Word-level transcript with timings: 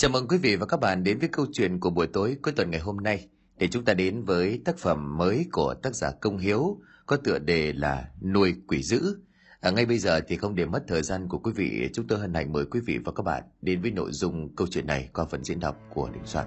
Chào 0.00 0.10
mừng 0.10 0.28
quý 0.28 0.38
vị 0.38 0.56
và 0.56 0.66
các 0.66 0.80
bạn 0.80 1.04
đến 1.04 1.18
với 1.18 1.28
câu 1.28 1.46
chuyện 1.52 1.80
của 1.80 1.90
buổi 1.90 2.06
tối 2.06 2.36
cuối 2.42 2.52
tuần 2.56 2.70
ngày 2.70 2.80
hôm 2.80 2.96
nay 2.96 3.28
để 3.58 3.68
chúng 3.68 3.84
ta 3.84 3.94
đến 3.94 4.22
với 4.22 4.62
tác 4.64 4.78
phẩm 4.78 5.16
mới 5.16 5.46
của 5.52 5.74
tác 5.74 5.94
giả 5.94 6.10
Công 6.20 6.38
Hiếu 6.38 6.80
có 7.06 7.16
tựa 7.16 7.38
đề 7.38 7.72
là 7.72 8.08
Nuôi 8.22 8.54
quỷ 8.68 8.82
dữ. 8.82 9.20
À, 9.60 9.70
ngay 9.70 9.86
bây 9.86 9.98
giờ 9.98 10.20
thì 10.28 10.36
không 10.36 10.54
để 10.54 10.66
mất 10.66 10.84
thời 10.88 11.02
gian 11.02 11.28
của 11.28 11.38
quý 11.38 11.52
vị, 11.56 11.90
chúng 11.92 12.06
tôi 12.06 12.18
hân 12.18 12.34
hạnh 12.34 12.52
mời 12.52 12.64
quý 12.64 12.80
vị 12.86 12.98
và 12.98 13.12
các 13.12 13.22
bạn 13.22 13.42
đến 13.62 13.82
với 13.82 13.90
nội 13.90 14.12
dung 14.12 14.54
câu 14.56 14.66
chuyện 14.70 14.86
này 14.86 15.08
qua 15.12 15.24
phần 15.24 15.44
diễn 15.44 15.60
đọc 15.60 15.76
của 15.94 16.10
Đình 16.12 16.26
Soạn. 16.26 16.46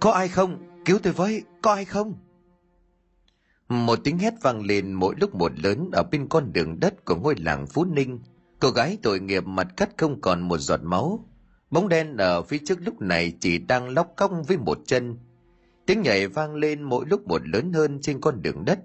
Có 0.00 0.10
ai 0.10 0.28
không? 0.28 0.58
Cứu 0.84 0.98
tôi 1.02 1.12
với, 1.12 1.42
có 1.62 1.72
ai 1.74 1.84
không? 1.84 2.29
Một 3.70 3.98
tiếng 4.04 4.18
hét 4.18 4.34
vang 4.42 4.66
lên 4.66 4.92
mỗi 4.92 5.14
lúc 5.18 5.34
một 5.34 5.52
lớn 5.60 5.90
ở 5.92 6.02
bên 6.02 6.28
con 6.28 6.52
đường 6.52 6.80
đất 6.80 7.04
của 7.04 7.16
ngôi 7.16 7.34
làng 7.38 7.66
Phú 7.66 7.84
Ninh. 7.84 8.20
Cô 8.60 8.70
gái 8.70 8.98
tội 9.02 9.20
nghiệp 9.20 9.46
mặt 9.46 9.68
cắt 9.76 9.90
không 9.98 10.20
còn 10.20 10.40
một 10.40 10.58
giọt 10.58 10.80
máu. 10.82 11.24
Bóng 11.70 11.88
đen 11.88 12.16
ở 12.16 12.42
phía 12.42 12.58
trước 12.58 12.78
lúc 12.84 13.00
này 13.00 13.32
chỉ 13.40 13.58
đang 13.58 13.88
lóc 13.88 14.12
cong 14.16 14.42
với 14.42 14.56
một 14.56 14.78
chân. 14.86 15.18
Tiếng 15.86 16.02
nhảy 16.02 16.26
vang 16.26 16.54
lên 16.54 16.82
mỗi 16.82 17.04
lúc 17.06 17.28
một 17.28 17.48
lớn 17.48 17.72
hơn 17.72 17.98
trên 18.02 18.20
con 18.20 18.42
đường 18.42 18.64
đất. 18.64 18.78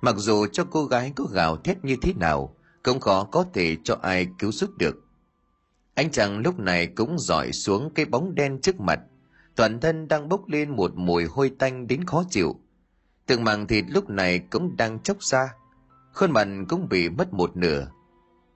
Mặc 0.00 0.14
dù 0.18 0.46
cho 0.46 0.64
cô 0.70 0.84
gái 0.84 1.12
có 1.16 1.24
gào 1.24 1.56
thét 1.56 1.84
như 1.84 1.96
thế 2.02 2.12
nào, 2.20 2.56
cũng 2.82 3.00
khó 3.00 3.24
có 3.24 3.44
thể 3.54 3.76
cho 3.84 3.98
ai 4.02 4.26
cứu 4.38 4.52
giúp 4.52 4.70
được. 4.78 4.96
Anh 5.94 6.10
chàng 6.10 6.38
lúc 6.38 6.58
này 6.58 6.86
cũng 6.86 7.18
dọi 7.18 7.52
xuống 7.52 7.90
cái 7.94 8.04
bóng 8.04 8.34
đen 8.34 8.60
trước 8.60 8.80
mặt. 8.80 9.00
Toàn 9.56 9.80
thân 9.80 10.08
đang 10.08 10.28
bốc 10.28 10.48
lên 10.48 10.70
một 10.70 10.92
mùi 10.94 11.24
hôi 11.24 11.50
tanh 11.58 11.86
đến 11.86 12.04
khó 12.04 12.24
chịu 12.30 12.60
Từng 13.26 13.44
màng 13.44 13.66
thịt 13.66 13.84
lúc 13.88 14.10
này 14.10 14.38
cũng 14.38 14.76
đang 14.76 14.98
chốc 14.98 15.22
ra. 15.22 15.54
Khuôn 16.12 16.30
mặt 16.30 16.48
cũng 16.68 16.88
bị 16.88 17.08
mất 17.08 17.32
một 17.32 17.56
nửa. 17.56 17.90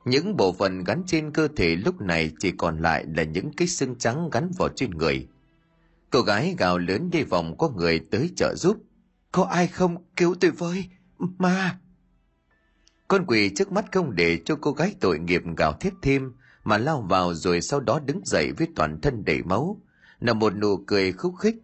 Những 0.04 0.36
bộ 0.36 0.52
phận 0.52 0.84
gắn 0.84 1.02
trên 1.06 1.32
cơ 1.32 1.48
thể 1.56 1.76
lúc 1.76 2.00
này 2.00 2.32
chỉ 2.38 2.50
còn 2.50 2.78
lại 2.78 3.04
là 3.16 3.22
những 3.22 3.52
cái 3.56 3.68
xương 3.68 3.96
trắng 3.98 4.30
gắn 4.32 4.50
vào 4.58 4.68
trên 4.68 4.90
người. 4.90 5.28
Cô 6.10 6.20
gái 6.20 6.54
gào 6.58 6.78
lớn 6.78 7.10
đi 7.10 7.22
vòng 7.22 7.58
có 7.58 7.68
người 7.68 8.00
tới 8.10 8.30
trợ 8.36 8.54
giúp. 8.54 8.76
Có 9.32 9.44
ai 9.44 9.66
không 9.66 9.96
cứu 10.16 10.34
tôi 10.40 10.50
với? 10.50 10.84
Ma! 11.18 11.78
Con 13.08 13.24
quỷ 13.26 13.50
trước 13.56 13.72
mắt 13.72 13.92
không 13.92 14.16
để 14.16 14.40
cho 14.44 14.56
cô 14.60 14.72
gái 14.72 14.94
tội 15.00 15.18
nghiệp 15.18 15.42
gào 15.56 15.72
thét 15.72 15.92
thêm 16.02 16.32
mà 16.64 16.78
lao 16.78 17.00
vào 17.02 17.34
rồi 17.34 17.60
sau 17.60 17.80
đó 17.80 18.00
đứng 18.06 18.20
dậy 18.24 18.52
với 18.52 18.68
toàn 18.76 19.00
thân 19.00 19.24
đầy 19.24 19.42
máu, 19.42 19.80
là 20.20 20.32
một 20.32 20.56
nụ 20.56 20.76
cười 20.76 21.12
khúc 21.12 21.34
khích 21.38 21.56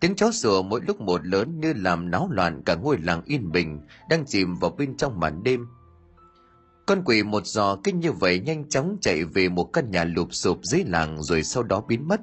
Tiếng 0.00 0.16
chó 0.16 0.30
sủa 0.30 0.62
mỗi 0.62 0.80
lúc 0.86 1.00
một 1.00 1.26
lớn 1.26 1.60
như 1.60 1.72
làm 1.76 2.10
náo 2.10 2.28
loạn 2.30 2.62
cả 2.66 2.74
ngôi 2.74 2.98
làng 2.98 3.22
yên 3.24 3.52
bình 3.52 3.80
đang 4.10 4.26
chìm 4.26 4.54
vào 4.54 4.70
bên 4.70 4.96
trong 4.96 5.20
màn 5.20 5.42
đêm. 5.42 5.66
Con 6.86 7.02
quỷ 7.04 7.22
một 7.22 7.46
giò 7.46 7.76
kinh 7.84 8.00
như 8.00 8.12
vậy 8.12 8.40
nhanh 8.40 8.68
chóng 8.68 8.96
chạy 9.00 9.24
về 9.24 9.48
một 9.48 9.64
căn 9.64 9.90
nhà 9.90 10.04
lụp 10.04 10.28
sụp 10.34 10.60
dưới 10.62 10.84
làng 10.84 11.22
rồi 11.22 11.42
sau 11.42 11.62
đó 11.62 11.80
biến 11.88 12.08
mất. 12.08 12.20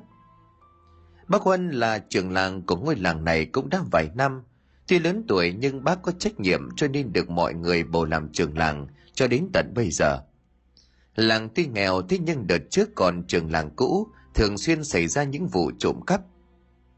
Bác 1.28 1.42
Huân 1.42 1.72
là 1.72 2.00
trưởng 2.10 2.32
làng 2.32 2.62
của 2.62 2.76
ngôi 2.76 2.96
làng 2.96 3.24
này 3.24 3.46
cũng 3.46 3.70
đã 3.70 3.82
vài 3.92 4.10
năm. 4.16 4.44
Tuy 4.88 5.00
lớn 5.00 5.26
tuổi 5.28 5.54
nhưng 5.60 5.84
bác 5.84 6.02
có 6.02 6.12
trách 6.12 6.40
nhiệm 6.40 6.70
cho 6.76 6.88
nên 6.88 7.14
được 7.14 7.30
mọi 7.30 7.54
người 7.54 7.84
bầu 7.84 8.06
làm 8.06 8.32
trưởng 8.32 8.58
làng 8.58 8.88
cho 9.14 9.28
đến 9.28 9.48
tận 9.54 9.74
bây 9.76 9.92
giờ. 9.92 10.22
Làng 11.16 11.50
tuy 11.56 11.66
nghèo 11.66 12.02
thế 12.02 12.18
nhưng 12.18 12.48
đợt 12.48 12.62
trước 12.70 12.90
còn 12.96 13.24
trường 13.28 13.52
làng 13.52 13.70
cũ, 13.76 14.08
thường 14.34 14.58
xuyên 14.58 14.84
xảy 14.84 15.08
ra 15.08 15.24
những 15.24 15.48
vụ 15.48 15.72
trộm 15.80 16.02
cắp 16.08 16.22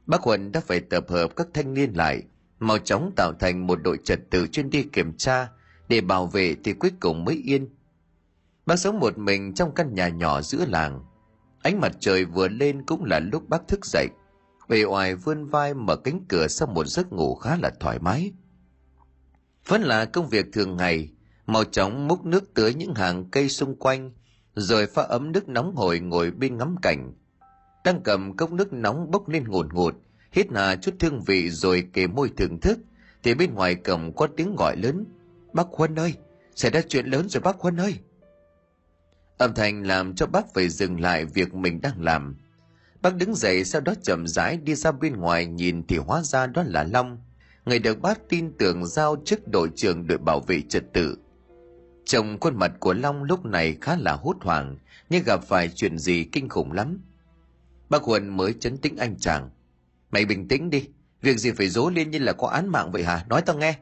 Bác 0.08 0.22
Huân 0.22 0.52
đã 0.52 0.60
phải 0.60 0.80
tập 0.80 1.06
hợp 1.10 1.36
các 1.36 1.48
thanh 1.54 1.74
niên 1.74 1.94
lại, 1.94 2.24
mau 2.60 2.78
chóng 2.78 3.12
tạo 3.16 3.34
thành 3.40 3.68
một 3.68 3.80
đội 3.84 4.00
trật 4.04 4.20
tự 4.30 4.48
chuyên 4.48 4.70
đi 4.70 4.84
kiểm 4.84 5.18
tra 5.18 5.50
để 5.90 6.02
bảo 6.02 6.28
vệ 6.28 6.56
thì 6.64 6.74
cuối 6.74 6.92
cùng 7.00 7.26
mới 7.26 7.42
yên. 7.44 7.68
Bác 8.66 8.76
sống 8.76 9.00
một 9.00 9.18
mình 9.18 9.54
trong 9.54 9.74
căn 9.74 9.96
nhà 9.96 10.08
nhỏ 10.08 10.42
giữa 10.42 10.66
làng. 10.66 11.04
Ánh 11.62 11.80
mặt 11.80 11.92
trời 12.00 12.26
vừa 12.26 12.48
lên 12.48 12.86
cũng 12.86 13.04
là 13.06 13.20
lúc 13.20 13.50
bác 13.50 13.68
thức 13.68 13.86
dậy. 13.86 14.08
Bề 14.70 14.84
ngoài 14.84 15.16
vươn 15.16 15.46
vai 15.46 15.74
mở 15.74 15.96
cánh 15.96 16.26
cửa 16.30 16.48
sau 16.48 16.68
một 16.68 16.88
giấc 16.88 17.14
ngủ 17.14 17.36
khá 17.36 17.58
là 17.62 17.72
thoải 17.80 18.00
mái. 18.00 18.32
Vẫn 19.68 19.82
là 19.82 20.06
công 20.06 20.30
việc 20.30 20.46
thường 20.54 20.78
ngày, 20.78 21.10
mau 21.46 21.64
chóng 21.64 22.08
múc 22.08 22.26
nước 22.26 22.54
tưới 22.54 22.74
những 22.74 22.96
hàng 22.96 23.30
cây 23.32 23.50
xung 23.50 23.76
quanh, 23.76 24.12
rồi 24.56 24.88
pha 24.88 25.04
ấm 25.04 25.32
nước 25.32 25.50
nóng 25.50 25.76
hổi 25.76 26.00
ngồi 26.00 26.32
bên 26.32 26.58
ngắm 26.58 26.76
cảnh, 26.82 27.14
đang 27.84 28.02
cầm 28.04 28.38
cốc 28.38 28.52
nước 28.52 28.74
nóng 28.74 29.12
bốc 29.12 29.30
lên 29.30 29.44
ngột 29.48 29.74
ngột 29.74 29.96
hít 30.32 30.48
hà 30.56 30.76
chút 30.76 30.96
thương 31.00 31.22
vị 31.22 31.50
rồi 31.50 31.88
kề 31.94 32.08
môi 32.08 32.32
thưởng 32.38 32.60
thức. 32.60 32.80
Thì 33.24 33.34
bên 33.34 33.54
ngoài 33.54 33.76
cổng 33.76 34.16
có 34.16 34.28
tiếng 34.38 34.56
gọi 34.56 34.78
lớn 34.78 35.06
bác 35.54 35.68
huân 35.72 36.00
ơi 36.00 36.14
xảy 36.56 36.72
ra 36.72 36.82
chuyện 36.90 37.06
lớn 37.06 37.30
rồi 37.30 37.42
bác 37.42 37.60
huân 37.60 37.78
ơi. 37.78 37.96
Âm 39.38 39.54
thanh 39.54 39.84
làm 39.84 40.16
cho 40.16 40.26
bác 40.26 40.54
phải 40.54 40.70
dừng 40.70 41.00
lại 41.00 41.26
việc 41.26 41.54
mình 41.54 41.82
đang 41.82 42.02
làm. 42.02 42.36
Bác 43.02 43.16
đứng 43.16 43.36
dậy 43.36 43.64
sau 43.64 43.82
đó 43.82 43.94
chậm 44.04 44.28
rãi 44.28 44.58
đi 44.58 44.76
ra 44.76 44.92
bên 44.92 45.16
ngoài 45.16 45.46
nhìn 45.46 45.88
thì 45.88 45.98
hóa 45.98 46.22
ra 46.22 46.48
đó 46.48 46.64
là 46.66 46.84
long 46.84 47.18
người 47.66 47.80
được 47.80 48.02
bác 48.02 48.30
tin 48.30 48.52
tưởng 48.58 48.86
giao 48.86 49.16
chức 49.26 49.48
đội 49.48 49.70
trưởng 49.76 50.08
đội 50.08 50.18
bảo 50.18 50.40
vệ 50.40 50.62
trật 50.62 50.84
tự. 50.94 51.18
Trông 52.06 52.38
khuôn 52.40 52.56
mặt 52.56 52.72
của 52.80 52.94
Long 52.94 53.24
lúc 53.24 53.46
này 53.46 53.78
khá 53.82 53.96
là 53.96 54.14
hốt 54.14 54.36
hoảng, 54.42 54.78
nhưng 55.10 55.24
gặp 55.24 55.44
phải 55.44 55.70
chuyện 55.76 55.98
gì 55.98 56.24
kinh 56.32 56.50
khủng 56.50 56.72
lắm. 56.72 57.00
Bác 57.90 58.04
Huân 58.04 58.38
mới 58.38 58.54
chấn 58.60 58.78
tĩnh 58.78 58.98
anh 58.98 59.16
chàng. 59.20 59.50
Mày 60.12 60.26
bình 60.26 60.48
tĩnh 60.48 60.70
đi, 60.70 60.90
việc 61.22 61.38
gì 61.38 61.52
phải 61.52 61.70
dối 61.70 61.94
lên 61.94 62.12
như 62.12 62.20
là 62.20 62.34
có 62.34 62.48
án 62.48 62.68
mạng 62.68 62.92
vậy 62.92 63.04
hả? 63.04 63.26
Nói 63.30 63.42
tao 63.42 63.58
nghe. 63.58 63.78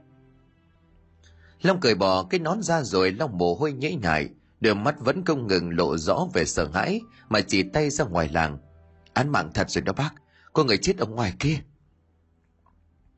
Long 1.61 1.79
cười 1.79 1.95
bỏ 1.95 2.23
cái 2.23 2.39
nón 2.39 2.61
ra 2.61 2.83
rồi 2.83 3.11
Long 3.11 3.37
mồ 3.37 3.55
hôi 3.55 3.73
nhễ 3.73 3.95
nhại, 3.95 4.29
đôi 4.61 4.75
mắt 4.75 4.95
vẫn 4.99 5.25
không 5.25 5.47
ngừng 5.47 5.77
lộ 5.77 5.97
rõ 5.97 6.27
về 6.33 6.45
sợ 6.45 6.69
hãi 6.73 7.01
mà 7.29 7.41
chỉ 7.41 7.63
tay 7.63 7.89
ra 7.89 8.05
ngoài 8.05 8.29
làng. 8.29 8.57
Án 9.13 9.29
mạng 9.29 9.51
thật 9.53 9.69
rồi 9.69 9.81
đó 9.81 9.93
bác, 9.93 10.11
có 10.53 10.63
người 10.63 10.77
chết 10.77 10.97
ở 10.97 11.05
ngoài 11.05 11.33
kia. 11.39 11.57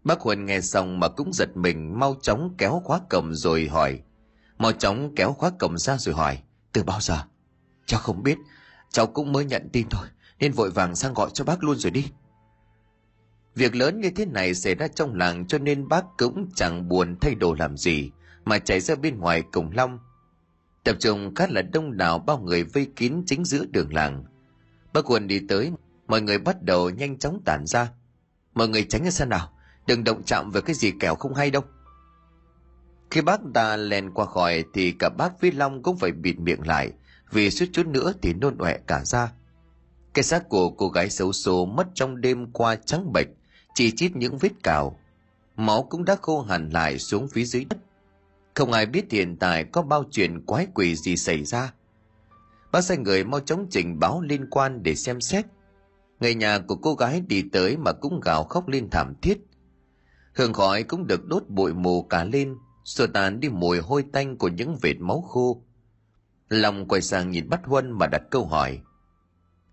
Bác 0.03 0.19
Huân 0.19 0.45
nghe 0.45 0.61
xong 0.61 0.99
mà 0.99 1.07
cũng 1.07 1.33
giật 1.33 1.57
mình 1.57 1.99
mau 1.99 2.15
chóng 2.21 2.55
kéo 2.57 2.81
khóa 2.85 2.99
cầm 3.09 3.33
rồi 3.35 3.67
hỏi. 3.67 3.99
Mau 4.57 4.71
chóng 4.71 5.15
kéo 5.15 5.33
khóa 5.33 5.51
cầm 5.59 5.77
ra 5.77 5.97
rồi 5.97 6.15
hỏi. 6.15 6.41
Từ 6.73 6.83
bao 6.83 7.01
giờ? 7.01 7.17
Cháu 7.85 7.99
không 7.99 8.23
biết, 8.23 8.37
cháu 8.91 9.07
cũng 9.07 9.31
mới 9.31 9.45
nhận 9.45 9.69
tin 9.73 9.89
thôi 9.89 10.07
nên 10.39 10.51
vội 10.51 10.71
vàng 10.71 10.95
sang 10.95 11.13
gọi 11.13 11.29
cho 11.33 11.43
bác 11.43 11.63
luôn 11.63 11.77
rồi 11.77 11.91
đi. 11.91 12.11
Việc 13.55 13.75
lớn 13.75 14.01
như 14.01 14.09
thế 14.09 14.25
này 14.25 14.53
xảy 14.53 14.75
ra 14.75 14.87
trong 14.87 15.15
làng 15.15 15.47
cho 15.47 15.57
nên 15.57 15.87
bác 15.87 16.05
cũng 16.17 16.49
chẳng 16.55 16.87
buồn 16.89 17.15
thay 17.21 17.35
đồ 17.35 17.53
làm 17.53 17.77
gì, 17.77 18.11
mà 18.45 18.59
chạy 18.59 18.79
ra 18.79 18.95
bên 18.95 19.19
ngoài 19.19 19.43
cổng 19.51 19.71
long. 19.73 19.99
Tập 20.83 20.95
trung 20.99 21.35
khá 21.35 21.47
là 21.49 21.61
đông 21.61 21.97
đảo 21.97 22.19
bao 22.19 22.39
người 22.39 22.63
vây 22.63 22.87
kín 22.95 23.23
chính 23.25 23.45
giữa 23.45 23.65
đường 23.71 23.93
làng. 23.93 24.23
Bác 24.93 25.01
quân 25.11 25.27
đi 25.27 25.41
tới, 25.49 25.71
mọi 26.07 26.21
người 26.21 26.37
bắt 26.37 26.63
đầu 26.63 26.89
nhanh 26.89 27.17
chóng 27.17 27.41
tản 27.45 27.65
ra. 27.65 27.89
Mọi 28.53 28.67
người 28.67 28.83
tránh 28.83 29.03
ra 29.03 29.11
xa 29.11 29.25
nào? 29.25 29.53
Đừng 29.87 30.03
động 30.03 30.23
chạm 30.23 30.51
vào 30.51 30.61
cái 30.61 30.75
gì 30.75 30.91
kẻo 30.99 31.15
không 31.15 31.33
hay 31.33 31.51
đâu. 31.51 31.63
Khi 33.11 33.21
bác 33.21 33.39
ta 33.53 33.77
lèn 33.77 34.13
qua 34.13 34.25
khỏi 34.25 34.63
thì 34.73 34.91
cả 34.91 35.09
bác 35.09 35.41
với 35.41 35.51
long 35.51 35.83
cũng 35.83 35.97
phải 35.97 36.11
bịt 36.11 36.39
miệng 36.39 36.67
lại, 36.67 36.91
vì 37.31 37.51
suýt 37.51 37.69
chút 37.73 37.87
nữa 37.87 38.13
thì 38.21 38.33
nôn 38.33 38.57
ọe 38.57 38.77
cả 38.87 39.05
ra 39.05 39.31
cái 40.17 40.23
xác 40.23 40.49
của 40.49 40.69
cô 40.69 40.89
gái 40.89 41.09
xấu 41.09 41.33
xố 41.33 41.65
mất 41.65 41.87
trong 41.93 42.21
đêm 42.21 42.51
qua 42.51 42.75
trắng 42.75 43.13
bệch, 43.13 43.27
chỉ 43.73 43.91
chít 43.91 44.15
những 44.15 44.37
vết 44.37 44.49
cào. 44.63 44.99
Máu 45.57 45.83
cũng 45.83 46.05
đã 46.05 46.15
khô 46.21 46.41
hẳn 46.41 46.69
lại 46.69 46.99
xuống 46.99 47.27
phía 47.27 47.43
dưới 47.43 47.65
đất. 47.65 47.77
Không 48.55 48.71
ai 48.71 48.85
biết 48.85 49.11
hiện 49.11 49.37
tại 49.39 49.63
có 49.63 49.81
bao 49.81 50.03
chuyện 50.11 50.45
quái 50.45 50.67
quỷ 50.73 50.95
gì 50.95 51.17
xảy 51.17 51.43
ra. 51.43 51.73
Bác 52.71 52.81
sai 52.81 52.97
người 52.97 53.23
mau 53.23 53.39
chóng 53.39 53.67
trình 53.69 53.99
báo 53.99 54.21
liên 54.21 54.49
quan 54.49 54.83
để 54.83 54.95
xem 54.95 55.21
xét. 55.21 55.45
Người 56.19 56.35
nhà 56.35 56.59
của 56.59 56.75
cô 56.75 56.95
gái 56.95 57.21
đi 57.27 57.43
tới 57.51 57.77
mà 57.77 57.91
cũng 57.91 58.19
gào 58.19 58.43
khóc 58.43 58.67
lên 58.67 58.89
thảm 58.89 59.13
thiết. 59.21 59.37
Hương 60.33 60.53
khói 60.53 60.83
cũng 60.83 61.07
được 61.07 61.25
đốt 61.25 61.43
bụi 61.47 61.73
mù 61.73 62.03
cả 62.03 62.23
lên, 62.23 62.55
xua 62.83 63.07
tàn 63.07 63.39
đi 63.39 63.49
mùi 63.49 63.79
hôi 63.79 64.03
tanh 64.13 64.37
của 64.37 64.47
những 64.47 64.77
vệt 64.81 64.99
máu 64.99 65.21
khô. 65.21 65.61
Lòng 66.49 66.87
quay 66.87 67.01
sang 67.01 67.31
nhìn 67.31 67.49
bắt 67.49 67.61
Huân 67.65 67.91
mà 67.91 68.07
đặt 68.07 68.21
câu 68.31 68.45
hỏi. 68.45 68.81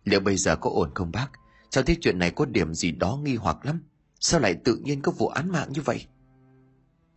Liệu 0.05 0.21
bây 0.21 0.37
giờ 0.37 0.57
có 0.57 0.71
ổn 0.71 0.91
không 0.95 1.13
bác? 1.13 1.29
Cháu 1.71 1.85
thấy 1.85 1.97
chuyện 2.01 2.19
này 2.19 2.31
có 2.31 2.45
điểm 2.45 2.75
gì 2.75 2.91
đó 2.91 3.19
nghi 3.25 3.35
hoặc 3.35 3.67
lắm. 3.67 3.83
Sao 4.21 4.41
lại 4.41 4.55
tự 4.65 4.77
nhiên 4.77 5.03
có 5.03 5.13
vụ 5.13 5.29
án 5.29 5.53
mạng 5.53 5.69
như 5.73 5.81
vậy? 5.83 6.07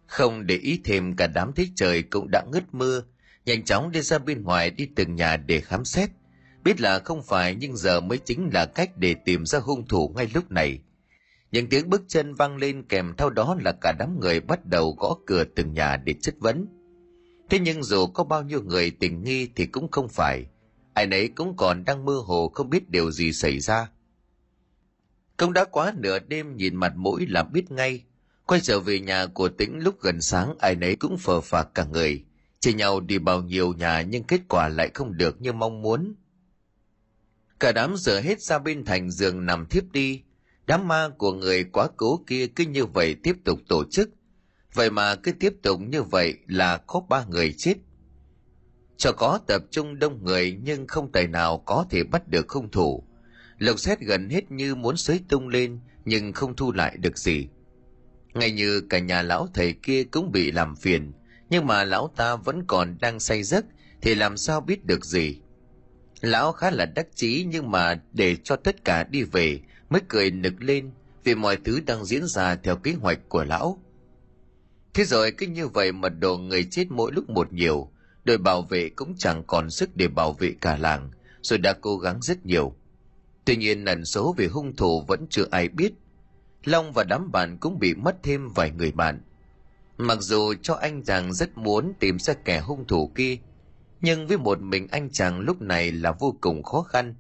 Không 0.08 0.48
để 0.48 0.56
ý 0.56 0.82
thêm, 0.84 1.16
cả 1.16 1.28
đám 1.28 1.54
thấy 1.54 1.72
trời 1.76 2.04
cũng 2.04 2.28
đã 2.32 2.44
ngất 2.52 2.74
mưa. 2.74 3.04
Nhanh 3.46 3.64
chóng 3.66 3.92
đi 3.92 4.02
ra 4.02 4.20
bên 4.20 4.44
ngoài 4.44 4.70
đi 4.70 4.88
từng 4.96 5.16
nhà 5.16 5.38
để 5.38 5.62
khám 5.62 5.86
xét. 5.86 6.10
Biết 6.64 6.82
là 6.82 7.00
không 7.00 7.24
phải, 7.24 7.56
nhưng 7.56 7.78
giờ 7.78 8.00
mới 8.00 8.18
chính 8.18 8.50
là 8.54 8.66
cách 8.66 8.98
để 8.98 9.16
tìm 9.26 9.46
ra 9.46 9.60
hung 9.60 9.88
thủ 9.88 10.14
ngay 10.16 10.30
lúc 10.34 10.52
này. 10.52 10.80
Những 11.52 11.70
tiếng 11.70 11.90
bước 11.90 12.02
chân 12.08 12.34
vang 12.34 12.58
lên 12.58 12.84
kèm 12.84 13.14
theo 13.18 13.30
đó 13.30 13.58
là 13.64 13.72
cả 13.82 13.94
đám 14.00 14.20
người 14.20 14.40
bắt 14.40 14.66
đầu 14.66 14.96
gõ 15.00 15.18
cửa 15.26 15.44
từng 15.56 15.74
nhà 15.74 15.98
để 15.98 16.14
chất 16.22 16.36
vấn. 16.40 16.68
Thế 17.50 17.60
nhưng 17.60 17.84
dù 17.84 18.08
có 18.08 18.24
bao 18.24 18.44
nhiêu 18.44 18.64
người 18.64 18.92
tình 18.92 19.24
nghi 19.24 19.50
thì 19.56 19.66
cũng 19.66 19.92
không 19.92 20.08
phải– 20.10 20.46
ai 20.98 21.08
nấy 21.08 21.28
cũng 21.28 21.58
còn 21.58 21.86
đang 21.86 22.06
mơ 22.06 22.22
hồ 22.26 22.50
không 22.50 22.70
biết 22.70 22.90
điều 22.90 23.12
gì 23.12 23.34
xảy 23.34 23.60
ra. 23.60 23.90
Công 25.38 25.54
đã 25.54 25.66
quá 25.66 25.94
nửa 25.98 26.20
đêm 26.20 26.58
nhìn 26.58 26.76
mặt 26.76 26.94
mũi 26.96 27.26
là 27.28 27.44
biết 27.44 27.72
ngay, 27.72 28.04
Quay 28.48 28.62
trở 28.62 28.80
về 28.80 29.00
nhà 29.00 29.26
của 29.26 29.50
tĩnh 29.50 29.80
lúc 29.80 30.02
gần 30.02 30.22
sáng 30.22 30.56
ai 30.60 30.76
nấy 30.76 30.96
cũng 30.96 31.18
phờ 31.18 31.42
phạc 31.42 31.68
cả 31.76 31.86
người. 31.86 32.26
Chia 32.60 32.74
nhau 32.74 33.00
đi 33.00 33.20
bao 33.20 33.42
nhiêu 33.42 33.74
nhà 33.74 34.02
nhưng 34.02 34.24
kết 34.24 34.42
quả 34.48 34.70
lại 34.70 34.90
không 34.94 35.18
được 35.18 35.42
như 35.42 35.54
mong 35.54 35.82
muốn. 35.82 36.16
Cả 37.60 37.72
đám 37.72 37.96
giờ 37.98 38.20
hết 38.20 38.42
ra 38.42 38.60
bên 38.60 38.86
thành 38.86 39.12
giường 39.12 39.46
nằm 39.46 39.66
thiếp 39.66 39.92
đi. 39.92 40.22
Đám 40.66 40.88
ma 40.88 41.10
của 41.18 41.34
người 41.34 41.64
quá 41.64 41.88
cố 41.98 42.24
kia 42.28 42.48
cứ 42.48 42.66
như 42.66 42.86
vậy 42.86 43.16
tiếp 43.24 43.36
tục 43.44 43.60
tổ 43.68 43.84
chức. 43.92 44.10
Vậy 44.74 44.90
mà 44.90 45.16
cứ 45.16 45.32
tiếp 45.32 45.54
tục 45.62 45.80
như 45.82 46.04
vậy 46.04 46.38
là 46.48 46.78
có 46.78 47.00
ba 47.10 47.26
người 47.30 47.54
chết. 47.58 47.76
Cho 48.98 49.12
có 49.12 49.40
tập 49.48 49.62
trung 49.72 50.00
đông 50.00 50.26
người 50.26 50.58
nhưng 50.64 50.88
không 50.88 51.12
tài 51.12 51.28
nào 51.28 51.58
có 51.58 51.86
thể 51.90 52.04
bắt 52.04 52.28
được 52.28 52.50
hung 52.50 52.72
thủ. 52.72 53.04
Lộc 53.58 53.80
xét 53.80 54.00
gần 54.00 54.30
hết 54.30 54.52
như 54.52 54.76
muốn 54.76 54.98
xới 54.98 55.20
tung 55.30 55.48
lên 55.48 55.80
nhưng 56.06 56.34
không 56.34 56.56
thu 56.56 56.72
lại 56.72 56.98
được 56.98 57.18
gì. 57.18 57.48
Ngay 58.34 58.52
như 58.52 58.82
cả 58.90 59.00
nhà 59.00 59.22
lão 59.22 59.48
thầy 59.54 59.74
kia 59.74 60.04
cũng 60.04 60.32
bị 60.32 60.52
làm 60.52 60.76
phiền, 60.76 61.12
nhưng 61.50 61.68
mà 61.68 61.84
lão 61.84 62.12
ta 62.16 62.36
vẫn 62.36 62.64
còn 62.68 62.98
đang 63.02 63.20
say 63.20 63.44
giấc 63.44 63.66
thì 64.02 64.16
làm 64.16 64.38
sao 64.38 64.62
biết 64.62 64.86
được 64.86 65.06
gì. 65.06 65.40
Lão 66.22 66.52
khá 66.52 66.72
là 66.72 66.86
đắc 66.86 67.08
chí 67.16 67.46
nhưng 67.50 67.72
mà 67.72 68.02
để 68.14 68.36
cho 68.44 68.56
tất 68.56 68.86
cả 68.86 69.04
đi 69.04 69.24
về 69.24 69.60
mới 69.90 70.02
cười 70.08 70.32
nực 70.32 70.54
lên 70.60 70.92
vì 71.24 71.36
mọi 71.36 71.58
thứ 71.66 71.80
đang 71.86 72.06
diễn 72.06 72.28
ra 72.28 72.56
theo 72.56 72.76
kế 72.76 72.94
hoạch 72.94 73.20
của 73.30 73.44
lão. 73.44 73.84
Thế 74.94 75.04
rồi 75.04 75.32
cứ 75.32 75.48
như 75.48 75.68
vậy 75.68 75.92
mật 75.92 76.14
độ 76.20 76.38
người 76.38 76.68
chết 76.72 76.86
mỗi 76.90 77.12
lúc 77.12 77.30
một 77.30 77.54
nhiều, 77.54 77.92
đội 78.28 78.38
bảo 78.38 78.62
vệ 78.62 78.90
cũng 78.90 79.16
chẳng 79.18 79.44
còn 79.48 79.70
sức 79.70 79.90
để 79.96 80.08
bảo 80.08 80.34
vệ 80.34 80.54
cả 80.62 80.78
làng, 80.78 81.12
rồi 81.42 81.60
đã 81.60 81.74
cố 81.82 81.98
gắng 81.98 82.22
rất 82.22 82.46
nhiều. 82.46 82.76
Tuy 83.46 83.56
nhiên 83.56 83.86
ẩn 83.86 84.06
số 84.06 84.34
về 84.38 84.48
hung 84.48 84.76
thủ 84.76 85.02
vẫn 85.08 85.28
chưa 85.30 85.46
ai 85.52 85.68
biết. 85.68 85.94
Long 86.64 86.94
và 86.94 87.04
đám 87.04 87.32
bạn 87.32 87.58
cũng 87.58 87.80
bị 87.80 87.94
mất 87.94 88.16
thêm 88.24 88.50
vài 88.50 88.72
người 88.72 88.92
bạn. 88.92 89.22
Mặc 89.98 90.18
dù 90.22 90.54
cho 90.62 90.74
anh 90.74 91.04
chàng 91.04 91.34
rất 91.34 91.58
muốn 91.58 91.94
tìm 92.00 92.20
ra 92.20 92.34
kẻ 92.34 92.60
hung 92.60 92.88
thủ 92.88 93.12
kia, 93.16 93.38
nhưng 94.02 94.28
với 94.28 94.38
một 94.38 94.62
mình 94.62 94.88
anh 94.92 95.10
chàng 95.12 95.40
lúc 95.40 95.62
này 95.62 95.92
là 95.92 96.12
vô 96.12 96.38
cùng 96.42 96.64
khó 96.64 96.82
khăn. 96.82 97.16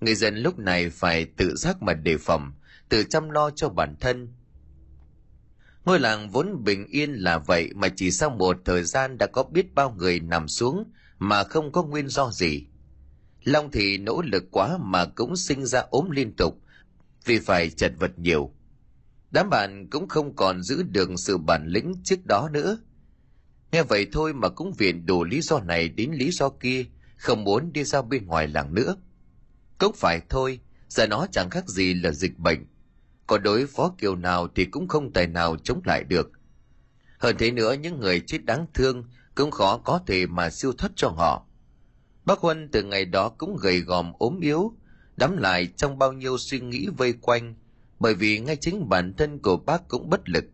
Người 0.00 0.14
dân 0.14 0.36
lúc 0.36 0.58
này 0.58 0.90
phải 0.90 1.24
tự 1.24 1.56
giác 1.56 1.82
mà 1.82 1.94
đề 1.94 2.16
phòng, 2.18 2.52
tự 2.88 3.04
chăm 3.04 3.30
lo 3.30 3.50
cho 3.50 3.68
bản 3.68 3.96
thân. 4.00 4.28
Ngôi 5.84 6.00
làng 6.00 6.30
vốn 6.30 6.64
bình 6.64 6.86
yên 6.86 7.12
là 7.14 7.38
vậy 7.38 7.70
mà 7.74 7.88
chỉ 7.88 8.10
sau 8.10 8.30
một 8.30 8.56
thời 8.64 8.84
gian 8.84 9.18
đã 9.18 9.26
có 9.26 9.42
biết 9.42 9.74
bao 9.74 9.94
người 9.98 10.20
nằm 10.20 10.48
xuống 10.48 10.84
mà 11.18 11.44
không 11.44 11.72
có 11.72 11.82
nguyên 11.82 12.08
do 12.08 12.30
gì. 12.30 12.66
Long 13.44 13.70
thì 13.70 13.98
nỗ 13.98 14.22
lực 14.22 14.44
quá 14.50 14.78
mà 14.80 15.04
cũng 15.04 15.36
sinh 15.36 15.66
ra 15.66 15.80
ốm 15.80 16.10
liên 16.10 16.32
tục 16.36 16.60
vì 17.24 17.38
phải 17.38 17.70
chật 17.70 17.92
vật 17.98 18.18
nhiều. 18.18 18.54
Đám 19.30 19.50
bạn 19.50 19.88
cũng 19.90 20.08
không 20.08 20.36
còn 20.36 20.62
giữ 20.62 20.82
được 20.82 21.10
sự 21.16 21.38
bản 21.38 21.66
lĩnh 21.66 21.94
trước 22.04 22.26
đó 22.26 22.48
nữa. 22.52 22.78
Nghe 23.72 23.82
vậy 23.82 24.06
thôi 24.12 24.32
mà 24.34 24.48
cũng 24.48 24.72
viện 24.72 25.06
đủ 25.06 25.24
lý 25.24 25.40
do 25.40 25.60
này 25.60 25.88
đến 25.88 26.10
lý 26.12 26.30
do 26.30 26.48
kia, 26.48 26.84
không 27.16 27.44
muốn 27.44 27.72
đi 27.72 27.84
ra 27.84 28.02
bên 28.02 28.26
ngoài 28.26 28.48
làng 28.48 28.74
nữa. 28.74 28.96
Cũng 29.78 29.92
phải 29.96 30.20
thôi, 30.28 30.60
giờ 30.88 31.06
nó 31.06 31.26
chẳng 31.32 31.50
khác 31.50 31.68
gì 31.68 31.94
là 31.94 32.10
dịch 32.10 32.38
bệnh 32.38 32.66
có 33.32 33.38
đối 33.38 33.66
phó 33.66 33.94
kiểu 33.98 34.16
nào 34.16 34.48
thì 34.54 34.64
cũng 34.64 34.88
không 34.88 35.12
tài 35.12 35.26
nào 35.26 35.56
chống 35.56 35.80
lại 35.84 36.04
được. 36.04 36.30
Hơn 37.18 37.36
thế 37.38 37.50
nữa 37.50 37.72
những 37.72 38.00
người 38.00 38.20
chết 38.20 38.44
đáng 38.44 38.66
thương 38.74 39.04
cũng 39.34 39.50
khó 39.50 39.78
có 39.78 40.00
thể 40.06 40.26
mà 40.26 40.50
siêu 40.50 40.72
thoát 40.72 40.90
cho 40.96 41.08
họ. 41.08 41.46
Bác 42.24 42.38
Huân 42.38 42.68
từ 42.68 42.82
ngày 42.82 43.04
đó 43.04 43.28
cũng 43.28 43.56
gầy 43.56 43.80
gòm 43.80 44.12
ốm 44.18 44.40
yếu, 44.40 44.72
đắm 45.16 45.36
lại 45.36 45.68
trong 45.76 45.98
bao 45.98 46.12
nhiêu 46.12 46.38
suy 46.38 46.60
nghĩ 46.60 46.88
vây 46.96 47.12
quanh, 47.12 47.54
bởi 47.98 48.14
vì 48.14 48.38
ngay 48.38 48.56
chính 48.56 48.88
bản 48.88 49.14
thân 49.14 49.38
của 49.38 49.56
bác 49.56 49.88
cũng 49.88 50.10
bất 50.10 50.28
lực. 50.28 50.44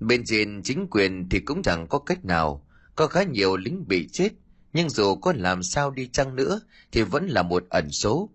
Bên 0.00 0.22
trên 0.26 0.62
chính 0.62 0.86
quyền 0.90 1.28
thì 1.28 1.40
cũng 1.40 1.62
chẳng 1.62 1.86
có 1.86 1.98
cách 1.98 2.24
nào, 2.24 2.66
có 2.96 3.06
khá 3.06 3.22
nhiều 3.22 3.56
lính 3.56 3.88
bị 3.88 4.08
chết, 4.12 4.30
nhưng 4.72 4.90
dù 4.90 5.14
có 5.14 5.32
làm 5.36 5.62
sao 5.62 5.90
đi 5.90 6.08
chăng 6.08 6.36
nữa 6.36 6.60
thì 6.92 7.02
vẫn 7.02 7.26
là 7.26 7.42
một 7.42 7.64
ẩn 7.70 7.90
số. 7.90 8.30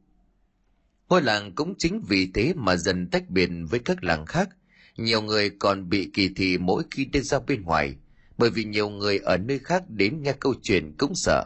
Ngôi 1.10 1.22
làng 1.22 1.56
cũng 1.56 1.76
chính 1.78 2.02
vì 2.02 2.32
thế 2.34 2.54
mà 2.56 2.76
dần 2.76 3.08
tách 3.08 3.30
biệt 3.30 3.50
với 3.70 3.80
các 3.80 4.04
làng 4.04 4.26
khác, 4.26 4.50
nhiều 4.98 5.22
người 5.22 5.50
còn 5.50 5.90
bị 5.90 6.10
kỳ 6.14 6.30
thị 6.36 6.58
mỗi 6.58 6.84
khi 6.92 7.06
đi 7.06 7.22
ra 7.22 7.40
bên 7.40 7.62
ngoài, 7.62 7.96
bởi 8.38 8.50
vì 8.50 8.64
nhiều 8.64 8.90
người 8.90 9.18
ở 9.18 9.38
nơi 9.38 9.60
khác 9.60 9.90
đến 9.90 10.24
nghe 10.24 10.34
câu 10.40 10.54
chuyện 10.62 10.94
cũng 10.98 11.16
sợ, 11.16 11.46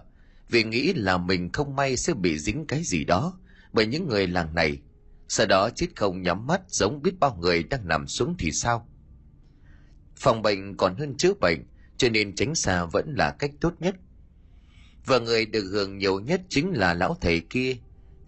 vì 0.49 0.63
nghĩ 0.63 0.93
là 0.93 1.17
mình 1.17 1.49
không 1.51 1.75
may 1.75 1.97
sẽ 1.97 2.13
bị 2.13 2.39
dính 2.39 2.65
cái 2.65 2.83
gì 2.83 3.03
đó 3.03 3.39
bởi 3.73 3.85
những 3.85 4.07
người 4.07 4.27
làng 4.27 4.55
này. 4.55 4.79
Sau 5.27 5.47
đó 5.47 5.69
chết 5.75 5.87
không 5.95 6.21
nhắm 6.21 6.47
mắt 6.47 6.61
giống 6.67 7.01
biết 7.01 7.19
bao 7.19 7.37
người 7.41 7.63
đang 7.63 7.87
nằm 7.87 8.07
xuống 8.07 8.35
thì 8.39 8.51
sao? 8.51 8.89
Phòng 10.15 10.41
bệnh 10.41 10.77
còn 10.77 10.95
hơn 10.95 11.17
chữa 11.17 11.33
bệnh 11.33 11.59
cho 11.97 12.09
nên 12.09 12.35
tránh 12.35 12.55
xa 12.55 12.85
vẫn 12.85 13.13
là 13.17 13.35
cách 13.39 13.51
tốt 13.61 13.73
nhất. 13.79 13.95
Và 15.05 15.19
người 15.19 15.45
được 15.45 15.69
hưởng 15.71 15.97
nhiều 15.97 16.19
nhất 16.19 16.41
chính 16.49 16.71
là 16.71 16.93
lão 16.93 17.17
thầy 17.21 17.39
kia 17.39 17.75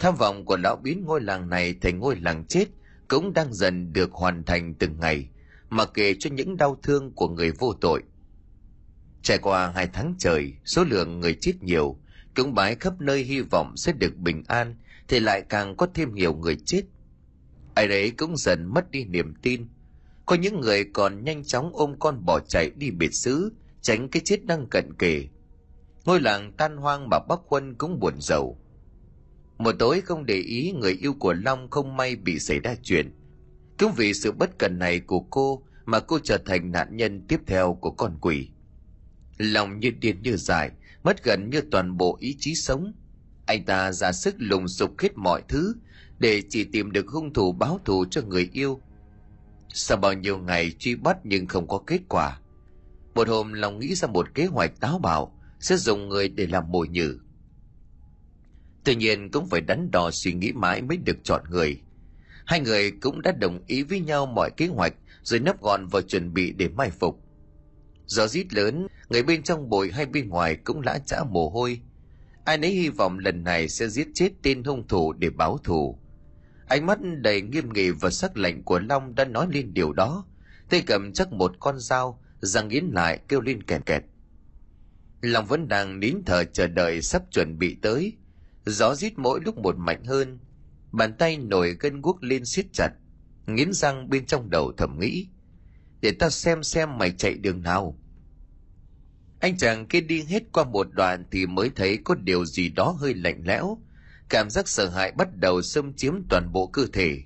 tham 0.01 0.15
vọng 0.15 0.45
của 0.45 0.57
lão 0.57 0.75
biến 0.75 1.05
ngôi 1.05 1.21
làng 1.21 1.49
này 1.49 1.75
thành 1.81 1.99
ngôi 1.99 2.15
làng 2.15 2.45
chết, 2.45 2.65
cũng 3.07 3.33
đang 3.33 3.53
dần 3.53 3.93
được 3.93 4.11
hoàn 4.11 4.43
thành 4.43 4.73
từng 4.73 4.99
ngày, 4.99 5.29
mà 5.69 5.85
kể 5.85 6.15
cho 6.19 6.29
những 6.33 6.57
đau 6.57 6.79
thương 6.83 7.11
của 7.11 7.27
người 7.27 7.51
vô 7.51 7.73
tội. 7.81 8.03
Trải 9.21 9.37
qua 9.37 9.71
hai 9.75 9.87
tháng 9.93 10.15
trời, 10.19 10.53
số 10.65 10.83
lượng 10.83 11.19
người 11.19 11.33
chết 11.41 11.53
nhiều 11.61 11.97
cúng 12.35 12.53
bái 12.53 12.75
khắp 12.75 12.93
nơi 13.01 13.23
hy 13.23 13.41
vọng 13.41 13.77
sẽ 13.77 13.91
được 13.91 14.17
bình 14.17 14.43
an, 14.47 14.75
thì 15.07 15.19
lại 15.19 15.41
càng 15.49 15.75
có 15.77 15.87
thêm 15.93 16.15
nhiều 16.15 16.33
người 16.33 16.55
chết. 16.65 16.81
Ai 17.75 17.87
đấy 17.87 18.11
cũng 18.17 18.37
dần 18.37 18.65
mất 18.65 18.91
đi 18.91 19.03
niềm 19.03 19.33
tin. 19.41 19.67
Có 20.25 20.35
những 20.35 20.59
người 20.61 20.83
còn 20.93 21.23
nhanh 21.23 21.43
chóng 21.43 21.71
ôm 21.73 21.95
con 21.99 22.25
bỏ 22.25 22.39
chạy 22.39 22.71
đi 22.75 22.91
biệt 22.91 23.13
xứ, 23.13 23.53
tránh 23.81 24.09
cái 24.09 24.21
chết 24.25 24.45
đang 24.45 24.67
cận 24.67 24.93
kề. 24.93 25.27
Ngôi 26.05 26.21
làng 26.21 26.51
tan 26.57 26.77
hoang 26.77 27.09
mà 27.09 27.19
bắc 27.19 27.39
quân 27.47 27.75
cũng 27.75 27.99
buồn 27.99 28.13
rầu 28.19 28.60
một 29.63 29.75
tối 29.79 30.01
không 30.01 30.25
để 30.25 30.35
ý 30.35 30.71
người 30.71 30.93
yêu 30.93 31.13
của 31.13 31.33
long 31.33 31.69
không 31.69 31.97
may 31.97 32.15
bị 32.15 32.39
xảy 32.39 32.59
ra 32.59 32.75
chuyện. 32.83 33.11
Cũng 33.79 33.91
vì 33.95 34.13
sự 34.13 34.31
bất 34.31 34.59
cần 34.59 34.79
này 34.79 34.99
của 34.99 35.19
cô 35.19 35.63
mà 35.85 35.99
cô 35.99 36.19
trở 36.23 36.37
thành 36.37 36.71
nạn 36.71 36.97
nhân 36.97 37.21
tiếp 37.27 37.39
theo 37.47 37.77
của 37.81 37.91
con 37.91 38.17
quỷ. 38.21 38.49
Lòng 39.37 39.79
như 39.79 39.91
điên 39.99 40.21
như 40.21 40.37
dại, 40.37 40.71
mất 41.03 41.23
gần 41.23 41.49
như 41.49 41.61
toàn 41.71 41.97
bộ 41.97 42.17
ý 42.19 42.35
chí 42.39 42.55
sống. 42.55 42.93
Anh 43.45 43.65
ta 43.65 43.91
ra 43.91 44.11
sức 44.11 44.35
lùng 44.37 44.67
sục 44.67 44.99
hết 44.99 45.17
mọi 45.17 45.41
thứ 45.47 45.75
để 46.19 46.41
chỉ 46.49 46.63
tìm 46.63 46.91
được 46.91 47.07
hung 47.07 47.33
thủ 47.33 47.51
báo 47.51 47.79
thù 47.85 48.05
cho 48.11 48.21
người 48.21 48.49
yêu. 48.53 48.81
Sau 49.73 49.97
bao 49.97 50.13
nhiêu 50.13 50.37
ngày 50.37 50.71
truy 50.79 50.95
bắt 50.95 51.17
nhưng 51.23 51.47
không 51.47 51.67
có 51.67 51.77
kết 51.87 52.01
quả. 52.09 52.39
Một 53.15 53.27
hôm 53.27 53.53
lòng 53.53 53.79
nghĩ 53.79 53.95
ra 53.95 54.07
một 54.07 54.35
kế 54.35 54.45
hoạch 54.45 54.79
táo 54.79 54.99
bạo, 54.99 55.37
sẽ 55.59 55.77
dùng 55.77 56.09
người 56.09 56.29
để 56.29 56.47
làm 56.47 56.71
mồi 56.71 56.87
nhử 56.87 57.19
tuy 58.83 58.95
nhiên 58.95 59.31
cũng 59.31 59.47
phải 59.47 59.61
đắn 59.61 59.91
đo 59.91 60.11
suy 60.11 60.33
nghĩ 60.33 60.51
mãi 60.51 60.81
mới 60.81 60.97
được 60.97 61.17
chọn 61.23 61.43
người. 61.49 61.81
Hai 62.45 62.59
người 62.59 62.91
cũng 62.91 63.21
đã 63.21 63.31
đồng 63.31 63.59
ý 63.67 63.83
với 63.83 63.99
nhau 63.99 64.25
mọi 64.25 64.51
kế 64.57 64.67
hoạch, 64.67 64.93
rồi 65.23 65.39
nấp 65.39 65.61
gọn 65.61 65.87
vào 65.87 66.01
chuẩn 66.01 66.33
bị 66.33 66.51
để 66.51 66.69
mai 66.69 66.89
phục. 66.89 67.19
Gió 68.05 68.27
rít 68.27 68.53
lớn, 68.53 68.87
người 69.09 69.23
bên 69.23 69.43
trong 69.43 69.69
bồi 69.69 69.91
hay 69.91 70.05
bên 70.05 70.29
ngoài 70.29 70.55
cũng 70.55 70.81
lã 70.81 70.99
chã 71.05 71.23
mồ 71.29 71.49
hôi. 71.49 71.81
Ai 72.45 72.57
nấy 72.57 72.71
hy 72.71 72.89
vọng 72.89 73.19
lần 73.19 73.43
này 73.43 73.69
sẽ 73.69 73.87
giết 73.87 74.07
chết 74.13 74.29
tên 74.43 74.63
hung 74.63 74.87
thủ 74.87 75.13
để 75.13 75.29
báo 75.29 75.57
thù. 75.63 75.99
Ánh 76.67 76.85
mắt 76.85 76.99
đầy 77.01 77.41
nghiêm 77.41 77.73
nghị 77.73 77.89
và 77.89 78.09
sắc 78.09 78.37
lạnh 78.37 78.63
của 78.63 78.79
long 78.79 79.15
đã 79.15 79.25
nói 79.25 79.47
lên 79.51 79.73
điều 79.73 79.93
đó. 79.93 80.25
Tay 80.69 80.83
cầm 80.85 81.13
chắc 81.13 81.31
một 81.31 81.55
con 81.59 81.79
dao 81.79 82.21
răng 82.41 82.67
nghiến 82.67 82.85
lại 82.85 83.19
kêu 83.27 83.41
lên 83.41 83.63
kẹt 83.63 83.85
kẹt. 83.85 84.03
Long 85.21 85.45
vẫn 85.45 85.67
đang 85.67 85.99
nín 85.99 86.15
thở 86.25 86.43
chờ 86.43 86.67
đợi 86.67 87.01
sắp 87.01 87.23
chuẩn 87.31 87.59
bị 87.59 87.77
tới 87.81 88.13
gió 88.65 88.95
rít 88.95 89.13
mỗi 89.17 89.39
lúc 89.45 89.57
một 89.57 89.75
mạnh 89.77 90.03
hơn. 90.03 90.39
Bàn 90.91 91.13
tay 91.17 91.37
nổi 91.37 91.75
gân 91.79 92.01
guốc 92.01 92.23
lên 92.23 92.45
siết 92.45 92.65
chặt, 92.73 92.89
nghiến 93.47 93.73
răng 93.73 94.09
bên 94.09 94.25
trong 94.25 94.49
đầu 94.49 94.73
thầm 94.77 94.99
nghĩ, 94.99 95.27
để 96.01 96.11
ta 96.11 96.29
xem 96.29 96.63
xem 96.63 96.97
mày 96.97 97.11
chạy 97.11 97.33
đường 97.33 97.63
nào. 97.63 97.97
Anh 99.39 99.57
chàng 99.57 99.87
kia 99.87 100.01
đi 100.01 100.23
hết 100.23 100.43
qua 100.51 100.63
một 100.63 100.87
đoạn 100.93 101.25
thì 101.31 101.45
mới 101.45 101.71
thấy 101.75 101.99
có 102.03 102.15
điều 102.15 102.45
gì 102.45 102.69
đó 102.69 102.95
hơi 102.99 103.13
lạnh 103.13 103.41
lẽo. 103.45 103.77
Cảm 104.29 104.49
giác 104.49 104.67
sợ 104.67 104.89
hãi 104.89 105.11
bắt 105.11 105.35
đầu 105.35 105.61
xâm 105.61 105.93
chiếm 105.93 106.13
toàn 106.29 106.51
bộ 106.51 106.67
cơ 106.67 106.85
thể. 106.93 107.21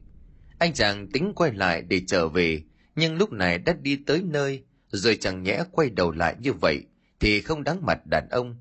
Anh 0.60 0.74
chàng 0.74 1.08
tính 1.12 1.34
quay 1.36 1.54
lại 1.54 1.82
để 1.82 2.02
trở 2.08 2.28
về, 2.28 2.64
nhưng 2.96 3.16
lúc 3.16 3.32
này 3.32 3.58
đã 3.58 3.74
đi 3.74 3.96
tới 4.06 4.22
nơi, 4.24 4.64
rồi 4.92 5.18
chẳng 5.22 5.44
nhẽ 5.44 5.64
quay 5.72 5.90
đầu 5.90 6.12
lại 6.12 6.36
như 6.40 6.54
vậy, 6.54 6.84
thì 7.20 7.42
không 7.42 7.64
đáng 7.64 7.86
mặt 7.86 8.06
đàn 8.06 8.30
ông 8.30 8.56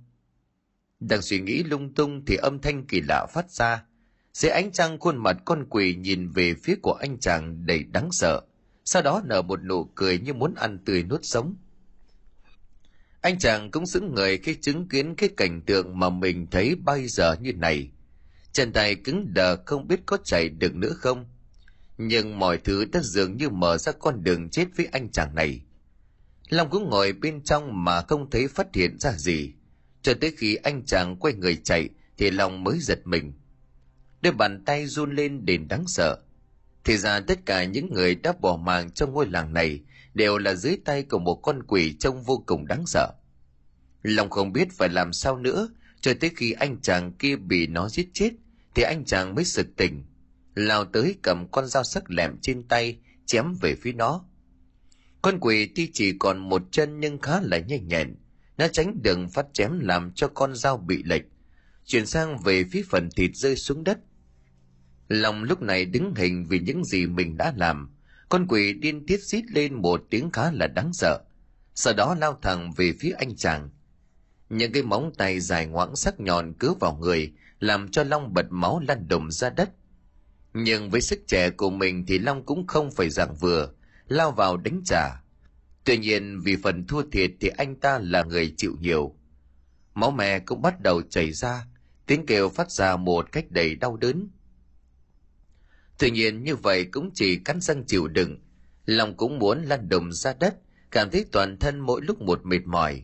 đang 1.09 1.23
suy 1.23 1.41
nghĩ 1.41 1.63
lung 1.63 1.95
tung 1.95 2.25
thì 2.25 2.37
âm 2.37 2.61
thanh 2.61 2.87
kỳ 2.87 3.01
lạ 3.09 3.27
phát 3.35 3.51
ra. 3.51 3.85
Dưới 4.33 4.51
ánh 4.51 4.73
trăng 4.73 4.99
khuôn 4.99 5.17
mặt 5.17 5.37
con 5.45 5.67
quỷ 5.71 5.95
nhìn 5.95 6.29
về 6.29 6.55
phía 6.63 6.75
của 6.83 6.93
anh 6.93 7.19
chàng 7.19 7.67
đầy 7.67 7.85
đáng 7.85 8.09
sợ. 8.13 8.43
Sau 8.85 9.03
đó 9.03 9.23
nở 9.25 9.43
một 9.43 9.65
nụ 9.65 9.85
cười 9.85 10.19
như 10.19 10.35
muốn 10.35 10.55
ăn 10.55 10.79
tươi 10.85 11.03
nuốt 11.03 11.21
sống. 11.23 11.57
Anh 13.21 13.39
chàng 13.39 13.71
cũng 13.71 13.87
xứng 13.87 14.15
người 14.15 14.39
khi 14.39 14.55
chứng 14.55 14.89
kiến 14.89 15.15
cái 15.15 15.29
cảnh 15.37 15.61
tượng 15.61 15.99
mà 15.99 16.11
mình 16.11 16.47
thấy 16.51 16.75
bây 16.75 17.09
giờ 17.09 17.37
như 17.41 17.53
này. 17.53 17.91
Chân 18.53 18.73
tay 18.73 18.95
cứng 18.95 19.35
đờ 19.35 19.57
không 19.65 19.89
biết 19.89 20.01
có 20.07 20.17
chạy 20.25 20.49
được 20.49 20.75
nữa 20.75 20.93
không? 20.99 21.27
Nhưng 21.99 22.39
mọi 22.39 22.59
thứ 22.59 22.85
đã 22.85 23.01
dường 23.03 23.37
như 23.37 23.49
mở 23.49 23.79
ra 23.79 23.93
con 23.93 24.25
đường 24.25 24.51
chết 24.51 24.67
với 24.77 24.89
anh 24.93 25.11
chàng 25.11 25.35
này. 25.35 25.61
Long 26.49 26.71
cũng 26.71 26.91
ngồi 26.91 27.13
bên 27.13 27.43
trong 27.45 27.85
mà 27.85 28.03
không 28.03 28.31
thấy 28.31 28.49
phát 28.49 28.67
hiện 28.75 28.99
ra 28.99 29.13
gì 29.13 29.53
cho 30.05 30.15
tới 30.21 30.33
khi 30.37 30.55
anh 30.55 30.85
chàng 30.87 31.17
quay 31.17 31.35
người 31.35 31.57
chạy 31.65 31.89
thì 32.19 32.31
lòng 32.31 32.65
mới 32.65 32.79
giật 32.81 33.01
mình. 33.05 33.33
Đôi 34.23 34.33
bàn 34.33 34.65
tay 34.65 34.87
run 34.87 35.15
lên 35.15 35.45
đến 35.45 35.69
đáng 35.69 35.85
sợ. 35.87 36.19
Thì 36.85 36.97
ra 36.97 37.21
tất 37.21 37.47
cả 37.47 37.65
những 37.65 37.93
người 37.93 38.15
đã 38.15 38.33
bỏ 38.41 38.57
mạng 38.57 38.91
trong 38.91 39.13
ngôi 39.13 39.27
làng 39.27 39.53
này 39.53 39.81
đều 40.15 40.39
là 40.39 40.55
dưới 40.55 40.77
tay 40.85 41.03
của 41.03 41.19
một 41.19 41.35
con 41.35 41.63
quỷ 41.63 41.95
trông 41.99 42.23
vô 42.23 42.43
cùng 42.47 42.67
đáng 42.67 42.87
sợ. 42.87 43.13
Lòng 44.03 44.31
không 44.31 44.53
biết 44.53 44.73
phải 44.73 44.89
làm 44.89 45.13
sao 45.13 45.37
nữa, 45.37 45.69
cho 46.01 46.13
tới 46.21 46.31
khi 46.37 46.53
anh 46.53 46.81
chàng 46.81 47.13
kia 47.13 47.37
bị 47.37 47.67
nó 47.67 47.89
giết 47.89 48.09
chết 48.13 48.31
thì 48.75 48.83
anh 48.83 49.05
chàng 49.05 49.35
mới 49.35 49.45
sực 49.45 49.67
tỉnh, 49.77 50.05
lao 50.55 50.85
tới 50.85 51.17
cầm 51.23 51.49
con 51.49 51.67
dao 51.67 51.85
sắc 51.85 52.11
lẹm 52.11 52.39
trên 52.43 52.63
tay, 52.63 52.99
chém 53.27 53.55
về 53.61 53.75
phía 53.75 53.93
nó. 53.93 54.25
Con 55.23 55.39
quỷ 55.41 55.67
tuy 55.75 55.91
chỉ 55.93 56.13
còn 56.19 56.39
một 56.39 56.63
chân 56.71 57.01
nhưng 57.01 57.19
khá 57.19 57.41
là 57.41 57.59
nhanh 57.59 57.89
nhẹn 57.89 58.15
nó 58.59 58.69
tránh 58.69 59.03
đường 59.03 59.29
phát 59.29 59.47
chém 59.53 59.81
làm 59.81 60.13
cho 60.15 60.29
con 60.29 60.55
dao 60.55 60.77
bị 60.77 61.03
lệch. 61.03 61.23
Chuyển 61.85 62.07
sang 62.07 62.39
về 62.39 62.65
phía 62.73 62.83
phần 62.91 63.09
thịt 63.17 63.31
rơi 63.35 63.57
xuống 63.57 63.85
đất. 63.85 63.99
Lòng 65.09 65.43
lúc 65.43 65.63
này 65.63 65.85
đứng 65.85 66.15
hình 66.15 66.47
vì 66.49 66.59
những 66.59 66.85
gì 66.85 67.07
mình 67.07 67.37
đã 67.37 67.53
làm. 67.57 67.95
Con 68.29 68.47
quỷ 68.49 68.73
điên 68.73 69.07
tiết 69.07 69.23
xít 69.23 69.45
lên 69.51 69.75
một 69.75 70.03
tiếng 70.11 70.31
khá 70.31 70.51
là 70.53 70.67
đáng 70.67 70.93
sợ. 70.93 71.21
Sau 71.75 71.95
đó 71.95 72.17
lao 72.21 72.39
thẳng 72.43 72.73
về 72.77 72.93
phía 73.01 73.11
anh 73.11 73.37
chàng. 73.37 73.71
Những 74.49 74.73
cái 74.73 74.83
móng 74.83 75.13
tay 75.19 75.41
dài 75.41 75.67
ngoãng 75.67 75.97
sắc 75.97 76.21
nhọn 76.21 76.53
cứ 76.59 76.75
vào 76.81 76.97
người, 77.01 77.33
làm 77.61 77.89
cho 77.89 78.05
long 78.05 78.35
bật 78.35 78.47
máu 78.51 78.81
lăn 78.89 79.09
đùng 79.09 79.31
ra 79.31 79.51
đất. 79.51 79.71
Nhưng 80.55 80.91
với 80.91 81.01
sức 81.01 81.19
trẻ 81.27 81.51
của 81.51 81.71
mình 81.71 82.05
thì 82.07 82.19
long 82.19 82.47
cũng 82.47 82.67
không 82.67 82.91
phải 82.91 83.11
dạng 83.11 83.35
vừa, 83.35 83.69
lao 84.09 84.31
vào 84.31 84.57
đánh 84.57 84.81
trả 84.85 85.24
tuy 85.85 85.99
nhiên, 85.99 86.41
vì 86.41 86.57
phần 86.63 86.87
thua 86.87 87.03
thiệt 87.13 87.31
thì 87.41 87.49
anh 87.49 87.77
ta 87.77 87.99
là 87.99 88.23
người 88.23 88.55
chịu 88.57 88.77
nhiều. 88.81 89.15
Máu 89.95 90.11
mè 90.11 90.39
cũng 90.39 90.63
bắt 90.63 90.81
đầu 90.81 91.03
chảy 91.03 91.33
ra, 91.33 91.67
tiếng 92.07 92.27
kêu 92.27 92.49
phát 92.49 92.71
ra 92.71 92.97
một 92.97 93.33
cách 93.33 93.51
đầy 93.51 93.75
đau 93.75 93.97
đớn. 93.97 94.29
Tuy 95.99 96.11
nhiên, 96.11 96.45
như 96.45 96.57
vậy 96.57 96.85
cũng 96.85 97.11
chỉ 97.15 97.37
cắn 97.37 97.61
răng 97.61 97.85
chịu 97.87 98.09
đựng. 98.09 98.39
Lòng 98.87 99.17
cũng 99.17 99.39
muốn 99.39 99.63
lăn 99.63 99.89
đùng 99.89 100.13
ra 100.13 100.35
đất, 100.41 100.55
cảm 100.91 101.11
thấy 101.11 101.25
toàn 101.33 101.59
thân 101.59 101.81
mỗi 101.81 102.03
lúc 102.03 102.23
một 102.23 102.41
mệt 102.45 102.61
mỏi. 102.65 103.03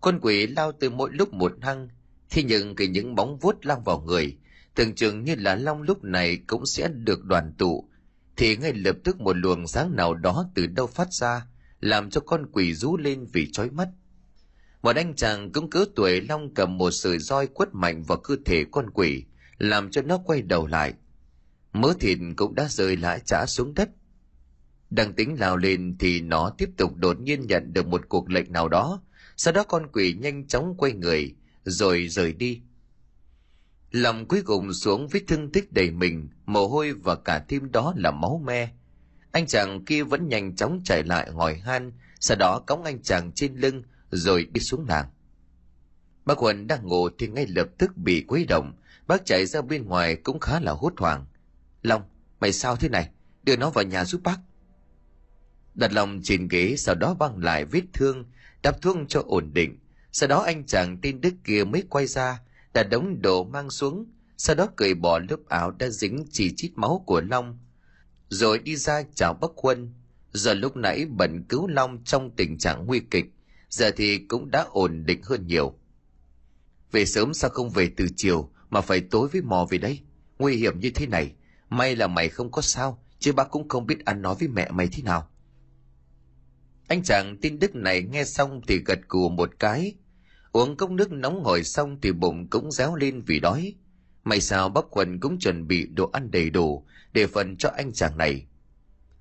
Con 0.00 0.18
quỷ 0.22 0.46
lao 0.46 0.72
từ 0.72 0.90
mỗi 0.90 1.10
lúc 1.12 1.32
một 1.32 1.52
hăng, 1.62 1.88
thế 2.30 2.42
nhưng 2.42 2.74
cái 2.74 2.88
những 2.88 3.14
bóng 3.14 3.38
vuốt 3.38 3.66
lao 3.66 3.82
vào 3.84 4.00
người, 4.00 4.38
tưởng 4.74 4.94
chừng 4.94 5.24
như 5.24 5.34
là 5.38 5.54
long 5.54 5.82
lúc 5.82 6.04
này 6.04 6.36
cũng 6.46 6.66
sẽ 6.66 6.88
được 6.88 7.24
đoàn 7.24 7.52
tụ, 7.58 7.88
thì 8.36 8.56
ngay 8.56 8.72
lập 8.72 8.96
tức 9.04 9.20
một 9.20 9.36
luồng 9.36 9.66
sáng 9.66 9.96
nào 9.96 10.14
đó 10.14 10.50
từ 10.54 10.66
đâu 10.66 10.86
phát 10.86 11.12
ra 11.12 11.46
làm 11.84 12.10
cho 12.10 12.20
con 12.20 12.46
quỷ 12.52 12.74
rú 12.74 12.96
lên 12.96 13.26
vì 13.32 13.50
chói 13.52 13.70
mắt. 13.70 13.88
Một 14.82 14.96
anh 14.96 15.14
chàng 15.14 15.52
cũng 15.52 15.70
cứ 15.70 15.92
tuổi 15.96 16.20
long 16.20 16.54
cầm 16.54 16.78
một 16.78 16.90
sợi 16.90 17.18
roi 17.18 17.46
quất 17.46 17.68
mạnh 17.72 18.02
vào 18.02 18.18
cơ 18.18 18.36
thể 18.44 18.64
con 18.70 18.90
quỷ, 18.90 19.24
làm 19.58 19.90
cho 19.90 20.02
nó 20.02 20.18
quay 20.18 20.42
đầu 20.42 20.66
lại. 20.66 20.94
Mớ 21.72 21.92
thịt 22.00 22.18
cũng 22.36 22.54
đã 22.54 22.68
rơi 22.68 22.96
lã 22.96 23.18
trả 23.18 23.46
xuống 23.46 23.74
đất. 23.74 23.88
Đang 24.90 25.12
tính 25.12 25.36
lao 25.40 25.56
lên 25.56 25.96
thì 25.98 26.20
nó 26.20 26.50
tiếp 26.58 26.70
tục 26.76 26.96
đột 26.96 27.20
nhiên 27.20 27.46
nhận 27.46 27.72
được 27.72 27.86
một 27.86 28.08
cuộc 28.08 28.30
lệnh 28.30 28.52
nào 28.52 28.68
đó. 28.68 29.02
Sau 29.36 29.52
đó 29.52 29.64
con 29.64 29.86
quỷ 29.92 30.14
nhanh 30.20 30.46
chóng 30.46 30.74
quay 30.76 30.92
người, 30.92 31.34
rồi 31.64 32.08
rời 32.08 32.32
đi. 32.32 32.60
Lòng 33.90 34.28
cuối 34.28 34.42
cùng 34.42 34.72
xuống 34.72 35.08
vết 35.08 35.20
thương 35.28 35.52
tích 35.52 35.72
đầy 35.72 35.90
mình, 35.90 36.28
mồ 36.46 36.68
hôi 36.68 36.92
và 36.92 37.16
cả 37.16 37.38
tim 37.48 37.72
đó 37.72 37.94
là 37.96 38.10
máu 38.10 38.42
me 38.44 38.72
anh 39.34 39.46
chàng 39.46 39.84
kia 39.84 40.02
vẫn 40.02 40.28
nhanh 40.28 40.56
chóng 40.56 40.80
chạy 40.84 41.02
lại 41.02 41.30
hỏi 41.30 41.54
han, 41.54 41.92
sau 42.20 42.36
đó 42.36 42.60
cõng 42.66 42.84
anh 42.84 43.02
chàng 43.02 43.32
trên 43.32 43.54
lưng, 43.56 43.82
rồi 44.10 44.46
đi 44.52 44.60
xuống 44.60 44.86
làng. 44.88 45.06
Bác 46.24 46.38
huân 46.38 46.66
đang 46.66 46.86
ngủ 46.86 47.08
thì 47.18 47.28
ngay 47.28 47.46
lập 47.46 47.68
tức 47.78 47.96
bị 47.96 48.24
quấy 48.28 48.44
động. 48.44 48.72
Bác 49.06 49.24
chạy 49.24 49.46
ra 49.46 49.62
bên 49.62 49.86
ngoài 49.86 50.16
cũng 50.16 50.40
khá 50.40 50.60
là 50.60 50.72
hốt 50.72 50.92
hoảng. 50.96 51.26
Long, 51.82 52.02
mày 52.40 52.52
sao 52.52 52.76
thế 52.76 52.88
này? 52.88 53.10
Đưa 53.42 53.56
nó 53.56 53.70
vào 53.70 53.84
nhà 53.84 54.04
giúp 54.04 54.20
bác. 54.24 54.36
Đặt 55.74 55.92
lòng 55.92 56.20
trên 56.22 56.48
ghế, 56.48 56.74
sau 56.78 56.94
đó 56.94 57.14
băng 57.14 57.38
lại 57.38 57.64
vết 57.64 57.82
thương 57.92 58.24
đắp 58.62 58.82
thuốc 58.82 58.96
cho 59.08 59.22
ổn 59.26 59.50
định. 59.52 59.78
Sau 60.12 60.28
đó 60.28 60.42
anh 60.42 60.66
chàng 60.66 60.96
tin 60.96 61.20
đức 61.20 61.34
kia 61.44 61.64
mới 61.64 61.84
quay 61.88 62.06
ra, 62.06 62.40
đặt 62.74 62.82
đống 62.82 63.22
đồ 63.22 63.44
mang 63.44 63.70
xuống. 63.70 64.06
Sau 64.36 64.56
đó 64.56 64.68
cởi 64.76 64.94
bỏ 64.94 65.18
lớp 65.18 65.38
áo 65.48 65.70
đã 65.70 65.88
dính 65.88 66.24
chỉ 66.30 66.54
chít 66.56 66.72
máu 66.74 67.04
của 67.06 67.20
long 67.20 67.58
rồi 68.28 68.58
đi 68.58 68.76
ra 68.76 69.02
chào 69.14 69.34
bắc 69.34 69.50
quân 69.54 69.92
giờ 70.34 70.54
lúc 70.54 70.76
nãy 70.76 71.06
bận 71.10 71.44
cứu 71.48 71.66
long 71.66 72.04
trong 72.04 72.30
tình 72.36 72.58
trạng 72.58 72.86
nguy 72.86 73.00
kịch, 73.10 73.24
giờ 73.68 73.90
thì 73.96 74.18
cũng 74.18 74.50
đã 74.50 74.66
ổn 74.70 75.06
định 75.06 75.22
hơn 75.22 75.46
nhiều. 75.46 75.74
Về 76.92 77.04
sớm 77.06 77.34
sao 77.34 77.50
không 77.50 77.70
về 77.70 77.90
từ 77.96 78.06
chiều 78.16 78.50
mà 78.70 78.80
phải 78.80 79.00
tối 79.00 79.28
với 79.28 79.42
mò 79.42 79.66
về 79.70 79.78
đây? 79.78 80.00
Nguy 80.38 80.56
hiểm 80.56 80.80
như 80.80 80.90
thế 80.90 81.06
này, 81.06 81.32
may 81.68 81.96
là 81.96 82.06
mày 82.06 82.28
không 82.28 82.50
có 82.50 82.62
sao, 82.62 83.02
chứ 83.18 83.32
bác 83.32 83.50
cũng 83.50 83.68
không 83.68 83.86
biết 83.86 84.04
ăn 84.04 84.22
nói 84.22 84.34
với 84.38 84.48
mẹ 84.48 84.70
mày 84.70 84.88
thế 84.92 85.02
nào. 85.02 85.28
Anh 86.88 87.02
chàng 87.02 87.36
tin 87.42 87.58
đức 87.58 87.74
này 87.74 88.02
nghe 88.02 88.24
xong 88.24 88.60
thì 88.68 88.78
gật 88.86 88.98
cù 89.08 89.28
một 89.28 89.50
cái. 89.58 89.94
Uống 90.52 90.76
cốc 90.76 90.90
nước 90.90 91.12
nóng 91.12 91.42
ngồi 91.42 91.64
xong 91.64 91.98
thì 92.02 92.12
bụng 92.12 92.46
cũng 92.50 92.72
réo 92.72 92.94
lên 92.94 93.22
vì 93.26 93.40
đói 93.40 93.74
may 94.24 94.40
sao 94.40 94.68
bác 94.68 94.84
quần 94.90 95.20
cũng 95.20 95.38
chuẩn 95.38 95.66
bị 95.68 95.86
đồ 95.86 96.10
ăn 96.12 96.30
đầy 96.30 96.50
đủ 96.50 96.86
để 97.12 97.26
phần 97.26 97.56
cho 97.56 97.70
anh 97.76 97.92
chàng 97.92 98.18
này. 98.18 98.46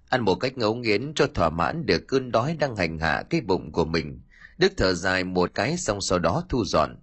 Ăn 0.10 0.22
một 0.22 0.36
cách 0.36 0.58
ngấu 0.58 0.76
nghiến 0.76 1.14
cho 1.16 1.28
thỏa 1.34 1.50
mãn 1.50 1.86
được 1.86 2.08
cơn 2.08 2.32
đói 2.32 2.58
đang 2.60 2.76
hành 2.76 3.00
hạ 3.00 3.24
cái 3.30 3.42
bụng 3.42 3.72
của 3.72 3.86
mình, 3.86 4.22
đức 4.58 4.74
thở 4.78 4.94
dài 4.94 5.24
một 5.24 5.52
cái 5.54 5.78
xong 5.78 6.02
sau 6.02 6.20
đó 6.20 6.44
thu 6.50 6.66
dọn. 6.66 6.96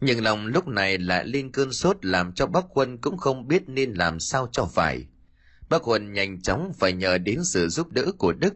Nhưng 0.00 0.24
lòng 0.24 0.46
lúc 0.46 0.68
này 0.68 0.98
lại 0.98 1.26
lên 1.26 1.52
cơn 1.52 1.72
sốt 1.72 2.04
làm 2.04 2.32
cho 2.32 2.46
bác 2.46 2.64
quân 2.70 2.98
cũng 2.98 3.16
không 3.16 3.48
biết 3.48 3.68
nên 3.68 3.92
làm 3.92 4.20
sao 4.20 4.48
cho 4.52 4.64
phải. 4.64 5.06
Bác 5.68 5.88
quân 5.88 6.12
nhanh 6.12 6.42
chóng 6.42 6.72
phải 6.78 6.92
nhờ 6.92 7.18
đến 7.18 7.44
sự 7.44 7.68
giúp 7.68 7.92
đỡ 7.92 8.12
của 8.18 8.32
đức. 8.32 8.54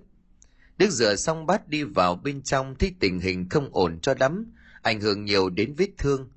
Đức 0.78 0.90
rửa 0.90 1.16
xong 1.16 1.46
bát 1.46 1.68
đi 1.68 1.82
vào 1.82 2.14
bên 2.14 2.42
trong 2.42 2.74
thấy 2.78 2.94
tình 3.00 3.20
hình 3.20 3.48
không 3.48 3.68
ổn 3.72 3.98
cho 4.00 4.14
lắm, 4.20 4.52
ảnh 4.82 5.00
hưởng 5.00 5.24
nhiều 5.24 5.50
đến 5.50 5.74
vết 5.74 5.88
thương 5.98 6.28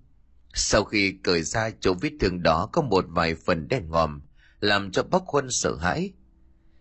sau 0.53 0.83
khi 0.83 1.11
cởi 1.23 1.43
ra 1.43 1.69
chỗ 1.79 1.93
vết 1.93 2.11
thương 2.19 2.43
đó 2.43 2.69
có 2.73 2.81
một 2.81 3.05
vài 3.07 3.35
phần 3.35 3.67
đen 3.67 3.89
ngòm, 3.89 4.21
làm 4.59 4.91
cho 4.91 5.03
bác 5.03 5.23
huân 5.25 5.51
sợ 5.51 5.75
hãi. 5.75 6.13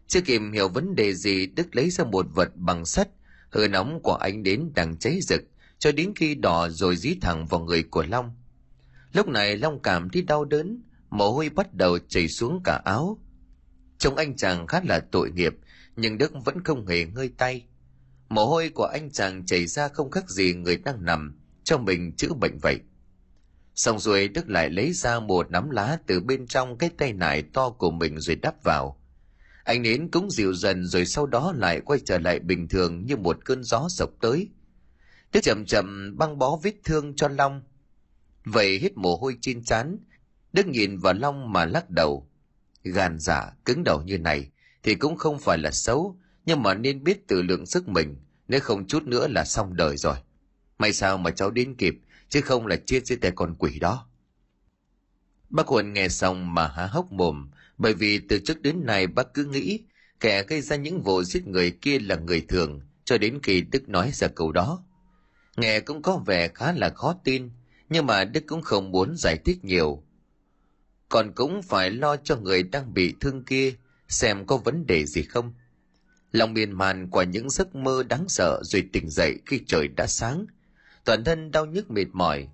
Chưa 0.06 0.20
kịp 0.20 0.40
hiểu 0.52 0.68
vấn 0.68 0.94
đề 0.94 1.14
gì, 1.14 1.46
đức 1.46 1.76
lấy 1.76 1.90
ra 1.90 2.04
một 2.04 2.26
vật 2.34 2.56
bằng 2.56 2.86
sắt 2.86 3.08
hơi 3.52 3.68
nóng 3.68 4.00
của 4.02 4.14
anh 4.14 4.42
đến 4.42 4.72
đang 4.74 4.96
cháy 4.96 5.20
rực, 5.22 5.42
cho 5.78 5.92
đến 5.92 6.12
khi 6.16 6.34
đỏ 6.34 6.68
rồi 6.68 6.96
dí 6.96 7.14
thẳng 7.20 7.46
vào 7.46 7.60
người 7.60 7.82
của 7.82 8.02
long. 8.02 8.34
Lúc 9.12 9.28
này 9.28 9.56
long 9.56 9.82
cảm 9.82 10.10
thấy 10.10 10.22
đau 10.22 10.44
đớn, 10.44 10.82
mồ 11.10 11.32
hôi 11.32 11.48
bắt 11.48 11.74
đầu 11.74 11.98
chảy 11.98 12.28
xuống 12.28 12.60
cả 12.64 12.80
áo. 12.84 13.18
Trông 13.98 14.16
anh 14.16 14.36
chàng 14.36 14.66
khá 14.66 14.80
là 14.84 15.00
tội 15.00 15.30
nghiệp, 15.30 15.54
nhưng 15.96 16.18
đức 16.18 16.32
vẫn 16.44 16.64
không 16.64 16.86
hề 16.86 17.04
ngơi 17.04 17.30
tay. 17.38 17.66
Mồ 18.28 18.46
hôi 18.46 18.68
của 18.68 18.84
anh 18.84 19.10
chàng 19.10 19.46
chảy 19.46 19.66
ra 19.66 19.88
không 19.88 20.10
khác 20.10 20.30
gì 20.30 20.54
người 20.54 20.76
đang 20.76 21.04
nằm, 21.04 21.38
cho 21.64 21.78
mình 21.78 22.12
chữa 22.16 22.32
bệnh 22.40 22.58
vậy 22.58 22.80
xong 23.74 23.98
rồi 23.98 24.28
đức 24.28 24.48
lại 24.48 24.70
lấy 24.70 24.92
ra 24.92 25.20
một 25.20 25.50
nắm 25.50 25.70
lá 25.70 25.98
từ 26.06 26.20
bên 26.20 26.46
trong 26.46 26.78
cái 26.78 26.90
tay 26.98 27.12
nải 27.12 27.42
to 27.42 27.70
của 27.70 27.90
mình 27.90 28.20
rồi 28.20 28.36
đắp 28.36 28.64
vào. 28.64 28.98
Anh 29.64 29.82
nến 29.82 30.08
cũng 30.10 30.30
dịu 30.30 30.54
dần 30.54 30.86
rồi 30.86 31.06
sau 31.06 31.26
đó 31.26 31.52
lại 31.56 31.80
quay 31.80 32.00
trở 32.04 32.18
lại 32.18 32.38
bình 32.38 32.68
thường 32.68 33.06
như 33.06 33.16
một 33.16 33.38
cơn 33.44 33.64
gió 33.64 33.88
sộc 33.88 34.10
tới. 34.20 34.48
Đức 35.32 35.40
chậm 35.42 35.64
chậm 35.66 36.16
băng 36.18 36.38
bó 36.38 36.56
vết 36.62 36.74
thương 36.84 37.16
cho 37.16 37.28
long. 37.28 37.62
Vậy 38.44 38.78
hết 38.78 38.96
mồ 38.96 39.16
hôi 39.16 39.36
trên 39.40 39.64
trán, 39.64 39.96
đức 40.52 40.66
nhìn 40.66 40.98
vào 40.98 41.14
long 41.14 41.52
mà 41.52 41.64
lắc 41.64 41.90
đầu. 41.90 42.28
Gan 42.82 43.18
giả 43.18 43.52
cứng 43.64 43.84
đầu 43.84 44.02
như 44.02 44.18
này 44.18 44.50
thì 44.82 44.94
cũng 44.94 45.16
không 45.16 45.38
phải 45.38 45.58
là 45.58 45.70
xấu, 45.70 46.16
nhưng 46.46 46.62
mà 46.62 46.74
nên 46.74 47.04
biết 47.04 47.28
tự 47.28 47.42
lượng 47.42 47.66
sức 47.66 47.88
mình, 47.88 48.16
nếu 48.48 48.60
không 48.60 48.86
chút 48.86 49.02
nữa 49.02 49.28
là 49.28 49.44
xong 49.44 49.76
đời 49.76 49.96
rồi. 49.96 50.16
May 50.78 50.92
sao 50.92 51.18
mà 51.18 51.30
cháu 51.30 51.50
đến 51.50 51.74
kịp 51.74 51.94
chứ 52.32 52.40
không 52.40 52.66
là 52.66 52.76
chết 52.76 53.06
dưới 53.06 53.18
tay 53.18 53.32
con 53.34 53.54
quỷ 53.58 53.78
đó. 53.78 54.06
Bác 55.50 55.66
huân 55.66 55.92
nghe 55.92 56.08
xong 56.08 56.54
mà 56.54 56.66
há 56.68 56.86
hốc 56.86 57.12
mồm, 57.12 57.50
bởi 57.78 57.94
vì 57.94 58.18
từ 58.18 58.38
trước 58.38 58.62
đến 58.62 58.86
nay 58.86 59.06
bác 59.06 59.34
cứ 59.34 59.44
nghĩ 59.44 59.80
kẻ 60.20 60.42
gây 60.42 60.60
ra 60.60 60.76
những 60.76 61.02
vụ 61.02 61.22
giết 61.22 61.46
người 61.46 61.70
kia 61.70 61.98
là 61.98 62.16
người 62.16 62.40
thường, 62.48 62.80
cho 63.04 63.18
đến 63.18 63.38
khi 63.42 63.60
đức 63.60 63.88
nói 63.88 64.10
ra 64.14 64.28
câu 64.28 64.52
đó. 64.52 64.84
Nghe 65.56 65.80
cũng 65.80 66.02
có 66.02 66.16
vẻ 66.16 66.48
khá 66.48 66.72
là 66.72 66.88
khó 66.88 67.14
tin, 67.24 67.50
nhưng 67.88 68.06
mà 68.06 68.24
đức 68.24 68.44
cũng 68.46 68.62
không 68.62 68.90
muốn 68.90 69.16
giải 69.16 69.36
thích 69.44 69.64
nhiều. 69.64 70.02
Còn 71.08 71.32
cũng 71.34 71.62
phải 71.62 71.90
lo 71.90 72.16
cho 72.16 72.36
người 72.36 72.62
đang 72.62 72.94
bị 72.94 73.14
thương 73.20 73.44
kia, 73.44 73.74
xem 74.08 74.46
có 74.46 74.56
vấn 74.56 74.86
đề 74.86 75.06
gì 75.06 75.22
không. 75.22 75.54
Lòng 76.32 76.54
miên 76.54 76.72
man 76.72 77.10
qua 77.10 77.24
những 77.24 77.50
giấc 77.50 77.74
mơ 77.74 78.02
đáng 78.08 78.28
sợ 78.28 78.60
rồi 78.64 78.88
tỉnh 78.92 79.10
dậy 79.10 79.38
khi 79.46 79.60
trời 79.66 79.88
đã 79.88 80.06
sáng 80.06 80.46
toàn 81.04 81.25
thân 81.25 81.50
đau 81.50 81.66
nhức 81.66 81.90
mệt 81.90 82.06
mỏi 82.12 82.49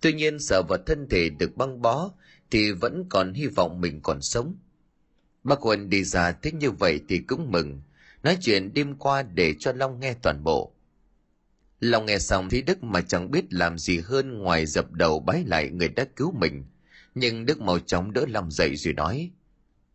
tuy 0.00 0.12
nhiên 0.12 0.38
sợ 0.38 0.62
vật 0.68 0.80
thân 0.86 1.06
thể 1.10 1.28
được 1.28 1.56
băng 1.56 1.82
bó 1.82 2.10
thì 2.50 2.72
vẫn 2.72 3.04
còn 3.08 3.32
hy 3.32 3.46
vọng 3.46 3.80
mình 3.80 4.00
còn 4.02 4.22
sống 4.22 4.54
Bác 5.44 5.60
Huân 5.60 5.90
đi 5.90 6.04
ra 6.04 6.32
thích 6.32 6.54
như 6.54 6.70
vậy 6.70 7.00
thì 7.08 7.18
cũng 7.18 7.50
mừng, 7.50 7.80
nói 8.22 8.38
chuyện 8.40 8.74
đêm 8.74 8.94
qua 8.94 9.22
để 9.22 9.54
cho 9.58 9.72
Long 9.72 10.00
nghe 10.00 10.14
toàn 10.22 10.44
bộ. 10.44 10.72
Long 11.80 12.06
nghe 12.06 12.18
xong 12.18 12.48
thì 12.48 12.62
Đức 12.62 12.84
mà 12.84 13.00
chẳng 13.00 13.30
biết 13.30 13.44
làm 13.50 13.78
gì 13.78 13.98
hơn 13.98 14.38
ngoài 14.38 14.66
dập 14.66 14.92
đầu 14.92 15.20
bái 15.20 15.44
lại 15.46 15.70
người 15.70 15.88
đã 15.88 16.04
cứu 16.16 16.32
mình. 16.32 16.64
Nhưng 17.14 17.46
Đức 17.46 17.60
mau 17.60 17.78
chóng 17.78 18.12
đỡ 18.12 18.24
Long 18.28 18.50
dậy 18.50 18.76
rồi 18.76 18.94
nói, 18.94 19.30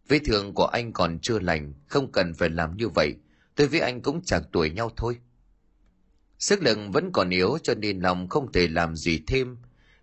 Vết 0.08 0.20
thương 0.26 0.54
của 0.54 0.66
anh 0.66 0.94
còn 0.94 1.20
chưa 1.20 1.40
lành, 1.40 1.74
không 1.88 2.12
cần 2.12 2.34
phải 2.34 2.50
làm 2.50 2.78
như 2.78 2.90
vậy. 2.90 3.16
Tôi 3.56 3.68
với 3.68 3.80
anh 3.80 4.02
cũng 4.02 4.22
chẳng 4.24 4.44
tuổi 4.52 4.70
nhau 4.70 4.92
thôi. 4.96 5.18
Sức 6.44 6.64
lực 6.64 6.78
vẫn 6.94 7.12
còn 7.12 7.30
yếu 7.30 7.58
cho 7.64 7.76
nên 7.76 8.00
lòng 8.00 8.30
không 8.30 8.52
thể 8.52 8.68
làm 8.68 8.96
gì 8.96 9.22
thêm. 9.28 9.58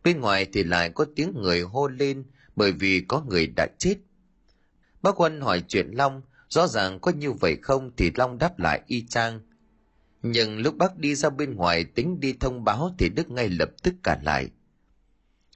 Bên 0.05 0.21
ngoài 0.21 0.47
thì 0.53 0.63
lại 0.65 0.91
có 0.91 1.07
tiếng 1.17 1.33
người 1.37 1.61
hô 1.61 1.89
lên 1.89 2.25
bởi 2.57 2.73
vì 2.73 3.05
có 3.09 3.25
người 3.29 3.47
đã 3.47 3.67
chết. 3.79 3.95
Bác 5.03 5.21
Quân 5.21 5.41
hỏi 5.41 5.65
chuyện 5.69 5.91
Long, 5.93 6.23
rõ 6.49 6.67
ràng 6.67 7.01
có 7.01 7.11
như 7.11 7.33
vậy 7.33 7.57
không 7.63 7.91
thì 7.97 8.11
Long 8.15 8.39
đáp 8.39 8.59
lại 8.59 8.81
y 8.87 9.07
chang. 9.07 9.41
Nhưng 10.23 10.59
lúc 10.59 10.77
bác 10.77 10.97
đi 10.97 11.15
ra 11.15 11.31
bên 11.31 11.55
ngoài 11.55 11.85
tính 11.85 12.21
đi 12.21 12.33
thông 12.33 12.65
báo 12.65 12.95
thì 12.99 13.09
Đức 13.09 13.31
ngay 13.31 13.49
lập 13.49 13.71
tức 13.83 13.95
cản 14.03 14.19
lại. 14.23 14.51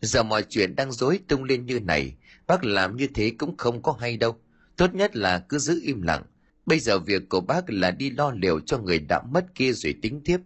Giờ 0.00 0.22
mọi 0.22 0.42
chuyện 0.42 0.76
đang 0.76 0.92
rối 0.92 1.20
tung 1.28 1.44
lên 1.44 1.66
như 1.66 1.80
này, 1.80 2.14
bác 2.46 2.64
làm 2.64 2.96
như 2.96 3.06
thế 3.14 3.32
cũng 3.38 3.56
không 3.56 3.82
có 3.82 3.92
hay 3.92 4.16
đâu. 4.16 4.38
Tốt 4.76 4.94
nhất 4.94 5.16
là 5.16 5.38
cứ 5.38 5.58
giữ 5.58 5.80
im 5.84 6.02
lặng. 6.02 6.22
Bây 6.66 6.78
giờ 6.78 6.98
việc 6.98 7.28
của 7.28 7.40
bác 7.40 7.70
là 7.70 7.90
đi 7.90 8.10
lo 8.10 8.30
liệu 8.30 8.60
cho 8.60 8.78
người 8.78 8.98
đã 8.98 9.22
mất 9.30 9.54
kia 9.54 9.72
rồi 9.72 9.94
tính 10.02 10.20
tiếp. 10.24 10.38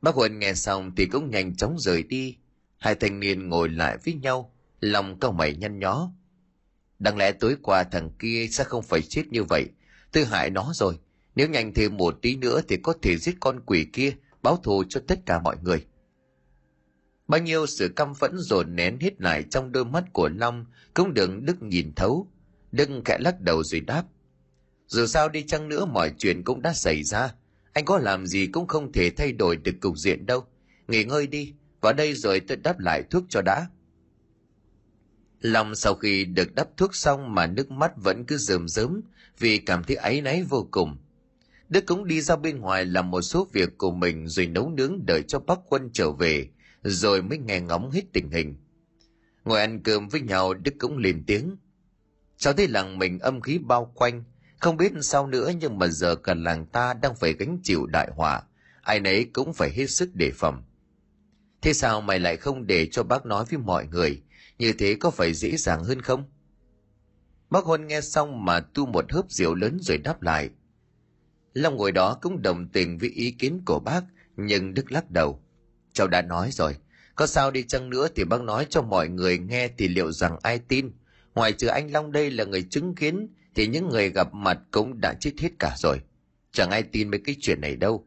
Bác 0.00 0.14
Huân 0.14 0.38
nghe 0.38 0.54
xong 0.54 0.94
thì 0.96 1.06
cũng 1.06 1.30
nhanh 1.30 1.56
chóng 1.56 1.78
rời 1.78 2.02
đi. 2.02 2.36
Hai 2.78 2.94
thanh 2.94 3.20
niên 3.20 3.48
ngồi 3.48 3.68
lại 3.68 3.98
với 4.04 4.14
nhau, 4.14 4.54
lòng 4.80 5.20
cao 5.20 5.32
mày 5.32 5.54
nhăn 5.54 5.78
nhó. 5.78 6.12
Đáng 6.98 7.16
lẽ 7.16 7.32
tối 7.32 7.56
qua 7.62 7.84
thằng 7.84 8.10
kia 8.18 8.46
sẽ 8.50 8.64
không 8.64 8.82
phải 8.82 9.02
chết 9.02 9.22
như 9.30 9.44
vậy. 9.44 9.68
Tôi 10.12 10.24
hại 10.24 10.50
nó 10.50 10.72
rồi. 10.74 10.98
Nếu 11.34 11.48
nhanh 11.48 11.74
thêm 11.74 11.96
một 11.96 12.18
tí 12.22 12.36
nữa 12.36 12.60
thì 12.68 12.76
có 12.76 12.94
thể 13.02 13.16
giết 13.16 13.36
con 13.40 13.60
quỷ 13.66 13.86
kia, 13.92 14.12
báo 14.42 14.56
thù 14.56 14.84
cho 14.88 15.00
tất 15.08 15.18
cả 15.26 15.40
mọi 15.40 15.56
người. 15.62 15.86
Bao 17.28 17.40
nhiêu 17.40 17.66
sự 17.66 17.88
căm 17.96 18.14
phẫn 18.14 18.38
dồn 18.38 18.76
nén 18.76 18.98
hết 19.00 19.20
lại 19.20 19.44
trong 19.50 19.72
đôi 19.72 19.84
mắt 19.84 20.04
của 20.12 20.28
Long 20.28 20.66
cũng 20.94 21.14
đừng 21.14 21.44
Đức 21.44 21.62
nhìn 21.62 21.92
thấu. 21.96 22.28
Đức 22.72 22.88
khẽ 23.04 23.18
lắc 23.20 23.40
đầu 23.40 23.62
rồi 23.62 23.80
đáp. 23.80 24.04
Dù 24.86 25.06
sao 25.06 25.28
đi 25.28 25.42
chăng 25.42 25.68
nữa 25.68 25.84
mọi 25.84 26.12
chuyện 26.18 26.44
cũng 26.44 26.62
đã 26.62 26.72
xảy 26.72 27.02
ra. 27.02 27.34
Anh 27.72 27.84
có 27.84 27.98
làm 27.98 28.26
gì 28.26 28.46
cũng 28.46 28.66
không 28.66 28.92
thể 28.92 29.10
thay 29.10 29.32
đổi 29.32 29.56
được 29.56 29.74
cục 29.80 29.96
diện 29.96 30.26
đâu. 30.26 30.46
Nghỉ 30.88 31.04
ngơi 31.04 31.26
đi, 31.26 31.54
vào 31.80 31.92
đây 31.92 32.14
rồi 32.14 32.40
tôi 32.40 32.56
đắp 32.56 32.78
lại 32.78 33.02
thuốc 33.10 33.24
cho 33.28 33.42
đã. 33.42 33.66
Long 35.40 35.74
sau 35.74 35.94
khi 35.94 36.24
được 36.24 36.54
đắp 36.54 36.76
thuốc 36.76 36.94
xong 36.94 37.34
mà 37.34 37.46
nước 37.46 37.70
mắt 37.70 37.92
vẫn 37.96 38.24
cứ 38.26 38.36
rơm 38.36 38.68
rớm 38.68 39.00
vì 39.38 39.58
cảm 39.58 39.84
thấy 39.84 39.96
áy 39.96 40.20
náy 40.20 40.42
vô 40.42 40.68
cùng. 40.70 40.96
Đức 41.68 41.86
cũng 41.86 42.06
đi 42.06 42.20
ra 42.20 42.36
bên 42.36 42.58
ngoài 42.58 42.84
làm 42.84 43.10
một 43.10 43.22
số 43.22 43.48
việc 43.52 43.78
của 43.78 43.90
mình 43.90 44.28
rồi 44.28 44.46
nấu 44.46 44.70
nướng 44.70 45.06
đợi 45.06 45.22
cho 45.22 45.38
bác 45.38 45.58
quân 45.68 45.90
trở 45.92 46.12
về, 46.12 46.48
rồi 46.82 47.22
mới 47.22 47.38
nghe 47.38 47.60
ngóng 47.60 47.90
hết 47.90 48.02
tình 48.12 48.30
hình. 48.30 48.56
Ngồi 49.44 49.60
ăn 49.60 49.82
cơm 49.82 50.08
với 50.08 50.20
nhau 50.20 50.54
Đức 50.54 50.74
cũng 50.78 50.98
lên 50.98 51.24
tiếng. 51.26 51.56
Cháu 52.36 52.52
thấy 52.52 52.68
làng 52.68 52.98
mình 52.98 53.18
âm 53.18 53.40
khí 53.40 53.58
bao 53.58 53.92
quanh, 53.94 54.24
không 54.60 54.76
biết 54.76 54.92
sao 55.00 55.26
nữa 55.26 55.50
nhưng 55.60 55.78
mà 55.78 55.88
giờ 55.88 56.14
cả 56.14 56.34
làng 56.34 56.66
ta 56.66 56.94
đang 56.94 57.14
phải 57.16 57.32
gánh 57.32 57.58
chịu 57.62 57.86
đại 57.86 58.08
họa, 58.16 58.42
ai 58.82 59.00
nấy 59.00 59.30
cũng 59.32 59.52
phải 59.52 59.70
hết 59.70 59.86
sức 59.86 60.14
đề 60.14 60.30
phòng. 60.34 60.62
Thế 61.62 61.72
sao 61.72 62.00
mày 62.00 62.18
lại 62.18 62.36
không 62.36 62.66
để 62.66 62.86
cho 62.86 63.02
bác 63.02 63.26
nói 63.26 63.44
với 63.50 63.58
mọi 63.58 63.86
người, 63.86 64.22
như 64.58 64.72
thế 64.72 64.96
có 65.00 65.10
phải 65.10 65.34
dễ 65.34 65.56
dàng 65.56 65.84
hơn 65.84 66.02
không? 66.02 66.24
Bác 67.50 67.64
Huân 67.64 67.86
nghe 67.86 68.00
xong 68.00 68.44
mà 68.44 68.60
tu 68.60 68.86
một 68.86 69.12
hớp 69.12 69.30
rượu 69.30 69.54
lớn 69.54 69.78
rồi 69.80 69.98
đáp 69.98 70.22
lại. 70.22 70.50
Long 71.54 71.76
ngồi 71.76 71.92
đó 71.92 72.18
cũng 72.22 72.42
đồng 72.42 72.68
tình 72.68 72.98
với 72.98 73.08
ý 73.08 73.30
kiến 73.30 73.62
của 73.66 73.80
bác, 73.80 74.04
nhưng 74.36 74.74
Đức 74.74 74.92
lắc 74.92 75.10
đầu. 75.10 75.42
Cháu 75.92 76.06
đã 76.06 76.22
nói 76.22 76.50
rồi, 76.52 76.76
có 77.14 77.26
sao 77.26 77.50
đi 77.50 77.62
chăng 77.62 77.90
nữa 77.90 78.08
thì 78.14 78.24
bác 78.24 78.42
nói 78.42 78.66
cho 78.70 78.82
mọi 78.82 79.08
người 79.08 79.38
nghe 79.38 79.68
thì 79.78 79.88
liệu 79.88 80.12
rằng 80.12 80.38
ai 80.42 80.58
tin. 80.58 80.90
Ngoài 81.34 81.52
trừ 81.52 81.66
anh 81.66 81.92
Long 81.92 82.12
đây 82.12 82.30
là 82.30 82.44
người 82.44 82.62
chứng 82.70 82.94
kiến, 82.94 83.28
thì 83.54 83.66
những 83.66 83.88
người 83.88 84.10
gặp 84.10 84.34
mặt 84.34 84.58
cũng 84.70 85.00
đã 85.00 85.14
chết 85.20 85.32
hết 85.38 85.50
cả 85.58 85.74
rồi. 85.76 85.98
Chẳng 86.52 86.70
ai 86.70 86.82
tin 86.82 87.10
mấy 87.10 87.20
cái 87.24 87.36
chuyện 87.40 87.60
này 87.60 87.76
đâu. 87.76 88.06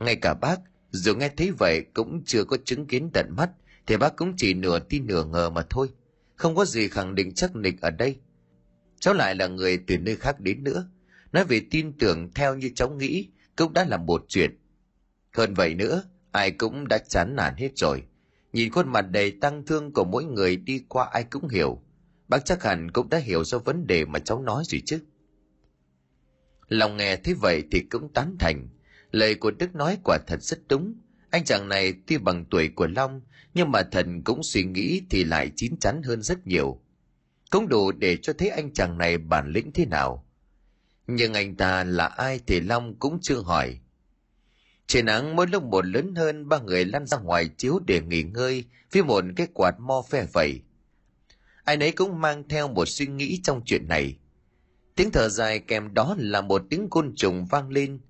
Ngay 0.00 0.16
cả 0.16 0.34
bác, 0.34 0.56
dù 0.90 1.14
nghe 1.14 1.28
thấy 1.36 1.50
vậy 1.58 1.84
cũng 1.94 2.22
chưa 2.26 2.44
có 2.44 2.56
chứng 2.64 2.86
kiến 2.86 3.10
tận 3.12 3.34
mắt, 3.36 3.50
thì 3.86 3.96
bác 3.96 4.16
cũng 4.16 4.34
chỉ 4.36 4.54
nửa 4.54 4.78
tin 4.78 5.06
nửa 5.06 5.24
ngờ 5.24 5.50
mà 5.50 5.62
thôi. 5.70 5.88
Không 6.36 6.54
có 6.54 6.64
gì 6.64 6.88
khẳng 6.88 7.14
định 7.14 7.34
chắc 7.34 7.56
nịch 7.56 7.80
ở 7.80 7.90
đây. 7.90 8.16
Cháu 9.00 9.14
lại 9.14 9.34
là 9.34 9.46
người 9.46 9.78
từ 9.86 9.98
nơi 9.98 10.16
khác 10.16 10.40
đến 10.40 10.64
nữa. 10.64 10.88
Nói 11.32 11.44
về 11.44 11.62
tin 11.70 11.92
tưởng 11.98 12.30
theo 12.34 12.54
như 12.54 12.70
cháu 12.74 12.90
nghĩ 12.90 13.28
cũng 13.56 13.72
đã 13.72 13.84
là 13.84 13.96
một 13.96 14.24
chuyện. 14.28 14.58
Hơn 15.32 15.54
vậy 15.54 15.74
nữa, 15.74 16.02
ai 16.32 16.50
cũng 16.50 16.88
đã 16.88 16.98
chán 16.98 17.36
nản 17.36 17.54
hết 17.56 17.70
rồi. 17.76 18.02
Nhìn 18.52 18.72
khuôn 18.72 18.92
mặt 18.92 19.02
đầy 19.10 19.30
tăng 19.30 19.66
thương 19.66 19.92
của 19.92 20.04
mỗi 20.04 20.24
người 20.24 20.56
đi 20.56 20.82
qua 20.88 21.08
ai 21.12 21.24
cũng 21.24 21.48
hiểu. 21.48 21.82
Bác 22.30 22.44
chắc 22.44 22.62
hẳn 22.62 22.90
cũng 22.90 23.08
đã 23.08 23.18
hiểu 23.18 23.44
ra 23.44 23.58
vấn 23.58 23.86
đề 23.86 24.04
mà 24.04 24.18
cháu 24.18 24.42
nói 24.42 24.64
rồi 24.66 24.82
chứ. 24.86 25.00
Lòng 26.68 26.96
nghe 26.96 27.16
thế 27.16 27.34
vậy 27.34 27.64
thì 27.70 27.80
cũng 27.80 28.12
tán 28.12 28.36
thành. 28.38 28.68
Lời 29.10 29.34
của 29.34 29.50
Đức 29.50 29.74
nói 29.74 29.98
quả 30.04 30.18
thật 30.26 30.42
rất 30.42 30.58
đúng. 30.68 30.94
Anh 31.30 31.44
chàng 31.44 31.68
này 31.68 31.94
tuy 32.06 32.18
bằng 32.18 32.44
tuổi 32.44 32.68
của 32.68 32.86
Long, 32.86 33.20
nhưng 33.54 33.70
mà 33.70 33.82
thần 33.82 34.22
cũng 34.24 34.42
suy 34.42 34.64
nghĩ 34.64 35.02
thì 35.10 35.24
lại 35.24 35.50
chín 35.56 35.76
chắn 35.80 36.02
hơn 36.02 36.22
rất 36.22 36.46
nhiều. 36.46 36.80
Cũng 37.50 37.68
đủ 37.68 37.92
để 37.92 38.16
cho 38.16 38.32
thấy 38.32 38.48
anh 38.48 38.72
chàng 38.72 38.98
này 38.98 39.18
bản 39.18 39.52
lĩnh 39.52 39.72
thế 39.72 39.86
nào. 39.86 40.26
Nhưng 41.06 41.34
anh 41.34 41.56
ta 41.56 41.84
là 41.84 42.06
ai 42.06 42.40
thì 42.46 42.60
Long 42.60 42.98
cũng 42.98 43.18
chưa 43.22 43.40
hỏi. 43.40 43.78
Trời 44.86 45.02
nắng 45.02 45.36
mỗi 45.36 45.46
lúc 45.46 45.62
một 45.62 45.86
lớn 45.86 46.14
hơn 46.14 46.48
ba 46.48 46.58
người 46.58 46.84
lăn 46.84 47.06
ra 47.06 47.18
ngoài 47.18 47.48
chiếu 47.48 47.78
để 47.86 48.00
nghỉ 48.00 48.22
ngơi 48.22 48.64
với 48.92 49.02
một 49.02 49.24
cái 49.36 49.46
quạt 49.54 49.74
mo 49.80 50.02
phe 50.10 50.26
phẩy. 50.26 50.60
Ai 51.64 51.76
nấy 51.76 51.92
cũng 51.92 52.20
mang 52.20 52.48
theo 52.48 52.68
một 52.68 52.88
suy 52.88 53.06
nghĩ 53.06 53.40
trong 53.42 53.62
chuyện 53.64 53.88
này. 53.88 54.16
Tiếng 54.94 55.10
thở 55.10 55.28
dài 55.28 55.58
kèm 55.58 55.94
đó 55.94 56.14
là 56.18 56.40
một 56.40 56.62
tiếng 56.70 56.90
côn 56.90 57.12
trùng 57.16 57.46
vang 57.46 57.70
lên. 57.70 58.00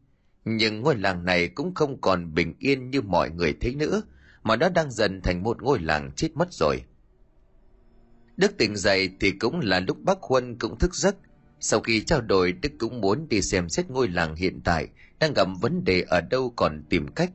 Nhưng 0.45 0.81
ngôi 0.81 0.97
làng 0.97 1.25
này 1.25 1.49
cũng 1.49 1.75
không 1.75 2.01
còn 2.01 2.35
bình 2.35 2.55
yên 2.59 2.91
như 2.91 3.03
mọi 3.03 3.31
người 3.31 3.55
thấy 3.61 3.75
nữa, 3.75 4.03
mà 4.43 4.57
nó 4.57 4.69
đang 4.69 4.91
dần 4.91 5.23
thành 5.23 5.43
một 5.43 5.63
ngôi 5.63 5.79
làng 5.79 6.11
chết 6.17 6.29
mất 6.35 6.53
rồi. 6.53 6.83
Đức 8.37 8.57
tỉnh 8.59 8.77
dậy 8.77 9.11
thì 9.21 9.31
cũng 9.31 9.61
là 9.61 9.81
lúc 9.81 9.99
bác 10.03 10.19
Huân 10.21 10.59
cũng 10.59 10.79
thức 10.79 10.95
giấc. 10.95 11.17
Sau 11.61 11.81
khi 11.81 12.05
trao 12.05 12.21
đổi, 12.21 12.53
Đức 12.53 12.73
cũng 12.79 13.01
muốn 13.01 13.29
đi 13.29 13.43
xem 13.43 13.69
xét 13.69 13.91
ngôi 13.91 14.09
làng 14.09 14.35
hiện 14.35 14.61
tại 14.65 14.89
đang 15.19 15.33
gặp 15.35 15.49
vấn 15.61 15.85
đề 15.85 16.01
ở 16.01 16.21
đâu 16.21 16.53
còn 16.57 16.83
tìm 16.89 17.09
cách. 17.09 17.31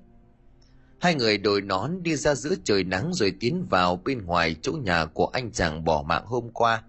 Hai 0.99 1.15
người 1.15 1.38
đội 1.38 1.62
nón 1.62 2.03
đi 2.03 2.15
ra 2.15 2.36
giữa 2.36 2.55
trời 2.63 2.84
nắng 2.84 3.13
rồi 3.13 3.34
tiến 3.39 3.65
vào 3.69 4.01
bên 4.05 4.25
ngoài 4.25 4.55
chỗ 4.62 4.71
nhà 4.71 5.05
của 5.05 5.25
anh 5.25 5.51
chàng 5.51 5.86
bỏ 5.86 6.03
mạng 6.08 6.25
hôm 6.25 6.49
qua. 6.49 6.84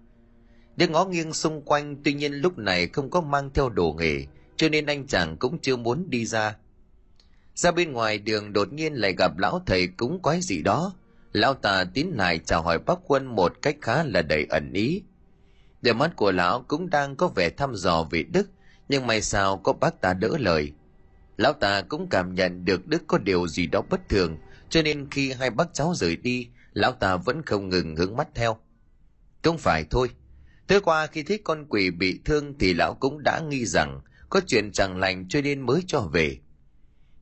Đứa 0.75 0.87
ngó 0.87 1.05
nghiêng 1.05 1.33
xung 1.33 1.61
quanh 1.61 1.95
tuy 2.03 2.13
nhiên 2.13 2.33
lúc 2.33 2.57
này 2.57 2.87
không 2.87 3.09
có 3.09 3.21
mang 3.21 3.49
theo 3.53 3.69
đồ 3.69 3.95
nghề 3.99 4.25
cho 4.57 4.69
nên 4.69 4.85
anh 4.85 5.07
chàng 5.07 5.37
cũng 5.37 5.59
chưa 5.59 5.75
muốn 5.75 6.09
đi 6.09 6.25
ra. 6.25 6.55
Ra 7.55 7.71
bên 7.71 7.91
ngoài 7.91 8.17
đường 8.17 8.53
đột 8.53 8.73
nhiên 8.73 8.93
lại 8.93 9.15
gặp 9.17 9.37
lão 9.37 9.61
thầy 9.65 9.87
cúng 9.87 10.19
quái 10.21 10.41
gì 10.41 10.61
đó. 10.61 10.93
Lão 11.31 11.53
ta 11.53 11.83
tiến 11.93 12.13
lại 12.17 12.39
chào 12.45 12.61
hỏi 12.61 12.79
bác 12.79 12.99
quân 13.07 13.25
một 13.25 13.53
cách 13.61 13.75
khá 13.81 14.03
là 14.03 14.21
đầy 14.21 14.45
ẩn 14.49 14.73
ý. 14.73 15.01
Đôi 15.81 15.93
mắt 15.93 16.15
của 16.15 16.31
lão 16.31 16.65
cũng 16.67 16.89
đang 16.89 17.15
có 17.15 17.27
vẻ 17.27 17.49
thăm 17.49 17.75
dò 17.75 18.07
về 18.11 18.23
Đức, 18.23 18.49
nhưng 18.89 19.07
may 19.07 19.21
sao 19.21 19.57
có 19.57 19.73
bác 19.73 20.01
ta 20.01 20.13
đỡ 20.13 20.29
lời. 20.39 20.71
Lão 21.37 21.53
ta 21.53 21.81
cũng 21.81 22.07
cảm 22.09 22.35
nhận 22.35 22.65
được 22.65 22.87
Đức 22.87 23.03
có 23.07 23.17
điều 23.17 23.47
gì 23.47 23.67
đó 23.67 23.81
bất 23.89 24.09
thường, 24.09 24.37
cho 24.69 24.81
nên 24.81 25.07
khi 25.11 25.31
hai 25.31 25.49
bác 25.49 25.73
cháu 25.73 25.93
rời 25.95 26.15
đi, 26.15 26.47
lão 26.73 26.91
ta 26.91 27.15
vẫn 27.15 27.41
không 27.45 27.69
ngừng 27.69 27.95
hướng 27.95 28.15
mắt 28.15 28.27
theo. 28.35 28.57
Không 29.43 29.57
phải 29.57 29.85
thôi. 29.89 30.09
Tối 30.67 30.81
qua 30.81 31.07
khi 31.07 31.23
thấy 31.23 31.39
con 31.43 31.65
quỷ 31.69 31.91
bị 31.91 32.19
thương 32.25 32.53
thì 32.59 32.73
lão 32.73 32.93
cũng 32.99 33.23
đã 33.23 33.39
nghi 33.39 33.65
rằng 33.65 34.01
có 34.29 34.41
chuyện 34.47 34.71
chẳng 34.71 34.97
lành 34.97 35.27
cho 35.27 35.41
nên 35.41 35.61
mới 35.61 35.83
cho 35.87 35.99
về. 35.99 36.37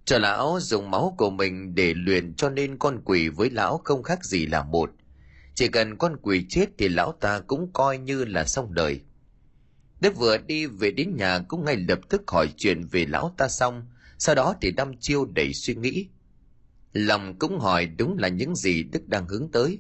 Cho 0.06 0.18
lão 0.18 0.60
dùng 0.62 0.92
máu 0.92 1.16
của 1.18 1.30
mình 1.30 1.76
để 1.76 1.94
luyện 1.94 2.34
cho 2.34 2.50
nên 2.50 2.78
con 2.78 3.02
quỷ 3.06 3.30
với 3.30 3.50
lão 3.50 3.82
không 3.84 4.04
khác 4.04 4.26
gì 4.26 4.46
là 4.46 4.64
một. 4.64 4.92
Chỉ 5.54 5.68
cần 5.68 5.98
con 5.98 6.18
quỷ 6.22 6.46
chết 6.50 6.66
thì 6.78 6.88
lão 6.88 7.12
ta 7.12 7.40
cũng 7.40 7.70
coi 7.74 7.98
như 7.98 8.26
là 8.26 8.46
xong 8.46 8.74
đời. 8.74 9.02
Đức 10.02 10.16
vừa 10.16 10.38
đi 10.38 10.66
về 10.66 10.92
đến 10.92 11.16
nhà 11.16 11.40
cũng 11.48 11.66
ngay 11.66 11.76
lập 11.76 12.00
tức 12.10 12.22
hỏi 12.28 12.54
chuyện 12.58 12.88
về 12.92 13.06
lão 13.06 13.34
ta 13.38 13.48
xong, 13.48 13.86
sau 14.18 14.36
đó 14.36 14.56
thì 14.62 14.72
đăm 14.72 14.98
chiêu 15.00 15.26
đầy 15.26 15.54
suy 15.54 15.76
nghĩ. 15.76 16.08
Lòng 16.94 17.40
cũng 17.40 17.60
hỏi 17.60 17.86
đúng 17.86 18.18
là 18.18 18.28
những 18.28 18.56
gì 18.56 18.84
Đức 18.84 19.08
đang 19.08 19.28
hướng 19.28 19.52
tới. 19.52 19.80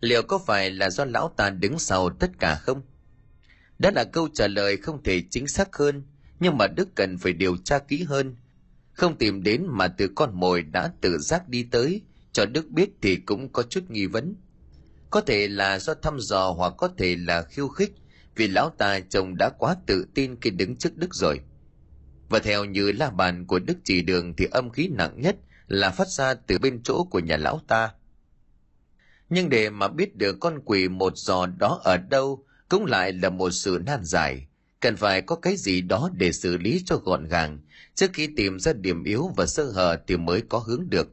Liệu 0.00 0.22
có 0.22 0.38
phải 0.38 0.70
là 0.70 0.90
do 0.90 1.04
lão 1.04 1.32
ta 1.36 1.50
đứng 1.50 1.78
sau 1.78 2.10
tất 2.10 2.30
cả 2.38 2.54
không? 2.54 2.82
Đó 3.78 3.90
là 3.90 4.04
câu 4.04 4.28
trả 4.34 4.46
lời 4.46 4.76
không 4.76 5.02
thể 5.02 5.22
chính 5.30 5.48
xác 5.48 5.76
hơn, 5.76 6.02
nhưng 6.40 6.56
mà 6.56 6.66
Đức 6.66 6.88
cần 6.94 7.18
phải 7.18 7.32
điều 7.32 7.56
tra 7.56 7.78
kỹ 7.78 8.02
hơn. 8.02 8.36
Không 8.92 9.18
tìm 9.18 9.42
đến 9.42 9.66
mà 9.68 9.88
từ 9.88 10.08
con 10.14 10.30
mồi 10.34 10.62
đã 10.62 10.92
tự 11.00 11.18
giác 11.18 11.48
đi 11.48 11.62
tới, 11.62 12.02
cho 12.32 12.46
Đức 12.46 12.68
biết 12.68 12.90
thì 13.02 13.16
cũng 13.16 13.52
có 13.52 13.62
chút 13.62 13.90
nghi 13.90 14.06
vấn. 14.06 14.34
Có 15.10 15.20
thể 15.20 15.48
là 15.48 15.78
do 15.78 15.94
thăm 15.94 16.20
dò 16.20 16.50
hoặc 16.50 16.72
có 16.76 16.88
thể 16.96 17.16
là 17.16 17.42
khiêu 17.42 17.68
khích, 17.68 17.92
vì 18.36 18.48
lão 18.48 18.70
ta 18.78 19.00
chồng 19.00 19.36
đã 19.36 19.50
quá 19.58 19.76
tự 19.86 20.06
tin 20.14 20.40
khi 20.40 20.50
đứng 20.50 20.76
trước 20.76 20.96
Đức 20.96 21.14
rồi. 21.14 21.40
Và 22.28 22.38
theo 22.38 22.64
như 22.64 22.92
la 22.92 23.10
bàn 23.10 23.46
của 23.46 23.58
Đức 23.58 23.78
chỉ 23.84 24.02
đường 24.02 24.36
thì 24.36 24.46
âm 24.50 24.70
khí 24.70 24.88
nặng 24.88 25.20
nhất 25.20 25.36
là 25.66 25.90
phát 25.90 26.08
ra 26.08 26.34
từ 26.34 26.58
bên 26.58 26.82
chỗ 26.82 27.04
của 27.04 27.18
nhà 27.18 27.36
lão 27.36 27.60
ta. 27.68 27.90
Nhưng 29.30 29.48
để 29.48 29.70
mà 29.70 29.88
biết 29.88 30.16
được 30.16 30.36
con 30.40 30.60
quỷ 30.64 30.88
một 30.88 31.12
giò 31.16 31.46
đó 31.46 31.80
ở 31.84 31.96
đâu 31.96 32.44
cũng 32.68 32.84
lại 32.86 33.12
là 33.12 33.30
một 33.30 33.50
sự 33.50 33.82
nan 33.86 34.04
giải. 34.04 34.46
Cần 34.80 34.96
phải 34.96 35.22
có 35.22 35.36
cái 35.36 35.56
gì 35.56 35.80
đó 35.80 36.10
để 36.12 36.32
xử 36.32 36.56
lý 36.56 36.82
cho 36.86 36.96
gọn 36.96 37.24
gàng, 37.24 37.58
trước 37.94 38.10
khi 38.12 38.28
tìm 38.36 38.58
ra 38.58 38.72
điểm 38.72 39.04
yếu 39.04 39.30
và 39.36 39.46
sơ 39.46 39.64
hở 39.64 39.98
thì 40.06 40.16
mới 40.16 40.42
có 40.48 40.58
hướng 40.58 40.90
được. 40.90 41.12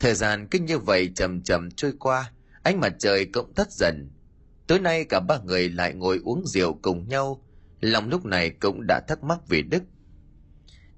Thời 0.00 0.14
gian 0.14 0.46
cứ 0.46 0.58
như 0.58 0.78
vậy 0.78 1.10
chậm 1.14 1.42
chậm 1.42 1.70
trôi 1.70 1.92
qua, 1.98 2.32
ánh 2.62 2.80
mặt 2.80 2.92
trời 2.98 3.24
cũng 3.24 3.54
tắt 3.54 3.72
dần. 3.72 4.10
Tối 4.66 4.78
nay 4.78 5.04
cả 5.04 5.20
ba 5.20 5.38
người 5.44 5.68
lại 5.68 5.94
ngồi 5.94 6.20
uống 6.24 6.46
rượu 6.46 6.78
cùng 6.82 7.08
nhau, 7.08 7.44
lòng 7.80 8.08
lúc 8.08 8.24
này 8.24 8.50
cũng 8.50 8.86
đã 8.88 9.00
thắc 9.08 9.24
mắc 9.24 9.48
về 9.48 9.62
Đức. 9.62 9.82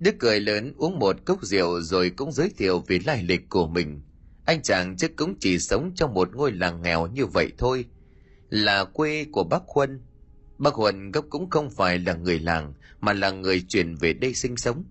Đức 0.02 0.14
cười 0.18 0.40
lớn 0.40 0.72
uống 0.76 0.98
một 0.98 1.16
cốc 1.24 1.44
rượu 1.44 1.80
rồi 1.80 2.10
cũng 2.10 2.32
giới 2.32 2.50
thiệu 2.58 2.84
về 2.86 2.98
lai 3.06 3.22
lịch 3.22 3.48
của 3.48 3.66
mình. 3.66 4.02
Anh 4.44 4.62
chàng 4.62 4.96
trước 4.96 5.16
cũng 5.16 5.34
chỉ 5.40 5.58
sống 5.58 5.92
trong 5.94 6.14
một 6.14 6.34
ngôi 6.34 6.52
làng 6.52 6.82
nghèo 6.82 7.06
như 7.06 7.26
vậy 7.26 7.52
thôi, 7.58 7.84
là 8.50 8.84
quê 8.84 9.26
của 9.32 9.44
bác 9.44 9.62
Huân. 9.66 10.00
Bác 10.58 10.74
Huân 10.74 11.10
gốc 11.10 11.24
cũng 11.30 11.50
không 11.50 11.70
phải 11.70 11.98
là 11.98 12.14
người 12.14 12.38
làng, 12.38 12.74
mà 13.00 13.12
là 13.12 13.30
người 13.30 13.64
chuyển 13.68 13.94
về 13.94 14.12
đây 14.12 14.34
sinh 14.34 14.56
sống. 14.56 14.84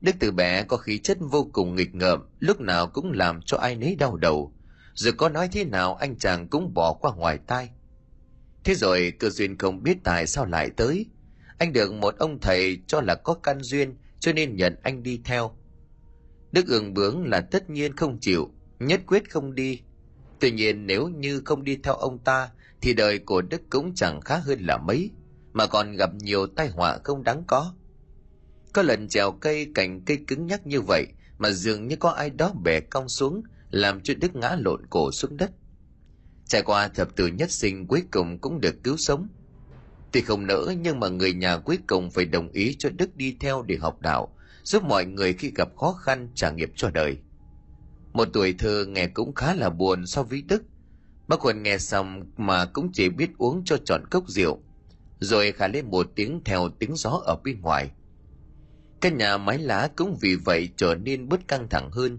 Đức 0.00 0.12
từ 0.18 0.30
bé 0.30 0.62
có 0.62 0.76
khí 0.76 0.98
chất 0.98 1.18
vô 1.20 1.50
cùng 1.52 1.74
nghịch 1.74 1.94
ngợm, 1.94 2.20
lúc 2.38 2.60
nào 2.60 2.86
cũng 2.86 3.12
làm 3.12 3.42
cho 3.42 3.56
ai 3.56 3.76
nấy 3.76 3.96
đau 3.96 4.16
đầu. 4.16 4.52
Dù 4.94 5.10
có 5.16 5.28
nói 5.28 5.48
thế 5.52 5.64
nào 5.64 5.94
anh 5.94 6.18
chàng 6.18 6.48
cũng 6.48 6.74
bỏ 6.74 6.92
qua 6.92 7.14
ngoài 7.14 7.38
tai. 7.46 7.70
Thế 8.64 8.74
rồi 8.74 9.12
cơ 9.18 9.30
duyên 9.30 9.58
không 9.58 9.82
biết 9.82 9.96
tại 10.04 10.26
sao 10.26 10.46
lại 10.46 10.70
tới. 10.70 11.06
Anh 11.58 11.72
được 11.72 11.92
một 11.92 12.14
ông 12.18 12.40
thầy 12.40 12.78
cho 12.86 13.00
là 13.00 13.14
có 13.14 13.34
căn 13.34 13.62
duyên 13.62 13.94
cho 14.20 14.32
nên 14.32 14.56
nhận 14.56 14.76
anh 14.82 15.02
đi 15.02 15.20
theo. 15.24 15.56
Đức 16.52 16.66
ương 16.66 16.94
bướng 16.94 17.26
là 17.26 17.40
tất 17.40 17.70
nhiên 17.70 17.96
không 17.96 18.18
chịu, 18.20 18.50
nhất 18.78 19.00
quyết 19.06 19.30
không 19.30 19.54
đi. 19.54 19.80
Tuy 20.40 20.50
nhiên 20.50 20.86
nếu 20.86 21.08
như 21.08 21.42
không 21.44 21.64
đi 21.64 21.76
theo 21.76 21.94
ông 21.94 22.18
ta 22.18 22.50
thì 22.80 22.94
đời 22.94 23.18
của 23.18 23.42
Đức 23.42 23.62
cũng 23.70 23.94
chẳng 23.94 24.20
khá 24.20 24.36
hơn 24.36 24.60
là 24.60 24.78
mấy, 24.78 25.10
mà 25.52 25.66
còn 25.66 25.96
gặp 25.96 26.10
nhiều 26.14 26.46
tai 26.46 26.68
họa 26.68 26.98
không 27.04 27.24
đáng 27.24 27.44
có. 27.46 27.74
Có 28.72 28.82
lần 28.82 29.08
trèo 29.08 29.32
cây 29.32 29.66
cành 29.74 30.00
cây 30.00 30.18
cứng 30.26 30.46
nhắc 30.46 30.66
như 30.66 30.80
vậy 30.80 31.06
mà 31.38 31.50
dường 31.50 31.88
như 31.88 31.96
có 31.96 32.10
ai 32.10 32.30
đó 32.30 32.52
bẻ 32.64 32.80
cong 32.80 33.08
xuống 33.08 33.42
làm 33.70 34.00
cho 34.00 34.14
Đức 34.20 34.36
ngã 34.36 34.56
lộn 34.58 34.86
cổ 34.90 35.12
xuống 35.12 35.36
đất. 35.36 35.50
Trải 36.46 36.62
qua 36.62 36.88
thập 36.88 37.16
tử 37.16 37.26
nhất 37.26 37.50
sinh 37.50 37.86
cuối 37.86 38.02
cùng 38.10 38.38
cũng 38.38 38.60
được 38.60 38.74
cứu 38.84 38.96
sống. 38.96 39.28
Tuy 40.16 40.22
không 40.22 40.46
nỡ 40.46 40.74
nhưng 40.80 41.00
mà 41.00 41.08
người 41.08 41.32
nhà 41.32 41.58
cuối 41.58 41.78
cùng 41.86 42.10
phải 42.10 42.24
đồng 42.24 42.48
ý 42.48 42.76
cho 42.78 42.90
Đức 42.90 43.16
đi 43.16 43.36
theo 43.40 43.62
để 43.62 43.76
học 43.76 44.00
đạo, 44.00 44.34
giúp 44.62 44.82
mọi 44.84 45.04
người 45.04 45.32
khi 45.32 45.52
gặp 45.54 45.76
khó 45.76 45.92
khăn 45.92 46.28
trả 46.34 46.50
nghiệp 46.50 46.72
cho 46.76 46.90
đời. 46.90 47.18
Một 48.12 48.28
tuổi 48.32 48.54
thơ 48.58 48.84
nghe 48.88 49.06
cũng 49.06 49.34
khá 49.34 49.54
là 49.54 49.70
buồn 49.70 50.06
so 50.06 50.22
với 50.22 50.42
Đức. 50.42 50.62
Bác 51.28 51.40
Huân 51.40 51.62
nghe 51.62 51.78
xong 51.78 52.24
mà 52.36 52.64
cũng 52.64 52.90
chỉ 52.92 53.08
biết 53.08 53.30
uống 53.38 53.64
cho 53.64 53.76
trọn 53.76 54.06
cốc 54.10 54.28
rượu, 54.28 54.58
rồi 55.20 55.52
khả 55.52 55.68
lên 55.68 55.90
một 55.90 56.10
tiếng 56.14 56.40
theo 56.44 56.68
tiếng 56.78 56.96
gió 56.96 57.10
ở 57.24 57.36
bên 57.44 57.60
ngoài. 57.60 57.90
Căn 59.00 59.16
nhà 59.16 59.36
mái 59.36 59.58
lá 59.58 59.88
cũng 59.96 60.16
vì 60.20 60.34
vậy 60.34 60.68
trở 60.76 60.94
nên 60.94 61.28
bớt 61.28 61.48
căng 61.48 61.68
thẳng 61.68 61.90
hơn. 61.90 62.18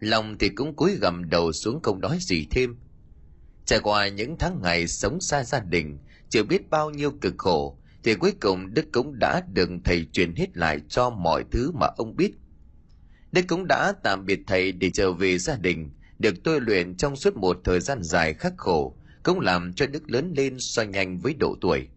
Lòng 0.00 0.38
thì 0.38 0.48
cũng 0.48 0.74
cúi 0.76 0.96
gầm 1.00 1.30
đầu 1.30 1.52
xuống 1.52 1.82
không 1.82 2.00
nói 2.00 2.18
gì 2.20 2.46
thêm. 2.50 2.76
Trải 3.64 3.80
qua 3.80 4.08
những 4.08 4.36
tháng 4.38 4.60
ngày 4.62 4.88
sống 4.88 5.20
xa 5.20 5.44
gia 5.44 5.60
đình, 5.60 5.98
chưa 6.30 6.42
biết 6.42 6.70
bao 6.70 6.90
nhiêu 6.90 7.10
cực 7.10 7.34
khổ, 7.38 7.78
thì 8.04 8.14
cuối 8.14 8.32
cùng 8.40 8.74
Đức 8.74 8.84
cũng 8.92 9.18
đã 9.18 9.42
được 9.52 9.70
thầy 9.84 10.06
truyền 10.12 10.34
hết 10.36 10.56
lại 10.56 10.80
cho 10.88 11.10
mọi 11.10 11.44
thứ 11.50 11.70
mà 11.72 11.86
ông 11.96 12.16
biết. 12.16 12.32
Đức 13.32 13.42
cũng 13.48 13.66
đã 13.68 13.92
tạm 14.02 14.26
biệt 14.26 14.40
thầy 14.46 14.72
để 14.72 14.90
trở 14.90 15.12
về 15.12 15.38
gia 15.38 15.56
đình, 15.56 15.90
được 16.18 16.34
tôi 16.44 16.60
luyện 16.60 16.96
trong 16.96 17.16
suốt 17.16 17.36
một 17.36 17.60
thời 17.64 17.80
gian 17.80 18.02
dài 18.02 18.34
khắc 18.34 18.52
khổ, 18.56 18.96
cũng 19.22 19.40
làm 19.40 19.72
cho 19.72 19.86
Đức 19.86 20.10
lớn 20.10 20.32
lên 20.36 20.58
so 20.58 20.82
nhanh 20.82 21.18
với 21.18 21.34
độ 21.34 21.56
tuổi. 21.60 21.88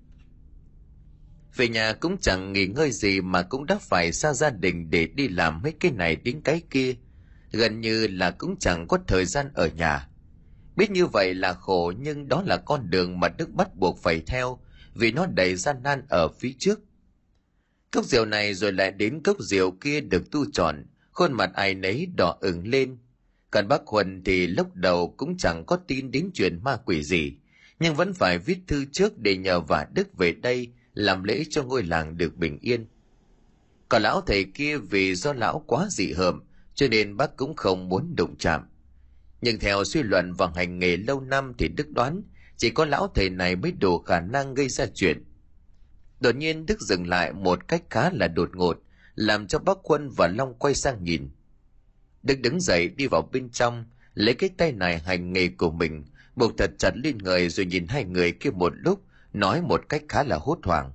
Về 1.55 1.67
nhà 1.67 1.93
cũng 1.93 2.17
chẳng 2.17 2.53
nghỉ 2.53 2.67
ngơi 2.67 2.91
gì 2.91 3.21
mà 3.21 3.41
cũng 3.41 3.65
đã 3.65 3.79
phải 3.81 4.11
xa 4.13 4.33
gia 4.33 4.49
đình 4.49 4.89
để 4.89 5.07
đi 5.07 5.27
làm 5.27 5.61
mấy 5.61 5.73
cái 5.79 5.91
này 5.91 6.15
đến 6.15 6.41
cái 6.41 6.61
kia. 6.69 6.95
Gần 7.51 7.81
như 7.81 8.07
là 8.07 8.31
cũng 8.31 8.55
chẳng 8.59 8.87
có 8.87 8.97
thời 9.07 9.25
gian 9.25 9.49
ở 9.53 9.67
nhà. 9.67 10.07
Biết 10.79 10.91
như 10.91 11.05
vậy 11.05 11.33
là 11.33 11.53
khổ 11.53 11.93
nhưng 11.99 12.27
đó 12.27 12.43
là 12.45 12.57
con 12.57 12.89
đường 12.89 13.19
mà 13.19 13.29
Đức 13.29 13.49
bắt 13.53 13.75
buộc 13.75 13.97
phải 14.03 14.21
theo 14.27 14.59
vì 14.93 15.11
nó 15.11 15.25
đầy 15.25 15.55
gian 15.55 15.83
nan 15.83 16.05
ở 16.09 16.27
phía 16.27 16.51
trước. 16.59 16.79
Cốc 17.91 18.05
rượu 18.05 18.25
này 18.25 18.53
rồi 18.53 18.71
lại 18.71 18.91
đến 18.91 19.23
cốc 19.23 19.37
rượu 19.39 19.71
kia 19.71 20.01
được 20.01 20.31
tu 20.31 20.45
tròn, 20.51 20.85
khuôn 21.11 21.33
mặt 21.33 21.51
ai 21.53 21.73
nấy 21.73 22.07
đỏ 22.17 22.37
ửng 22.41 22.67
lên. 22.67 22.97
Còn 23.51 23.67
bác 23.67 23.87
Huân 23.87 24.23
thì 24.23 24.47
lúc 24.47 24.75
đầu 24.75 25.13
cũng 25.17 25.37
chẳng 25.37 25.65
có 25.65 25.75
tin 25.75 26.11
đến 26.11 26.29
chuyện 26.33 26.59
ma 26.63 26.77
quỷ 26.85 27.03
gì, 27.03 27.33
nhưng 27.79 27.95
vẫn 27.95 28.13
phải 28.13 28.37
viết 28.37 28.59
thư 28.67 28.85
trước 28.91 29.17
để 29.17 29.37
nhờ 29.37 29.59
vả 29.59 29.87
Đức 29.93 30.17
về 30.17 30.31
đây 30.31 30.67
làm 30.93 31.23
lễ 31.23 31.43
cho 31.49 31.63
ngôi 31.63 31.83
làng 31.83 32.17
được 32.17 32.37
bình 32.37 32.57
yên. 32.61 32.87
Còn 33.89 34.01
lão 34.01 34.21
thầy 34.21 34.43
kia 34.43 34.77
vì 34.77 35.15
do 35.15 35.33
lão 35.33 35.63
quá 35.67 35.87
dị 35.89 36.11
hợm, 36.11 36.43
cho 36.75 36.87
nên 36.87 37.17
bác 37.17 37.37
cũng 37.37 37.55
không 37.55 37.89
muốn 37.89 38.13
đụng 38.15 38.35
chạm. 38.39 38.61
Nhưng 39.41 39.59
theo 39.59 39.83
suy 39.83 40.03
luận 40.03 40.33
và 40.33 40.51
hành 40.55 40.79
nghề 40.79 40.97
lâu 40.97 41.21
năm 41.21 41.53
thì 41.57 41.67
Đức 41.67 41.89
đoán 41.89 42.21
chỉ 42.57 42.69
có 42.69 42.85
lão 42.85 43.11
thầy 43.15 43.29
này 43.29 43.55
mới 43.55 43.71
đủ 43.71 43.99
khả 43.99 44.19
năng 44.19 44.53
gây 44.53 44.69
ra 44.69 44.85
chuyện. 44.95 45.23
Đột 46.19 46.35
nhiên 46.35 46.65
Đức 46.65 46.81
dừng 46.81 47.07
lại 47.07 47.33
một 47.33 47.67
cách 47.67 47.83
khá 47.89 48.09
là 48.13 48.27
đột 48.27 48.49
ngột, 48.55 48.77
làm 49.15 49.47
cho 49.47 49.59
bác 49.59 49.77
quân 49.83 50.09
và 50.17 50.27
Long 50.27 50.53
quay 50.53 50.75
sang 50.75 51.03
nhìn. 51.03 51.29
Đức 52.23 52.39
đứng 52.39 52.61
dậy 52.61 52.89
đi 52.89 53.07
vào 53.07 53.29
bên 53.31 53.49
trong, 53.49 53.85
lấy 54.13 54.35
cái 54.35 54.49
tay 54.57 54.71
này 54.71 54.99
hành 54.99 55.33
nghề 55.33 55.47
của 55.47 55.71
mình, 55.71 56.05
buộc 56.35 56.57
thật 56.57 56.71
chặt 56.77 56.91
lên 56.95 57.17
người 57.17 57.49
rồi 57.49 57.65
nhìn 57.65 57.87
hai 57.87 58.05
người 58.05 58.31
kia 58.31 58.49
một 58.49 58.73
lúc, 58.75 59.03
nói 59.33 59.61
một 59.61 59.81
cách 59.89 60.03
khá 60.09 60.23
là 60.23 60.37
hốt 60.41 60.59
hoảng. 60.63 60.91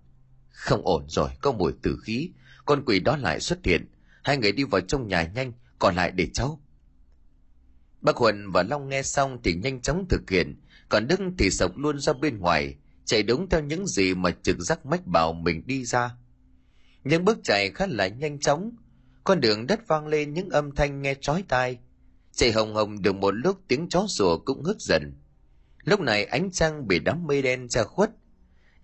Không 0.50 0.87
ổn 0.87 1.04
rồi, 1.09 1.28
có 1.40 1.52
mùi 1.52 1.72
tử 1.83 1.98
khí, 2.04 2.30
con 2.66 2.83
quỷ 2.87 3.00
đó 3.00 3.16
lại 3.16 3.40
xuất 3.40 3.59
hiện. 3.64 3.87
Hai 4.24 4.37
người 4.37 4.52
đi 4.52 4.64
vào 4.64 4.80
trong 4.80 5.09
nhà 5.09 5.22
nhanh, 5.35 5.52
còn 5.78 5.94
lại 5.94 6.11
để 6.11 6.28
cháu. 6.33 6.61
Bác 8.04 8.16
Huân 8.16 8.50
và 8.50 8.62
Long 8.62 8.88
nghe 8.88 9.02
xong 9.02 9.38
thì 9.44 9.54
nhanh 9.54 9.80
chóng 9.80 10.06
thực 10.08 10.30
hiện, 10.30 10.60
còn 10.88 11.06
Đức 11.08 11.20
thì 11.38 11.50
sống 11.50 11.72
luôn 11.76 12.00
ra 12.00 12.12
bên 12.12 12.38
ngoài, 12.38 12.76
chạy 13.04 13.22
đúng 13.22 13.48
theo 13.48 13.62
những 13.62 13.86
gì 13.86 14.14
mà 14.14 14.30
trực 14.42 14.58
giác 14.58 14.86
mách 14.86 15.06
bảo 15.06 15.32
mình 15.32 15.62
đi 15.66 15.84
ra. 15.84 16.10
Những 17.04 17.24
bước 17.24 17.38
chạy 17.42 17.70
khá 17.70 17.86
là 17.86 18.08
nhanh 18.08 18.40
chóng, 18.40 18.70
con 19.24 19.40
đường 19.40 19.66
đất 19.66 19.88
vang 19.88 20.06
lên 20.06 20.34
những 20.34 20.50
âm 20.50 20.74
thanh 20.74 21.02
nghe 21.02 21.14
chói 21.20 21.44
tai. 21.48 21.78
Chạy 22.32 22.52
hồng 22.52 22.74
hồng 22.74 23.02
được 23.02 23.14
một 23.14 23.30
lúc 23.30 23.60
tiếng 23.68 23.88
chó 23.88 24.06
sủa 24.08 24.38
cũng 24.38 24.62
ngớt 24.62 24.80
dần. 24.80 25.14
Lúc 25.84 26.00
này 26.00 26.24
ánh 26.24 26.50
trăng 26.50 26.88
bị 26.88 26.98
đám 26.98 27.26
mây 27.26 27.42
đen 27.42 27.68
che 27.68 27.82
khuất. 27.84 28.10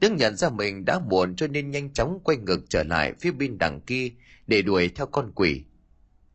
Đức 0.00 0.12
nhận 0.12 0.36
ra 0.36 0.50
mình 0.50 0.84
đã 0.84 0.98
muộn 0.98 1.36
cho 1.36 1.46
nên 1.46 1.70
nhanh 1.70 1.92
chóng 1.92 2.18
quay 2.24 2.36
ngược 2.36 2.60
trở 2.68 2.82
lại 2.82 3.12
phía 3.20 3.30
bên 3.30 3.58
đằng 3.58 3.80
kia 3.80 4.10
để 4.46 4.62
đuổi 4.62 4.88
theo 4.88 5.06
con 5.06 5.32
quỷ. 5.34 5.64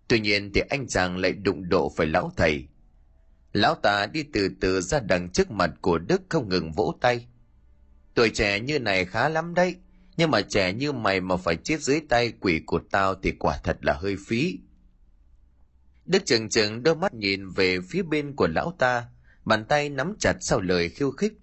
Tuy 0.08 0.20
nhiên 0.20 0.52
thì 0.54 0.62
anh 0.70 0.88
chàng 0.88 1.18
lại 1.18 1.32
đụng 1.32 1.70
độ 1.70 1.92
phải 1.98 2.08
lão 2.08 2.32
thầy. 2.38 2.68
Lão 3.56 3.76
ta 3.76 4.06
đi 4.06 4.24
từ 4.24 4.50
từ 4.60 4.82
ra 4.82 5.00
đằng 5.00 5.30
trước 5.30 5.52
mặt 5.52 5.72
của 5.82 5.98
Đức 5.98 6.22
không 6.30 6.50
ngừng 6.50 6.72
vỗ 6.72 6.98
tay. 7.02 7.28
Tuổi 8.14 8.30
trẻ 8.30 8.60
như 8.60 8.80
này 8.80 9.06
khá 9.06 9.30
lắm 9.30 9.54
đấy, 9.54 9.76
nhưng 10.18 10.32
mà 10.32 10.42
trẻ 10.42 10.74
như 10.74 10.92
mày 10.92 11.22
mà 11.22 11.38
phải 11.38 11.56
chết 11.56 11.82
dưới 11.82 12.02
tay 12.10 12.34
quỷ 12.40 12.62
của 12.66 12.80
tao 12.92 13.16
thì 13.16 13.32
quả 13.32 13.58
thật 13.64 13.78
là 13.82 13.94
hơi 13.94 14.16
phí. 14.28 14.60
Đức 16.06 16.26
chừng 16.26 16.50
chừng 16.50 16.84
đôi 16.84 16.96
mắt 16.96 17.14
nhìn 17.14 17.50
về 17.50 17.80
phía 17.90 18.04
bên 18.04 18.36
của 18.36 18.48
lão 18.48 18.74
ta, 18.80 19.06
bàn 19.46 19.66
tay 19.66 19.90
nắm 19.90 20.16
chặt 20.20 20.38
sau 20.42 20.62
lời 20.62 20.90
khiêu 20.90 21.12
khích. 21.12 21.34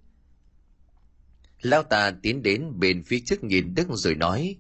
Lão 1.62 1.82
ta 1.82 2.12
tiến 2.22 2.42
đến 2.42 2.80
bên 2.80 3.02
phía 3.02 3.20
trước 3.26 3.44
nhìn 3.44 3.74
Đức 3.74 3.86
rồi 3.90 4.14
nói, 4.14 4.56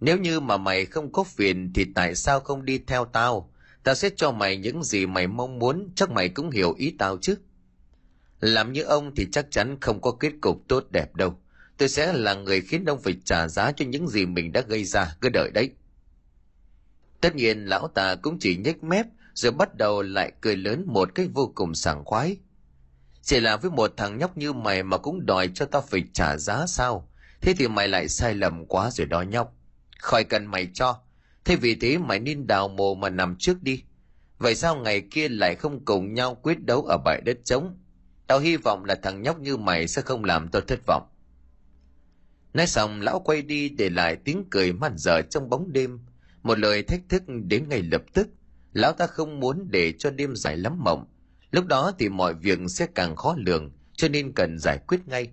nếu 0.00 0.18
như 0.18 0.40
mà 0.40 0.56
mày 0.56 0.84
không 0.86 1.12
có 1.12 1.24
phiền 1.24 1.72
thì 1.74 1.86
tại 1.94 2.14
sao 2.14 2.40
không 2.40 2.64
đi 2.64 2.78
theo 2.78 3.04
tao? 3.04 3.49
Tao 3.82 3.94
sẽ 3.94 4.10
cho 4.16 4.32
mày 4.32 4.56
những 4.56 4.84
gì 4.84 5.06
mày 5.06 5.26
mong 5.26 5.58
muốn, 5.58 5.90
chắc 5.94 6.10
mày 6.10 6.28
cũng 6.28 6.50
hiểu 6.50 6.74
ý 6.78 6.94
tao 6.98 7.18
chứ. 7.20 7.34
Làm 8.40 8.72
như 8.72 8.82
ông 8.82 9.14
thì 9.14 9.26
chắc 9.32 9.46
chắn 9.50 9.76
không 9.80 10.00
có 10.00 10.12
kết 10.20 10.32
cục 10.40 10.68
tốt 10.68 10.84
đẹp 10.90 11.14
đâu. 11.14 11.38
Tôi 11.76 11.88
sẽ 11.88 12.12
là 12.12 12.34
người 12.34 12.60
khiến 12.60 12.84
ông 12.84 13.00
phải 13.02 13.16
trả 13.24 13.48
giá 13.48 13.72
cho 13.72 13.84
những 13.84 14.08
gì 14.08 14.26
mình 14.26 14.52
đã 14.52 14.60
gây 14.60 14.84
ra, 14.84 15.16
cứ 15.20 15.28
đợi 15.28 15.50
đấy. 15.54 15.70
Tất 17.20 17.34
nhiên 17.34 17.64
lão 17.64 17.88
ta 17.88 18.14
cũng 18.14 18.38
chỉ 18.38 18.56
nhếch 18.56 18.84
mép 18.84 19.06
rồi 19.34 19.52
bắt 19.52 19.76
đầu 19.76 20.02
lại 20.02 20.32
cười 20.40 20.56
lớn 20.56 20.84
một 20.86 21.14
cách 21.14 21.26
vô 21.34 21.52
cùng 21.54 21.74
sảng 21.74 22.04
khoái. 22.04 22.36
Chỉ 23.22 23.40
là 23.40 23.56
với 23.56 23.70
một 23.70 23.92
thằng 23.96 24.18
nhóc 24.18 24.36
như 24.36 24.52
mày 24.52 24.82
mà 24.82 24.98
cũng 24.98 25.26
đòi 25.26 25.50
cho 25.54 25.66
tao 25.66 25.82
phải 25.82 26.04
trả 26.12 26.36
giá 26.36 26.66
sao? 26.66 27.08
Thế 27.40 27.54
thì 27.58 27.68
mày 27.68 27.88
lại 27.88 28.08
sai 28.08 28.34
lầm 28.34 28.66
quá 28.66 28.90
rồi 28.90 29.06
đó 29.06 29.22
nhóc. 29.22 29.54
Khỏi 29.98 30.24
cần 30.24 30.46
mày 30.46 30.68
cho. 30.74 31.02
Thế 31.50 31.56
vì 31.56 31.74
thế 31.74 31.98
mày 31.98 32.20
nên 32.20 32.46
đào 32.46 32.68
mồ 32.68 32.94
mà 32.94 33.08
nằm 33.08 33.36
trước 33.38 33.62
đi. 33.62 33.82
Vậy 34.38 34.54
sao 34.54 34.76
ngày 34.76 35.00
kia 35.00 35.28
lại 35.28 35.54
không 35.54 35.84
cùng 35.84 36.14
nhau 36.14 36.34
quyết 36.34 36.64
đấu 36.64 36.82
ở 36.82 36.98
bãi 37.04 37.20
đất 37.20 37.38
trống? 37.44 37.78
Tao 38.26 38.38
hy 38.38 38.56
vọng 38.56 38.84
là 38.84 38.94
thằng 38.94 39.22
nhóc 39.22 39.40
như 39.40 39.56
mày 39.56 39.88
sẽ 39.88 40.02
không 40.02 40.24
làm 40.24 40.48
tao 40.48 40.62
thất 40.62 40.80
vọng. 40.86 41.08
Nói 42.54 42.66
xong, 42.66 43.00
lão 43.00 43.20
quay 43.20 43.42
đi 43.42 43.68
để 43.68 43.90
lại 43.90 44.16
tiếng 44.24 44.44
cười 44.50 44.72
man 44.72 44.94
dở 44.96 45.22
trong 45.22 45.50
bóng 45.50 45.72
đêm. 45.72 45.98
Một 46.42 46.58
lời 46.58 46.82
thách 46.82 47.00
thức 47.08 47.22
đến 47.26 47.68
ngay 47.68 47.82
lập 47.82 48.02
tức. 48.12 48.28
Lão 48.72 48.92
ta 48.92 49.06
không 49.06 49.40
muốn 49.40 49.66
để 49.70 49.92
cho 49.98 50.10
đêm 50.10 50.36
dài 50.36 50.56
lắm 50.56 50.84
mộng. 50.84 51.06
Lúc 51.50 51.66
đó 51.66 51.92
thì 51.98 52.08
mọi 52.08 52.34
việc 52.34 52.58
sẽ 52.68 52.86
càng 52.94 53.16
khó 53.16 53.34
lường, 53.38 53.72
cho 53.92 54.08
nên 54.08 54.32
cần 54.32 54.58
giải 54.58 54.78
quyết 54.86 55.08
ngay. 55.08 55.30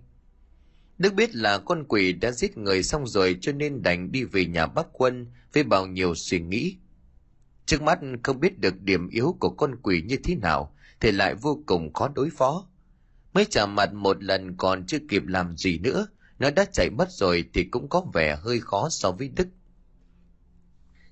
Đức 0.98 1.14
biết 1.14 1.36
là 1.36 1.58
con 1.58 1.84
quỷ 1.88 2.14
đã 2.14 2.32
giết 2.32 2.58
người 2.58 2.84
xong 2.84 3.08
rồi 3.08 3.38
cho 3.42 3.52
nên 3.52 3.82
đành 3.82 4.12
đi 4.12 4.24
về 4.24 4.46
nhà 4.46 4.68
bác 4.68 4.88
quân 4.94 5.28
với 5.58 5.64
bao 5.64 5.88
nhiêu 5.88 6.16
suy 6.16 6.40
nghĩ. 6.40 6.78
Trước 7.66 7.82
mắt 7.82 8.00
không 8.24 8.40
biết 8.40 8.60
được 8.60 8.82
điểm 8.82 9.10
yếu 9.10 9.38
của 9.40 9.50
con 9.50 9.76
quỷ 9.84 10.02
như 10.02 10.18
thế 10.24 10.36
nào 10.36 10.76
thì 11.00 11.12
lại 11.12 11.36
vô 11.36 11.64
cùng 11.66 11.94
khó 11.94 12.08
đối 12.16 12.30
phó. 12.30 12.68
Mới 13.34 13.46
chạm 13.46 13.76
mặt 13.76 13.94
một 13.94 14.24
lần 14.24 14.58
còn 14.58 14.86
chưa 14.86 14.98
kịp 15.10 15.28
làm 15.28 15.58
gì 15.58 15.80
nữa, 15.80 16.08
nó 16.40 16.50
đã 16.52 16.66
chạy 16.74 16.90
mất 16.90 17.12
rồi 17.12 17.46
thì 17.54 17.64
cũng 17.64 17.90
có 17.90 18.06
vẻ 18.14 18.36
hơi 18.36 18.60
khó 18.60 18.90
so 18.90 19.12
với 19.12 19.30
Đức. 19.30 19.48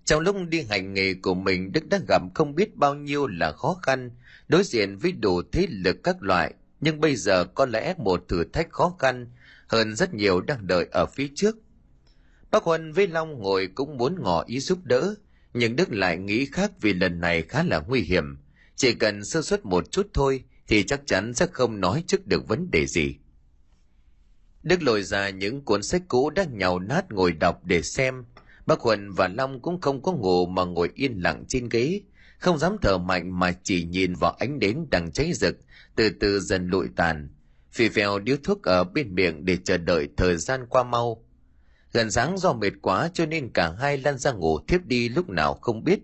Trong 0.06 0.22
lúc 0.22 0.36
đi 0.50 0.62
hành 0.62 0.94
nghề 0.94 1.14
của 1.14 1.34
mình, 1.34 1.72
Đức 1.72 1.90
đã 1.90 2.00
gặp 2.08 2.22
không 2.34 2.56
biết 2.56 2.76
bao 2.76 2.96
nhiêu 2.96 3.28
là 3.28 3.52
khó 3.52 3.80
khăn, 3.84 4.12
đối 4.48 4.64
diện 4.64 4.98
với 4.98 5.12
đủ 5.12 5.42
thế 5.52 5.68
lực 5.70 5.98
các 6.04 6.22
loại, 6.22 6.54
nhưng 6.82 7.00
bây 7.00 7.16
giờ 7.16 7.46
có 7.46 7.66
lẽ 7.66 7.94
một 7.98 8.26
thử 8.28 8.44
thách 8.44 8.72
khó 8.72 8.96
khăn 9.00 9.32
hơn 9.68 9.96
rất 9.96 10.14
nhiều 10.14 10.42
đang 10.42 10.68
đợi 10.68 10.88
ở 10.92 11.06
phía 11.06 11.28
trước. 11.36 11.56
Bác 12.56 12.63
Huân 12.63 12.91
với 12.91 13.08
Long 13.08 13.39
ngồi 13.39 13.70
cũng 13.76 13.98
muốn 13.98 14.15
ngỏ 14.22 14.44
ý 14.48 14.60
giúp 14.60 14.80
đỡ, 14.84 15.15
nhưng 15.54 15.76
Đức 15.76 15.94
lại 15.94 16.18
nghĩ 16.18 16.46
khác 16.46 16.72
vì 16.82 16.94
lần 16.94 17.20
này 17.20 17.41
khá 17.41 17.63
là 17.63 17.80
nguy 17.80 18.02
hiểm. 18.02 18.38
Chỉ 18.76 18.94
cần 18.94 19.26
sơ 19.26 19.41
suất 19.41 19.65
một 19.65 19.91
chút 19.91 20.08
thôi 20.13 20.44
thì 20.68 20.84
chắc 20.84 21.02
chắn 21.06 21.34
sẽ 21.34 21.48
không 21.52 21.80
nói 21.80 22.04
trước 22.08 22.28
được 22.28 22.48
vấn 22.48 22.72
đề 22.72 22.86
gì. 22.86 23.15
Đức 24.63 24.84
lôi 24.84 25.04
ra 25.04 25.30
những 25.30 25.65
cuốn 25.65 25.84
sách 25.84 26.02
cũ 26.08 26.30
đang 26.30 26.58
nhào 26.58 26.80
nát 26.80 27.12
ngồi 27.12 27.32
đọc 27.32 27.65
để 27.65 27.82
xem. 27.82 28.26
Bác 28.65 28.80
Huân 28.80 29.12
và 29.12 29.28
Long 29.28 29.62
cũng 29.62 29.82
không 29.82 30.02
có 30.02 30.12
ngủ 30.12 30.46
mà 30.46 30.65
ngồi 30.65 30.89
yên 30.96 31.20
lặng 31.24 31.46
trên 31.48 31.70
ghế, 31.70 32.02
không 32.38 32.58
dám 32.58 32.78
thở 32.82 32.98
mạnh 32.98 33.39
mà 33.39 33.52
chỉ 33.63 33.84
nhìn 33.84 34.13
vào 34.13 34.32
ánh 34.32 34.60
đến 34.60 34.86
đang 34.91 35.12
cháy 35.12 35.34
rực, 35.34 35.58
từ 35.96 36.10
từ 36.10 36.39
dần 36.39 36.68
lụi 36.68 36.88
tàn. 36.96 37.30
Phì 37.72 37.89
phèo 37.89 38.20
điếu 38.20 38.38
thuốc 38.44 38.63
ở 38.63 38.84
bên 38.84 39.15
miệng 39.15 39.46
để 39.46 39.58
chờ 39.63 39.78
đợi 39.78 40.08
thời 40.18 40.38
gian 40.38 40.65
qua 40.70 40.84
mau. 40.84 41.26
Gần 41.96 42.12
sáng 42.12 42.38
do 42.38 42.54
mệt 42.54 42.74
quá 42.82 43.10
cho 43.14 43.26
nên 43.26 43.50
cả 43.54 43.72
hai 43.80 43.98
lăn 43.98 44.18
ra 44.18 44.32
ngủ 44.32 44.60
thiếp 44.68 44.86
đi 44.86 45.10
lúc 45.10 45.30
nào 45.30 45.54
không 45.54 45.84
biết. 45.84 46.00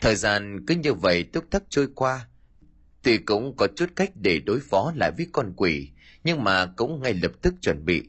Thời 0.00 0.16
gian 0.16 0.66
cứ 0.66 0.74
như 0.74 0.94
vậy 0.94 1.24
túc 1.24 1.50
tắc 1.50 1.62
trôi 1.68 1.88
qua. 1.94 2.26
Tuy 3.02 3.18
cũng 3.18 3.56
có 3.56 3.66
chút 3.76 3.90
cách 3.96 4.10
để 4.14 4.40
đối 4.40 4.60
phó 4.60 4.92
lại 4.96 5.10
với 5.16 5.26
con 5.32 5.52
quỷ, 5.56 5.90
nhưng 6.24 6.44
mà 6.44 6.66
cũng 6.66 7.02
ngay 7.02 7.14
lập 7.14 7.32
tức 7.42 7.54
chuẩn 7.60 7.84
bị. 7.84 8.02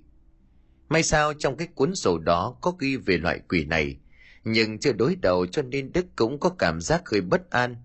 May 0.89 1.03
sao 1.03 1.33
trong 1.33 1.57
cái 1.57 1.67
cuốn 1.75 1.95
sổ 1.95 2.17
đó 2.17 2.57
có 2.61 2.73
ghi 2.79 2.97
về 2.97 3.17
loại 3.17 3.39
quỷ 3.49 3.65
này, 3.65 3.97
nhưng 4.43 4.79
chưa 4.79 4.93
đối 4.93 5.15
đầu 5.15 5.45
cho 5.45 5.61
nên 5.61 5.93
Đức 5.93 6.05
cũng 6.15 6.39
có 6.39 6.49
cảm 6.49 6.81
giác 6.81 7.09
hơi 7.09 7.21
bất 7.21 7.49
an. 7.49 7.75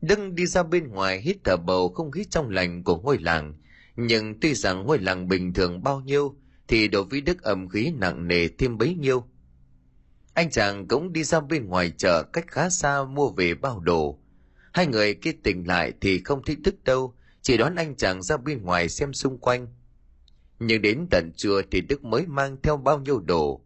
Đức 0.00 0.18
đi 0.32 0.46
ra 0.46 0.62
bên 0.62 0.88
ngoài 0.88 1.20
hít 1.20 1.36
thở 1.44 1.56
bầu 1.56 1.88
không 1.88 2.10
khí 2.10 2.24
trong 2.30 2.50
lành 2.50 2.84
của 2.84 2.96
ngôi 2.96 3.18
làng, 3.18 3.54
nhưng 3.96 4.40
tuy 4.40 4.54
rằng 4.54 4.86
ngôi 4.86 4.98
làng 4.98 5.28
bình 5.28 5.52
thường 5.54 5.82
bao 5.82 6.00
nhiêu, 6.00 6.36
thì 6.68 6.88
đối 6.88 7.04
với 7.04 7.20
Đức 7.20 7.42
âm 7.42 7.68
khí 7.68 7.92
nặng 7.96 8.28
nề 8.28 8.48
thêm 8.48 8.78
bấy 8.78 8.94
nhiêu. 8.94 9.24
Anh 10.34 10.50
chàng 10.50 10.88
cũng 10.88 11.12
đi 11.12 11.24
ra 11.24 11.40
bên 11.40 11.66
ngoài 11.66 11.92
chợ 11.96 12.22
cách 12.22 12.44
khá 12.48 12.70
xa 12.70 13.04
mua 13.04 13.30
về 13.30 13.54
bao 13.54 13.80
đồ. 13.80 14.18
Hai 14.72 14.86
người 14.86 15.14
kia 15.14 15.32
tỉnh 15.42 15.66
lại 15.66 15.92
thì 16.00 16.22
không 16.24 16.42
thấy 16.46 16.56
thức 16.64 16.84
đâu, 16.84 17.14
chỉ 17.42 17.56
đón 17.56 17.74
anh 17.74 17.96
chàng 17.96 18.22
ra 18.22 18.36
bên 18.36 18.62
ngoài 18.62 18.88
xem 18.88 19.12
xung 19.12 19.38
quanh. 19.38 19.66
Nhưng 20.58 20.82
đến 20.82 21.06
tận 21.10 21.30
trưa 21.36 21.62
thì 21.70 21.80
Đức 21.80 22.04
mới 22.04 22.26
mang 22.26 22.56
theo 22.62 22.76
bao 22.76 22.98
nhiêu 22.98 23.20
đồ. 23.20 23.64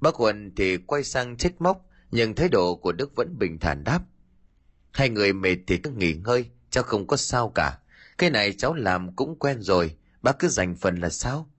Bác 0.00 0.14
Huân 0.14 0.52
thì 0.56 0.76
quay 0.76 1.04
sang 1.04 1.36
trách 1.36 1.60
móc, 1.60 1.86
nhưng 2.10 2.34
thái 2.34 2.48
độ 2.48 2.74
của 2.74 2.92
Đức 2.92 3.16
vẫn 3.16 3.38
bình 3.38 3.58
thản 3.58 3.84
đáp. 3.84 4.02
Hai 4.92 5.08
người 5.08 5.32
mệt 5.32 5.56
thì 5.66 5.76
cứ 5.76 5.90
nghỉ 5.90 6.14
ngơi, 6.14 6.46
cháu 6.70 6.84
không 6.84 7.06
có 7.06 7.16
sao 7.16 7.52
cả. 7.54 7.78
Cái 8.18 8.30
này 8.30 8.52
cháu 8.52 8.74
làm 8.74 9.16
cũng 9.16 9.38
quen 9.38 9.62
rồi, 9.62 9.96
bác 10.22 10.38
cứ 10.38 10.48
dành 10.48 10.76
phần 10.76 10.96
là 10.96 11.08
sao? 11.08 11.51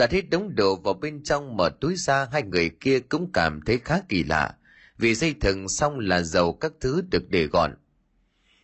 Đặt 0.00 0.12
hết 0.12 0.30
đống 0.30 0.54
đồ 0.54 0.76
vào 0.76 0.94
bên 0.94 1.22
trong 1.22 1.56
mở 1.56 1.70
túi 1.80 1.96
ra 1.96 2.28
hai 2.32 2.42
người 2.42 2.70
kia 2.80 3.00
cũng 3.00 3.32
cảm 3.32 3.60
thấy 3.66 3.78
khá 3.78 4.00
kỳ 4.08 4.24
lạ, 4.24 4.54
vì 4.98 5.14
dây 5.14 5.34
thừng 5.40 5.68
xong 5.68 5.98
là 5.98 6.22
dầu 6.22 6.52
các 6.52 6.72
thứ 6.80 7.02
được 7.10 7.28
để 7.28 7.46
gọn. 7.46 7.74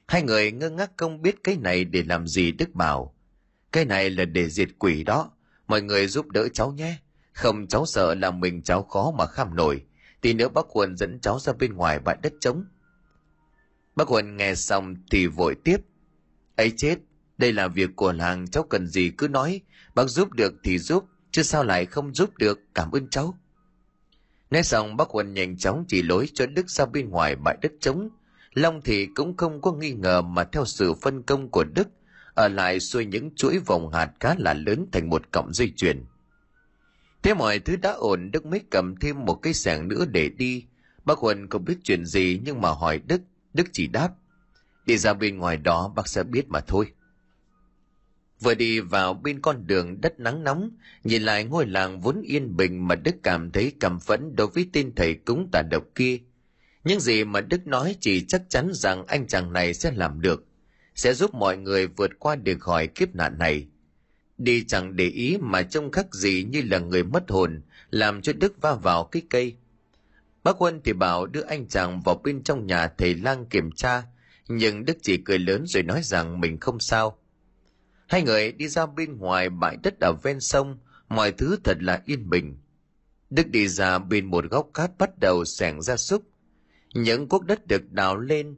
Hai 0.06 0.22
người 0.22 0.52
ngơ 0.52 0.70
ngác 0.70 0.90
không 0.96 1.22
biết 1.22 1.36
cái 1.44 1.56
này 1.56 1.84
để 1.84 2.02
làm 2.02 2.26
gì 2.26 2.52
Đức 2.52 2.74
bảo. 2.74 3.14
Cái 3.72 3.84
này 3.84 4.10
là 4.10 4.24
để 4.24 4.48
diệt 4.48 4.68
quỷ 4.78 5.04
đó, 5.04 5.30
mọi 5.66 5.82
người 5.82 6.06
giúp 6.06 6.30
đỡ 6.30 6.48
cháu 6.48 6.72
nhé. 6.72 6.98
Không 7.32 7.66
cháu 7.66 7.86
sợ 7.86 8.14
là 8.14 8.30
mình 8.30 8.62
cháu 8.62 8.82
khó 8.82 9.12
mà 9.18 9.26
kham 9.26 9.56
nổi, 9.56 9.82
thì 10.22 10.34
nữa 10.34 10.48
bác 10.48 10.66
Huân 10.68 10.96
dẫn 10.96 11.20
cháu 11.20 11.38
ra 11.38 11.52
bên 11.52 11.72
ngoài 11.72 11.98
bãi 11.98 12.16
đất 12.22 12.32
trống. 12.40 12.64
Bác 13.96 14.08
Huân 14.08 14.36
nghe 14.36 14.54
xong 14.54 14.94
thì 15.10 15.26
vội 15.26 15.54
tiếp. 15.64 15.76
ấy 16.56 16.72
chết, 16.76 16.96
đây 17.38 17.52
là 17.52 17.68
việc 17.68 17.90
của 17.96 18.12
làng 18.12 18.48
cháu 18.48 18.62
cần 18.62 18.86
gì 18.86 19.10
cứ 19.18 19.28
nói, 19.28 19.60
bác 19.94 20.04
giúp 20.04 20.32
được 20.32 20.54
thì 20.62 20.78
giúp, 20.78 21.04
chứ 21.36 21.42
sao 21.42 21.64
lại 21.64 21.86
không 21.86 22.14
giúp 22.14 22.38
được, 22.38 22.60
cảm 22.74 22.90
ơn 22.90 23.08
cháu. 23.08 23.38
Nói 24.50 24.62
xong 24.62 24.96
bác 24.96 25.08
Huân 25.08 25.34
nhanh 25.34 25.56
chóng 25.56 25.84
chỉ 25.88 26.02
lối 26.02 26.28
cho 26.34 26.46
Đức 26.46 26.70
ra 26.70 26.86
bên 26.86 27.10
ngoài 27.10 27.36
bãi 27.36 27.56
đất 27.62 27.72
trống, 27.80 28.08
Long 28.52 28.80
thì 28.82 29.06
cũng 29.06 29.36
không 29.36 29.60
có 29.60 29.72
nghi 29.72 29.92
ngờ 29.92 30.22
mà 30.22 30.44
theo 30.44 30.64
sự 30.64 30.94
phân 30.94 31.22
công 31.22 31.48
của 31.50 31.64
Đức, 31.64 31.88
ở 32.34 32.48
lại 32.48 32.80
xuôi 32.80 33.06
những 33.06 33.34
chuỗi 33.34 33.58
vòng 33.58 33.92
hạt 33.92 34.10
khá 34.20 34.34
là 34.38 34.54
lớn 34.54 34.86
thành 34.92 35.10
một 35.10 35.32
cọng 35.32 35.52
dây 35.52 35.72
chuyền. 35.76 36.04
Thế 37.22 37.34
mọi 37.34 37.58
thứ 37.58 37.76
đã 37.76 37.92
ổn, 37.92 38.30
Đức 38.32 38.46
mới 38.46 38.60
cầm 38.70 38.96
thêm 38.96 39.24
một 39.24 39.34
cái 39.34 39.54
sẻng 39.54 39.88
nữa 39.88 40.04
để 40.10 40.28
đi. 40.28 40.64
Bác 41.04 41.18
Huân 41.18 41.48
không 41.48 41.64
biết 41.64 41.76
chuyện 41.82 42.04
gì 42.04 42.40
nhưng 42.44 42.60
mà 42.60 42.70
hỏi 42.70 43.00
Đức, 43.06 43.20
Đức 43.54 43.66
chỉ 43.72 43.86
đáp. 43.86 44.10
Đi 44.86 44.98
ra 44.98 45.14
bên 45.14 45.38
ngoài 45.38 45.56
đó 45.56 45.92
bác 45.96 46.08
sẽ 46.08 46.22
biết 46.22 46.48
mà 46.48 46.60
thôi. 46.60 46.86
Vừa 48.40 48.54
đi 48.54 48.80
vào 48.80 49.14
bên 49.14 49.40
con 49.40 49.66
đường 49.66 50.00
đất 50.00 50.20
nắng 50.20 50.44
nóng, 50.44 50.70
nhìn 51.04 51.22
lại 51.22 51.44
ngôi 51.44 51.66
làng 51.66 52.00
vốn 52.00 52.22
yên 52.22 52.56
bình 52.56 52.88
mà 52.88 52.94
Đức 52.94 53.14
cảm 53.22 53.50
thấy 53.50 53.72
cảm 53.80 54.00
phẫn 54.00 54.36
đối 54.36 54.46
với 54.46 54.68
tên 54.72 54.92
thầy 54.96 55.14
cúng 55.14 55.48
tà 55.52 55.62
độc 55.62 55.84
kia. 55.94 56.18
Những 56.84 57.00
gì 57.00 57.24
mà 57.24 57.40
Đức 57.40 57.66
nói 57.66 57.96
chỉ 58.00 58.24
chắc 58.28 58.42
chắn 58.48 58.70
rằng 58.74 59.06
anh 59.06 59.26
chàng 59.26 59.52
này 59.52 59.74
sẽ 59.74 59.92
làm 59.92 60.20
được, 60.20 60.44
sẽ 60.94 61.14
giúp 61.14 61.34
mọi 61.34 61.56
người 61.56 61.86
vượt 61.86 62.10
qua 62.18 62.36
được 62.36 62.60
khỏi 62.60 62.86
kiếp 62.86 63.14
nạn 63.14 63.38
này. 63.38 63.66
Đi 64.38 64.64
chẳng 64.64 64.96
để 64.96 65.04
ý 65.04 65.36
mà 65.40 65.62
trông 65.62 65.90
khắc 65.90 66.14
gì 66.14 66.46
như 66.50 66.62
là 66.62 66.78
người 66.78 67.02
mất 67.02 67.30
hồn, 67.30 67.62
làm 67.90 68.22
cho 68.22 68.32
Đức 68.32 68.60
va 68.60 68.74
vào 68.74 69.04
cái 69.04 69.22
cây. 69.30 69.56
Bác 70.44 70.56
Huân 70.56 70.80
thì 70.84 70.92
bảo 70.92 71.26
đưa 71.26 71.42
anh 71.42 71.68
chàng 71.68 72.00
vào 72.00 72.20
bên 72.24 72.42
trong 72.42 72.66
nhà 72.66 72.88
thầy 72.98 73.14
lang 73.14 73.46
kiểm 73.46 73.70
tra, 73.72 74.02
nhưng 74.48 74.84
Đức 74.84 74.98
chỉ 75.02 75.16
cười 75.16 75.38
lớn 75.38 75.64
rồi 75.66 75.82
nói 75.82 76.00
rằng 76.02 76.40
mình 76.40 76.60
không 76.60 76.80
sao. 76.80 77.18
Hai 78.06 78.22
người 78.22 78.52
đi 78.52 78.68
ra 78.68 78.86
bên 78.86 79.18
ngoài 79.18 79.50
bãi 79.50 79.76
đất 79.82 80.00
ở 80.00 80.12
ven 80.12 80.40
sông, 80.40 80.78
mọi 81.08 81.32
thứ 81.32 81.56
thật 81.64 81.76
là 81.80 82.02
yên 82.04 82.30
bình. 82.30 82.56
Đức 83.30 83.48
đi 83.48 83.68
ra 83.68 83.98
bên 83.98 84.24
một 84.24 84.44
góc 84.50 84.70
cát 84.74 84.98
bắt 84.98 85.18
đầu 85.18 85.44
sẻng 85.44 85.82
ra 85.82 85.96
súc, 85.96 86.22
những 86.94 87.28
cuốc 87.28 87.44
đất 87.44 87.66
được 87.66 87.92
đào 87.92 88.16
lên. 88.16 88.54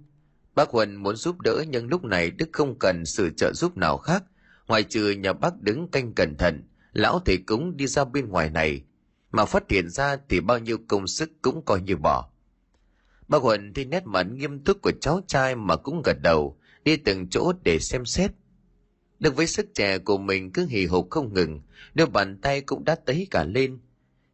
Bác 0.55 0.71
Huân 0.71 0.97
muốn 0.97 1.17
giúp 1.17 1.41
đỡ 1.41 1.65
nhưng 1.69 1.89
lúc 1.89 2.05
này 2.05 2.31
Đức 2.31 2.49
không 2.53 2.79
cần 2.79 3.07
sự 3.07 3.31
trợ 3.37 3.53
giúp 3.53 3.77
nào 3.77 3.99
khác, 3.99 4.25
ngoài 4.67 4.83
trừ 4.83 5.11
nhà 5.11 5.33
bác 5.33 5.61
đứng 5.61 5.89
canh 5.89 6.13
cẩn 6.13 6.37
thận, 6.37 6.63
lão 6.93 7.21
thầy 7.25 7.37
cúng 7.37 7.77
đi 7.77 7.87
ra 7.87 8.05
bên 8.05 8.29
ngoài 8.29 8.51
này, 8.51 8.83
mà 9.31 9.45
phát 9.45 9.71
hiện 9.71 9.89
ra 9.89 10.17
thì 10.29 10.41
bao 10.41 10.59
nhiêu 10.59 10.79
công 10.89 11.07
sức 11.07 11.31
cũng 11.43 11.65
coi 11.65 11.81
như 11.81 11.97
bỏ. 11.97 12.31
Bác 13.29 13.43
Huân 13.43 13.75
thì 13.75 13.85
nét 13.85 14.07
mặt 14.07 14.23
nghiêm 14.23 14.65
túc 14.65 14.83
của 14.83 14.93
cháu 15.01 15.21
trai 15.27 15.57
mà 15.57 15.77
cũng 15.77 16.03
gật 16.05 16.17
đầu, 16.23 16.59
đi 16.85 16.97
từng 16.97 17.29
chỗ 17.29 17.53
để 17.63 17.79
xem 17.79 18.05
xét 18.05 18.31
đức 19.21 19.37
với 19.37 19.47
sức 19.47 19.67
trẻ 19.75 19.99
của 19.99 20.19
mình 20.19 20.53
cứ 20.53 20.67
hì 20.67 20.87
hục 20.87 21.11
không 21.11 21.35
ngừng, 21.35 21.61
đôi 21.95 22.07
bàn 22.07 22.39
tay 22.43 22.61
cũng 22.61 22.85
đã 22.85 22.95
tấy 22.95 23.27
cả 23.31 23.45
lên. 23.45 23.79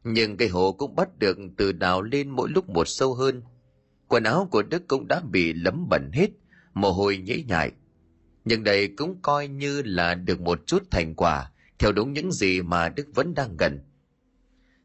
Nhưng 0.05 0.37
cây 0.37 0.49
hồ 0.49 0.73
cũng 0.73 0.97
bắt 0.97 1.19
được 1.19 1.39
từ 1.57 1.73
đào 1.73 2.03
lên 2.03 2.31
mỗi 2.31 2.49
lúc 2.51 2.69
một 2.69 2.89
sâu 2.89 3.15
hơn– 3.15 3.43
Quần 4.09 4.25
áo 4.25 4.49
của 4.51 4.63
Đức 4.63 4.89
cũng 4.89 5.09
đã 5.09 5.21
bị 5.21 5.53
lấm 5.53 5.87
bẩn 5.89 6.11
hết, 6.13 6.31
mồ 6.75 6.93
hôi 6.93 7.17
nhễ 7.17 7.43
nhại. 7.49 7.73
Nhưng 8.45 8.65
đây 8.65 8.89
cũng 8.89 9.23
coi 9.23 9.49
như 9.49 9.83
là 9.85 10.15
được 10.15 10.41
một 10.41 10.67
chút 10.67 10.83
thành 10.91 11.15
quả, 11.15 11.51
theo 11.79 11.93
đúng 11.93 12.13
những 12.13 12.33
gì 12.33 12.63
mà 12.63 12.89
Đức 12.89 13.07
vẫn 13.15 13.35
đang 13.35 13.57
gần. 13.57 13.81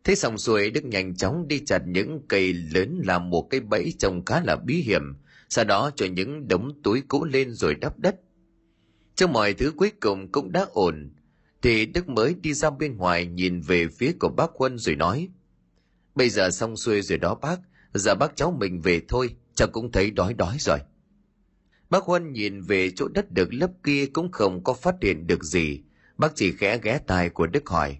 Thế 0.03 0.15
xong 0.15 0.38
xuôi 0.38 0.69
Đức 0.69 0.85
nhanh 0.85 1.15
chóng 1.15 1.47
đi 1.47 1.65
chặt 1.65 1.81
những 1.88 2.21
cây 2.27 2.53
lớn 2.53 3.01
làm 3.05 3.29
một 3.29 3.47
cái 3.49 3.59
bẫy 3.59 3.93
trông 3.99 4.25
khá 4.25 4.41
là 4.43 4.55
bí 4.55 4.75
hiểm, 4.75 5.15
sau 5.49 5.65
đó 5.65 5.91
cho 5.95 6.05
những 6.05 6.47
đống 6.47 6.81
túi 6.83 7.01
cũ 7.07 7.25
lên 7.25 7.51
rồi 7.51 7.75
đắp 7.75 7.99
đất. 7.99 8.15
Trong 9.19 9.34
mọi 9.34 9.53
thứ 9.53 9.73
cuối 9.77 9.91
cùng 9.99 10.32
cũng 10.32 10.51
đã 10.51 10.65
ổn, 10.73 11.10
thì 11.62 11.86
Đức 11.86 12.10
mới 12.10 12.36
đi 12.41 12.53
ra 12.53 12.69
bên 12.69 12.97
ngoài 12.97 13.25
nhìn 13.25 13.62
về 13.62 13.88
phía 13.88 14.12
của 14.19 14.29
bác 14.29 14.51
Quân 14.53 14.77
rồi 14.77 14.95
nói, 14.95 15.29
Bây 16.15 16.29
giờ 16.29 16.49
xong 16.49 16.77
xuôi 16.77 17.01
rồi 17.01 17.17
đó 17.17 17.36
bác, 17.36 17.60
giờ 17.93 18.15
bác 18.15 18.36
cháu 18.36 18.51
mình 18.60 18.82
về 18.82 19.01
thôi 19.08 19.36
cháu 19.55 19.67
cũng 19.67 19.91
thấy 19.91 20.12
đói 20.12 20.34
đói 20.34 20.58
rồi 20.60 20.79
bác 21.89 22.03
huân 22.03 22.34
nhìn 22.34 22.62
về 22.62 22.91
chỗ 22.95 23.08
đất 23.08 23.32
được 23.32 23.53
lấp 23.53 23.71
kia 23.84 24.05
cũng 24.05 24.32
không 24.32 24.63
có 24.63 24.73
phát 24.73 24.95
hiện 25.01 25.27
được 25.27 25.43
gì 25.43 25.82
bác 26.17 26.36
chỉ 26.36 26.51
khẽ 26.51 26.79
ghé 26.84 26.99
tai 27.08 27.29
của 27.29 27.47
đức 27.47 27.69
hỏi 27.69 27.97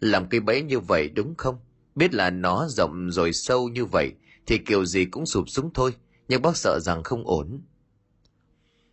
Làm 0.00 0.28
cây 0.28 0.40
bẫy 0.40 0.62
như 0.62 0.80
vậy 0.80 1.08
đúng 1.08 1.34
không? 1.34 1.58
Biết 1.94 2.14
là 2.14 2.30
nó 2.30 2.66
rộng 2.68 3.10
rồi 3.10 3.32
sâu 3.32 3.68
như 3.68 3.84
vậy 3.84 4.12
thì 4.46 4.58
kiểu 4.58 4.84
gì 4.84 5.04
cũng 5.04 5.26
sụp 5.26 5.48
xuống 5.48 5.70
thôi, 5.74 5.94
nhưng 6.28 6.42
bác 6.42 6.56
sợ 6.56 6.78
rằng 6.80 7.02
không 7.02 7.26
ổn. 7.26 7.60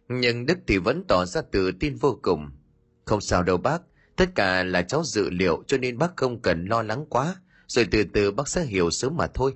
Nhưng 0.09 0.45
Đức 0.45 0.57
thì 0.67 0.77
vẫn 0.77 1.03
tỏ 1.07 1.25
ra 1.25 1.41
tự 1.41 1.71
tin 1.71 1.95
vô 1.95 2.19
cùng. 2.21 2.51
Không 3.05 3.21
sao 3.21 3.43
đâu 3.43 3.57
bác, 3.57 3.81
tất 4.15 4.29
cả 4.35 4.63
là 4.63 4.81
cháu 4.81 5.03
dự 5.03 5.29
liệu 5.29 5.63
cho 5.67 5.77
nên 5.77 5.97
bác 5.97 6.17
không 6.17 6.41
cần 6.41 6.65
lo 6.65 6.81
lắng 6.81 7.05
quá, 7.09 7.35
rồi 7.67 7.87
từ 7.91 8.03
từ 8.13 8.31
bác 8.31 8.47
sẽ 8.47 8.65
hiểu 8.65 8.91
sớm 8.91 9.17
mà 9.17 9.27
thôi. 9.27 9.55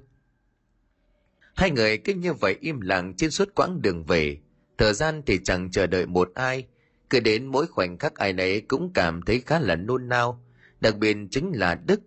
Hai 1.56 1.72
người 1.72 1.98
cứ 1.98 2.14
như 2.14 2.34
vậy 2.34 2.58
im 2.62 2.82
lặng 2.82 3.14
trên 3.18 3.32
suốt 3.32 3.56
quãng 3.56 3.82
đường 3.82 4.04
về, 4.04 4.38
thời 4.78 4.94
gian 4.94 5.22
thì 5.26 5.40
chẳng 5.44 5.72
chờ 5.72 5.88
đợi 5.88 6.06
một 6.06 6.32
ai, 6.34 6.68
cứ 7.10 7.20
đến 7.20 7.46
mỗi 7.46 7.68
khoảnh 7.68 7.98
khắc 7.98 8.16
ai 8.16 8.34
nấy 8.34 8.62
cũng 8.62 8.92
cảm 8.94 9.22
thấy 9.22 9.42
khá 9.46 9.60
là 9.60 9.76
nôn 9.76 10.10
nao, 10.10 10.44
đặc 10.82 10.98
biệt 10.98 11.18
chính 11.32 11.52
là 11.52 11.76
Đức. 11.76 12.02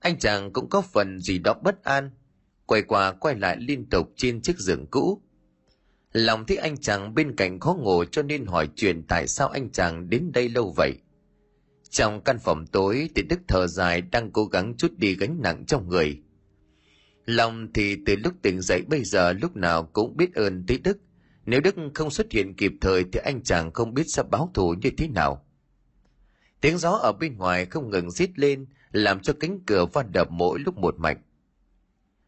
Anh 0.00 0.18
chàng 0.18 0.52
cũng 0.52 0.68
có 0.68 0.80
phần 0.80 1.20
gì 1.20 1.38
đó 1.38 1.54
bất 1.62 1.84
an, 1.84 2.10
quay 2.66 2.82
qua 2.82 3.12
quay 3.12 3.34
lại 3.34 3.56
liên 3.56 3.90
tục 3.90 4.12
trên 4.16 4.42
chiếc 4.42 4.58
giường 4.58 4.86
cũ. 4.90 5.22
Lòng 6.14 6.46
thấy 6.46 6.56
anh 6.56 6.76
chàng 6.76 7.14
bên 7.14 7.36
cạnh 7.36 7.60
khó 7.60 7.74
ngủ 7.74 8.04
cho 8.04 8.22
nên 8.22 8.46
hỏi 8.46 8.68
chuyện 8.76 9.02
tại 9.08 9.28
sao 9.28 9.48
anh 9.48 9.70
chàng 9.70 10.10
đến 10.10 10.30
đây 10.32 10.48
lâu 10.48 10.72
vậy. 10.76 10.94
Trong 11.90 12.20
căn 12.24 12.38
phòng 12.38 12.66
tối 12.66 13.10
thì 13.14 13.22
Đức 13.22 13.40
thở 13.48 13.66
dài 13.66 14.00
đang 14.00 14.30
cố 14.30 14.44
gắng 14.44 14.74
chút 14.76 14.92
đi 14.96 15.14
gánh 15.14 15.42
nặng 15.42 15.64
trong 15.66 15.88
người. 15.88 16.22
Lòng 17.26 17.72
thì 17.74 17.96
từ 18.06 18.16
lúc 18.16 18.32
tỉnh 18.42 18.60
dậy 18.60 18.82
bây 18.88 19.04
giờ 19.04 19.32
lúc 19.32 19.56
nào 19.56 19.82
cũng 19.92 20.16
biết 20.16 20.34
ơn 20.34 20.64
tới 20.66 20.78
Đức. 20.78 20.98
Nếu 21.46 21.60
Đức 21.60 21.74
không 21.94 22.10
xuất 22.10 22.32
hiện 22.32 22.54
kịp 22.56 22.72
thời 22.80 23.04
thì 23.12 23.20
anh 23.24 23.42
chàng 23.42 23.72
không 23.72 23.94
biết 23.94 24.04
sẽ 24.06 24.22
báo 24.30 24.50
thù 24.54 24.74
như 24.82 24.90
thế 24.98 25.08
nào. 25.08 25.46
Tiếng 26.60 26.78
gió 26.78 26.90
ở 26.90 27.12
bên 27.12 27.36
ngoài 27.36 27.66
không 27.66 27.90
ngừng 27.90 28.10
rít 28.10 28.38
lên, 28.38 28.66
làm 28.92 29.20
cho 29.20 29.32
cánh 29.40 29.60
cửa 29.66 29.86
va 29.92 30.02
đập 30.02 30.28
mỗi 30.30 30.58
lúc 30.58 30.76
một 30.76 30.94
mạnh. 30.98 31.16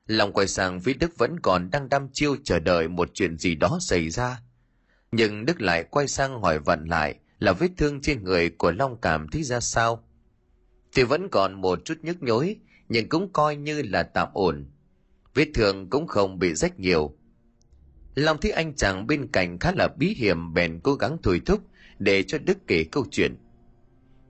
Lòng 0.07 0.33
quay 0.33 0.47
sang 0.47 0.81
phía 0.81 0.95
Đức 0.95 1.19
vẫn 1.19 1.41
còn 1.41 1.71
đang 1.71 1.89
đăm 1.89 2.09
chiêu 2.13 2.37
chờ 2.45 2.59
đợi 2.59 2.89
một 2.89 3.11
chuyện 3.15 3.39
gì 3.39 3.55
đó 3.55 3.79
xảy 3.81 4.11
ra. 4.11 4.41
Nhưng 5.13 5.47
Đức 5.47 5.61
lại 5.61 5.85
quay 5.91 6.09
sang 6.09 6.41
hỏi 6.43 6.59
vặn 6.59 6.85
lại 6.85 7.15
là 7.39 7.53
vết 7.53 7.69
thương 7.77 8.01
trên 8.01 8.25
người 8.25 8.51
của 8.51 8.71
Long 8.71 9.01
cảm 9.01 9.29
thấy 9.29 9.43
ra 9.43 9.61
sao. 9.61 10.05
Thì 10.93 11.03
vẫn 11.03 11.29
còn 11.29 11.61
một 11.61 11.85
chút 11.85 11.95
nhức 12.03 12.23
nhối, 12.23 12.57
nhưng 12.89 13.09
cũng 13.09 13.33
coi 13.33 13.57
như 13.57 13.83
là 13.83 14.03
tạm 14.03 14.29
ổn. 14.33 14.67
Vết 15.35 15.49
thương 15.55 15.91
cũng 15.91 16.07
không 16.07 16.39
bị 16.39 16.55
rách 16.55 16.81
nhiều. 16.81 17.17
Long 18.15 18.41
thấy 18.41 18.51
anh 18.51 18.75
chàng 18.75 19.07
bên 19.07 19.29
cạnh 19.33 19.59
khá 19.59 19.73
là 19.73 19.89
bí 19.99 20.15
hiểm 20.15 20.55
bèn 20.55 20.81
cố 20.81 20.95
gắng 20.95 21.17
thổi 21.23 21.41
thúc 21.47 21.61
để 21.99 22.23
cho 22.23 22.39
Đức 22.39 22.59
kể 22.67 22.85
câu 22.85 23.07
chuyện. 23.11 23.37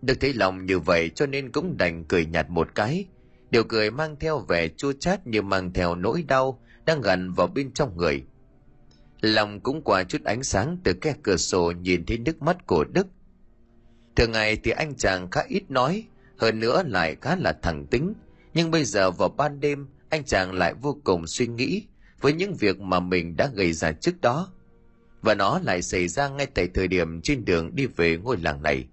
Đức 0.03 0.15
thấy 0.21 0.35
lòng 0.35 0.67
như 0.67 0.79
vậy 0.79 1.11
cho 1.15 1.27
nên 1.27 1.53
cũng 1.53 1.77
đành 1.77 2.05
cười 2.05 2.27
nhạt 2.27 2.51
một 2.51 2.75
cái, 2.75 3.07
điều 3.51 3.65
cười 3.65 3.91
mang 3.91 4.17
theo 4.21 4.39
vẻ 4.39 4.69
chua 4.69 4.93
chát 4.93 5.27
như 5.27 5.43
mang 5.43 5.73
theo 5.73 5.95
nỗi 5.95 6.25
đau 6.29 6.61
đang 6.85 7.01
gần 7.01 7.33
vào 7.33 7.47
bên 7.47 7.73
trong 7.73 7.97
người. 7.97 8.25
Lòng 9.21 9.61
cũng 9.61 9.83
qua 9.83 10.05
chút 10.05 10.25
ánh 10.25 10.43
sáng 10.43 10.79
từ 10.85 10.95
khe 11.03 11.15
cửa 11.23 11.37
sổ 11.37 11.71
nhìn 11.71 12.07
thấy 12.07 12.19
nước 12.19 12.43
mắt 12.43 12.67
của 12.67 12.85
đức. 12.85 13.07
Thường 14.17 14.33
ngày 14.33 14.57
thì 14.57 14.71
anh 14.71 14.95
chàng 14.95 15.31
khá 15.31 15.41
ít 15.49 15.71
nói, 15.71 16.05
hơn 16.39 16.61
nữa 16.61 16.83
lại 16.87 17.17
khá 17.21 17.37
là 17.37 17.53
thẳng 17.63 17.87
tính. 17.87 18.15
Nhưng 18.55 18.71
bây 18.71 18.85
giờ 18.85 19.11
vào 19.11 19.29
ban 19.29 19.61
đêm, 19.61 19.87
anh 20.09 20.25
chàng 20.25 20.53
lại 20.53 20.75
vô 20.75 20.99
cùng 21.05 21.27
suy 21.27 21.47
nghĩ 21.47 21.87
với 22.21 22.33
những 22.33 22.55
việc 22.55 22.81
mà 22.81 23.01
mình 23.01 23.37
đã 23.37 23.51
gây 23.55 23.73
ra 23.73 23.93
trước 23.93 24.21
đó. 24.21 24.53
Và 25.23 25.35
nó 25.35 25.61
lại 25.65 25.83
xảy 25.83 26.09
ra 26.09 26.29
ngay 26.29 26.47
tại 26.47 26.69
thời 26.75 26.89
điểm 26.89 27.21
trên 27.23 27.45
đường 27.45 27.75
đi 27.75 27.87
về 27.87 28.17
ngôi 28.17 28.37
làng 28.37 28.63
này. 28.63 28.87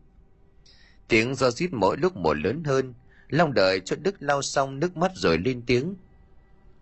Tiếng 1.08 1.36
do 1.36 1.52
rít 1.52 1.74
mỗi 1.74 1.98
lúc 1.98 2.16
một 2.16 2.34
lớn 2.34 2.64
hơn 2.64 2.94
Long 3.34 3.54
đợi 3.54 3.82
cho 3.86 3.96
Đức 3.96 4.16
lau 4.20 4.42
xong 4.42 4.80
nước 4.80 4.98
mắt 4.98 5.12
rồi 5.16 5.38
lên 5.38 5.62
tiếng. 5.66 5.96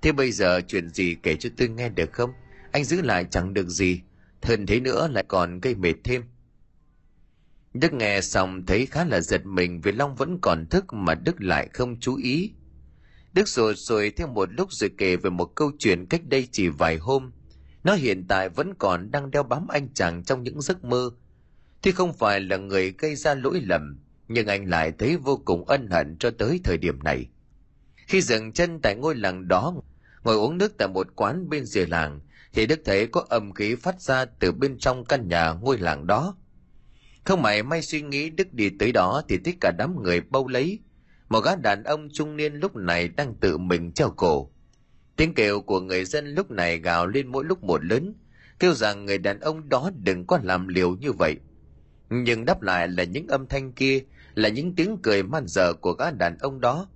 Thế 0.01 0.11
bây 0.11 0.31
giờ 0.31 0.61
chuyện 0.67 0.89
gì 0.89 1.15
kể 1.23 1.35
cho 1.35 1.49
tôi 1.57 1.67
nghe 1.67 1.89
được 1.89 2.13
không? 2.13 2.29
Anh 2.71 2.83
giữ 2.83 3.01
lại 3.01 3.25
chẳng 3.31 3.53
được 3.53 3.69
gì. 3.69 4.01
Hơn 4.41 4.65
thế 4.65 4.79
nữa 4.79 5.07
lại 5.11 5.23
còn 5.27 5.59
gây 5.59 5.75
mệt 5.75 5.93
thêm. 6.03 6.23
Đức 7.73 7.93
nghe 7.93 8.21
xong 8.21 8.65
thấy 8.65 8.85
khá 8.85 9.05
là 9.05 9.21
giật 9.21 9.45
mình 9.45 9.81
vì 9.81 9.91
Long 9.91 10.15
vẫn 10.15 10.39
còn 10.41 10.65
thức 10.65 10.93
mà 10.93 11.15
Đức 11.15 11.41
lại 11.41 11.69
không 11.73 11.99
chú 11.99 12.15
ý. 12.15 12.51
Đức 13.33 13.47
rồi 13.47 13.73
rồi 13.77 14.11
thêm 14.11 14.33
một 14.33 14.49
lúc 14.53 14.73
rồi 14.73 14.89
kể 14.97 15.15
về 15.15 15.29
một 15.29 15.55
câu 15.55 15.71
chuyện 15.79 16.05
cách 16.05 16.21
đây 16.25 16.47
chỉ 16.51 16.67
vài 16.67 16.97
hôm. 16.97 17.31
Nó 17.83 17.93
hiện 17.93 18.25
tại 18.27 18.49
vẫn 18.49 18.73
còn 18.79 19.11
đang 19.11 19.31
đeo 19.31 19.43
bám 19.43 19.67
anh 19.67 19.93
chàng 19.93 20.23
trong 20.23 20.43
những 20.43 20.61
giấc 20.61 20.83
mơ. 20.83 21.09
Thì 21.81 21.91
không 21.91 22.13
phải 22.13 22.39
là 22.41 22.57
người 22.57 22.93
gây 22.97 23.15
ra 23.15 23.35
lỗi 23.35 23.61
lầm, 23.61 23.99
nhưng 24.33 24.47
anh 24.47 24.69
lại 24.69 24.91
thấy 24.99 25.17
vô 25.17 25.41
cùng 25.45 25.65
ân 25.65 25.87
hận 25.87 26.17
cho 26.19 26.31
tới 26.31 26.59
thời 26.63 26.77
điểm 26.77 27.03
này. 27.03 27.25
Khi 27.95 28.21
dừng 28.21 28.51
chân 28.51 28.79
tại 28.81 28.95
ngôi 28.95 29.15
làng 29.15 29.47
đó, 29.47 29.73
ngồi 30.23 30.35
uống 30.35 30.57
nước 30.57 30.77
tại 30.77 30.87
một 30.87 31.07
quán 31.15 31.49
bên 31.49 31.65
rìa 31.65 31.85
làng, 31.85 32.19
thì 32.53 32.65
Đức 32.65 32.79
thấy 32.85 33.07
có 33.07 33.25
âm 33.29 33.53
khí 33.53 33.75
phát 33.75 34.01
ra 34.01 34.25
từ 34.25 34.51
bên 34.51 34.77
trong 34.77 35.05
căn 35.05 35.27
nhà 35.27 35.53
ngôi 35.61 35.77
làng 35.77 36.07
đó. 36.07 36.35
Không 37.23 37.41
mày 37.41 37.63
may 37.63 37.81
suy 37.81 38.01
nghĩ 38.01 38.29
Đức 38.29 38.53
đi 38.53 38.69
tới 38.79 38.91
đó 38.91 39.21
thì 39.27 39.37
tất 39.37 39.51
cả 39.61 39.71
đám 39.77 40.03
người 40.03 40.21
bâu 40.21 40.47
lấy. 40.47 40.79
Một 41.29 41.39
gã 41.39 41.55
đàn 41.55 41.83
ông 41.83 42.09
trung 42.13 42.37
niên 42.37 42.53
lúc 42.53 42.75
này 42.75 43.07
đang 43.07 43.35
tự 43.35 43.57
mình 43.57 43.91
treo 43.91 44.09
cổ. 44.09 44.51
Tiếng 45.15 45.33
kêu 45.33 45.61
của 45.61 45.79
người 45.79 46.05
dân 46.05 46.27
lúc 46.35 46.51
này 46.51 46.79
gào 46.79 47.07
lên 47.07 47.27
mỗi 47.27 47.45
lúc 47.45 47.63
một 47.63 47.85
lớn, 47.85 48.13
kêu 48.59 48.73
rằng 48.73 49.05
người 49.05 49.17
đàn 49.17 49.39
ông 49.39 49.69
đó 49.69 49.91
đừng 50.03 50.25
có 50.27 50.39
làm 50.43 50.67
liều 50.67 50.95
như 50.95 51.11
vậy. 51.11 51.37
Nhưng 52.09 52.45
đáp 52.45 52.61
lại 52.61 52.87
là 52.87 53.03
những 53.03 53.27
âm 53.27 53.47
thanh 53.47 53.71
kia 53.71 54.03
là 54.35 54.49
những 54.49 54.75
tiếng 54.75 54.97
cười 55.03 55.23
man 55.23 55.47
dở 55.47 55.73
của 55.73 55.93
gã 55.93 56.11
đàn 56.11 56.37
ông 56.37 56.61
đó. 56.61 56.87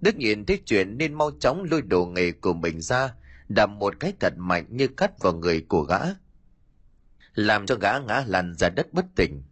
Đức 0.00 0.16
nhìn 0.16 0.44
thấy 0.44 0.62
chuyện 0.66 0.98
nên 0.98 1.14
mau 1.14 1.30
chóng 1.40 1.64
lôi 1.70 1.82
đồ 1.82 2.06
nghề 2.06 2.32
của 2.32 2.52
mình 2.52 2.80
ra, 2.80 3.14
đập 3.48 3.70
một 3.70 4.00
cái 4.00 4.12
thật 4.20 4.32
mạnh 4.36 4.66
như 4.70 4.88
cắt 4.88 5.22
vào 5.22 5.32
người 5.32 5.60
của 5.68 5.82
gã. 5.82 5.98
Làm 7.34 7.66
cho 7.66 7.74
gã 7.74 7.98
ngã 7.98 8.24
lăn 8.26 8.54
ra 8.54 8.68
đất 8.68 8.92
bất 8.92 9.04
tỉnh. 9.16 9.42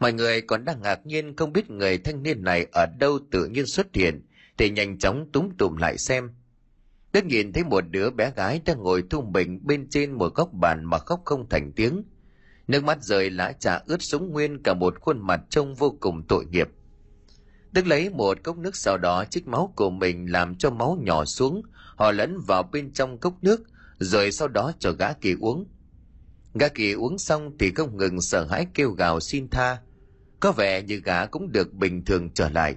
Mọi 0.00 0.12
người 0.12 0.40
còn 0.40 0.64
đang 0.64 0.82
ngạc 0.82 1.06
nhiên 1.06 1.36
không 1.36 1.52
biết 1.52 1.70
người 1.70 1.98
thanh 1.98 2.22
niên 2.22 2.44
này 2.44 2.66
ở 2.72 2.86
đâu 2.98 3.18
tự 3.30 3.46
nhiên 3.46 3.66
xuất 3.66 3.86
hiện, 3.92 4.26
thì 4.58 4.70
nhanh 4.70 4.98
chóng 4.98 5.28
túm 5.32 5.48
tụm 5.58 5.76
lại 5.76 5.98
xem. 5.98 6.30
Đức 7.12 7.24
nhìn 7.24 7.52
thấy 7.52 7.64
một 7.64 7.84
đứa 7.90 8.10
bé 8.10 8.32
gái 8.36 8.60
đang 8.64 8.78
ngồi 8.78 9.04
thu 9.10 9.22
mình 9.22 9.60
bên 9.62 9.88
trên 9.90 10.12
một 10.12 10.34
góc 10.34 10.52
bàn 10.52 10.84
mà 10.84 10.98
khóc 10.98 11.22
không 11.24 11.48
thành 11.48 11.72
tiếng– 11.72 12.02
Nước 12.70 12.84
mắt 12.84 13.02
rơi 13.02 13.30
lá 13.30 13.52
trà 13.52 13.80
ướt 13.86 14.02
súng 14.02 14.30
nguyên 14.30 14.62
cả 14.62 14.74
một 14.74 15.00
khuôn 15.00 15.26
mặt 15.26 15.40
trông 15.50 15.74
vô 15.74 15.96
cùng 16.00 16.22
tội 16.28 16.44
nghiệp. 16.46 16.68
Đức 17.72 17.86
lấy 17.86 18.10
một 18.10 18.42
cốc 18.42 18.58
nước 18.58 18.76
sau 18.76 18.98
đó 18.98 19.24
chích 19.30 19.48
máu 19.48 19.72
của 19.76 19.90
mình 19.90 20.32
làm 20.32 20.54
cho 20.54 20.70
máu 20.70 20.98
nhỏ 21.00 21.24
xuống, 21.24 21.62
họ 21.96 22.12
lẫn 22.12 22.38
vào 22.46 22.62
bên 22.62 22.92
trong 22.92 23.18
cốc 23.18 23.34
nước, 23.42 23.60
rồi 23.98 24.32
sau 24.32 24.48
đó 24.48 24.72
cho 24.78 24.92
gã 24.92 25.12
kỳ 25.12 25.36
uống. 25.40 25.66
Gã 26.54 26.68
kỳ 26.68 26.92
uống 26.92 27.18
xong 27.18 27.58
thì 27.58 27.70
không 27.74 27.96
ngừng 27.96 28.20
sợ 28.20 28.44
hãi 28.44 28.66
kêu 28.74 28.90
gào 28.90 29.20
xin 29.20 29.48
tha. 29.48 29.78
Có 30.40 30.52
vẻ 30.52 30.82
như 30.82 31.00
gã 31.04 31.26
cũng 31.26 31.52
được 31.52 31.72
bình 31.72 32.04
thường 32.04 32.30
trở 32.34 32.48
lại. 32.48 32.76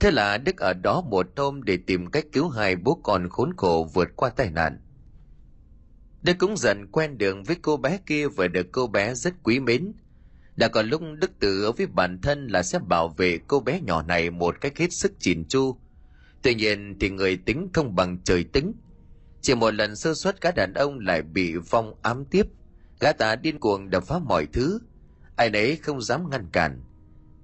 Thế 0.00 0.10
là 0.10 0.38
Đức 0.38 0.56
ở 0.56 0.72
đó 0.72 1.00
một 1.00 1.26
hôm 1.36 1.62
để 1.62 1.78
tìm 1.86 2.06
cách 2.06 2.24
cứu 2.32 2.48
hai 2.48 2.76
bố 2.76 3.00
con 3.02 3.28
khốn 3.28 3.50
khổ 3.56 3.88
vượt 3.94 4.08
qua 4.16 4.30
tai 4.30 4.50
nạn. 4.50 4.78
Đức 6.22 6.38
cũng 6.38 6.56
dần 6.56 6.86
quen 6.86 7.18
đường 7.18 7.44
với 7.44 7.56
cô 7.62 7.76
bé 7.76 7.98
kia 8.06 8.28
và 8.28 8.48
được 8.48 8.66
cô 8.72 8.86
bé 8.86 9.14
rất 9.14 9.34
quý 9.42 9.60
mến. 9.60 9.92
Đã 10.56 10.68
có 10.68 10.82
lúc 10.82 11.02
Đức 11.20 11.30
tự 11.38 11.64
ở 11.64 11.72
với 11.72 11.86
bản 11.86 12.20
thân 12.22 12.46
là 12.46 12.62
sẽ 12.62 12.78
bảo 12.78 13.08
vệ 13.08 13.38
cô 13.46 13.60
bé 13.60 13.80
nhỏ 13.80 14.02
này 14.02 14.30
một 14.30 14.60
cách 14.60 14.78
hết 14.78 14.92
sức 14.92 15.12
chỉn 15.18 15.44
chu. 15.48 15.76
Tuy 16.42 16.54
nhiên 16.54 16.96
thì 17.00 17.10
người 17.10 17.36
tính 17.36 17.68
không 17.72 17.94
bằng 17.94 18.18
trời 18.24 18.44
tính. 18.44 18.72
Chỉ 19.40 19.54
một 19.54 19.74
lần 19.74 19.96
sơ 19.96 20.14
suất 20.14 20.40
các 20.40 20.54
đàn 20.54 20.74
ông 20.74 20.98
lại 20.98 21.22
bị 21.22 21.54
phong 21.66 21.94
ám 22.02 22.24
tiếp. 22.24 22.46
Gã 23.00 23.12
ta 23.12 23.36
điên 23.36 23.58
cuồng 23.58 23.90
đập 23.90 24.04
phá 24.06 24.18
mọi 24.18 24.46
thứ. 24.46 24.78
Ai 25.36 25.50
nấy 25.50 25.76
không 25.76 26.02
dám 26.02 26.30
ngăn 26.30 26.46
cản. 26.52 26.80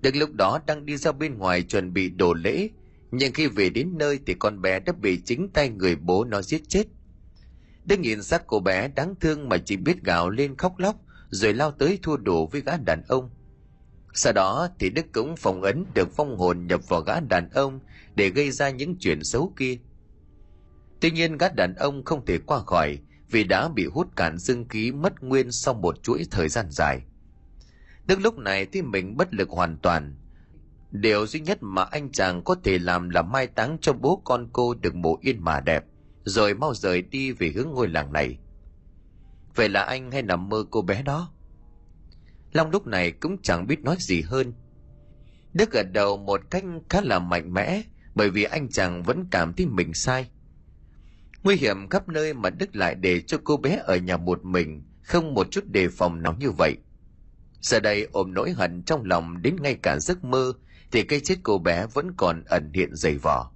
Đức 0.01 0.17
lúc 0.17 0.33
đó 0.33 0.61
đang 0.67 0.87
đi 0.87 0.97
ra 0.97 1.13
bên 1.13 1.39
ngoài 1.39 1.63
chuẩn 1.63 1.93
bị 1.93 2.09
đổ 2.11 2.35
lễ. 2.35 2.69
Nhưng 3.11 3.33
khi 3.33 3.47
về 3.47 3.71
đến 3.71 3.99
nơi 3.99 4.19
thì 4.27 4.35
con 4.35 4.63
bé 4.63 4.81
đã 4.81 4.93
bị 4.93 5.21
chính 5.25 5.49
tay 5.49 5.69
người 5.69 5.97
bố 5.97 6.25
nó 6.25 6.43
giết 6.43 6.63
chết. 6.69 6.87
Đức 7.87 8.01
nhìn 8.01 8.23
xác 8.23 8.47
cô 8.47 8.61
bé 8.61 8.89
đáng 8.89 9.15
thương 9.21 9.49
mà 9.49 9.57
chỉ 9.59 9.77
biết 9.77 10.03
gào 10.03 10.31
lên 10.31 10.57
khóc 10.57 10.79
lóc, 10.79 10.97
rồi 11.31 11.55
lao 11.55 11.71
tới 11.71 11.99
thua 12.03 12.17
đủ 12.17 12.47
với 12.47 12.61
gã 12.61 12.77
đàn 12.77 13.03
ông. 13.09 13.31
Sau 14.15 14.33
đó 14.33 14.69
thì 14.79 14.91
Đức 14.91 15.07
cũng 15.13 15.37
phòng 15.37 15.63
ấn 15.63 15.85
được 15.95 16.09
phong 16.17 16.39
hồn 16.39 16.67
nhập 16.67 16.89
vào 16.89 17.01
gã 17.01 17.21
đàn 17.21 17.51
ông 17.51 17.81
để 18.15 18.31
gây 18.31 18.51
ra 18.51 18.71
những 18.71 18.97
chuyện 19.01 19.25
xấu 19.25 19.53
kia. 19.57 19.79
Tuy 21.01 21.11
nhiên 21.11 21.39
gã 21.39 21.49
đàn 21.49 21.75
ông 21.75 22.05
không 22.05 22.27
thể 22.27 22.39
qua 22.39 22.61
khỏi 22.61 22.99
vì 23.31 23.45
đã 23.45 23.69
bị 23.69 23.87
hút 23.87 24.17
cạn 24.17 24.39
dương 24.39 24.69
khí 24.69 24.93
mất 24.93 25.23
nguyên 25.23 25.53
sau 25.53 25.75
một 25.75 26.03
chuỗi 26.03 26.27
thời 26.31 26.49
gian 26.49 26.67
dài. 26.71 27.03
Đức 28.07 28.21
lúc 28.21 28.39
này 28.39 28.67
thì 28.67 28.83
mình 28.83 29.17
bất 29.17 29.35
lực 29.35 29.51
hoàn 29.51 29.77
toàn. 29.77 30.15
Điều 30.91 31.27
duy 31.27 31.41
nhất 31.41 31.59
mà 31.61 31.83
anh 31.83 32.13
chàng 32.13 32.45
có 32.45 32.57
thể 32.65 32.79
làm 32.79 33.09
là 33.09 33.23
mai 33.23 33.47
táng 33.47 33.79
cho 33.81 33.93
bố 33.93 34.23
con 34.25 34.49
cô 34.53 34.75
được 34.75 34.95
mộ 34.95 35.19
yên 35.21 35.45
mà 35.45 35.61
đẹp 35.61 35.85
rồi 36.27 36.55
mau 36.55 36.75
rời 36.75 37.03
đi 37.03 37.33
về 37.33 37.53
hướng 37.55 37.71
ngôi 37.71 37.89
làng 37.89 38.13
này. 38.13 38.39
Vậy 39.55 39.69
là 39.69 39.83
anh 39.83 40.11
hay 40.11 40.23
nằm 40.23 40.49
mơ 40.49 40.65
cô 40.71 40.83
bé 40.83 41.03
đó? 41.03 41.33
Long 42.53 42.71
lúc 42.71 42.87
này 42.87 43.11
cũng 43.11 43.43
chẳng 43.43 43.67
biết 43.67 43.81
nói 43.81 43.97
gì 44.01 44.23
hơn. 44.23 44.53
Đức 45.55 45.71
gật 45.71 45.83
đầu 45.93 46.17
một 46.17 46.41
cách 46.51 46.65
khá 46.89 47.01
là 47.01 47.19
mạnh 47.19 47.55
mẽ 47.55 47.83
bởi 48.15 48.31
vì 48.31 48.45
anh 48.45 48.69
chàng 48.69 49.03
vẫn 49.03 49.25
cảm 49.31 49.53
thấy 49.53 49.67
mình 49.67 49.95
sai. 49.95 50.31
Nguy 51.43 51.57
hiểm 51.57 51.89
khắp 51.89 52.09
nơi 52.09 52.35
mà 52.35 52.51
Đức 52.51 52.77
lại 52.77 52.95
để 52.95 53.21
cho 53.21 53.39
cô 53.45 53.57
bé 53.57 53.81
ở 53.85 53.97
nhà 53.97 54.17
một 54.17 54.45
mình, 54.45 54.85
không 55.03 55.35
một 55.35 55.51
chút 55.51 55.65
đề 55.67 55.89
phòng 55.89 56.23
nào 56.23 56.37
như 56.39 56.51
vậy. 56.51 56.77
Giờ 57.61 57.81
đây 57.81 58.09
ôm 58.13 58.35
nỗi 58.35 58.53
hận 58.53 58.83
trong 58.83 59.05
lòng 59.05 59.43
đến 59.43 59.57
ngay 59.61 59.75
cả 59.75 59.99
giấc 59.99 60.25
mơ 60.25 60.53
thì 60.93 61.03
cái 61.03 61.21
chết 61.21 61.37
cô 61.43 61.59
bé 61.59 61.87
vẫn 61.95 62.13
còn 62.17 62.45
ẩn 62.45 62.71
hiện 62.73 62.95
dày 62.95 63.19
vỏ. 63.19 63.53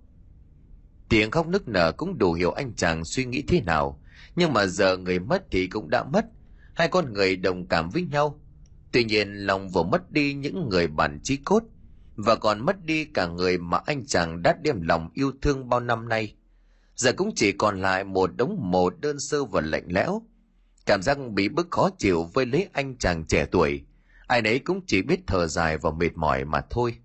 Tiếng 1.11 1.31
khóc 1.31 1.49
nức 1.49 1.69
nở 1.69 1.93
cũng 1.93 2.19
đủ 2.19 2.33
hiểu 2.33 2.51
anh 2.51 2.73
chàng 2.77 3.05
suy 3.05 3.25
nghĩ 3.25 3.43
thế 3.49 3.61
nào, 3.61 4.01
nhưng 4.37 4.53
mà 4.53 4.67
giờ 4.67 4.97
người 4.97 5.19
mất 5.19 5.45
thì 5.51 5.67
cũng 5.67 5.91
đã 5.91 6.05
mất, 6.05 6.27
hai 6.75 6.89
con 6.89 7.13
người 7.13 7.37
đồng 7.37 7.67
cảm 7.67 7.91
với 7.91 8.07
nhau. 8.11 8.41
Tuy 8.93 9.05
nhiên 9.05 9.35
lòng 9.35 9.69
vừa 9.69 9.83
mất 9.83 10.13
đi 10.13 10.35
những 10.35 10.69
người 10.69 10.87
bản 10.87 11.21
trí 11.23 11.37
cốt, 11.37 11.63
và 12.17 12.35
còn 12.37 12.67
mất 12.67 12.85
đi 12.85 13.05
cả 13.05 13.27
người 13.27 13.59
mà 13.59 13.81
anh 13.87 14.07
chàng 14.07 14.43
đã 14.43 14.57
đem 14.63 14.83
lòng 14.83 15.11
yêu 15.15 15.33
thương 15.43 15.69
bao 15.69 15.81
năm 15.81 16.09
nay. 16.09 16.35
Giờ 16.95 17.13
cũng 17.13 17.33
chỉ 17.35 17.53
còn 17.53 17.81
lại 17.81 18.05
một 18.05 18.31
đống 18.37 18.57
mồ 18.61 18.91
đơn 18.91 19.21
sơ 19.21 19.45
và 19.45 19.61
lạnh 19.61 19.87
lẽo. 19.87 20.23
Cảm 20.87 21.03
giác 21.03 21.19
bị 21.31 21.49
bức 21.49 21.71
khó 21.71 21.91
chịu 21.99 22.25
với 22.35 22.47
lấy 22.47 22.69
anh 22.73 22.97
chàng 22.97 23.25
trẻ 23.25 23.47
tuổi. 23.51 23.85
Ai 24.27 24.43
nấy 24.43 24.59
cũng 24.59 24.81
chỉ 24.87 25.03
biết 25.03 25.21
thở 25.27 25.47
dài 25.47 25.79
và 25.79 25.91
mệt 25.91 26.17
mỏi 26.17 26.45
mà 26.45 26.61
thôi. 26.71 26.97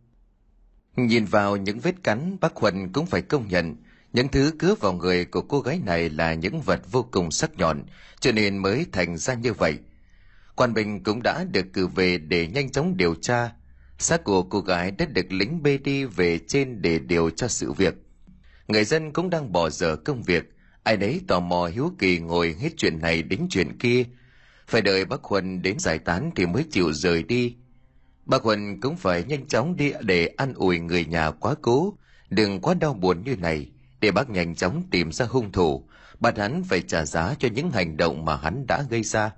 Nhìn 0.96 1.26
vào 1.26 1.58
những 1.58 1.80
vết 1.80 2.04
cắn, 2.04 2.38
bác 2.42 2.56
Huân 2.56 2.94
cũng 2.94 3.06
phải 3.06 3.22
công 3.22 3.48
nhận 3.48 3.76
những 4.16 4.28
thứ 4.28 4.52
cướp 4.60 4.80
vào 4.80 4.94
người 4.94 5.26
của 5.26 5.42
cô 5.42 5.62
gái 5.62 5.80
này 5.86 6.10
là 6.10 6.34
những 6.34 6.62
vật 6.62 6.92
vô 6.92 7.08
cùng 7.12 7.32
sắc 7.32 7.58
nhọn, 7.58 7.84
cho 8.20 8.32
nên 8.32 8.58
mới 8.58 8.86
thành 8.92 9.18
ra 9.18 9.34
như 9.34 9.54
vậy. 9.54 9.78
Quan 10.56 10.74
Bình 10.74 11.04
cũng 11.04 11.24
đã 11.24 11.44
được 11.44 11.66
cử 11.74 11.88
về 11.88 12.18
để 12.18 12.48
nhanh 12.48 12.72
chóng 12.72 12.98
điều 12.98 13.16
tra. 13.16 13.52
Xác 13.98 14.24
của 14.24 14.44
cô 14.44 14.60
gái 14.60 14.92
đã 14.92 15.06
được 15.06 15.32
lính 15.32 15.64
bê 15.64 15.78
đi 15.78 16.06
về 16.06 16.40
trên 16.48 16.82
để 16.82 17.00
điều 17.00 17.30
tra 17.30 17.48
sự 17.48 17.72
việc. 17.72 17.94
Người 18.68 18.84
dân 18.84 19.14
cũng 19.14 19.30
đang 19.30 19.52
bỏ 19.52 19.70
dở 19.70 19.96
công 19.96 20.24
việc, 20.24 20.44
ai 20.84 20.98
nấy 20.98 21.22
tò 21.28 21.40
mò 21.40 21.68
hiếu 21.68 21.92
kỳ 22.00 22.20
ngồi 22.20 22.56
hết 22.60 22.70
chuyện 22.78 23.02
này 23.02 23.24
đến 23.24 23.48
chuyện 23.50 23.78
kia. 23.78 24.04
Phải 24.68 24.82
đợi 24.82 25.06
bác 25.06 25.24
Huân 25.24 25.62
đến 25.62 25.80
giải 25.80 26.00
tán 26.00 26.32
thì 26.36 26.46
mới 26.46 26.66
chịu 26.72 26.94
rời 26.94 27.24
đi. 27.24 27.56
Bác 28.26 28.44
Huân 28.44 28.82
cũng 28.82 28.98
phải 28.98 29.24
nhanh 29.24 29.48
chóng 29.48 29.76
đi 29.76 29.94
để 30.02 30.28
an 30.38 30.54
ủi 30.54 30.80
người 30.80 31.06
nhà 31.06 31.32
quá 31.32 31.56
cố, 31.62 31.98
đừng 32.30 32.62
quá 32.62 32.74
đau 32.74 32.94
buồn 32.94 33.24
như 33.24 33.36
này 33.36 33.72
để 34.06 34.12
bác 34.12 34.30
nhanh 34.30 34.56
chóng 34.56 34.84
tìm 34.92 35.12
ra 35.12 35.26
hung 35.26 35.52
thủ, 35.52 35.88
bắt 36.20 36.38
hắn 36.38 36.64
phải 36.64 36.82
trả 36.82 37.06
giá 37.06 37.36
cho 37.40 37.48
những 37.54 37.72
hành 37.72 37.98
động 37.98 38.26
mà 38.26 38.38
hắn 38.38 38.68
đã 38.68 38.82
gây 38.90 39.04
ra. 39.04 39.32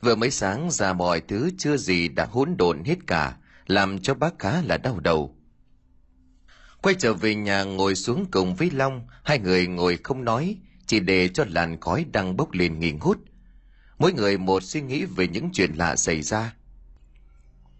Vừa 0.00 0.14
mới 0.14 0.30
sáng 0.30 0.70
ra 0.70 0.92
mọi 0.92 1.20
thứ 1.20 1.50
chưa 1.58 1.76
gì 1.76 2.08
đã 2.08 2.24
hỗn 2.24 2.56
độn 2.58 2.84
hết 2.84 3.06
cả, 3.06 3.36
làm 3.66 3.98
cho 3.98 4.14
bác 4.14 4.38
khá 4.38 4.62
là 4.62 4.76
đau 4.76 5.00
đầu. 5.00 5.36
Quay 6.82 6.94
trở 6.98 7.14
về 7.14 7.34
nhà 7.34 7.62
ngồi 7.62 7.94
xuống 7.94 8.24
cùng 8.30 8.54
với 8.54 8.70
Long, 8.70 9.06
hai 9.24 9.38
người 9.38 9.66
ngồi 9.66 9.98
không 10.04 10.24
nói, 10.24 10.56
chỉ 10.86 11.00
để 11.00 11.28
cho 11.28 11.44
làn 11.48 11.80
khói 11.80 12.04
đang 12.12 12.36
bốc 12.36 12.52
lên 12.52 12.80
nghi 12.80 12.92
hút. 13.00 13.18
Mỗi 13.98 14.12
người 14.12 14.38
một 14.38 14.62
suy 14.62 14.80
nghĩ 14.80 15.04
về 15.04 15.28
những 15.28 15.50
chuyện 15.52 15.74
lạ 15.74 15.96
xảy 15.96 16.22
ra. 16.22 16.54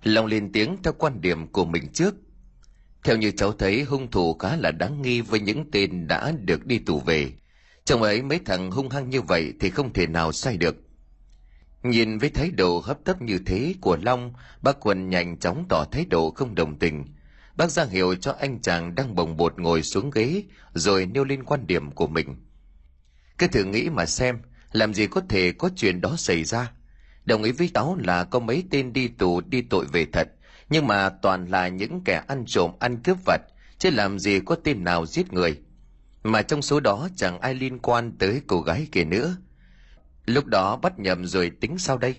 Long 0.03 0.27
lên 0.27 0.53
tiếng 0.53 0.77
theo 0.83 0.93
quan 0.93 1.21
điểm 1.21 1.47
của 1.47 1.65
mình 1.65 1.93
trước, 1.93 2.15
theo 3.09 3.17
như 3.17 3.31
cháu 3.31 3.53
thấy 3.53 3.83
hung 3.83 4.11
thủ 4.11 4.35
khá 4.35 4.57
là 4.57 4.71
đáng 4.71 5.03
nghi 5.03 5.21
với 5.21 5.41
những 5.41 5.71
tên 5.71 6.09
đã 6.09 6.33
được 6.45 6.67
đi 6.67 6.79
tù 6.79 7.01
về. 7.01 7.31
Trong 7.85 8.03
ấy 8.03 8.23
mấy 8.23 8.41
thằng 8.45 8.71
hung 8.71 8.89
hăng 8.89 9.11
như 9.11 9.23
vậy 9.23 9.53
thì 9.61 9.71
không 9.71 9.93
thể 9.93 10.07
nào 10.07 10.33
sai 10.33 10.57
được. 10.57 10.77
Nhìn 11.83 12.19
với 12.19 12.31
thái 12.31 12.51
độ 12.51 12.79
hấp 12.85 13.05
tấp 13.05 13.23
như 13.23 13.39
thế 13.47 13.75
của 13.81 13.97
Long, 14.03 14.33
bác 14.63 14.77
Quân 14.81 15.11
nhanh 15.11 15.39
chóng 15.39 15.65
tỏ 15.69 15.85
thái 15.93 16.05
độ 16.05 16.31
không 16.31 16.55
đồng 16.55 16.79
tình. 16.79 17.05
Bác 17.57 17.71
ra 17.71 17.85
hiệu 17.85 18.15
cho 18.15 18.33
anh 18.41 18.63
chàng 18.63 18.95
đang 18.95 19.15
bồng 19.15 19.37
bột 19.37 19.61
ngồi 19.61 19.83
xuống 19.83 20.11
ghế, 20.11 20.43
rồi 20.75 21.07
nêu 21.07 21.25
lên 21.25 21.45
quan 21.45 21.67
điểm 21.67 21.91
của 21.91 22.07
mình. 22.07 22.37
Cứ 23.39 23.47
thử 23.47 23.65
nghĩ 23.65 23.89
mà 23.89 24.07
xem, 24.07 24.39
làm 24.73 24.95
gì 24.95 25.07
có 25.07 25.21
thể 25.29 25.53
có 25.53 25.71
chuyện 25.77 26.01
đó 26.01 26.15
xảy 26.19 26.45
ra. 26.45 26.73
Đồng 27.25 27.43
ý 27.43 27.53
với 27.53 27.71
táo 27.75 27.97
là 28.01 28.25
có 28.25 28.39
mấy 28.39 28.65
tên 28.71 28.93
đi 28.93 29.09
tù 29.09 29.41
đi 29.41 29.63
tội 29.63 29.87
về 29.93 30.07
thật, 30.13 30.29
nhưng 30.71 30.87
mà 30.87 31.09
toàn 31.09 31.47
là 31.47 31.69
những 31.69 32.01
kẻ 32.05 32.23
ăn 32.29 32.45
trộm, 32.47 32.71
ăn 32.81 33.03
cướp 33.03 33.19
vật, 33.27 33.41
chứ 33.79 33.91
làm 33.91 34.19
gì 34.19 34.41
có 34.41 34.57
tên 34.65 34.85
nào 34.85 35.07
giết 35.07 35.33
người. 35.33 35.61
Mà 36.23 36.43
trong 36.43 36.63
số 36.63 36.81
đó 36.81 37.09
chẳng 37.17 37.41
ai 37.41 37.55
liên 37.55 37.79
quan 37.79 38.13
tới 38.19 38.43
cô 38.47 38.61
gái 38.61 38.89
kia 38.93 39.05
nữa. 39.05 39.37
Lúc 40.27 40.47
đó 40.47 40.77
bắt 40.77 40.99
nhầm 40.99 41.27
rồi 41.27 41.51
tính 41.61 41.79
sau 41.79 41.99
đây. 41.99 42.17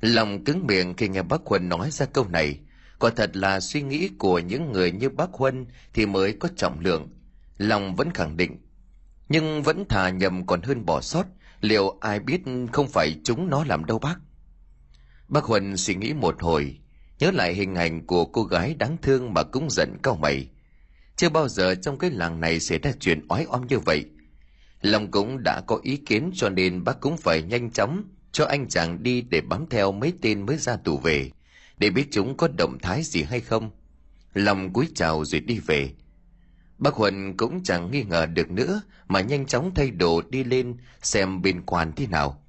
Lòng 0.00 0.44
cứng 0.44 0.66
miệng 0.66 0.94
khi 0.94 1.08
nghe 1.08 1.22
bác 1.22 1.40
huân 1.44 1.68
nói 1.68 1.90
ra 1.90 2.06
câu 2.06 2.28
này, 2.28 2.58
quả 2.98 3.10
thật 3.16 3.36
là 3.36 3.60
suy 3.60 3.82
nghĩ 3.82 4.10
của 4.18 4.38
những 4.38 4.72
người 4.72 4.92
như 4.92 5.08
bác 5.08 5.32
huân 5.32 5.66
thì 5.92 6.06
mới 6.06 6.32
có 6.32 6.48
trọng 6.56 6.80
lượng. 6.80 7.08
Lòng 7.58 7.94
vẫn 7.94 8.10
khẳng 8.10 8.36
định. 8.36 8.58
Nhưng 9.28 9.62
vẫn 9.62 9.84
thà 9.88 10.10
nhầm 10.10 10.46
còn 10.46 10.62
hơn 10.62 10.86
bỏ 10.86 11.00
sót, 11.00 11.26
liệu 11.60 11.98
ai 12.00 12.20
biết 12.20 12.42
không 12.72 12.88
phải 12.88 13.20
chúng 13.24 13.50
nó 13.50 13.64
làm 13.64 13.84
đâu 13.84 13.98
bác? 13.98 14.16
Bác 15.28 15.44
huân 15.44 15.76
suy 15.76 15.94
nghĩ 15.94 16.12
một 16.12 16.42
hồi 16.42 16.78
nhớ 17.18 17.30
lại 17.30 17.54
hình 17.54 17.74
ảnh 17.74 18.06
của 18.06 18.24
cô 18.24 18.42
gái 18.42 18.74
đáng 18.74 18.96
thương 19.02 19.34
mà 19.34 19.42
cũng 19.42 19.70
giận 19.70 19.96
cao 20.02 20.16
mày. 20.16 20.48
Chưa 21.16 21.28
bao 21.28 21.48
giờ 21.48 21.74
trong 21.74 21.98
cái 21.98 22.10
làng 22.10 22.40
này 22.40 22.60
xảy 22.60 22.78
ra 22.78 22.92
chuyện 23.00 23.26
oái 23.28 23.46
oăm 23.48 23.66
như 23.66 23.78
vậy. 23.78 24.04
Long 24.82 25.10
cũng 25.10 25.42
đã 25.42 25.60
có 25.66 25.80
ý 25.82 25.96
kiến 25.96 26.30
cho 26.34 26.48
nên 26.48 26.84
bác 26.84 27.00
cũng 27.00 27.16
phải 27.16 27.42
nhanh 27.42 27.70
chóng 27.70 28.02
cho 28.32 28.44
anh 28.44 28.68
chàng 28.68 29.02
đi 29.02 29.22
để 29.22 29.40
bám 29.40 29.66
theo 29.70 29.92
mấy 29.92 30.12
tên 30.22 30.46
mới 30.46 30.56
ra 30.56 30.76
tù 30.76 30.98
về, 30.98 31.30
để 31.78 31.90
biết 31.90 32.06
chúng 32.10 32.36
có 32.36 32.48
động 32.58 32.78
thái 32.82 33.02
gì 33.02 33.22
hay 33.22 33.40
không. 33.40 33.70
Lòng 34.34 34.72
cúi 34.72 34.88
chào 34.94 35.24
rồi 35.24 35.40
đi 35.40 35.58
về. 35.58 35.90
Bác 36.78 36.94
huân 36.94 37.36
cũng 37.36 37.62
chẳng 37.62 37.90
nghi 37.90 38.02
ngờ 38.02 38.26
được 38.26 38.50
nữa 38.50 38.82
mà 39.08 39.20
nhanh 39.20 39.46
chóng 39.46 39.74
thay 39.74 39.90
đồ 39.90 40.22
đi 40.30 40.44
lên 40.44 40.76
xem 41.02 41.42
bên 41.42 41.62
quan 41.66 41.92
thế 41.96 42.06
nào. 42.06 42.42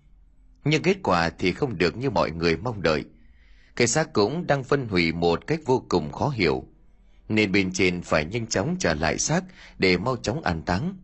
Nhưng 0.63 0.81
kết 0.81 0.97
quả 1.03 1.29
thì 1.29 1.51
không 1.51 1.77
được 1.77 1.97
như 1.97 2.09
mọi 2.09 2.31
người 2.31 2.57
mong 2.57 2.81
đợi 2.81 3.03
cái 3.75 3.87
xác 3.87 4.13
cũng 4.13 4.47
đang 4.47 4.63
phân 4.63 4.87
hủy 4.87 5.11
một 5.11 5.47
cách 5.47 5.59
vô 5.65 5.85
cùng 5.89 6.11
khó 6.11 6.29
hiểu. 6.29 6.63
Nên 7.29 7.51
bên 7.51 7.71
trên 7.73 8.01
phải 8.01 8.25
nhanh 8.25 8.47
chóng 8.47 8.75
trả 8.79 8.93
lại 8.93 9.17
xác 9.17 9.43
để 9.77 9.97
mau 9.97 10.17
chóng 10.17 10.41
an 10.41 10.61
táng. 10.61 10.97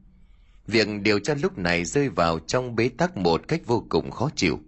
Việc 0.68 0.88
điều 1.02 1.20
tra 1.20 1.34
lúc 1.42 1.58
này 1.58 1.86
rơi 1.86 2.10
vào 2.10 2.40
trong 2.40 2.76
bế 2.76 2.90
tắc 2.90 3.18
một 3.18 3.48
cách 3.48 3.62
vô 3.66 3.86
cùng 3.90 4.12
khó 4.12 4.30
chịu. 4.36 4.60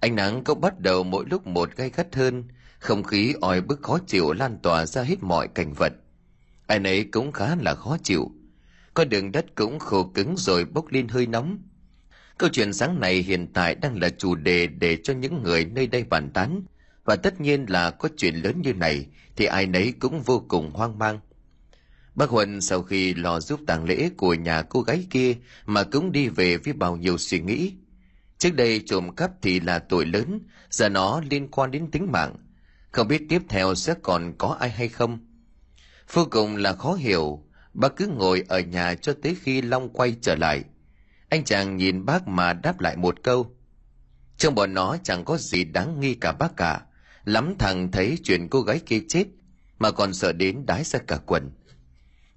Ánh 0.00 0.14
nắng 0.14 0.44
cũng 0.44 0.60
bắt 0.60 0.80
đầu 0.80 1.04
mỗi 1.04 1.24
lúc 1.30 1.46
một 1.46 1.76
gay 1.76 1.90
gắt 1.96 2.14
hơn, 2.14 2.44
không 2.78 3.02
khí 3.02 3.34
oi 3.40 3.60
bức 3.60 3.82
khó 3.82 3.98
chịu 4.06 4.32
lan 4.32 4.58
tỏa 4.62 4.86
ra 4.86 5.02
hết 5.02 5.22
mọi 5.22 5.48
cảnh 5.48 5.72
vật. 5.72 5.92
Ai 6.66 6.78
nấy 6.78 7.04
cũng 7.12 7.32
khá 7.32 7.54
là 7.54 7.74
khó 7.74 7.96
chịu. 8.02 8.30
Con 8.94 9.08
đường 9.08 9.32
đất 9.32 9.46
cũng 9.54 9.78
khô 9.78 10.10
cứng 10.14 10.36
rồi 10.36 10.64
bốc 10.64 10.92
lên 10.92 11.08
hơi 11.08 11.26
nóng. 11.26 11.58
Câu 12.38 12.48
chuyện 12.52 12.72
sáng 12.72 13.00
này 13.00 13.14
hiện 13.14 13.52
tại 13.52 13.74
đang 13.74 14.00
là 14.00 14.08
chủ 14.08 14.34
đề 14.34 14.66
để 14.66 14.98
cho 15.02 15.14
những 15.14 15.42
người 15.42 15.64
nơi 15.64 15.86
đây 15.86 16.04
bàn 16.04 16.30
tán 16.34 16.62
và 17.10 17.16
tất 17.16 17.40
nhiên 17.40 17.66
là 17.68 17.90
có 17.90 18.08
chuyện 18.16 18.34
lớn 18.34 18.62
như 18.62 18.74
này, 18.74 19.06
thì 19.36 19.44
ai 19.44 19.66
nấy 19.66 19.94
cũng 20.00 20.22
vô 20.22 20.44
cùng 20.48 20.70
hoang 20.70 20.98
mang. 20.98 21.20
Bác 22.14 22.30
huân 22.30 22.60
sau 22.60 22.82
khi 22.82 23.14
lo 23.14 23.40
giúp 23.40 23.60
tang 23.66 23.84
lễ 23.84 24.10
của 24.16 24.34
nhà 24.34 24.62
cô 24.62 24.80
gái 24.82 25.06
kia 25.10 25.34
mà 25.66 25.82
cũng 25.82 26.12
đi 26.12 26.28
về 26.28 26.56
với 26.56 26.72
bao 26.72 26.96
nhiêu 26.96 27.18
suy 27.18 27.40
nghĩ. 27.40 27.74
Trước 28.38 28.54
đây 28.54 28.82
trộm 28.86 29.14
cắp 29.14 29.30
thì 29.42 29.60
là 29.60 29.78
tội 29.78 30.06
lớn, 30.06 30.40
giờ 30.70 30.88
nó 30.88 31.22
liên 31.30 31.48
quan 31.50 31.70
đến 31.70 31.90
tính 31.90 32.12
mạng. 32.12 32.36
Không 32.90 33.08
biết 33.08 33.22
tiếp 33.28 33.42
theo 33.48 33.74
sẽ 33.74 33.94
còn 34.02 34.32
có 34.38 34.56
ai 34.60 34.70
hay 34.70 34.88
không. 34.88 35.18
Vô 36.12 36.26
cùng 36.30 36.56
là 36.56 36.72
khó 36.72 36.94
hiểu 36.94 37.44
bác 37.74 37.96
cứ 37.96 38.06
ngồi 38.06 38.44
ở 38.48 38.60
nhà 38.60 38.94
cho 38.94 39.14
tới 39.22 39.36
khi 39.42 39.62
long 39.62 39.88
quay 39.88 40.16
trở 40.22 40.34
lại. 40.34 40.64
Anh 41.28 41.44
chàng 41.44 41.76
nhìn 41.76 42.04
bác 42.04 42.28
mà 42.28 42.52
đáp 42.52 42.80
lại 42.80 42.96
một 42.96 43.22
câu. 43.22 43.56
Trong 44.36 44.54
bọn 44.54 44.74
nó 44.74 44.96
chẳng 45.02 45.24
có 45.24 45.36
gì 45.36 45.64
đáng 45.64 46.00
nghi 46.00 46.14
cả 46.14 46.32
bác 46.32 46.56
cả 46.56 46.80
lắm 47.24 47.54
thằng 47.58 47.90
thấy 47.90 48.18
chuyện 48.24 48.48
cô 48.48 48.62
gái 48.62 48.80
kia 48.86 49.00
chết, 49.08 49.24
mà 49.78 49.90
còn 49.90 50.14
sợ 50.14 50.32
đến 50.32 50.66
đái 50.66 50.84
ra 50.84 50.98
cả 51.06 51.18
quần. 51.26 51.50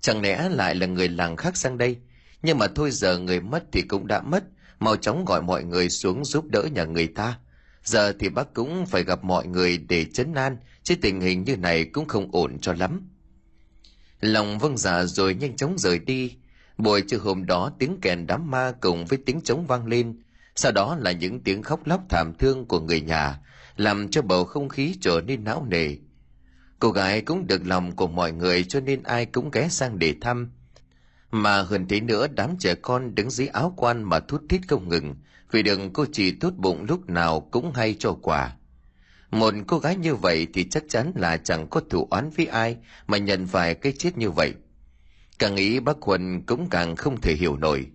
Chẳng 0.02 0.22
lẽ 0.22 0.50
lại 0.50 0.76
là 0.76 0.86
người 0.86 1.10
làng 1.10 1.36
khác 1.36 1.58
sang 1.58 1.78
đây? 1.78 1.98
Nhưng 2.42 2.58
mà 2.58 2.68
thôi 2.76 2.92
giờ 2.92 3.18
người 3.18 3.40
mất 3.40 3.64
thì 3.72 3.82
cũng 3.82 4.08
đã 4.08 4.22
mất, 4.22 4.44
mau 4.80 4.96
chóng 4.96 5.26
gọi 5.26 5.42
mọi 5.42 5.64
người 5.64 5.90
xuống 5.90 6.26
giúp 6.26 6.46
đỡ 6.50 6.64
nhà 6.74 6.84
người 6.84 7.08
ta. 7.08 7.40
Giờ 7.84 8.14
thì 8.20 8.30
bác 8.30 8.54
cũng 8.54 8.86
phải 8.86 9.04
gặp 9.04 9.24
mọi 9.24 9.48
người 9.48 9.78
để 9.78 10.06
chấn 10.06 10.34
an, 10.34 10.58
chứ 10.84 10.96
tình 11.02 11.22
hình 11.22 11.44
như 11.44 11.58
này 11.58 11.86
cũng 11.86 12.08
không 12.08 12.30
ổn 12.32 12.60
cho 12.60 12.74
lắm. 12.74 13.10
Lòng 14.22 14.60
vâng 14.60 14.78
dạ 14.78 15.06
rồi 15.06 15.36
nhanh 15.36 15.56
chóng 15.56 15.78
rời 15.78 16.00
đi. 16.00 16.36
Buổi 16.78 17.02
trưa 17.02 17.18
hôm 17.18 17.46
đó, 17.46 17.72
tiếng 17.80 17.98
kèn 18.02 18.28
đám 18.28 18.52
ma 18.52 18.74
cùng 18.82 19.06
với 19.06 19.20
tiếng 19.26 19.42
trống 19.42 19.68
vang 19.68 19.88
lên. 19.88 20.22
Sau 20.56 20.72
đó 20.72 20.98
là 21.00 21.12
những 21.12 21.44
tiếng 21.44 21.62
khóc 21.62 21.88
lóc 21.88 22.02
thảm 22.10 22.34
thương 22.40 22.66
của 22.66 22.80
người 22.80 23.02
nhà 23.02 23.40
làm 23.78 24.10
cho 24.10 24.22
bầu 24.22 24.46
không 24.46 24.70
khí 24.70 24.96
trở 25.02 25.22
nên 25.22 25.44
não 25.44 25.66
nề. 25.70 25.96
Cô 26.80 26.92
gái 26.92 27.22
cũng 27.22 27.48
được 27.48 27.68
lòng 27.68 27.96
của 27.96 28.08
mọi 28.08 28.32
người 28.32 28.64
cho 28.64 28.80
nên 28.80 29.04
ai 29.04 29.26
cũng 29.26 29.52
ghé 29.52 29.68
sang 29.70 30.00
để 30.00 30.16
thăm. 30.22 30.52
Mà 31.32 31.62
hơn 31.62 31.88
thế 31.88 32.02
nữa, 32.02 32.28
đám 32.28 32.58
trẻ 32.60 32.76
con 32.76 33.16
đứng 33.16 33.30
dưới 33.30 33.48
áo 33.48 33.74
quan 33.78 34.04
mà 34.04 34.20
thút 34.20 34.42
thít 34.50 34.62
không 34.68 34.90
ngừng, 34.90 35.16
vì 35.52 35.64
đừng 35.64 35.94
cô 35.94 36.06
chỉ 36.12 36.32
tốt 36.32 36.54
bụng 36.58 36.86
lúc 36.90 37.10
nào 37.10 37.40
cũng 37.40 37.72
hay 37.74 37.96
cho 38.00 38.14
quà. 38.22 38.56
một 39.32 39.54
cô 39.68 39.80
gái 39.80 39.96
như 39.96 40.16
vậy 40.16 40.48
thì 40.54 40.70
chắc 40.70 40.84
chắn 40.90 41.12
là 41.16 41.38
chẳng 41.38 41.68
có 41.68 41.82
thủ 41.90 42.08
oán 42.12 42.30
với 42.30 42.46
ai 42.46 42.78
mà 43.08 43.18
nhận 43.18 43.48
phải 43.48 43.76
cái 43.76 43.92
chết 43.92 44.18
như 44.18 44.32
vậy 44.32 44.54
càng 45.40 45.56
nghĩ 45.56 45.80
bác 45.80 46.02
huân 46.02 46.42
cũng 46.42 46.70
càng 46.70 46.96
không 46.96 47.22
thể 47.22 47.36
hiểu 47.36 47.58
nổi 47.58 47.88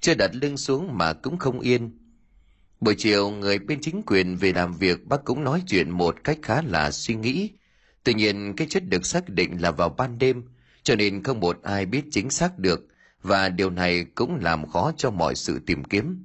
chưa 0.00 0.14
đặt 0.14 0.30
lưng 0.34 0.56
xuống 0.56 0.98
mà 0.98 1.12
cũng 1.12 1.36
không 1.36 1.60
yên 1.60 1.97
buổi 2.80 2.94
chiều, 2.98 3.30
người 3.30 3.58
bên 3.58 3.80
chính 3.80 4.02
quyền 4.06 4.36
về 4.36 4.52
làm 4.52 4.74
việc, 4.74 5.06
bác 5.06 5.24
cũng 5.24 5.44
nói 5.44 5.62
chuyện 5.66 5.90
một 5.90 6.24
cách 6.24 6.38
khá 6.42 6.62
là 6.62 6.90
suy 6.90 7.14
nghĩ. 7.14 7.50
Tuy 8.04 8.14
nhiên, 8.14 8.54
cái 8.56 8.66
chết 8.70 8.88
được 8.88 9.06
xác 9.06 9.28
định 9.28 9.62
là 9.62 9.70
vào 9.70 9.88
ban 9.88 10.18
đêm, 10.18 10.42
cho 10.82 10.94
nên 10.94 11.22
không 11.22 11.40
một 11.40 11.62
ai 11.62 11.86
biết 11.86 12.02
chính 12.10 12.30
xác 12.30 12.58
được, 12.58 12.86
và 13.22 13.48
điều 13.48 13.70
này 13.70 14.04
cũng 14.14 14.38
làm 14.42 14.66
khó 14.66 14.92
cho 14.96 15.10
mọi 15.10 15.34
sự 15.34 15.60
tìm 15.66 15.84
kiếm. 15.84 16.24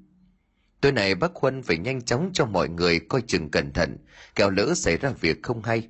Tối 0.81 0.91
nay, 0.91 1.15
bác 1.15 1.35
huân 1.35 1.63
phải 1.63 1.77
nhanh 1.77 2.01
chóng 2.01 2.29
cho 2.33 2.45
mọi 2.45 2.69
người 2.69 2.99
coi 2.99 3.21
chừng 3.21 3.49
cẩn 3.49 3.73
thận, 3.73 3.97
kẻo 4.35 4.49
lỡ 4.49 4.73
xảy 4.75 4.97
ra 4.97 5.09
việc 5.09 5.43
không 5.43 5.63
hay. 5.63 5.87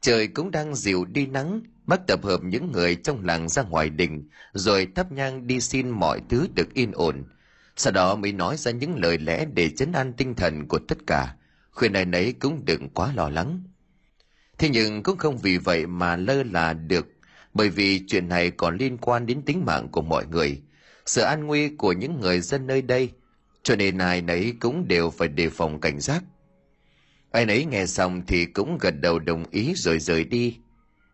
Trời 0.00 0.28
cũng 0.28 0.50
đang 0.50 0.74
dịu 0.74 1.04
đi 1.04 1.26
nắng, 1.26 1.60
bác 1.84 2.06
tập 2.06 2.24
hợp 2.24 2.40
những 2.44 2.72
người 2.72 2.94
trong 2.94 3.24
làng 3.24 3.48
ra 3.48 3.62
ngoài 3.62 3.90
đình, 3.90 4.28
rồi 4.52 4.88
thắp 4.94 5.12
nhang 5.12 5.46
đi 5.46 5.60
xin 5.60 5.90
mọi 5.90 6.20
thứ 6.28 6.46
được 6.54 6.74
yên 6.74 6.92
ổn 6.92 7.24
sau 7.76 7.92
đó 7.92 8.14
mới 8.14 8.32
nói 8.32 8.56
ra 8.56 8.70
những 8.70 8.96
lời 8.96 9.18
lẽ 9.18 9.44
để 9.54 9.70
chấn 9.70 9.92
an 9.92 10.12
tinh 10.12 10.34
thần 10.34 10.68
của 10.68 10.78
tất 10.88 10.98
cả. 11.06 11.36
Khuyên 11.70 11.92
ai 11.92 12.04
nấy 12.04 12.32
cũng 12.32 12.64
đừng 12.64 12.88
quá 12.88 13.12
lo 13.16 13.28
lắng. 13.28 13.62
Thế 14.58 14.68
nhưng 14.68 15.02
cũng 15.02 15.18
không 15.18 15.38
vì 15.38 15.58
vậy 15.58 15.86
mà 15.86 16.16
lơ 16.16 16.42
là 16.42 16.72
được, 16.72 17.06
bởi 17.54 17.68
vì 17.68 18.06
chuyện 18.06 18.28
này 18.28 18.50
còn 18.50 18.76
liên 18.76 18.98
quan 18.98 19.26
đến 19.26 19.42
tính 19.42 19.64
mạng 19.64 19.88
của 19.92 20.02
mọi 20.02 20.26
người. 20.26 20.62
Sự 21.06 21.22
an 21.22 21.46
nguy 21.46 21.68
của 21.68 21.92
những 21.92 22.20
người 22.20 22.40
dân 22.40 22.66
nơi 22.66 22.82
đây, 22.82 23.10
cho 23.62 23.76
nên 23.76 23.98
ai 23.98 24.22
nấy 24.22 24.54
cũng 24.60 24.88
đều 24.88 25.10
phải 25.10 25.28
đề 25.28 25.48
phòng 25.48 25.80
cảnh 25.80 26.00
giác. 26.00 26.24
Ai 27.30 27.46
nấy 27.46 27.64
nghe 27.64 27.86
xong 27.86 28.22
thì 28.26 28.44
cũng 28.44 28.78
gật 28.78 28.94
đầu 29.00 29.18
đồng 29.18 29.44
ý 29.50 29.72
rồi 29.76 29.98
rời 29.98 30.24
đi. 30.24 30.58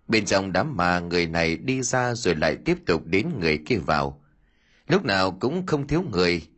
Bên 0.09 0.25
trong 0.25 0.53
đám 0.53 0.77
ma 0.77 1.01
người 1.01 1.27
này 1.27 1.57
đi 1.57 1.83
ra 1.83 2.15
rồi 2.15 2.35
lại 2.35 2.57
tiếp 2.65 2.79
tục 2.87 3.07
đến 3.07 3.29
người 3.41 3.59
kia 3.67 3.79
vào 3.79 4.23
lúc 4.89 5.05
nào 5.05 5.31
cũng 5.41 5.67
không 5.67 5.87
thiếu 5.87 6.05
người 6.13 6.49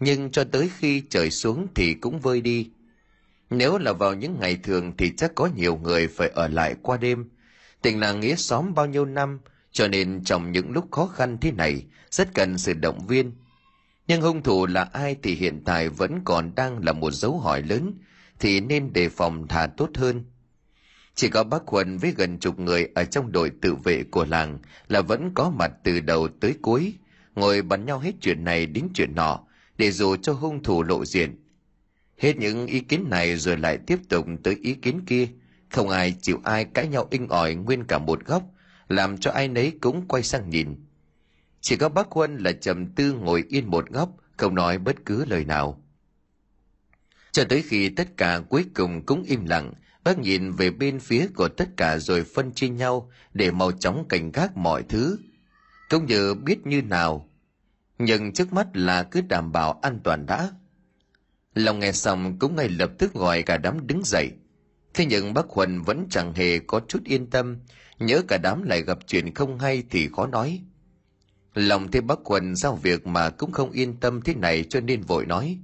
nhưng 0.00 0.30
cho 0.30 0.44
tới 0.44 0.70
khi 0.78 1.02
trời 1.10 1.30
xuống 1.30 1.66
thì 1.74 1.94
cũng 1.94 2.20
vơi 2.20 2.40
đi. 2.40 2.70
Nếu 3.50 3.78
là 3.78 3.92
vào 3.92 4.14
những 4.14 4.40
ngày 4.40 4.56
thường 4.62 4.92
thì 4.98 5.12
chắc 5.16 5.34
có 5.34 5.48
nhiều 5.56 5.76
người 5.76 6.08
phải 6.08 6.28
ở 6.28 6.48
lại 6.48 6.74
qua 6.82 6.96
đêm. 6.96 7.30
Tình 7.82 8.00
làng 8.00 8.20
nghĩa 8.20 8.34
xóm 8.34 8.74
bao 8.74 8.86
nhiêu 8.86 9.04
năm 9.04 9.40
cho 9.72 9.88
nên 9.88 10.24
trong 10.24 10.52
những 10.52 10.72
lúc 10.72 10.90
khó 10.90 11.06
khăn 11.06 11.38
thế 11.40 11.52
này 11.52 11.84
rất 12.10 12.34
cần 12.34 12.58
sự 12.58 12.72
động 12.72 13.06
viên. 13.06 13.32
Nhưng 14.06 14.22
hung 14.22 14.42
thủ 14.42 14.66
là 14.66 14.82
ai 14.92 15.16
thì 15.22 15.34
hiện 15.34 15.62
tại 15.64 15.88
vẫn 15.88 16.20
còn 16.24 16.54
đang 16.54 16.84
là 16.84 16.92
một 16.92 17.10
dấu 17.10 17.38
hỏi 17.38 17.62
lớn 17.62 17.94
thì 18.40 18.60
nên 18.60 18.92
đề 18.92 19.08
phòng 19.08 19.48
thà 19.48 19.66
tốt 19.66 19.90
hơn. 19.94 20.24
Chỉ 21.14 21.28
có 21.28 21.44
bác 21.44 21.66
Huân 21.66 21.98
với 21.98 22.14
gần 22.16 22.38
chục 22.38 22.58
người 22.58 22.88
ở 22.94 23.04
trong 23.04 23.32
đội 23.32 23.50
tự 23.62 23.74
vệ 23.74 24.02
của 24.10 24.24
làng 24.24 24.58
là 24.88 25.00
vẫn 25.00 25.30
có 25.34 25.50
mặt 25.50 25.72
từ 25.84 26.00
đầu 26.00 26.28
tới 26.40 26.54
cuối, 26.62 26.94
ngồi 27.34 27.62
bắn 27.62 27.86
nhau 27.86 27.98
hết 27.98 28.12
chuyện 28.20 28.44
này 28.44 28.66
đến 28.66 28.88
chuyện 28.94 29.14
nọ, 29.14 29.40
để 29.78 29.90
dù 29.90 30.16
cho 30.16 30.32
hung 30.32 30.62
thủ 30.62 30.82
lộ 30.82 31.04
diện. 31.04 31.36
Hết 32.18 32.36
những 32.36 32.66
ý 32.66 32.80
kiến 32.80 33.06
này 33.10 33.36
rồi 33.36 33.56
lại 33.56 33.78
tiếp 33.86 33.98
tục 34.08 34.26
tới 34.42 34.56
ý 34.62 34.74
kiến 34.74 35.00
kia, 35.06 35.28
không 35.70 35.88
ai 35.88 36.14
chịu 36.22 36.40
ai 36.44 36.64
cãi 36.64 36.88
nhau 36.88 37.08
inh 37.10 37.28
ỏi 37.28 37.54
nguyên 37.54 37.84
cả 37.84 37.98
một 37.98 38.24
góc, 38.26 38.42
làm 38.88 39.18
cho 39.18 39.30
ai 39.30 39.48
nấy 39.48 39.72
cũng 39.80 40.08
quay 40.08 40.22
sang 40.22 40.50
nhìn. 40.50 40.74
Chỉ 41.60 41.76
có 41.76 41.88
bác 41.88 42.10
Huân 42.10 42.36
là 42.36 42.52
trầm 42.52 42.86
tư 42.86 43.12
ngồi 43.12 43.44
yên 43.48 43.66
một 43.66 43.90
góc, 43.90 44.10
không 44.36 44.54
nói 44.54 44.78
bất 44.78 44.96
cứ 45.06 45.24
lời 45.24 45.44
nào. 45.44 45.82
Cho 47.32 47.44
tới 47.44 47.62
khi 47.62 47.88
tất 47.88 48.16
cả 48.16 48.40
cuối 48.48 48.64
cùng 48.74 49.06
cũng 49.06 49.22
im 49.22 49.44
lặng, 49.44 49.72
bác 50.04 50.18
nhìn 50.18 50.52
về 50.52 50.70
bên 50.70 51.00
phía 51.00 51.26
của 51.34 51.48
tất 51.48 51.68
cả 51.76 51.98
rồi 51.98 52.24
phân 52.24 52.52
chia 52.52 52.68
nhau 52.68 53.10
để 53.34 53.50
mau 53.50 53.72
chóng 53.72 54.04
cảnh 54.08 54.32
gác 54.32 54.56
mọi 54.56 54.82
thứ. 54.82 55.18
Cũng 55.90 56.06
như 56.06 56.34
biết 56.34 56.66
như 56.66 56.82
nào, 56.82 57.28
nhưng 57.98 58.32
trước 58.32 58.52
mắt 58.52 58.66
là 58.74 59.02
cứ 59.02 59.20
đảm 59.20 59.52
bảo 59.52 59.78
an 59.82 60.00
toàn 60.04 60.26
đã. 60.26 60.52
Lòng 61.54 61.78
nghe 61.78 61.92
xong 61.92 62.38
cũng 62.38 62.56
ngay 62.56 62.68
lập 62.68 62.90
tức 62.98 63.14
gọi 63.14 63.42
cả 63.42 63.56
đám 63.56 63.86
đứng 63.86 64.02
dậy. 64.04 64.30
Thế 64.94 65.06
nhưng 65.06 65.34
bác 65.34 65.48
Huân 65.48 65.82
vẫn 65.82 66.06
chẳng 66.10 66.34
hề 66.34 66.58
có 66.58 66.80
chút 66.88 67.04
yên 67.04 67.30
tâm, 67.30 67.58
nhớ 67.98 68.22
cả 68.28 68.38
đám 68.42 68.62
lại 68.62 68.82
gặp 68.82 68.98
chuyện 69.06 69.34
không 69.34 69.58
hay 69.58 69.84
thì 69.90 70.08
khó 70.16 70.26
nói. 70.26 70.62
Lòng 71.54 71.90
thấy 71.90 72.00
bác 72.00 72.18
Huân 72.24 72.56
giao 72.56 72.76
việc 72.76 73.06
mà 73.06 73.30
cũng 73.30 73.52
không 73.52 73.70
yên 73.70 74.00
tâm 74.00 74.20
thế 74.22 74.34
này 74.34 74.64
cho 74.70 74.80
nên 74.80 75.00
vội 75.00 75.26
nói. 75.26 75.58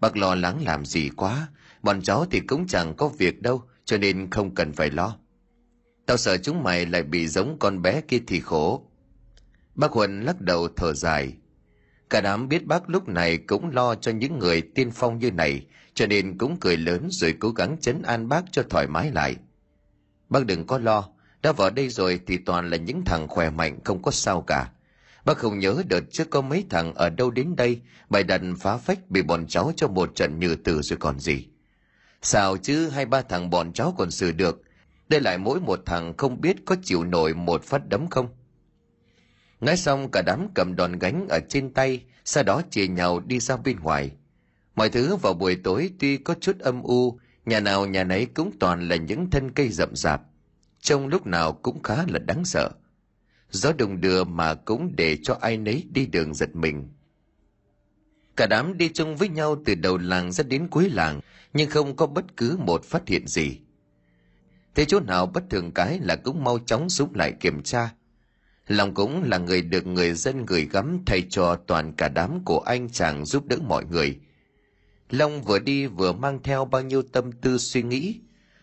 Bác 0.00 0.16
lo 0.16 0.34
lắng 0.34 0.64
làm 0.64 0.84
gì 0.84 1.10
quá, 1.16 1.48
bọn 1.82 2.02
cháu 2.02 2.26
thì 2.30 2.40
cũng 2.40 2.66
chẳng 2.66 2.94
có 2.96 3.08
việc 3.08 3.42
đâu, 3.42 3.62
cho 3.84 3.98
nên 3.98 4.30
không 4.30 4.54
cần 4.54 4.72
phải 4.72 4.90
lo. 4.90 5.16
Tao 6.06 6.16
sợ 6.16 6.36
chúng 6.36 6.62
mày 6.62 6.86
lại 6.86 7.02
bị 7.02 7.28
giống 7.28 7.56
con 7.58 7.82
bé 7.82 8.00
kia 8.00 8.20
thì 8.26 8.40
khổ. 8.40 8.89
Bác 9.74 9.92
Huân 9.92 10.22
lắc 10.22 10.40
đầu 10.40 10.68
thở 10.76 10.94
dài. 10.94 11.34
Cả 12.10 12.20
đám 12.20 12.48
biết 12.48 12.66
bác 12.66 12.90
lúc 12.90 13.08
này 13.08 13.38
cũng 13.38 13.70
lo 13.70 13.94
cho 13.94 14.12
những 14.12 14.38
người 14.38 14.60
tiên 14.60 14.90
phong 14.90 15.18
như 15.18 15.30
này, 15.30 15.66
cho 15.94 16.06
nên 16.06 16.38
cũng 16.38 16.56
cười 16.60 16.76
lớn 16.76 17.08
rồi 17.10 17.34
cố 17.40 17.50
gắng 17.50 17.76
chấn 17.80 18.02
an 18.02 18.28
bác 18.28 18.44
cho 18.52 18.62
thoải 18.70 18.86
mái 18.86 19.10
lại. 19.12 19.36
Bác 20.28 20.46
đừng 20.46 20.66
có 20.66 20.78
lo, 20.78 21.08
đã 21.42 21.52
vào 21.52 21.70
đây 21.70 21.88
rồi 21.88 22.20
thì 22.26 22.36
toàn 22.36 22.70
là 22.70 22.76
những 22.76 23.04
thằng 23.04 23.28
khỏe 23.28 23.50
mạnh 23.50 23.78
không 23.84 24.02
có 24.02 24.10
sao 24.10 24.42
cả. 24.42 24.70
Bác 25.24 25.38
không 25.38 25.58
nhớ 25.58 25.82
đợt 25.88 26.00
trước 26.10 26.30
có 26.30 26.40
mấy 26.40 26.64
thằng 26.70 26.94
ở 26.94 27.10
đâu 27.10 27.30
đến 27.30 27.56
đây, 27.56 27.80
bài 28.10 28.22
đặt 28.22 28.40
phá 28.60 28.76
phách 28.76 29.10
bị 29.10 29.22
bọn 29.22 29.46
cháu 29.46 29.72
cho 29.76 29.88
một 29.88 30.14
trận 30.14 30.38
như 30.38 30.54
tử 30.54 30.82
rồi 30.82 30.96
còn 31.00 31.20
gì. 31.20 31.46
Sao 32.22 32.56
chứ 32.56 32.88
hai 32.88 33.06
ba 33.06 33.22
thằng 33.22 33.50
bọn 33.50 33.72
cháu 33.72 33.94
còn 33.98 34.10
xử 34.10 34.32
được, 34.32 34.62
đây 35.08 35.20
lại 35.20 35.38
mỗi 35.38 35.60
một 35.60 35.80
thằng 35.86 36.16
không 36.16 36.40
biết 36.40 36.56
có 36.64 36.76
chịu 36.82 37.04
nổi 37.04 37.34
một 37.34 37.64
phát 37.64 37.88
đấm 37.88 38.08
không. 38.08 38.28
Nói 39.60 39.76
xong 39.76 40.10
cả 40.10 40.22
đám 40.26 40.48
cầm 40.54 40.76
đòn 40.76 40.98
gánh 40.98 41.26
ở 41.28 41.40
trên 41.48 41.72
tay, 41.72 42.02
sau 42.24 42.44
đó 42.44 42.62
chia 42.70 42.86
nhau 42.86 43.20
đi 43.20 43.40
ra 43.40 43.56
bên 43.56 43.80
ngoài. 43.80 44.10
Mọi 44.74 44.88
thứ 44.88 45.16
vào 45.16 45.34
buổi 45.34 45.56
tối 45.64 45.90
tuy 45.98 46.16
có 46.16 46.34
chút 46.40 46.58
âm 46.58 46.82
u, 46.82 47.18
nhà 47.46 47.60
nào 47.60 47.86
nhà 47.86 48.04
nấy 48.04 48.26
cũng 48.34 48.50
toàn 48.60 48.88
là 48.88 48.96
những 48.96 49.30
thân 49.30 49.50
cây 49.50 49.68
rậm 49.68 49.96
rạp. 49.96 50.22
Trông 50.80 51.06
lúc 51.06 51.26
nào 51.26 51.52
cũng 51.52 51.82
khá 51.82 51.96
là 52.08 52.18
đáng 52.18 52.44
sợ. 52.44 52.70
Gió 53.50 53.72
đùng 53.72 54.00
đưa 54.00 54.24
mà 54.24 54.54
cũng 54.54 54.92
để 54.96 55.18
cho 55.22 55.38
ai 55.40 55.56
nấy 55.56 55.86
đi 55.90 56.06
đường 56.06 56.34
giật 56.34 56.56
mình. 56.56 56.88
Cả 58.36 58.46
đám 58.46 58.78
đi 58.78 58.88
chung 58.88 59.16
với 59.16 59.28
nhau 59.28 59.56
từ 59.64 59.74
đầu 59.74 59.98
làng 59.98 60.32
ra 60.32 60.44
đến 60.44 60.68
cuối 60.68 60.90
làng, 60.90 61.20
nhưng 61.52 61.70
không 61.70 61.96
có 61.96 62.06
bất 62.06 62.36
cứ 62.36 62.56
một 62.56 62.84
phát 62.84 63.08
hiện 63.08 63.26
gì. 63.26 63.58
Thế 64.74 64.84
chỗ 64.84 65.00
nào 65.00 65.26
bất 65.26 65.42
thường 65.50 65.72
cái 65.72 65.98
là 66.02 66.16
cũng 66.16 66.44
mau 66.44 66.58
chóng 66.58 66.90
xuống 66.90 67.14
lại 67.14 67.32
kiểm 67.40 67.62
tra. 67.62 67.94
Lòng 68.70 68.94
cũng 68.94 69.22
là 69.22 69.38
người 69.38 69.62
được 69.62 69.86
người 69.86 70.12
dân 70.12 70.46
gửi 70.46 70.68
gắm 70.72 70.98
thay 71.06 71.22
cho 71.30 71.56
toàn 71.66 71.92
cả 71.92 72.08
đám 72.08 72.44
của 72.44 72.60
anh 72.60 72.88
chàng 72.88 73.24
giúp 73.24 73.46
đỡ 73.46 73.56
mọi 73.68 73.84
người. 73.84 74.18
Long 75.10 75.42
vừa 75.42 75.58
đi 75.58 75.86
vừa 75.86 76.12
mang 76.12 76.42
theo 76.42 76.64
bao 76.64 76.82
nhiêu 76.82 77.02
tâm 77.02 77.32
tư 77.32 77.58
suy 77.58 77.82
nghĩ. 77.82 78.20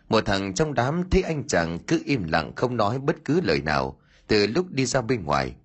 Một 0.09 0.25
thằng 0.25 0.53
trong 0.53 0.73
đám 0.73 1.09
thấy 1.09 1.21
anh 1.21 1.47
chàng 1.47 1.79
cứ 1.79 2.01
im 2.05 2.23
lặng 2.23 2.51
không 2.55 2.77
nói 2.77 2.99
bất 2.99 3.15
cứ 3.25 3.41
lời 3.41 3.61
nào, 3.61 3.99
từ 4.27 4.47
lúc 4.47 4.71
đi 4.71 4.85
ra 4.85 5.01
bên 5.01 5.23
ngoài. 5.25 5.55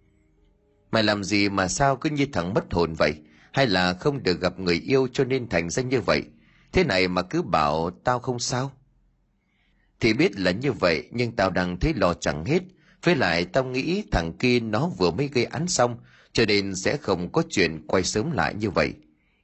Mày 0.91 1.03
làm 1.03 1.25
gì 1.25 1.49
mà 1.49 1.69
sao 1.69 1.97
cứ 1.97 2.11
như 2.11 2.27
thằng 2.33 2.55
mất 2.55 2.73
hồn 2.73 2.95
vậy? 2.99 3.15
Hay 3.53 3.67
là 3.67 3.93
không 3.95 4.23
được 4.23 4.41
gặp 4.41 4.59
người 4.59 4.83
yêu 4.87 5.09
cho 5.13 5.25
nên 5.25 5.49
thành 5.49 5.71
ra 5.71 5.83
như 5.83 6.01
vậy? 6.01 6.23
Thế 6.73 6.85
này 6.85 7.09
mà 7.09 7.23
cứ 7.23 7.43
bảo 7.43 7.91
tao 7.91 8.19
không 8.19 8.39
sao? 8.39 8.73
Thì 10.01 10.13
biết 10.13 10.41
là 10.41 10.51
như 10.51 10.73
vậy, 10.73 11.09
nhưng 11.11 11.33
tao 11.33 11.51
đang 11.51 11.77
thấy 11.81 11.95
lo 11.95 12.15
chẳng 12.15 12.45
hết. 12.45 12.63
Với 13.03 13.17
lại 13.17 13.45
tao 13.45 13.65
nghĩ 13.65 14.05
thằng 14.11 14.33
kia 14.39 14.61
nó 14.61 14.89
vừa 14.99 15.11
mới 15.11 15.29
gây 15.29 15.45
án 15.45 15.69
xong 15.69 15.97
cho 16.33 16.45
nên 16.49 16.75
sẽ 16.75 16.97
không 16.97 17.33
có 17.33 17.43
chuyện 17.51 17.87
quay 17.87 18.03
sớm 18.03 18.31
lại 18.31 18.55
như 18.55 18.71
vậy. 18.71 18.93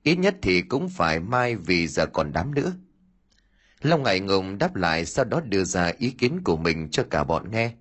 Ít 0.03 0.17
nhất 0.17 0.37
thì 0.43 0.63
cũng 0.63 0.89
phải 0.89 1.21
mai 1.21 1.57
vì 1.57 1.87
giờ 1.87 2.07
còn 2.07 2.33
đám 2.33 2.55
nữa. 2.55 2.73
Long 3.83 4.03
ngại 4.03 4.21
ngùng 4.21 4.59
đáp 4.59 4.77
lại 4.77 5.05
sau 5.05 5.25
đó 5.25 5.41
đưa 5.41 5.65
ra 5.65 5.93
ý 5.99 6.11
kiến 6.11 6.41
của 6.45 6.57
mình 6.57 6.89
cho 6.91 7.05
cả 7.11 7.25
bọn 7.25 7.51
nghe. 7.51 7.73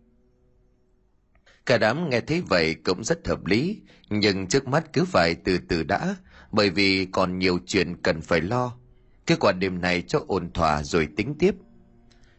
Cả 1.65 1.77
đám 1.77 2.09
nghe 2.09 2.21
thấy 2.21 2.41
vậy 2.41 2.75
cũng 2.75 3.03
rất 3.03 3.27
hợp 3.27 3.45
lý, 3.45 3.81
nhưng 4.09 4.47
trước 4.47 4.67
mắt 4.67 4.93
cứ 4.93 5.05
phải 5.05 5.35
từ 5.35 5.57
từ 5.57 5.83
đã, 5.83 6.15
bởi 6.51 6.69
vì 6.69 7.05
còn 7.05 7.39
nhiều 7.39 7.59
chuyện 7.65 8.01
cần 8.01 8.21
phải 8.21 8.41
lo. 8.41 8.77
Kết 9.25 9.39
quả 9.39 9.51
đêm 9.51 9.81
này 9.81 10.01
cho 10.01 10.21
ổn 10.27 10.51
thỏa 10.53 10.83
rồi 10.83 11.07
tính 11.17 11.35
tiếp. 11.39 11.55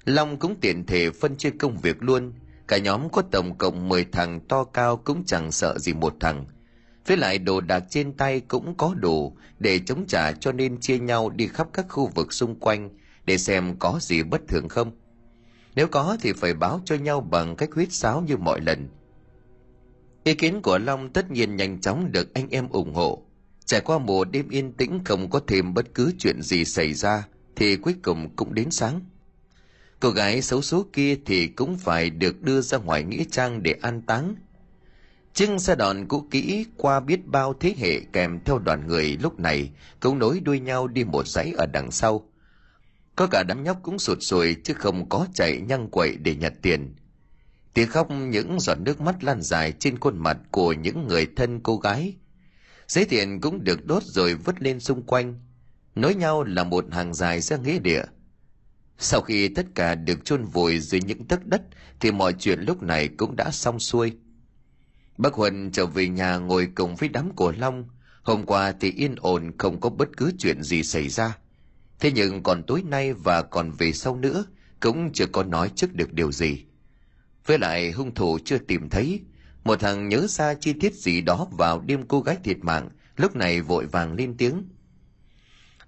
Long 0.04 0.38
cũng 0.38 0.60
tiện 0.60 0.86
thể 0.86 1.10
phân 1.10 1.36
chia 1.36 1.50
công 1.50 1.78
việc 1.78 2.02
luôn, 2.02 2.32
cả 2.68 2.78
nhóm 2.78 3.08
có 3.08 3.22
tổng 3.22 3.58
cộng 3.58 3.88
10 3.88 4.04
thằng 4.04 4.40
to 4.40 4.64
cao 4.64 4.96
cũng 4.96 5.24
chẳng 5.26 5.52
sợ 5.52 5.78
gì 5.78 5.92
một 5.92 6.14
thằng. 6.20 6.46
Với 7.06 7.16
lại 7.16 7.38
đồ 7.38 7.60
đạc 7.60 7.84
trên 7.90 8.12
tay 8.12 8.40
cũng 8.40 8.74
có 8.76 8.94
đủ 8.94 9.36
để 9.58 9.80
chống 9.86 10.04
trả 10.08 10.32
cho 10.32 10.52
nên 10.52 10.80
chia 10.80 10.98
nhau 10.98 11.30
đi 11.30 11.46
khắp 11.46 11.68
các 11.72 11.86
khu 11.88 12.10
vực 12.14 12.32
xung 12.32 12.60
quanh 12.60 12.90
để 13.24 13.38
xem 13.38 13.76
có 13.78 13.98
gì 14.00 14.22
bất 14.22 14.40
thường 14.48 14.68
không. 14.68 14.92
Nếu 15.74 15.88
có 15.88 16.16
thì 16.20 16.32
phải 16.32 16.54
báo 16.54 16.80
cho 16.84 16.94
nhau 16.94 17.20
bằng 17.20 17.56
cách 17.56 17.68
huyết 17.74 17.92
sáo 17.92 18.20
như 18.26 18.36
mọi 18.36 18.60
lần. 18.60 18.88
Ý 20.24 20.34
kiến 20.34 20.62
của 20.62 20.78
Long 20.78 21.12
tất 21.12 21.30
nhiên 21.30 21.56
nhanh 21.56 21.80
chóng 21.80 22.12
được 22.12 22.34
anh 22.34 22.48
em 22.50 22.68
ủng 22.68 22.94
hộ. 22.94 23.22
Trải 23.64 23.80
qua 23.80 23.98
mùa 23.98 24.24
đêm 24.24 24.48
yên 24.48 24.72
tĩnh 24.72 25.00
không 25.04 25.30
có 25.30 25.40
thêm 25.46 25.74
bất 25.74 25.94
cứ 25.94 26.12
chuyện 26.18 26.42
gì 26.42 26.64
xảy 26.64 26.94
ra, 26.94 27.26
thì 27.56 27.76
cuối 27.76 27.94
cùng 28.02 28.36
cũng 28.36 28.54
đến 28.54 28.70
sáng 28.70 29.00
cô 30.00 30.10
gái 30.10 30.42
xấu 30.42 30.62
số 30.62 30.86
kia 30.92 31.16
thì 31.26 31.46
cũng 31.46 31.76
phải 31.76 32.10
được 32.10 32.42
đưa 32.42 32.60
ra 32.60 32.78
ngoài 32.78 33.02
nghĩa 33.02 33.24
trang 33.30 33.62
để 33.62 33.74
an 33.82 34.02
táng. 34.02 34.34
Chiếc 35.34 35.48
xe 35.58 35.74
đòn 35.74 36.08
cũ 36.08 36.26
kỹ 36.30 36.66
qua 36.76 37.00
biết 37.00 37.26
bao 37.26 37.54
thế 37.60 37.74
hệ 37.78 38.00
kèm 38.12 38.40
theo 38.44 38.58
đoàn 38.58 38.86
người 38.86 39.16
lúc 39.22 39.40
này 39.40 39.70
cũng 40.00 40.18
nối 40.18 40.40
đuôi 40.40 40.60
nhau 40.60 40.88
đi 40.88 41.04
một 41.04 41.28
dãy 41.28 41.52
ở 41.58 41.66
đằng 41.66 41.90
sau. 41.90 42.28
Có 43.16 43.26
cả 43.30 43.42
đám 43.48 43.64
nhóc 43.64 43.78
cũng 43.82 43.98
sụt 43.98 44.18
sùi 44.20 44.54
chứ 44.54 44.74
không 44.74 45.08
có 45.08 45.26
chạy 45.34 45.60
nhăng 45.60 45.88
quậy 45.88 46.16
để 46.16 46.34
nhặt 46.34 46.52
tiền. 46.62 46.94
Tiếng 47.74 47.88
khóc 47.88 48.10
những 48.10 48.60
giọt 48.60 48.80
nước 48.80 49.00
mắt 49.00 49.24
lan 49.24 49.42
dài 49.42 49.72
trên 49.78 49.98
khuôn 49.98 50.18
mặt 50.18 50.38
của 50.50 50.72
những 50.72 51.08
người 51.08 51.26
thân 51.36 51.60
cô 51.60 51.76
gái. 51.76 52.16
Giấy 52.88 53.04
tiền 53.04 53.40
cũng 53.40 53.64
được 53.64 53.86
đốt 53.86 54.02
rồi 54.02 54.34
vứt 54.34 54.62
lên 54.62 54.80
xung 54.80 55.02
quanh. 55.02 55.40
Nối 55.94 56.14
nhau 56.14 56.44
là 56.44 56.64
một 56.64 56.84
hàng 56.92 57.14
dài 57.14 57.40
ra 57.40 57.56
nghĩa 57.56 57.78
địa 57.78 58.02
sau 58.98 59.20
khi 59.20 59.48
tất 59.48 59.66
cả 59.74 59.94
được 59.94 60.24
chôn 60.24 60.44
vùi 60.44 60.78
dưới 60.78 61.00
những 61.00 61.24
tấc 61.24 61.46
đất, 61.46 61.62
thì 62.00 62.10
mọi 62.10 62.32
chuyện 62.32 62.60
lúc 62.60 62.82
này 62.82 63.08
cũng 63.08 63.36
đã 63.36 63.50
xong 63.50 63.78
xuôi. 63.78 64.12
Bác 65.18 65.34
huân 65.34 65.70
trở 65.72 65.86
về 65.86 66.08
nhà 66.08 66.36
ngồi 66.36 66.68
cùng 66.74 66.96
với 66.96 67.08
đám 67.08 67.30
cổ 67.36 67.52
long. 67.58 67.88
Hôm 68.22 68.46
qua 68.46 68.72
thì 68.80 68.90
yên 68.90 69.14
ổn, 69.20 69.52
không 69.58 69.80
có 69.80 69.90
bất 69.90 70.08
cứ 70.16 70.32
chuyện 70.38 70.62
gì 70.62 70.82
xảy 70.82 71.08
ra. 71.08 71.38
Thế 72.00 72.12
nhưng 72.12 72.42
còn 72.42 72.62
tối 72.62 72.82
nay 72.82 73.12
và 73.12 73.42
còn 73.42 73.70
về 73.70 73.92
sau 73.92 74.16
nữa, 74.16 74.44
cũng 74.80 75.12
chưa 75.12 75.26
có 75.26 75.42
nói 75.42 75.70
trước 75.74 75.94
được 75.94 76.12
điều 76.12 76.32
gì. 76.32 76.64
Với 77.46 77.58
lại 77.58 77.90
hung 77.90 78.14
thủ 78.14 78.38
chưa 78.44 78.58
tìm 78.58 78.88
thấy, 78.88 79.20
một 79.64 79.80
thằng 79.80 80.08
nhớ 80.08 80.26
ra 80.28 80.54
chi 80.54 80.72
tiết 80.72 80.94
gì 80.94 81.20
đó 81.20 81.48
vào 81.50 81.80
đêm 81.80 82.06
cô 82.08 82.20
gái 82.20 82.36
thiệt 82.44 82.58
mạng, 82.60 82.88
lúc 83.16 83.36
này 83.36 83.60
vội 83.60 83.86
vàng 83.86 84.14
lên 84.14 84.34
tiếng 84.36 84.62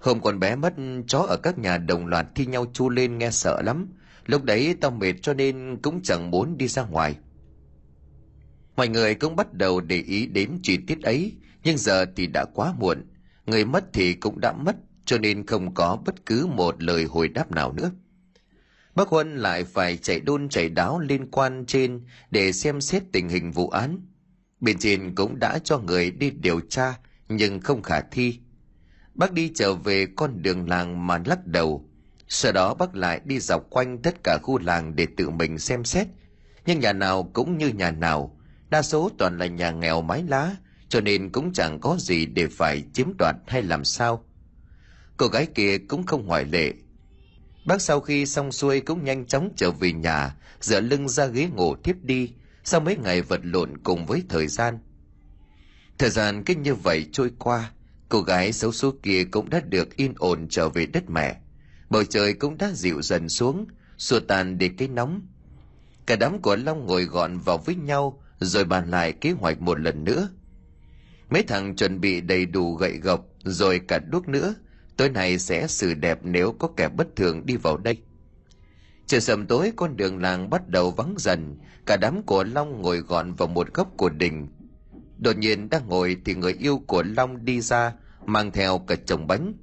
hôm 0.00 0.20
con 0.20 0.40
bé 0.40 0.56
mất, 0.56 0.74
chó 1.06 1.18
ở 1.18 1.36
các 1.36 1.58
nhà 1.58 1.78
đồng 1.78 2.06
loạt 2.06 2.26
thi 2.34 2.46
nhau 2.46 2.66
chu 2.72 2.88
lên 2.88 3.18
nghe 3.18 3.30
sợ 3.30 3.62
lắm. 3.62 3.88
Lúc 4.26 4.44
đấy 4.44 4.74
tao 4.80 4.90
mệt 4.90 5.12
cho 5.22 5.34
nên 5.34 5.78
cũng 5.82 6.02
chẳng 6.02 6.30
muốn 6.30 6.58
đi 6.58 6.68
ra 6.68 6.84
ngoài. 6.84 7.16
Mọi 8.76 8.88
người 8.88 9.14
cũng 9.14 9.36
bắt 9.36 9.52
đầu 9.52 9.80
để 9.80 9.96
ý 9.96 10.26
đến 10.26 10.58
chi 10.62 10.76
tiết 10.86 11.02
ấy, 11.02 11.32
nhưng 11.64 11.78
giờ 11.78 12.06
thì 12.16 12.26
đã 12.26 12.44
quá 12.54 12.74
muộn. 12.78 13.04
Người 13.46 13.64
mất 13.64 13.92
thì 13.92 14.14
cũng 14.14 14.40
đã 14.40 14.52
mất, 14.52 14.76
cho 15.04 15.18
nên 15.18 15.46
không 15.46 15.74
có 15.74 15.98
bất 16.04 16.26
cứ 16.26 16.46
một 16.46 16.82
lời 16.82 17.04
hồi 17.04 17.28
đáp 17.28 17.50
nào 17.52 17.72
nữa. 17.72 17.90
Bác 18.94 19.08
huân 19.08 19.36
lại 19.36 19.64
phải 19.64 19.96
chạy 19.96 20.20
đôn 20.20 20.48
chạy 20.48 20.68
đáo 20.68 21.00
liên 21.00 21.30
quan 21.30 21.64
trên 21.66 22.04
để 22.30 22.52
xem 22.52 22.80
xét 22.80 23.02
tình 23.12 23.28
hình 23.28 23.50
vụ 23.50 23.68
án. 23.68 24.00
Bên 24.60 24.78
trên 24.78 25.14
cũng 25.14 25.38
đã 25.38 25.58
cho 25.58 25.78
người 25.78 26.10
đi 26.10 26.30
điều 26.30 26.60
tra, 26.60 26.98
nhưng 27.28 27.60
không 27.60 27.82
khả 27.82 28.00
thi 28.00 28.38
bác 29.20 29.32
đi 29.32 29.52
trở 29.54 29.74
về 29.74 30.06
con 30.16 30.42
đường 30.42 30.68
làng 30.68 31.06
mà 31.06 31.22
lắc 31.26 31.46
đầu. 31.46 31.84
Sau 32.28 32.52
đó 32.52 32.74
bác 32.74 32.96
lại 32.96 33.20
đi 33.24 33.40
dọc 33.40 33.70
quanh 33.70 33.98
tất 34.02 34.14
cả 34.24 34.38
khu 34.42 34.58
làng 34.58 34.96
để 34.96 35.06
tự 35.16 35.30
mình 35.30 35.58
xem 35.58 35.84
xét. 35.84 36.06
Nhưng 36.66 36.80
nhà 36.80 36.92
nào 36.92 37.30
cũng 37.32 37.58
như 37.58 37.68
nhà 37.68 37.90
nào. 37.90 38.36
Đa 38.70 38.82
số 38.82 39.10
toàn 39.18 39.38
là 39.38 39.46
nhà 39.46 39.70
nghèo 39.70 40.02
mái 40.02 40.24
lá, 40.28 40.56
cho 40.88 41.00
nên 41.00 41.30
cũng 41.32 41.52
chẳng 41.52 41.80
có 41.80 41.96
gì 41.98 42.26
để 42.26 42.46
phải 42.46 42.84
chiếm 42.92 43.06
đoạt 43.18 43.36
hay 43.46 43.62
làm 43.62 43.84
sao. 43.84 44.24
Cô 45.16 45.26
gái 45.26 45.46
kia 45.46 45.78
cũng 45.78 46.06
không 46.06 46.26
ngoại 46.26 46.44
lệ. 46.44 46.72
Bác 47.66 47.82
sau 47.82 48.00
khi 48.00 48.26
xong 48.26 48.52
xuôi 48.52 48.80
cũng 48.80 49.04
nhanh 49.04 49.26
chóng 49.26 49.50
trở 49.56 49.70
về 49.70 49.92
nhà, 49.92 50.36
dựa 50.60 50.80
lưng 50.80 51.08
ra 51.08 51.26
ghế 51.26 51.46
ngủ 51.46 51.74
tiếp 51.74 51.96
đi. 52.02 52.32
Sau 52.64 52.80
mấy 52.80 52.96
ngày 52.96 53.22
vật 53.22 53.40
lộn 53.42 53.78
cùng 53.78 54.06
với 54.06 54.22
thời 54.28 54.46
gian. 54.46 54.78
Thời 55.98 56.10
gian 56.10 56.44
cứ 56.44 56.54
như 56.54 56.74
vậy 56.74 57.06
trôi 57.12 57.30
qua 57.38 57.70
cô 58.10 58.20
gái 58.20 58.52
xấu 58.52 58.72
số 58.72 58.94
kia 59.02 59.24
cũng 59.24 59.50
đã 59.50 59.60
được 59.60 59.96
yên 59.96 60.14
ổn 60.18 60.46
trở 60.50 60.68
về 60.68 60.86
đất 60.86 61.10
mẹ. 61.10 61.40
Bầu 61.90 62.04
trời 62.04 62.34
cũng 62.34 62.58
đã 62.58 62.70
dịu 62.74 63.02
dần 63.02 63.28
xuống, 63.28 63.66
xua 63.98 64.20
tan 64.20 64.58
đi 64.58 64.68
cái 64.68 64.88
nóng. 64.88 65.22
Cả 66.06 66.16
đám 66.16 66.42
của 66.42 66.56
long 66.56 66.86
ngồi 66.86 67.04
gọn 67.04 67.38
vào 67.38 67.58
với 67.58 67.74
nhau, 67.74 68.22
rồi 68.38 68.64
bàn 68.64 68.90
lại 68.90 69.12
kế 69.12 69.30
hoạch 69.30 69.60
một 69.60 69.80
lần 69.80 70.04
nữa. 70.04 70.28
Mấy 71.30 71.42
thằng 71.42 71.76
chuẩn 71.76 72.00
bị 72.00 72.20
đầy 72.20 72.46
đủ 72.46 72.74
gậy 72.74 72.98
gộc, 73.02 73.26
rồi 73.44 73.80
cả 73.88 73.98
đuốc 73.98 74.28
nữa. 74.28 74.54
Tối 74.96 75.08
nay 75.08 75.38
sẽ 75.38 75.66
xử 75.66 75.94
đẹp 75.94 76.18
nếu 76.22 76.52
có 76.52 76.68
kẻ 76.76 76.88
bất 76.88 77.16
thường 77.16 77.46
đi 77.46 77.56
vào 77.56 77.76
đây. 77.76 77.96
Trời 79.06 79.20
sầm 79.20 79.46
tối, 79.46 79.72
con 79.76 79.96
đường 79.96 80.22
làng 80.22 80.50
bắt 80.50 80.68
đầu 80.68 80.90
vắng 80.90 81.14
dần. 81.18 81.58
Cả 81.86 81.96
đám 81.96 82.22
của 82.22 82.44
long 82.44 82.82
ngồi 82.82 82.98
gọn 82.98 83.32
vào 83.32 83.48
một 83.48 83.74
góc 83.74 83.92
của 83.96 84.08
đình. 84.08 84.48
Đột 85.18 85.38
nhiên 85.38 85.68
đang 85.68 85.88
ngồi 85.88 86.16
thì 86.24 86.34
người 86.34 86.52
yêu 86.52 86.82
của 86.86 87.02
long 87.02 87.44
đi 87.44 87.60
ra 87.60 87.92
mang 88.26 88.50
theo 88.50 88.78
cả 88.78 88.96
chồng 89.06 89.26
bánh. 89.26 89.54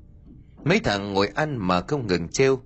Mấy 0.64 0.80
thằng 0.80 1.14
ngồi 1.14 1.28
ăn 1.28 1.58
mà 1.58 1.82
không 1.82 2.08
ngừng 2.08 2.28
trêu. 2.28 2.62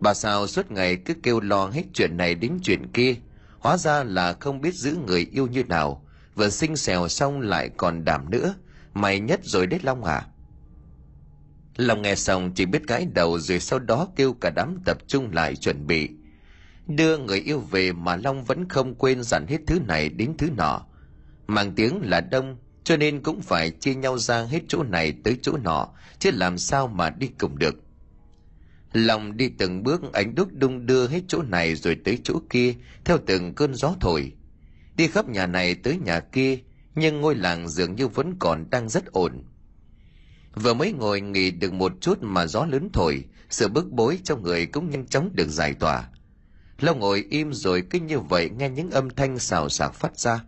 Bà 0.00 0.14
sao 0.14 0.46
suốt 0.46 0.70
ngày 0.70 0.96
cứ 0.96 1.14
kêu 1.22 1.40
lo 1.40 1.66
hết 1.66 1.82
chuyện 1.94 2.16
này 2.16 2.34
đến 2.34 2.58
chuyện 2.62 2.92
kia. 2.92 3.14
Hóa 3.58 3.76
ra 3.76 4.04
là 4.04 4.32
không 4.32 4.60
biết 4.60 4.74
giữ 4.74 4.96
người 5.06 5.26
yêu 5.32 5.46
như 5.46 5.64
nào. 5.64 6.04
Vừa 6.34 6.48
sinh 6.48 6.76
xèo 6.76 7.08
xong 7.08 7.40
lại 7.40 7.68
còn 7.76 8.04
đảm 8.04 8.30
nữa. 8.30 8.54
Mày 8.94 9.20
nhất 9.20 9.40
rồi 9.42 9.66
đấy 9.66 9.80
long 9.82 10.04
à. 10.04 10.26
Long 11.76 12.02
nghe 12.02 12.14
xong 12.14 12.52
chỉ 12.54 12.66
biết 12.66 12.88
gãi 12.88 13.06
đầu 13.14 13.38
rồi 13.38 13.60
sau 13.60 13.78
đó 13.78 14.08
kêu 14.16 14.32
cả 14.32 14.50
đám 14.50 14.78
tập 14.84 14.98
trung 15.06 15.30
lại 15.32 15.56
chuẩn 15.56 15.86
bị. 15.86 16.08
Đưa 16.86 17.18
người 17.18 17.40
yêu 17.40 17.60
về 17.60 17.92
mà 17.92 18.16
long 18.16 18.44
vẫn 18.44 18.68
không 18.68 18.94
quên 18.94 19.22
dặn 19.22 19.46
hết 19.48 19.58
thứ 19.66 19.80
này 19.80 20.08
đến 20.08 20.36
thứ 20.38 20.48
nọ. 20.56 20.86
Mang 21.46 21.74
tiếng 21.74 22.00
là 22.02 22.20
đông 22.20 22.56
cho 22.84 22.96
nên 22.96 23.22
cũng 23.22 23.42
phải 23.42 23.70
chia 23.70 23.94
nhau 23.94 24.18
ra 24.18 24.42
hết 24.42 24.60
chỗ 24.68 24.82
này 24.82 25.12
tới 25.24 25.36
chỗ 25.42 25.56
nọ, 25.56 25.88
chứ 26.18 26.30
làm 26.30 26.58
sao 26.58 26.86
mà 26.86 27.10
đi 27.10 27.30
cùng 27.38 27.58
được. 27.58 27.74
Lòng 28.92 29.36
đi 29.36 29.48
từng 29.48 29.82
bước, 29.82 30.12
ánh 30.12 30.34
đúc 30.34 30.48
đung 30.52 30.86
đưa 30.86 31.08
hết 31.08 31.20
chỗ 31.28 31.42
này 31.42 31.74
rồi 31.74 31.96
tới 32.04 32.18
chỗ 32.24 32.34
kia, 32.50 32.74
theo 33.04 33.18
từng 33.26 33.54
cơn 33.54 33.74
gió 33.74 33.94
thổi. 34.00 34.32
Đi 34.96 35.08
khắp 35.08 35.28
nhà 35.28 35.46
này 35.46 35.74
tới 35.74 35.98
nhà 36.04 36.20
kia, 36.20 36.58
nhưng 36.94 37.20
ngôi 37.20 37.34
làng 37.34 37.68
dường 37.68 37.96
như 37.96 38.08
vẫn 38.08 38.34
còn 38.38 38.70
đang 38.70 38.88
rất 38.88 39.06
ổn. 39.06 39.44
Vừa 40.54 40.74
mới 40.74 40.92
ngồi 40.92 41.20
nghỉ 41.20 41.50
được 41.50 41.72
một 41.72 41.92
chút 42.00 42.18
mà 42.22 42.46
gió 42.46 42.66
lớn 42.66 42.88
thổi, 42.92 43.24
sự 43.50 43.68
bức 43.68 43.90
bối 43.90 44.18
trong 44.24 44.42
người 44.42 44.66
cũng 44.66 44.90
nhanh 44.90 45.06
chóng 45.06 45.30
được 45.34 45.48
giải 45.48 45.74
tỏa. 45.74 46.08
Lâu 46.78 46.94
ngồi 46.94 47.24
im 47.30 47.52
rồi 47.52 47.82
cứ 47.90 48.00
như 48.00 48.20
vậy 48.20 48.50
nghe 48.58 48.70
những 48.70 48.90
âm 48.90 49.10
thanh 49.10 49.38
xào 49.38 49.68
xạc 49.68 49.94
phát 49.94 50.18
ra 50.18 50.40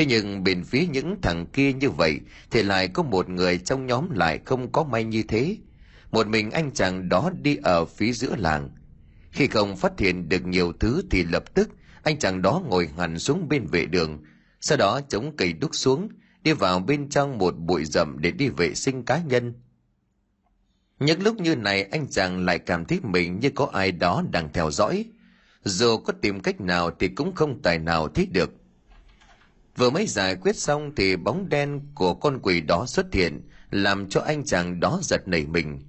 thế 0.00 0.06
nhưng 0.06 0.44
bên 0.44 0.64
phía 0.64 0.86
những 0.86 1.16
thằng 1.22 1.46
kia 1.46 1.72
như 1.72 1.90
vậy 1.90 2.20
thì 2.50 2.62
lại 2.62 2.88
có 2.88 3.02
một 3.02 3.28
người 3.28 3.58
trong 3.58 3.86
nhóm 3.86 4.10
lại 4.10 4.38
không 4.44 4.72
có 4.72 4.84
may 4.84 5.04
như 5.04 5.22
thế. 5.22 5.56
Một 6.10 6.26
mình 6.26 6.50
anh 6.50 6.70
chàng 6.74 7.08
đó 7.08 7.30
đi 7.42 7.56
ở 7.62 7.84
phía 7.84 8.12
giữa 8.12 8.36
làng. 8.36 8.70
Khi 9.30 9.46
không 9.46 9.76
phát 9.76 9.98
hiện 9.98 10.28
được 10.28 10.46
nhiều 10.46 10.72
thứ 10.80 11.02
thì 11.10 11.24
lập 11.24 11.54
tức 11.54 11.70
anh 12.02 12.18
chàng 12.18 12.42
đó 12.42 12.62
ngồi 12.68 12.88
hẳn 12.98 13.18
xuống 13.18 13.48
bên 13.48 13.66
vệ 13.66 13.86
đường, 13.86 14.24
sau 14.60 14.78
đó 14.78 15.00
chống 15.08 15.36
cây 15.36 15.52
đúc 15.52 15.70
xuống, 15.74 16.08
đi 16.42 16.52
vào 16.52 16.80
bên 16.80 17.08
trong 17.08 17.38
một 17.38 17.54
bụi 17.58 17.84
rậm 17.84 18.16
để 18.20 18.30
đi 18.30 18.48
vệ 18.48 18.74
sinh 18.74 19.04
cá 19.04 19.18
nhân. 19.18 19.54
Những 21.00 21.22
lúc 21.22 21.40
như 21.40 21.56
này, 21.56 21.82
anh 21.82 22.06
chàng 22.10 22.44
lại 22.44 22.58
cảm 22.58 22.84
thấy 22.84 23.00
mình 23.02 23.40
như 23.40 23.50
có 23.54 23.70
ai 23.72 23.92
đó 23.92 24.22
đang 24.30 24.52
theo 24.52 24.70
dõi. 24.70 25.04
Dù 25.64 25.96
có 25.96 26.12
tìm 26.12 26.40
cách 26.40 26.60
nào 26.60 26.90
thì 26.98 27.08
cũng 27.08 27.34
không 27.34 27.62
tài 27.62 27.78
nào 27.78 28.08
thấy 28.08 28.26
được 28.26 28.59
vừa 29.76 29.90
mới 29.90 30.06
giải 30.06 30.36
quyết 30.36 30.56
xong 30.56 30.92
thì 30.96 31.16
bóng 31.16 31.48
đen 31.48 31.80
của 31.94 32.14
con 32.14 32.38
quỷ 32.42 32.60
đó 32.60 32.86
xuất 32.86 33.14
hiện, 33.14 33.48
làm 33.70 34.08
cho 34.08 34.20
anh 34.20 34.44
chàng 34.44 34.80
đó 34.80 34.98
giật 35.02 35.28
nảy 35.28 35.46
mình. 35.46 35.80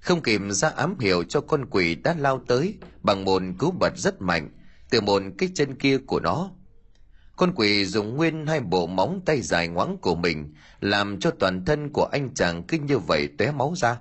Không 0.00 0.22
kịp 0.22 0.40
ra 0.50 0.68
ám 0.68 0.98
hiệu 0.98 1.24
cho 1.24 1.40
con 1.40 1.66
quỷ 1.70 1.94
đã 1.94 2.14
lao 2.18 2.42
tới, 2.48 2.78
bằng 3.02 3.24
một 3.24 3.42
cú 3.58 3.70
bật 3.70 3.96
rất 3.96 4.22
mạnh, 4.22 4.50
từ 4.90 5.00
một 5.00 5.22
cái 5.38 5.48
chân 5.54 5.74
kia 5.74 5.98
của 5.98 6.20
nó. 6.20 6.50
Con 7.36 7.52
quỷ 7.56 7.84
dùng 7.84 8.16
nguyên 8.16 8.46
hai 8.46 8.60
bộ 8.60 8.86
móng 8.86 9.20
tay 9.26 9.40
dài 9.40 9.68
ngoãng 9.68 9.96
của 9.98 10.14
mình, 10.14 10.54
làm 10.80 11.20
cho 11.20 11.30
toàn 11.30 11.64
thân 11.64 11.90
của 11.92 12.08
anh 12.12 12.34
chàng 12.34 12.62
kinh 12.62 12.86
như 12.86 12.98
vậy 12.98 13.28
tóe 13.38 13.52
máu 13.52 13.74
ra. 13.76 13.96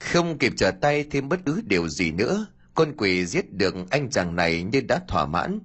Không 0.00 0.38
kịp 0.38 0.52
trở 0.56 0.70
tay 0.70 1.04
thêm 1.10 1.28
bất 1.28 1.40
cứ 1.46 1.62
điều 1.64 1.88
gì 1.88 2.10
nữa, 2.10 2.46
con 2.74 2.96
quỷ 2.96 3.26
giết 3.26 3.52
được 3.52 3.74
anh 3.90 4.10
chàng 4.10 4.36
này 4.36 4.62
như 4.62 4.80
đã 4.80 5.00
thỏa 5.08 5.26
mãn 5.26 5.60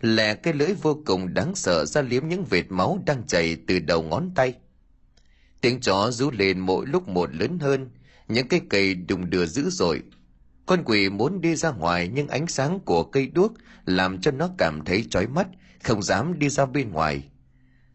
lẹ 0.00 0.34
cái 0.34 0.54
lưỡi 0.54 0.72
vô 0.82 1.02
cùng 1.06 1.34
đáng 1.34 1.54
sợ 1.54 1.84
ra 1.84 2.02
liếm 2.02 2.28
những 2.28 2.44
vệt 2.44 2.64
máu 2.68 3.02
đang 3.06 3.26
chảy 3.26 3.56
từ 3.66 3.78
đầu 3.78 4.02
ngón 4.02 4.30
tay. 4.34 4.54
Tiếng 5.60 5.80
chó 5.80 6.10
rú 6.10 6.30
lên 6.30 6.60
mỗi 6.60 6.86
lúc 6.86 7.08
một 7.08 7.34
lớn 7.34 7.58
hơn, 7.58 7.90
những 8.28 8.48
cây 8.48 8.60
cây 8.70 8.94
đùng 8.94 9.30
đưa 9.30 9.46
dữ 9.46 9.70
dội. 9.70 10.02
Con 10.66 10.82
quỷ 10.84 11.08
muốn 11.08 11.40
đi 11.40 11.56
ra 11.56 11.70
ngoài 11.70 12.10
nhưng 12.14 12.28
ánh 12.28 12.46
sáng 12.46 12.80
của 12.80 13.04
cây 13.04 13.26
đuốc 13.26 13.52
làm 13.84 14.20
cho 14.20 14.30
nó 14.30 14.50
cảm 14.58 14.84
thấy 14.84 15.04
chói 15.10 15.26
mắt, 15.26 15.46
không 15.82 16.02
dám 16.02 16.38
đi 16.38 16.48
ra 16.48 16.66
bên 16.66 16.90
ngoài. 16.90 17.22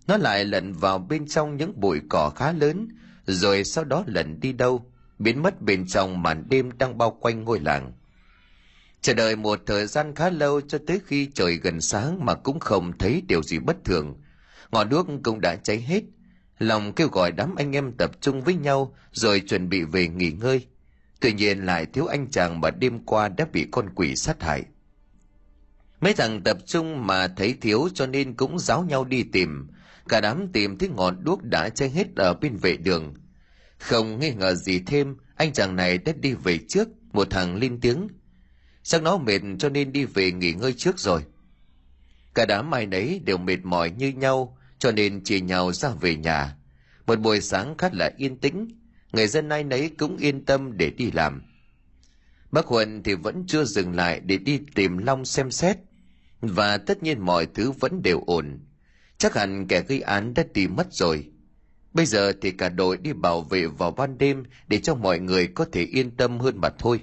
Nó 0.08 0.18
lại 0.18 0.46
lẩn 0.46 0.74
vào 0.74 1.00
bên 1.00 1.28
trong 1.28 1.58
những 1.58 1.80
bụi 1.80 2.00
cỏ 2.10 2.30
khá 2.30 2.52
lớn, 2.52 2.88
rồi 3.26 3.64
sau 3.64 3.84
đó 3.84 4.04
lẩn 4.08 4.40
đi 4.40 4.54
đâu, 4.54 4.86
biến 5.20 5.42
mất 5.44 5.62
bên 5.62 5.88
trong 5.88 6.22
màn 6.22 6.44
đêm 6.50 6.78
đang 6.78 6.98
bao 6.98 7.18
quanh 7.22 7.44
ngôi 7.44 7.60
làng 7.60 7.92
chờ 9.02 9.14
đợi 9.14 9.36
một 9.36 9.60
thời 9.66 9.88
gian 9.88 10.16
khá 10.16 10.30
lâu 10.30 10.62
cho 10.62 10.78
tới 10.88 11.00
khi 11.06 11.30
trời 11.34 11.56
gần 11.56 11.82
sáng 11.82 12.26
mà 12.26 12.34
cũng 12.34 12.60
không 12.60 12.98
thấy 12.98 13.24
điều 13.28 13.44
gì 13.44 13.60
bất 13.60 13.78
thường 13.86 14.22
ngọn 14.72 14.90
đuốc 14.90 15.08
cũng 15.24 15.42
đã 15.42 15.56
cháy 15.56 15.82
hết 15.82 16.04
Lòng 16.60 16.94
kêu 16.94 17.08
gọi 17.08 17.32
đám 17.32 17.56
anh 17.56 17.76
em 17.76 17.92
tập 17.92 18.12
trung 18.22 18.42
với 18.42 18.56
nhau 18.56 18.96
rồi 19.12 19.40
chuẩn 19.40 19.70
bị 19.70 19.84
về 19.84 20.08
nghỉ 20.08 20.32
ngơi. 20.32 20.68
Tuy 21.20 21.34
nhiên 21.34 21.66
lại 21.66 21.86
thiếu 21.86 22.06
anh 22.06 22.28
chàng 22.32 22.62
mà 22.62 22.70
đêm 22.72 23.06
qua 23.06 23.30
đã 23.30 23.46
bị 23.54 23.68
con 23.72 23.90
quỷ 23.96 24.16
sát 24.16 24.44
hại. 24.44 24.64
Mấy 26.02 26.14
thằng 26.14 26.42
tập 26.44 26.58
trung 26.66 27.08
mà 27.08 27.28
thấy 27.28 27.56
thiếu 27.62 27.90
cho 27.94 28.08
nên 28.08 28.34
cũng 28.34 28.60
giáo 28.60 28.84
nhau 28.84 29.06
đi 29.06 29.24
tìm. 29.24 29.68
Cả 30.10 30.22
đám 30.22 30.48
tìm 30.54 30.78
thấy 30.78 30.90
ngọn 30.90 31.24
đuốc 31.24 31.44
đã 31.44 31.70
cháy 31.70 31.90
hết 31.90 32.16
ở 32.16 32.34
bên 32.34 32.56
vệ 32.56 32.78
đường. 32.78 33.14
Không 33.78 34.20
nghi 34.20 34.34
ngờ 34.34 34.56
gì 34.56 34.80
thêm, 34.86 35.16
anh 35.36 35.54
chàng 35.54 35.76
này 35.76 35.98
đã 35.98 36.14
đi 36.20 36.34
về 36.34 36.60
trước, 36.68 36.88
một 37.14 37.28
thằng 37.30 37.56
lên 37.56 37.80
tiếng 37.82 38.08
sáng 38.84 39.04
nó 39.04 39.18
mệt 39.18 39.42
cho 39.60 39.70
nên 39.70 39.92
đi 39.92 40.06
về 40.06 40.32
nghỉ 40.32 40.54
ngơi 40.54 40.74
trước 40.74 41.00
rồi. 41.00 41.22
Cả 42.36 42.46
đám 42.46 42.74
ai 42.74 42.86
nấy 42.86 43.22
đều 43.26 43.38
mệt 43.38 43.58
mỏi 43.64 43.92
như 43.92 44.08
nhau, 44.08 44.58
cho 44.80 44.92
nên 44.92 45.24
chia 45.24 45.40
nhau 45.40 45.74
ra 45.74 45.90
về 45.90 46.16
nhà. 46.16 46.56
Một 47.08 47.20
buổi 47.20 47.42
sáng 47.42 47.78
khá 47.78 47.90
là 47.94 48.12
yên 48.18 48.38
tĩnh, 48.38 48.68
người 49.12 49.28
dân 49.28 49.50
ai 49.50 49.64
nấy 49.64 49.90
cũng 49.98 50.18
yên 50.18 50.46
tâm 50.46 50.78
để 50.78 50.90
đi 50.90 51.12
làm. 51.12 51.42
Bác 52.52 52.66
huận 52.66 53.04
thì 53.04 53.14
vẫn 53.14 53.44
chưa 53.48 53.64
dừng 53.64 53.96
lại 53.96 54.20
để 54.20 54.38
đi 54.38 54.60
tìm 54.76 54.98
Long 54.98 55.26
xem 55.26 55.52
xét, 55.52 55.78
và 56.42 56.78
tất 56.78 57.04
nhiên 57.04 57.20
mọi 57.20 57.46
thứ 57.46 57.72
vẫn 57.72 58.02
đều 58.02 58.24
ổn. 58.26 58.60
Chắc 59.18 59.36
hẳn 59.36 59.68
kẻ 59.68 59.82
gây 59.88 60.02
án 60.02 60.34
đã 60.34 60.44
đi 60.54 60.68
mất 60.68 60.88
rồi. 60.94 61.32
Bây 61.94 62.06
giờ 62.06 62.34
thì 62.42 62.52
cả 62.52 62.70
đội 62.70 62.98
đi 62.98 63.14
bảo 63.14 63.42
vệ 63.42 63.66
vào 63.66 63.92
ban 63.92 64.18
đêm 64.18 64.44
để 64.68 64.80
cho 64.80 64.96
mọi 64.96 65.20
người 65.20 65.48
có 65.48 65.66
thể 65.72 65.84
yên 65.84 66.12
tâm 66.12 66.40
hơn 66.40 66.62
mà 66.62 66.70
thôi. 66.70 67.00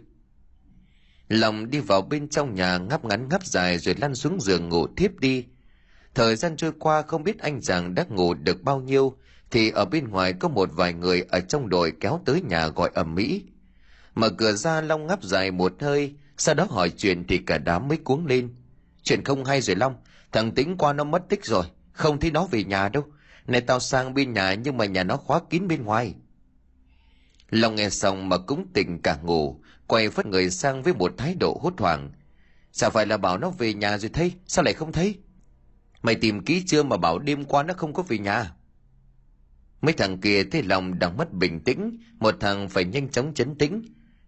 Lòng 1.29 1.70
đi 1.70 1.79
vào 1.79 2.03
bên 2.03 2.29
trong 2.29 2.55
nhà 2.55 2.79
ngáp 2.79 3.05
ngắn 3.05 3.29
ngáp 3.29 3.47
dài 3.47 3.79
rồi 3.79 3.95
lăn 3.99 4.14
xuống 4.14 4.41
giường 4.41 4.68
ngủ 4.68 4.87
thiếp 4.97 5.20
đi. 5.20 5.45
Thời 6.14 6.37
gian 6.37 6.57
trôi 6.57 6.72
qua 6.79 7.03
không 7.03 7.24
biết 7.24 7.39
anh 7.39 7.61
chàng 7.61 7.95
đã 7.95 8.05
ngủ 8.09 8.35
được 8.35 8.62
bao 8.62 8.81
nhiêu 8.81 9.16
thì 9.51 9.70
ở 9.70 9.85
bên 9.85 10.09
ngoài 10.09 10.33
có 10.33 10.49
một 10.49 10.68
vài 10.72 10.93
người 10.93 11.24
ở 11.29 11.41
trong 11.41 11.68
đội 11.68 11.93
kéo 12.01 12.20
tới 12.24 12.43
nhà 12.43 12.68
gọi 12.68 12.91
ầm 12.95 13.14
mỹ. 13.14 13.43
Mở 14.14 14.31
cửa 14.31 14.53
ra 14.53 14.81
Long 14.81 15.07
ngáp 15.07 15.22
dài 15.22 15.51
một 15.51 15.72
hơi, 15.81 16.14
sau 16.37 16.55
đó 16.55 16.66
hỏi 16.70 16.91
chuyện 16.91 17.24
thì 17.27 17.39
cả 17.39 17.59
đám 17.59 17.89
mới 17.89 17.99
cuống 17.99 18.27
lên. 18.27 18.55
Chuyện 19.03 19.24
không 19.24 19.45
hay 19.45 19.61
rồi 19.61 19.77
Long, 19.77 19.95
thằng 20.33 20.53
Tính 20.53 20.77
qua 20.79 20.93
nó 20.93 21.05
mất 21.05 21.29
tích 21.29 21.45
rồi, 21.45 21.64
không 21.93 22.20
thấy 22.20 22.31
nó 22.31 22.47
về 22.47 22.64
nhà 22.64 22.89
đâu. 22.89 23.05
Này 23.47 23.61
tao 23.61 23.81
sang 23.81 24.14
bên 24.14 24.33
nhà 24.33 24.55
nhưng 24.55 24.77
mà 24.77 24.85
nhà 24.85 25.03
nó 25.03 25.16
khóa 25.16 25.41
kín 25.51 25.68
bên 25.68 25.83
ngoài. 25.85 26.14
Long 27.51 27.74
nghe 27.74 27.91
xong 27.91 28.29
mà 28.29 28.39
cũng 28.39 28.66
tỉnh 28.72 29.03
cả 29.03 29.18
ngủ, 29.22 29.61
quay 29.87 30.11
phát 30.11 30.26
người 30.26 30.51
sang 30.51 30.82
với 30.82 30.95
một 30.95 31.12
thái 31.18 31.34
độ 31.34 31.61
hốt 31.62 31.74
hoảng. 31.78 32.11
Sao 32.72 32.91
phải 32.91 33.07
là 33.07 33.16
bảo 33.16 33.39
nó 33.39 33.51
về 33.51 33.74
nhà 33.74 33.99
rồi 33.99 34.11
thấy, 34.14 34.32
sao 34.47 34.64
lại 34.64 34.74
không 34.74 34.93
thấy? 34.93 35.18
Mày 36.03 36.14
tìm 36.14 36.45
kỹ 36.45 36.62
chưa 36.66 36.82
mà 36.82 36.97
bảo 36.97 37.18
đêm 37.18 37.45
qua 37.45 37.62
nó 37.62 37.74
không 37.74 37.93
có 37.93 38.03
về 38.03 38.18
nhà? 38.18 38.53
Mấy 39.80 39.93
thằng 39.93 40.20
kia 40.20 40.45
thấy 40.45 40.62
lòng 40.62 40.99
đang 40.99 41.16
mất 41.16 41.32
bình 41.32 41.61
tĩnh, 41.61 41.99
một 42.18 42.34
thằng 42.41 42.68
phải 42.68 42.84
nhanh 42.84 43.09
chóng 43.09 43.34
chấn 43.34 43.55
tĩnh. 43.59 43.82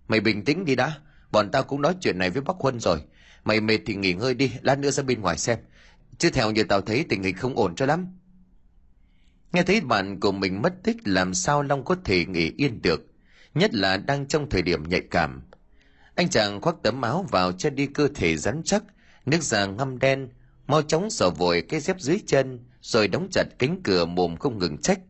Mày 0.09 0.20
bình 0.20 0.44
tĩnh 0.44 0.64
đi 0.64 0.74
đã, 0.74 0.92
bọn 1.32 1.50
tao 1.50 1.62
cũng 1.62 1.82
nói 1.82 1.94
chuyện 2.00 2.18
này 2.18 2.30
với 2.30 2.42
bác 2.42 2.56
Huân 2.59 2.80
rồi. 2.80 3.02
Mày 3.44 3.61
mệt 3.61 3.78
thì 3.86 3.94
nghỉ 3.94 4.12
ngơi 4.12 4.34
đi, 4.34 4.52
lát 4.62 4.78
nữa 4.78 4.90
ra 4.90 5.02
bên 5.02 5.20
ngoài 5.20 5.38
xem. 5.38 5.59
Chứ 6.18 6.30
theo 6.30 6.50
như 6.50 6.64
tao 6.64 6.80
thấy 6.80 7.04
tình 7.09 7.22
hình 7.22 7.36
không 7.36 7.56
ổn 7.56 7.74
cho 7.74 7.86
lắm. 7.86 8.06
Nghe 9.52 9.62
thấy 9.62 9.80
bạn 9.80 10.20
của 10.20 10.32
mình 10.32 10.62
mất 10.62 10.74
tích 10.82 10.96
làm 11.04 11.34
sao 11.34 11.62
Long 11.62 11.84
có 11.84 11.96
thể 12.04 12.24
nghỉ 12.24 12.52
yên 12.56 12.82
được, 12.82 13.06
nhất 13.54 13.74
là 13.74 13.96
đang 13.96 14.26
trong 14.26 14.48
thời 14.50 14.62
điểm 14.62 14.88
nhạy 14.88 15.00
cảm. 15.11 15.42
Anh 16.18 16.28
chàng 16.28 16.60
khoác 16.60 16.76
tấm 16.82 17.02
áo 17.02 17.26
vào 17.30 17.52
cho 17.52 17.70
đi 17.70 17.86
cơ 17.86 18.08
thể 18.14 18.36
rắn 18.36 18.62
chắc, 18.64 18.82
nước 19.26 19.42
da 19.42 19.66
ngăm 19.66 19.98
đen, 19.98 20.28
mau 20.66 20.82
chóng 20.82 21.10
sờ 21.10 21.30
vội 21.30 21.62
cái 21.68 21.80
dép 21.80 22.00
dưới 22.00 22.20
chân, 22.26 22.64
rồi 22.80 23.08
đóng 23.08 23.28
chặt 23.30 23.44
cánh 23.58 23.80
cửa 23.82 24.04
mồm 24.04 24.36
không 24.36 24.58
ngừng 24.58 24.78
trách. 24.78 25.00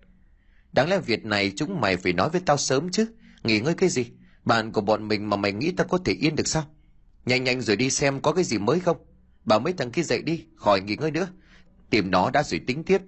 Đáng 0.72 0.88
lẽ 0.88 0.98
việc 0.98 1.24
này 1.24 1.52
chúng 1.56 1.80
mày 1.80 1.96
phải 1.96 2.12
nói 2.12 2.30
với 2.30 2.40
tao 2.46 2.56
sớm 2.56 2.90
chứ, 2.90 3.06
nghỉ 3.42 3.60
ngơi 3.60 3.74
cái 3.74 3.88
gì? 3.88 4.06
Bạn 4.44 4.72
của 4.72 4.80
bọn 4.80 5.08
mình 5.08 5.30
mà 5.30 5.36
mày 5.36 5.52
nghĩ 5.52 5.72
tao 5.76 5.86
có 5.86 5.98
thể 6.04 6.12
yên 6.12 6.36
được 6.36 6.46
sao? 6.46 6.64
Nhanh 7.26 7.44
nhanh 7.44 7.60
rồi 7.60 7.76
đi 7.76 7.90
xem 7.90 8.20
có 8.20 8.32
cái 8.32 8.44
gì 8.44 8.58
mới 8.58 8.80
không? 8.80 8.96
Bảo 9.44 9.60
mấy 9.60 9.72
thằng 9.72 9.90
kia 9.90 10.02
dậy 10.02 10.22
đi, 10.22 10.44
khỏi 10.56 10.80
nghỉ 10.80 10.96
ngơi 10.96 11.10
nữa. 11.10 11.28
Tìm 11.90 12.10
nó 12.10 12.30
đã 12.30 12.42
rồi 12.42 12.60
tính 12.66 12.84
tiếp. 12.84 13.02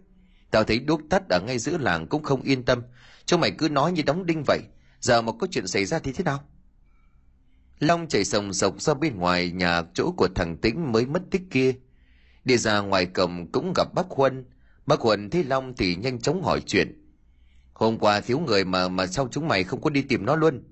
Tao 0.50 0.64
thấy 0.64 0.78
đuốc 0.78 1.00
tắt 1.10 1.28
ở 1.28 1.40
ngay 1.40 1.58
giữa 1.58 1.78
làng 1.78 2.06
cũng 2.06 2.22
không 2.22 2.42
yên 2.42 2.64
tâm. 2.64 2.82
Chúng 3.26 3.40
mày 3.40 3.50
cứ 3.50 3.68
nói 3.68 3.92
như 3.92 4.02
đóng 4.02 4.26
đinh 4.26 4.42
vậy. 4.46 4.60
Giờ 5.00 5.22
mà 5.22 5.32
có 5.40 5.46
chuyện 5.50 5.66
xảy 5.66 5.84
ra 5.84 5.98
thì 5.98 6.12
thế 6.12 6.24
nào? 6.24 6.44
Long 7.80 8.08
chạy 8.08 8.24
sồng 8.24 8.52
sộc 8.52 8.80
ra 8.80 8.94
bên 8.94 9.18
ngoài 9.18 9.50
nhà 9.50 9.82
chỗ 9.94 10.12
của 10.16 10.28
thằng 10.34 10.56
Tĩnh 10.56 10.92
mới 10.92 11.06
mất 11.06 11.22
tích 11.30 11.42
kia. 11.50 11.72
Đi 12.44 12.56
ra 12.56 12.80
ngoài 12.80 13.06
cổng 13.06 13.52
cũng 13.52 13.72
gặp 13.76 13.94
bác 13.94 14.06
Huân. 14.10 14.44
Bác 14.86 15.00
Huân 15.00 15.30
thấy 15.30 15.44
Long 15.44 15.74
thì 15.76 15.96
nhanh 15.96 16.20
chóng 16.20 16.42
hỏi 16.42 16.60
chuyện. 16.66 17.10
Hôm 17.72 17.98
qua 17.98 18.20
thiếu 18.20 18.38
người 18.38 18.64
mà 18.64 18.88
mà 18.88 19.06
sao 19.06 19.28
chúng 19.30 19.48
mày 19.48 19.64
không 19.64 19.80
có 19.80 19.90
đi 19.90 20.02
tìm 20.02 20.26
nó 20.26 20.36
luôn? 20.36 20.62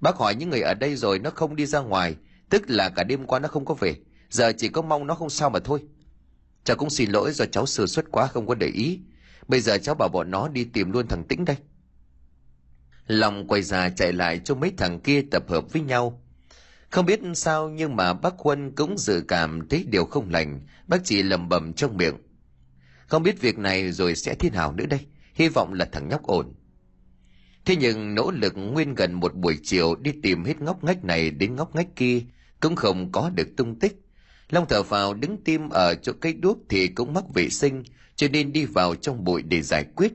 Bác 0.00 0.16
hỏi 0.16 0.34
những 0.34 0.50
người 0.50 0.60
ở 0.60 0.74
đây 0.74 0.96
rồi 0.96 1.18
nó 1.18 1.30
không 1.30 1.56
đi 1.56 1.66
ra 1.66 1.80
ngoài, 1.80 2.16
tức 2.50 2.62
là 2.70 2.88
cả 2.88 3.04
đêm 3.04 3.26
qua 3.26 3.38
nó 3.38 3.48
không 3.48 3.64
có 3.64 3.74
về. 3.74 3.96
Giờ 4.30 4.52
chỉ 4.52 4.68
có 4.68 4.82
mong 4.82 5.06
nó 5.06 5.14
không 5.14 5.30
sao 5.30 5.50
mà 5.50 5.58
thôi. 5.58 5.82
Cháu 6.64 6.76
cũng 6.76 6.90
xin 6.90 7.10
lỗi 7.10 7.32
do 7.32 7.44
cháu 7.44 7.66
sơ 7.66 7.86
suất 7.86 8.10
quá 8.10 8.26
không 8.26 8.46
có 8.46 8.54
để 8.54 8.66
ý. 8.66 9.00
Bây 9.48 9.60
giờ 9.60 9.78
cháu 9.78 9.94
bảo 9.94 10.08
bọn 10.08 10.30
nó 10.30 10.48
đi 10.48 10.64
tìm 10.64 10.92
luôn 10.92 11.08
thằng 11.08 11.24
Tĩnh 11.28 11.44
đây. 11.44 11.56
Long 13.10 13.46
quay 13.48 13.62
ra 13.62 13.88
chạy 13.88 14.12
lại 14.12 14.40
cho 14.44 14.54
mấy 14.54 14.72
thằng 14.76 15.00
kia 15.00 15.22
tập 15.30 15.44
hợp 15.48 15.72
với 15.72 15.82
nhau. 15.82 16.22
Không 16.90 17.06
biết 17.06 17.20
sao 17.34 17.70
nhưng 17.70 17.96
mà 17.96 18.12
bác 18.12 18.38
Huân 18.38 18.70
cũng 18.70 18.98
dự 18.98 19.24
cảm 19.28 19.68
thấy 19.68 19.84
điều 19.88 20.04
không 20.04 20.30
lành, 20.30 20.60
bác 20.86 20.98
chỉ 21.04 21.22
lầm 21.22 21.48
bầm 21.48 21.72
trong 21.72 21.96
miệng. 21.96 22.14
Không 23.06 23.22
biết 23.22 23.40
việc 23.40 23.58
này 23.58 23.92
rồi 23.92 24.14
sẽ 24.14 24.34
thế 24.34 24.50
nào 24.50 24.72
nữa 24.72 24.86
đây, 24.86 25.00
hy 25.34 25.48
vọng 25.48 25.72
là 25.72 25.84
thằng 25.92 26.08
nhóc 26.08 26.22
ổn. 26.22 26.54
Thế 27.64 27.76
nhưng 27.76 28.14
nỗ 28.14 28.30
lực 28.30 28.52
nguyên 28.56 28.94
gần 28.94 29.12
một 29.12 29.34
buổi 29.34 29.58
chiều 29.62 29.94
đi 29.94 30.12
tìm 30.22 30.44
hết 30.44 30.60
ngóc 30.60 30.84
ngách 30.84 31.04
này 31.04 31.30
đến 31.30 31.56
ngóc 31.56 31.74
ngách 31.74 31.96
kia 31.96 32.22
cũng 32.60 32.76
không 32.76 33.12
có 33.12 33.30
được 33.30 33.48
tung 33.56 33.78
tích. 33.78 34.00
Long 34.50 34.66
thở 34.68 34.82
vào 34.82 35.14
đứng 35.14 35.44
tim 35.44 35.68
ở 35.68 35.94
chỗ 35.94 36.12
cây 36.20 36.32
đuốc 36.32 36.58
thì 36.68 36.88
cũng 36.88 37.14
mắc 37.14 37.24
vệ 37.34 37.48
sinh, 37.48 37.82
cho 38.16 38.28
nên 38.28 38.52
đi 38.52 38.64
vào 38.64 38.94
trong 38.94 39.24
bụi 39.24 39.42
để 39.42 39.62
giải 39.62 39.84
quyết. 39.96 40.12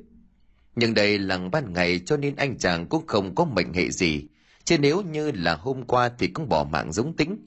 Nhưng 0.76 0.94
đây 0.94 1.20
là 1.20 1.38
ban 1.52 1.74
ngày 1.74 2.00
cho 2.06 2.18
nên 2.18 2.36
anh 2.36 2.58
chàng 2.58 2.88
cũng 2.90 3.08
không 3.08 3.36
có 3.36 3.46
mệnh 3.46 3.74
hệ 3.74 3.92
gì, 3.92 4.24
chứ 4.64 4.78
nếu 4.78 5.02
như 5.02 5.32
là 5.32 5.56
hôm 5.56 5.84
qua 5.84 6.10
thì 6.20 6.28
cũng 6.28 6.50
bỏ 6.50 6.64
mạng 6.64 6.94
giống 6.94 7.16
tính. 7.16 7.38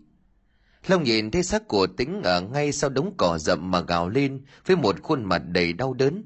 Long 0.87 1.03
nhìn 1.03 1.31
thấy 1.31 1.43
xác 1.43 1.69
của 1.69 1.87
tính 1.87 2.23
ở 2.23 2.41
ngay 2.41 2.73
sau 2.73 2.91
đống 2.91 3.15
cỏ 3.17 3.39
rậm 3.39 3.71
mà 3.71 3.81
gào 3.81 4.09
lên 4.09 4.45
với 4.67 4.77
một 4.77 5.03
khuôn 5.03 5.25
mặt 5.25 5.43
đầy 5.49 5.73
đau 5.73 5.95
đớn. 5.95 6.25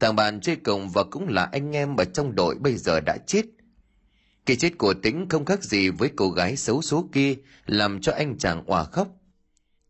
Thằng 0.00 0.16
bạn 0.16 0.40
chơi 0.40 0.56
cùng 0.56 0.88
và 0.88 1.04
cũng 1.04 1.28
là 1.28 1.44
anh 1.44 1.76
em 1.76 1.96
ở 1.96 2.04
trong 2.04 2.34
đội 2.34 2.54
bây 2.54 2.76
giờ 2.76 3.00
đã 3.00 3.16
chết. 3.26 3.42
Cái 4.46 4.56
chết 4.56 4.78
của 4.78 4.94
tính 4.94 5.26
không 5.28 5.44
khác 5.44 5.64
gì 5.64 5.88
với 5.88 6.10
cô 6.16 6.30
gái 6.30 6.56
xấu 6.56 6.82
số 6.82 7.08
kia 7.12 7.34
làm 7.66 8.00
cho 8.00 8.12
anh 8.12 8.38
chàng 8.38 8.64
òa 8.66 8.84
khóc. 8.84 9.08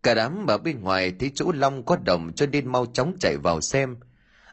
Cả 0.03 0.15
đám 0.15 0.47
ở 0.47 0.59
bên 0.59 0.81
ngoài 0.81 1.13
thấy 1.19 1.31
chỗ 1.35 1.53
Long 1.53 1.85
có 1.85 1.97
đồng 1.97 2.33
cho 2.37 2.47
nên 2.47 2.73
mau 2.73 2.87
chóng 2.87 3.17
chạy 3.21 3.37
vào 3.37 3.61
xem. 3.61 3.97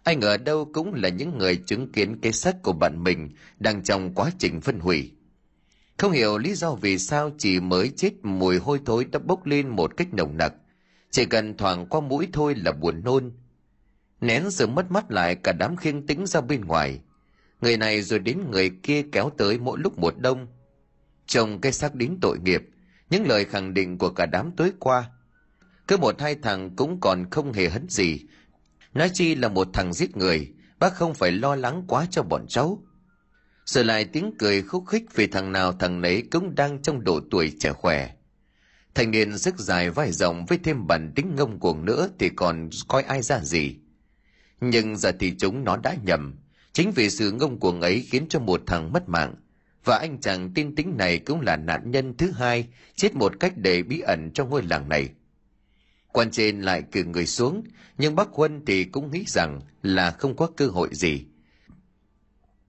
Anh 0.10 0.22
ở 0.22 0.38
đâu 0.38 0.70
cũng 0.74 0.94
là 0.94 1.10
những 1.10 1.38
người 1.38 1.58
chứng 1.58 1.92
kiến 1.92 2.20
cái 2.22 2.32
xác 2.32 2.64
của 2.64 2.74
bạn 2.74 3.04
mình 3.04 3.30
đang 3.60 3.84
trong 3.84 4.14
quá 4.14 4.32
trình 4.40 4.62
phân 4.62 4.80
hủy. 4.80 5.12
Không 5.98 6.12
hiểu 6.12 6.38
lý 6.38 6.54
do 6.54 6.76
vì 6.76 6.98
sao 6.98 7.32
chỉ 7.38 7.60
mới 7.60 7.90
chết 7.90 8.14
mùi 8.24 8.58
hôi 8.58 8.80
thối 8.86 9.06
đã 9.06 9.20
bốc 9.20 9.46
lên 9.46 9.68
một 9.68 9.98
cách 9.98 10.14
nồng 10.14 10.38
nặc. 10.38 10.54
Chỉ 11.12 11.26
cần 11.26 11.58
thoảng 11.58 11.86
qua 11.86 12.02
mũi 12.02 12.28
thôi 12.34 12.56
là 12.56 12.72
buồn 12.72 13.04
nôn. 13.04 13.32
Nén 14.22 14.52
sự 14.52 14.68
mất 14.68 14.92
mắt 14.92 15.12
lại 15.12 15.36
cả 15.36 15.52
đám 15.60 15.76
khiêng 15.76 16.08
tính 16.08 16.26
ra 16.26 16.42
bên 16.42 16.62
ngoài. 16.62 17.00
Người 17.62 17.78
này 17.78 18.02
rồi 18.02 18.20
đến 18.20 18.52
người 18.52 18.70
kia 18.84 19.02
kéo 19.12 19.32
tới 19.38 19.60
mỗi 19.60 19.80
lúc 19.80 20.00
một 20.00 20.14
đông. 20.20 20.48
Chồng 21.26 21.62
cái 21.62 21.72
xác 21.72 21.96
đến 21.96 22.18
tội 22.22 22.40
nghiệp, 22.40 22.62
những 23.10 23.28
lời 23.28 23.46
khẳng 23.46 23.74
định 23.74 23.98
của 23.98 24.10
cả 24.10 24.26
đám 24.26 24.52
tối 24.58 24.72
qua 24.80 25.12
cứ 25.90 25.98
một 25.98 26.22
hai 26.22 26.36
thằng 26.36 26.76
cũng 26.76 27.00
còn 27.02 27.30
không 27.30 27.54
hề 27.54 27.70
hấn 27.70 27.90
gì. 27.90 28.20
Nói 28.94 29.10
chi 29.14 29.36
là 29.36 29.50
một 29.50 29.68
thằng 29.74 29.94
giết 29.94 30.18
người, 30.18 30.54
bác 30.80 30.94
không 30.94 31.14
phải 31.14 31.32
lo 31.32 31.56
lắng 31.56 31.84
quá 31.88 32.08
cho 32.12 32.24
bọn 32.24 32.46
cháu. 32.48 32.84
sở 33.66 33.84
lại 33.84 34.06
tiếng 34.06 34.34
cười 34.40 34.62
khúc 34.62 34.88
khích 34.88 35.04
vì 35.16 35.28
thằng 35.28 35.52
nào 35.52 35.74
thằng 35.74 36.02
nấy 36.02 36.24
cũng 36.32 36.56
đang 36.56 36.82
trong 36.82 37.04
độ 37.04 37.20
tuổi 37.32 37.54
trẻ 37.60 37.72
khỏe. 37.72 38.10
Thành 38.96 39.12
niên 39.12 39.38
sức 39.38 39.60
dài 39.60 39.90
vai 39.90 40.12
rộng 40.12 40.46
với 40.46 40.58
thêm 40.64 40.88
bản 40.88 41.12
tính 41.16 41.36
ngông 41.36 41.60
cuồng 41.60 41.86
nữa 41.86 42.10
thì 42.20 42.30
còn 42.30 42.70
coi 42.88 43.04
ai 43.04 43.22
ra 43.22 43.40
gì. 43.40 43.76
Nhưng 44.62 44.98
giờ 44.98 45.12
thì 45.20 45.34
chúng 45.38 45.64
nó 45.64 45.78
đã 45.78 45.96
nhầm. 46.04 46.36
Chính 46.74 46.92
vì 46.92 47.10
sự 47.10 47.32
ngông 47.32 47.60
cuồng 47.60 47.82
ấy 47.82 48.02
khiến 48.02 48.26
cho 48.30 48.40
một 48.40 48.62
thằng 48.68 48.94
mất 48.94 49.10
mạng. 49.10 49.36
Và 49.84 49.98
anh 49.98 50.22
chàng 50.22 50.54
tin 50.54 50.76
tính 50.76 50.98
này 50.98 51.20
cũng 51.20 51.42
là 51.42 51.58
nạn 51.58 51.92
nhân 51.92 52.18
thứ 52.18 52.32
hai 52.32 52.68
chết 52.96 53.16
một 53.16 53.34
cách 53.40 53.54
đầy 53.58 53.84
bí 53.84 54.00
ẩn 54.00 54.32
trong 54.34 54.50
ngôi 54.50 54.64
làng 54.64 54.90
này 54.90 55.10
quan 56.12 56.32
trên 56.32 56.62
lại 56.62 56.84
cử 56.92 57.04
người 57.04 57.26
xuống 57.26 57.64
nhưng 57.98 58.16
bác 58.16 58.30
huân 58.30 58.66
thì 58.66 58.84
cũng 58.84 59.12
nghĩ 59.12 59.24
rằng 59.28 59.62
là 59.84 60.12
không 60.12 60.36
có 60.36 60.48
cơ 60.58 60.68
hội 60.68 60.90
gì 60.92 61.26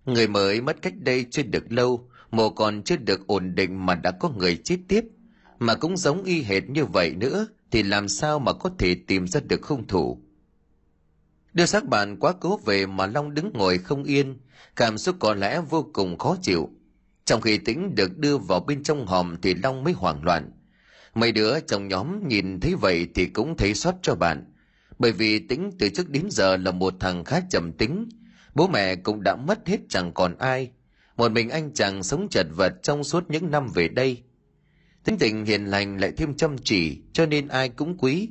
người 0.04 0.28
mới 0.28 0.60
mất 0.60 0.82
cách 0.82 0.94
đây 0.98 1.26
chưa 1.30 1.42
được 1.42 1.72
lâu 1.72 2.08
mồ 2.30 2.50
còn 2.50 2.82
chưa 2.82 2.96
được 2.96 3.26
ổn 3.26 3.54
định 3.54 3.86
mà 3.86 3.94
đã 3.94 4.10
có 4.10 4.28
người 4.28 4.56
chết 4.56 4.78
tiếp 4.88 5.04
mà 5.58 5.74
cũng 5.74 5.96
giống 5.96 6.24
y 6.24 6.42
hệt 6.42 6.70
như 6.70 6.84
vậy 6.84 7.14
nữa 7.14 7.46
thì 7.70 7.82
làm 7.82 8.08
sao 8.08 8.38
mà 8.38 8.52
có 8.52 8.70
thể 8.78 8.94
tìm 9.06 9.26
ra 9.26 9.40
được 9.40 9.66
hung 9.66 9.86
thủ 9.86 10.22
Đưa 11.52 11.66
xác 11.66 11.84
bạn 11.84 12.16
quá 12.16 12.32
cố 12.40 12.56
về 12.56 12.86
mà 12.86 13.06
Long 13.06 13.34
đứng 13.34 13.50
ngồi 13.54 13.78
không 13.78 14.04
yên, 14.04 14.38
cảm 14.76 14.98
xúc 14.98 15.16
có 15.18 15.34
lẽ 15.34 15.60
vô 15.60 15.90
cùng 15.92 16.18
khó 16.18 16.36
chịu. 16.42 16.70
Trong 17.24 17.40
khi 17.40 17.58
tính 17.58 17.94
được 17.94 18.18
đưa 18.18 18.38
vào 18.38 18.60
bên 18.60 18.82
trong 18.82 19.06
hòm 19.06 19.36
thì 19.42 19.54
Long 19.54 19.84
mới 19.84 19.92
hoảng 19.92 20.24
loạn. 20.24 20.50
Mấy 21.14 21.32
đứa 21.32 21.60
trong 21.60 21.88
nhóm 21.88 22.28
nhìn 22.28 22.60
thấy 22.60 22.74
vậy 22.74 23.08
thì 23.14 23.26
cũng 23.26 23.56
thấy 23.56 23.74
xót 23.74 23.94
cho 24.02 24.14
bạn. 24.14 24.44
Bởi 24.98 25.12
vì 25.12 25.38
tính 25.38 25.70
từ 25.78 25.88
trước 25.88 26.10
đến 26.10 26.26
giờ 26.30 26.56
là 26.56 26.70
một 26.70 26.94
thằng 27.00 27.24
khá 27.24 27.40
trầm 27.50 27.72
tính. 27.72 28.08
Bố 28.54 28.68
mẹ 28.68 28.96
cũng 28.96 29.22
đã 29.22 29.36
mất 29.36 29.68
hết 29.68 29.80
chẳng 29.88 30.12
còn 30.14 30.38
ai. 30.38 30.70
Một 31.16 31.32
mình 31.32 31.50
anh 31.50 31.74
chàng 31.74 32.02
sống 32.02 32.28
chật 32.30 32.46
vật 32.56 32.72
trong 32.82 33.04
suốt 33.04 33.30
những 33.30 33.50
năm 33.50 33.68
về 33.74 33.88
đây. 33.88 34.22
Tính 35.04 35.18
tình 35.18 35.44
hiền 35.44 35.64
lành 35.64 36.00
lại 36.00 36.12
thêm 36.16 36.34
chăm 36.34 36.56
chỉ 36.64 36.98
cho 37.12 37.26
nên 37.26 37.48
ai 37.48 37.68
cũng 37.68 37.98
quý. 37.98 38.28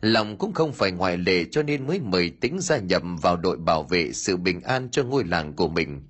Lòng 0.00 0.38
cũng 0.38 0.52
không 0.52 0.72
phải 0.72 0.92
ngoại 0.92 1.16
lệ 1.16 1.44
cho 1.50 1.62
nên 1.62 1.86
mới 1.86 2.00
mời 2.00 2.30
tính 2.40 2.60
gia 2.60 2.78
nhập 2.78 3.02
vào 3.22 3.36
đội 3.36 3.56
bảo 3.56 3.82
vệ 3.82 4.12
sự 4.12 4.36
bình 4.36 4.60
an 4.60 4.88
cho 4.90 5.04
ngôi 5.04 5.24
làng 5.24 5.52
của 5.52 5.68
mình. 5.68 6.02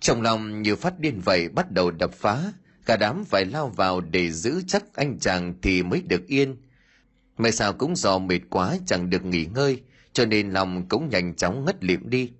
Trong 0.00 0.22
lòng 0.22 0.62
như 0.62 0.76
phát 0.76 0.98
điên 0.98 1.20
vậy 1.24 1.48
bắt 1.48 1.70
đầu 1.70 1.90
đập 1.90 2.12
phá, 2.14 2.52
cả 2.86 2.96
đám 2.96 3.24
phải 3.24 3.44
lao 3.44 3.68
vào 3.68 4.00
để 4.00 4.30
giữ 4.30 4.62
chắc 4.66 4.84
anh 4.94 5.18
chàng 5.18 5.54
thì 5.62 5.82
mới 5.82 6.02
được 6.02 6.26
yên. 6.26 6.56
May 7.36 7.52
sao 7.52 7.72
cũng 7.72 7.96
do 7.96 8.18
mệt 8.18 8.40
quá 8.50 8.76
chẳng 8.86 9.10
được 9.10 9.24
nghỉ 9.24 9.44
ngơi, 9.44 9.82
cho 10.12 10.24
nên 10.24 10.50
lòng 10.50 10.88
cũng 10.88 11.08
nhanh 11.08 11.34
chóng 11.34 11.64
ngất 11.64 11.84
liệm 11.84 12.10
đi. 12.10 12.32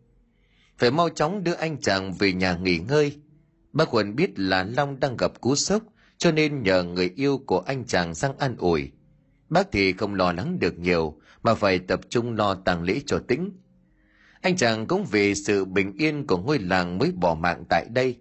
Phải 0.79 0.91
mau 0.91 1.09
chóng 1.09 1.45
đưa 1.45 1.55
anh 1.55 1.81
chàng 1.81 2.13
về 2.13 2.33
nhà 2.33 2.57
nghỉ 2.57 2.79
ngơi. 2.79 3.17
Bác 3.73 3.89
Huân 3.89 4.17
biết 4.17 4.39
là 4.39 4.63
Long 4.63 5.01
đang 5.01 5.17
gặp 5.17 5.41
cú 5.41 5.55
sốc, 5.55 5.83
cho 6.19 6.33
nên 6.33 6.63
nhờ 6.63 6.83
người 6.83 7.13
yêu 7.17 7.39
của 7.47 7.61
anh 7.61 7.85
chàng 7.85 8.15
sang 8.15 8.39
an 8.39 8.57
ủi. 8.59 8.91
Bác 9.49 9.73
thì 9.73 9.93
không 9.93 10.15
lo 10.15 10.33
lắng 10.33 10.59
được 10.59 10.79
nhiều, 10.79 11.21
mà 11.43 11.55
phải 11.55 11.79
tập 11.79 12.01
trung 12.09 12.37
lo 12.37 12.55
tang 12.55 12.83
lễ 12.83 13.01
cho 13.07 13.19
tĩnh. 13.19 13.51
Anh 14.41 14.57
chàng 14.57 14.87
cũng 14.87 15.05
vì 15.11 15.35
sự 15.35 15.65
bình 15.65 15.93
yên 15.99 16.27
của 16.27 16.37
ngôi 16.39 16.59
làng 16.59 16.99
mới 16.99 17.13
bỏ 17.13 17.35
mạng 17.35 17.65
tại 17.69 17.87
đây. 17.91 18.19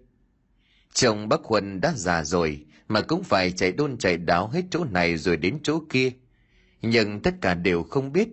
Chồng 0.94 1.28
bác 1.28 1.40
Huân 1.44 1.80
đã 1.80 1.92
già 1.96 2.24
rồi, 2.24 2.64
mà 2.88 3.00
cũng 3.00 3.22
phải 3.22 3.50
chạy 3.52 3.72
đôn 3.72 3.98
chạy 3.98 4.16
đáo 4.16 4.48
hết 4.48 4.62
chỗ 4.70 4.84
này 4.84 5.16
rồi 5.16 5.36
đến 5.36 5.58
chỗ 5.62 5.80
kia. 5.88 6.10
Nhưng 6.82 7.20
tất 7.20 7.34
cả 7.40 7.54
đều 7.54 7.82
không 7.82 8.12
biết, 8.12 8.28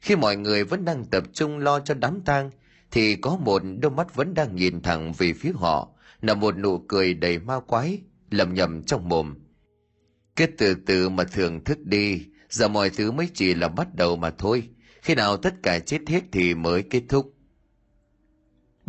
khi 0.00 0.16
mọi 0.16 0.36
người 0.36 0.64
vẫn 0.64 0.84
đang 0.84 1.04
tập 1.04 1.24
trung 1.32 1.58
lo 1.58 1.80
cho 1.80 1.94
đám 1.94 2.20
tang, 2.20 2.50
thì 2.90 3.16
có 3.16 3.36
một 3.36 3.62
đôi 3.80 3.90
mắt 3.90 4.14
vẫn 4.14 4.34
đang 4.34 4.56
nhìn 4.56 4.82
thẳng 4.82 5.12
về 5.12 5.32
phía 5.32 5.52
họ, 5.54 5.88
là 6.20 6.34
một 6.34 6.58
nụ 6.58 6.78
cười 6.78 7.14
đầy 7.14 7.38
ma 7.38 7.60
quái, 7.60 7.98
lầm 8.30 8.54
nhầm 8.54 8.82
trong 8.82 9.08
mồm. 9.08 9.34
Kết 10.36 10.50
từ 10.58 10.74
từ 10.86 11.08
mà 11.08 11.24
thưởng 11.24 11.64
thức 11.64 11.78
đi, 11.84 12.26
giờ 12.50 12.68
mọi 12.68 12.90
thứ 12.90 13.10
mới 13.10 13.28
chỉ 13.34 13.54
là 13.54 13.68
bắt 13.68 13.94
đầu 13.94 14.16
mà 14.16 14.30
thôi, 14.30 14.68
khi 15.02 15.14
nào 15.14 15.36
tất 15.36 15.54
cả 15.62 15.78
chết 15.78 15.98
hết 16.08 16.22
thì 16.32 16.54
mới 16.54 16.82
kết 16.82 17.02
thúc. 17.08 17.34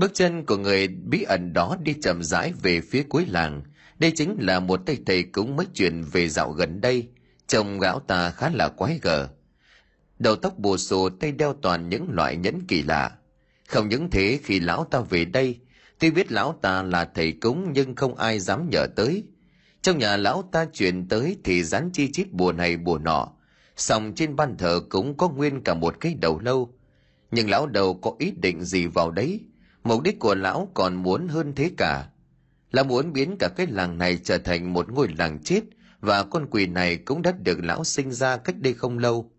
Bước 0.02 0.12
chân 0.14 0.46
của 0.46 0.58
người 0.58 0.88
bí 0.88 1.24
ẩn 1.24 1.54
đó 1.54 1.78
đi 1.84 1.94
chậm 2.02 2.24
rãi 2.24 2.54
về 2.62 2.82
phía 2.82 3.04
cuối 3.10 3.26
làng. 3.28 3.62
Đây 4.00 4.12
chính 4.16 4.36
là 4.40 4.60
một 4.60 4.80
tay 4.86 4.98
thầy 5.06 5.24
cúng 5.24 5.56
mới 5.56 5.66
chuyển 5.74 6.04
về 6.04 6.30
dạo 6.30 6.52
gần 6.52 6.82
đây. 6.82 7.08
Trông 7.48 7.80
gã 7.80 7.92
ta 8.08 8.32
khá 8.32 8.50
là 8.50 8.70
quái 8.70 9.00
gở. 9.02 9.28
Đầu 10.20 10.36
tóc 10.36 10.58
bù 10.58 10.78
xù 10.78 11.10
tay 11.10 11.32
đeo 11.32 11.54
toàn 11.62 11.90
những 11.90 12.08
loại 12.12 12.36
nhẫn 12.36 12.68
kỳ 12.68 12.82
lạ. 12.82 13.12
Không 13.68 13.90
những 13.90 14.10
thế 14.10 14.40
khi 14.44 14.60
lão 14.60 14.86
ta 14.92 15.00
về 15.00 15.26
đây, 15.26 15.60
tuy 16.00 16.12
biết 16.12 16.32
lão 16.32 16.58
ta 16.62 16.84
là 16.84 17.06
thầy 17.06 17.32
cúng 17.32 17.70
nhưng 17.74 17.96
không 17.96 18.16
ai 18.16 18.40
dám 18.40 18.70
nhờ 18.70 18.88
tới. 18.96 19.24
Trong 19.82 19.98
nhà 19.98 20.18
lão 20.18 20.44
ta 20.52 20.66
chuyển 20.66 21.08
tới 21.08 21.38
thì 21.44 21.64
dán 21.64 21.90
chi 21.94 22.12
chít 22.12 22.32
bùa 22.32 22.52
này 22.52 22.78
bùa 22.78 22.98
nọ. 22.98 23.28
Xong 23.76 24.14
trên 24.16 24.36
ban 24.36 24.58
thờ 24.58 24.82
cũng 24.90 25.18
có 25.18 25.30
nguyên 25.30 25.64
cả 25.64 25.74
một 25.74 25.96
cái 26.00 26.14
đầu 26.14 26.40
lâu. 26.40 26.74
Nhưng 27.32 27.50
lão 27.50 27.68
đầu 27.68 27.94
có 27.94 28.14
ý 28.20 28.32
định 28.32 28.64
gì 28.64 28.88
vào 28.88 29.12
đấy 29.12 29.40
mục 29.84 30.02
đích 30.02 30.20
của 30.20 30.36
lão 30.36 30.72
còn 30.74 30.96
muốn 30.96 31.28
hơn 31.28 31.54
thế 31.56 31.72
cả. 31.78 32.08
Là 32.72 32.84
muốn 32.84 33.14
biến 33.14 33.36
cả 33.40 33.50
cái 33.58 33.68
làng 33.68 33.98
này 33.98 34.20
trở 34.24 34.38
thành 34.38 34.74
một 34.74 34.92
ngôi 34.92 35.08
làng 35.18 35.44
chết, 35.44 35.62
và 36.00 36.24
con 36.24 36.48
quỷ 36.52 36.66
này 36.68 36.98
cũng 36.98 37.22
đã 37.22 37.32
được 37.32 37.64
lão 37.64 37.84
sinh 37.84 38.12
ra 38.12 38.38
cách 38.38 38.56
đây 38.60 38.74
không 38.74 38.98
lâu. 38.98 39.32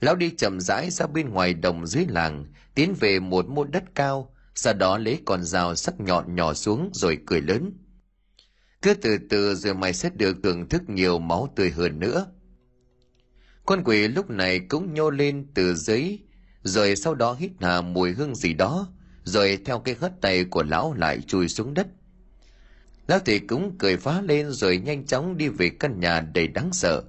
Lão 0.00 0.16
đi 0.16 0.30
chậm 0.30 0.60
rãi 0.60 0.90
ra 0.90 1.06
bên 1.06 1.28
ngoài 1.28 1.54
đồng 1.54 1.86
dưới 1.86 2.06
làng, 2.08 2.46
tiến 2.74 2.94
về 3.00 3.20
một 3.20 3.48
môn 3.48 3.70
đất 3.70 3.84
cao, 3.94 4.34
sau 4.54 4.74
đó 4.74 4.98
lấy 4.98 5.20
con 5.24 5.44
dao 5.44 5.74
sắc 5.74 6.00
nhọn 6.00 6.34
nhỏ 6.34 6.54
xuống 6.54 6.90
rồi 6.92 7.18
cười 7.26 7.40
lớn. 7.40 7.72
Cứ 8.82 8.94
từ 8.94 9.18
từ 9.30 9.54
rồi 9.54 9.74
mày 9.74 9.92
sẽ 9.92 10.10
được 10.10 10.36
thưởng 10.42 10.68
thức 10.68 10.82
nhiều 10.88 11.18
máu 11.18 11.52
tươi 11.56 11.70
hơn 11.70 12.00
nữa. 12.00 12.26
Con 13.66 13.84
quỷ 13.84 14.08
lúc 14.08 14.30
này 14.30 14.60
cũng 14.60 14.94
nhô 14.94 15.10
lên 15.10 15.46
từ 15.54 15.74
dưới 15.74 16.18
rồi 16.62 16.96
sau 16.96 17.14
đó 17.14 17.36
hít 17.38 17.50
hà 17.60 17.80
mùi 17.80 18.12
hương 18.12 18.34
gì 18.34 18.54
đó 18.54 18.88
rồi 19.28 19.58
theo 19.64 19.78
cái 19.78 19.96
hất 20.00 20.20
tay 20.20 20.44
của 20.44 20.62
lão 20.62 20.94
lại 20.94 21.20
chui 21.20 21.48
xuống 21.48 21.74
đất. 21.74 21.86
Lão 23.06 23.18
thì 23.18 23.38
cũng 23.38 23.78
cười 23.78 23.96
phá 23.96 24.20
lên 24.20 24.50
rồi 24.50 24.78
nhanh 24.78 25.06
chóng 25.06 25.36
đi 25.36 25.48
về 25.48 25.68
căn 25.68 26.00
nhà 26.00 26.20
đầy 26.20 26.48
đáng 26.48 26.72
sợ. 26.72 27.02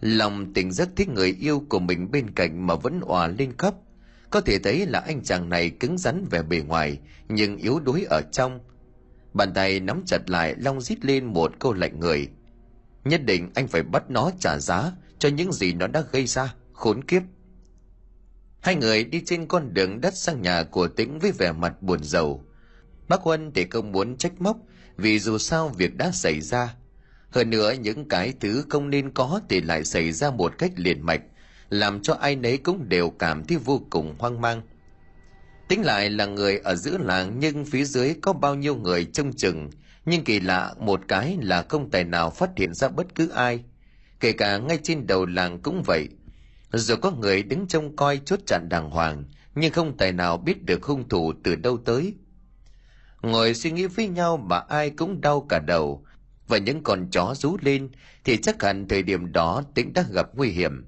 Lòng 0.00 0.52
tình 0.52 0.72
rất 0.72 0.96
thích 0.96 1.08
người 1.08 1.36
yêu 1.40 1.64
của 1.68 1.78
mình 1.78 2.10
bên 2.10 2.30
cạnh 2.30 2.66
mà 2.66 2.74
vẫn 2.74 3.00
òa 3.00 3.26
lên 3.26 3.52
khóc. 3.58 3.82
Có 4.30 4.40
thể 4.40 4.58
thấy 4.58 4.86
là 4.86 4.98
anh 4.98 5.22
chàng 5.22 5.48
này 5.48 5.70
cứng 5.70 5.98
rắn 5.98 6.24
về 6.30 6.42
bề 6.42 6.58
ngoài, 6.58 6.98
nhưng 7.28 7.56
yếu 7.56 7.80
đuối 7.80 8.04
ở 8.10 8.22
trong. 8.32 8.60
Bàn 9.32 9.54
tay 9.54 9.80
nắm 9.80 10.02
chặt 10.06 10.30
lại, 10.30 10.54
long 10.58 10.80
rít 10.80 11.04
lên 11.04 11.24
một 11.24 11.52
câu 11.58 11.72
lạnh 11.72 12.00
người. 12.00 12.28
Nhất 13.04 13.24
định 13.24 13.50
anh 13.54 13.68
phải 13.68 13.82
bắt 13.82 14.10
nó 14.10 14.30
trả 14.40 14.58
giá 14.58 14.92
cho 15.18 15.28
những 15.28 15.52
gì 15.52 15.72
nó 15.72 15.86
đã 15.86 16.04
gây 16.12 16.26
ra, 16.26 16.54
khốn 16.72 17.04
kiếp. 17.04 17.22
Hai 18.66 18.76
người 18.76 19.04
đi 19.04 19.22
trên 19.26 19.46
con 19.46 19.74
đường 19.74 20.00
đất 20.00 20.16
sang 20.16 20.42
nhà 20.42 20.62
của 20.62 20.88
Tĩnh 20.88 21.18
với 21.18 21.32
vẻ 21.32 21.52
mặt 21.52 21.82
buồn 21.82 22.04
rầu. 22.04 22.44
Bác 23.08 23.20
Huân 23.20 23.52
thì 23.52 23.66
không 23.70 23.92
muốn 23.92 24.16
trách 24.16 24.40
móc 24.40 24.56
vì 24.96 25.18
dù 25.18 25.38
sao 25.38 25.68
việc 25.68 25.96
đã 25.96 26.10
xảy 26.10 26.40
ra. 26.40 26.74
Hơn 27.30 27.50
nữa 27.50 27.72
những 27.72 28.08
cái 28.08 28.34
thứ 28.40 28.64
không 28.68 28.90
nên 28.90 29.10
có 29.10 29.40
thì 29.48 29.60
lại 29.60 29.84
xảy 29.84 30.12
ra 30.12 30.30
một 30.30 30.58
cách 30.58 30.72
liền 30.76 31.02
mạch, 31.02 31.20
làm 31.68 32.02
cho 32.02 32.14
ai 32.14 32.36
nấy 32.36 32.56
cũng 32.58 32.88
đều 32.88 33.10
cảm 33.10 33.44
thấy 33.44 33.58
vô 33.58 33.80
cùng 33.90 34.14
hoang 34.18 34.40
mang. 34.40 34.62
Tính 35.68 35.84
lại 35.84 36.10
là 36.10 36.26
người 36.26 36.58
ở 36.58 36.74
giữa 36.74 36.98
làng 36.98 37.36
nhưng 37.38 37.64
phía 37.64 37.84
dưới 37.84 38.14
có 38.22 38.32
bao 38.32 38.54
nhiêu 38.54 38.76
người 38.76 39.04
trông 39.04 39.32
chừng, 39.32 39.70
nhưng 40.06 40.24
kỳ 40.24 40.40
lạ 40.40 40.74
một 40.78 41.00
cái 41.08 41.38
là 41.42 41.62
không 41.68 41.90
tài 41.90 42.04
nào 42.04 42.30
phát 42.30 42.50
hiện 42.56 42.74
ra 42.74 42.88
bất 42.88 43.14
cứ 43.14 43.28
ai. 43.28 43.64
Kể 44.20 44.32
cả 44.32 44.58
ngay 44.58 44.78
trên 44.82 45.06
đầu 45.06 45.26
làng 45.26 45.58
cũng 45.62 45.82
vậy, 45.86 46.08
dù 46.72 46.96
có 46.96 47.10
người 47.10 47.42
đứng 47.42 47.66
trông 47.66 47.96
coi 47.96 48.20
chốt 48.24 48.40
chặn 48.46 48.68
đàng 48.68 48.90
hoàng, 48.90 49.24
nhưng 49.54 49.72
không 49.72 49.96
tài 49.96 50.12
nào 50.12 50.36
biết 50.36 50.64
được 50.64 50.84
hung 50.84 51.08
thủ 51.08 51.32
từ 51.44 51.56
đâu 51.56 51.78
tới. 51.84 52.14
Ngồi 53.22 53.54
suy 53.54 53.70
nghĩ 53.70 53.86
với 53.86 54.08
nhau 54.08 54.36
mà 54.36 54.58
ai 54.58 54.90
cũng 54.90 55.20
đau 55.20 55.46
cả 55.48 55.58
đầu, 55.58 56.06
và 56.48 56.58
những 56.58 56.82
con 56.82 57.08
chó 57.10 57.34
rú 57.36 57.56
lên 57.60 57.88
thì 58.24 58.36
chắc 58.36 58.62
hẳn 58.62 58.88
thời 58.88 59.02
điểm 59.02 59.32
đó 59.32 59.62
tính 59.74 59.92
đã 59.92 60.04
gặp 60.12 60.28
nguy 60.34 60.48
hiểm. 60.48 60.84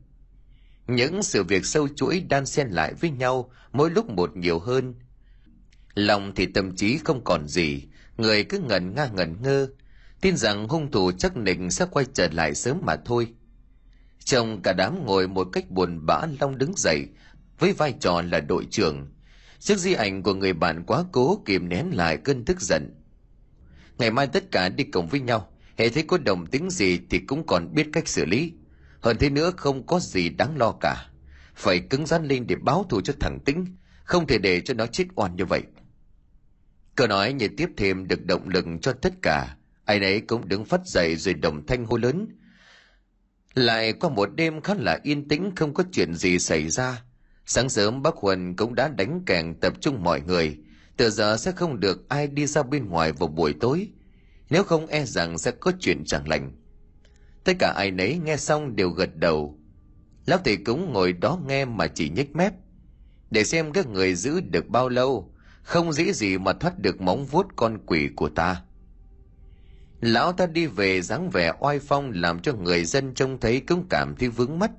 Những 0.87 1.23
sự 1.23 1.43
việc 1.45 1.67
sâu 1.67 1.89
chuỗi 1.97 2.21
đan 2.29 2.47
xen 2.47 2.69
lại 2.69 2.95
với 2.95 3.11
nhau 3.11 3.51
mỗi 3.73 3.91
lúc 3.91 4.11
một 4.11 4.37
nhiều 4.37 4.59
hơn. 4.59 4.95
Lòng 5.95 6.33
thì 6.37 6.47
tâm 6.47 6.77
trí 6.77 6.99
không 6.99 7.25
còn 7.25 7.49
gì, 7.49 7.83
người 8.17 8.45
cứ 8.45 8.59
ngẩn 8.59 8.95
nga 8.95 9.09
ngẩn 9.13 9.43
ngơ, 9.43 9.69
tin 10.21 10.37
rằng 10.37 10.69
hung 10.69 10.91
thủ 10.91 11.13
chắc 11.13 11.37
định 11.37 11.71
sẽ 11.71 11.87
quay 11.91 12.07
trở 12.15 12.29
lại 12.33 12.55
sớm 12.55 12.81
mà 12.83 12.97
thôi. 13.05 13.29
Trong 14.29 14.63
cả 14.63 14.73
đám 14.73 15.07
ngồi 15.07 15.29
một 15.29 15.49
cách 15.53 15.71
buồn 15.71 16.07
bã 16.07 16.21
Long 16.41 16.59
đứng 16.59 16.73
dậy 16.77 17.09
với 17.59 17.73
vai 17.73 17.95
trò 18.01 18.23
là 18.23 18.41
đội 18.41 18.67
trưởng. 18.71 19.09
Trước 19.59 19.79
di 19.79 19.93
ảnh 19.93 20.23
của 20.23 20.35
người 20.35 20.53
bạn 20.53 20.85
quá 20.87 21.05
cố 21.13 21.43
kìm 21.45 21.69
nén 21.69 21.91
lại 21.93 22.17
cơn 22.17 22.45
tức 22.45 22.61
giận. 22.61 22.95
Ngày 23.99 24.11
mai 24.11 24.27
tất 24.27 24.51
cả 24.51 24.69
đi 24.69 24.85
cùng 24.85 25.09
với 25.09 25.21
nhau, 25.21 25.49
hệ 25.77 25.89
thấy 25.89 26.03
có 26.03 26.19
đồng 26.19 26.47
tính 26.47 26.71
gì 26.71 27.01
thì 27.11 27.19
cũng 27.19 27.47
còn 27.47 27.75
biết 27.75 27.87
cách 27.93 28.09
xử 28.09 28.25
lý. 28.25 28.53
Hơn 29.01 29.17
thế 29.21 29.31
nữa 29.31 29.53
không 29.57 29.87
có 29.87 30.01
gì 30.01 30.29
đáng 30.29 30.57
lo 30.57 30.73
cả. 30.81 31.07
Phải 31.55 31.81
cứng 31.81 32.07
rắn 32.07 32.29
lên 32.29 32.47
để 32.47 32.57
báo 32.57 32.87
thù 32.89 33.01
cho 33.01 33.13
thằng 33.21 33.39
tính, 33.45 33.67
không 34.05 34.27
thể 34.27 34.39
để 34.39 34.61
cho 34.61 34.75
nó 34.75 34.87
chết 34.87 35.05
oan 35.15 35.37
như 35.37 35.45
vậy. 35.45 35.63
Câu 36.97 37.07
nói 37.07 37.33
như 37.33 37.49
tiếp 37.57 37.69
thêm 37.77 38.09
được 38.09 38.25
động 38.25 38.49
lực 38.49 38.65
cho 38.83 38.93
tất 38.93 39.13
cả, 39.23 39.57
ai 39.85 40.01
nấy 40.01 40.21
cũng 40.21 40.49
đứng 40.49 40.65
phát 40.65 40.87
dậy 40.87 41.17
rồi 41.17 41.35
đồng 41.35 41.67
thanh 41.67 41.85
hô 41.85 41.97
lớn– 41.97 42.27
lại 43.59 43.93
qua 43.93 44.11
một 44.11 44.29
đêm 44.35 44.61
khá 44.61 44.75
là 44.75 45.01
yên 45.03 45.29
tĩnh, 45.29 45.53
không 45.57 45.75
có 45.75 45.85
chuyện 45.93 46.15
gì 46.15 46.39
xảy 46.39 46.69
ra. 46.69 47.03
Sáng 47.47 47.69
sớm, 47.69 48.03
bác 48.03 48.15
Huân 48.17 48.57
cũng 48.57 48.75
đã 48.75 48.89
đánh 48.89 49.23
kèn 49.27 49.55
tập 49.61 49.73
trung 49.81 50.03
mọi 50.03 50.21
người. 50.21 50.57
Từ 50.97 51.11
giờ 51.11 51.37
sẽ 51.37 51.53
không 51.53 51.81
được 51.81 52.09
ai 52.09 52.27
đi 52.27 52.47
ra 52.47 52.63
bên 52.63 52.89
ngoài 52.89 53.13
vào 53.13 53.29
buổi 53.29 53.55
tối. 53.61 53.89
Nếu 54.51 54.65
không 54.65 54.87
e 54.87 55.05
rằng 55.05 55.39
sẽ 55.39 55.51
có 55.51 55.73
chuyện 55.81 56.05
chẳng 56.05 56.29
lành. 56.29 56.53
Tất 57.45 57.53
cả 57.59 57.73
ai 57.77 57.91
nấy 57.91 58.21
nghe 58.25 58.37
xong 58.37 58.77
đều 58.77 58.91
gật 58.91 59.17
đầu. 59.17 59.59
Lão 60.27 60.39
thầy 60.45 60.57
cũng 60.57 60.93
ngồi 60.93 61.13
đó 61.13 61.41
nghe 61.47 61.65
mà 61.65 61.87
chỉ 61.87 62.11
nhếch 62.11 62.37
mép. 62.37 62.53
Để 63.31 63.45
xem 63.45 63.73
các 63.73 63.87
người 63.87 64.15
giữ 64.15 64.41
được 64.41 64.69
bao 64.69 64.89
lâu. 64.89 65.35
Không 65.63 65.93
dễ 65.93 66.13
gì 66.13 66.39
mà 66.39 66.53
thoát 66.53 66.79
được 66.79 67.01
móng 67.01 67.27
vuốt 67.27 67.47
con 67.57 67.79
quỷ 67.87 68.09
của 68.17 68.29
ta. 68.29 68.63
Lão 70.01 70.33
ta 70.33 70.47
đi 70.47 70.67
về 70.67 71.03
dáng 71.03 71.31
vẻ 71.31 71.53
oai 71.61 71.79
phong 71.79 72.11
làm 72.15 72.41
cho 72.41 72.53
người 72.53 72.85
dân 72.85 73.15
trông 73.15 73.41
thấy 73.41 73.61
cũng 73.61 73.87
cảm 73.91 74.15
thấy 74.19 74.29
vướng 74.29 74.59
mắt. 74.59 74.71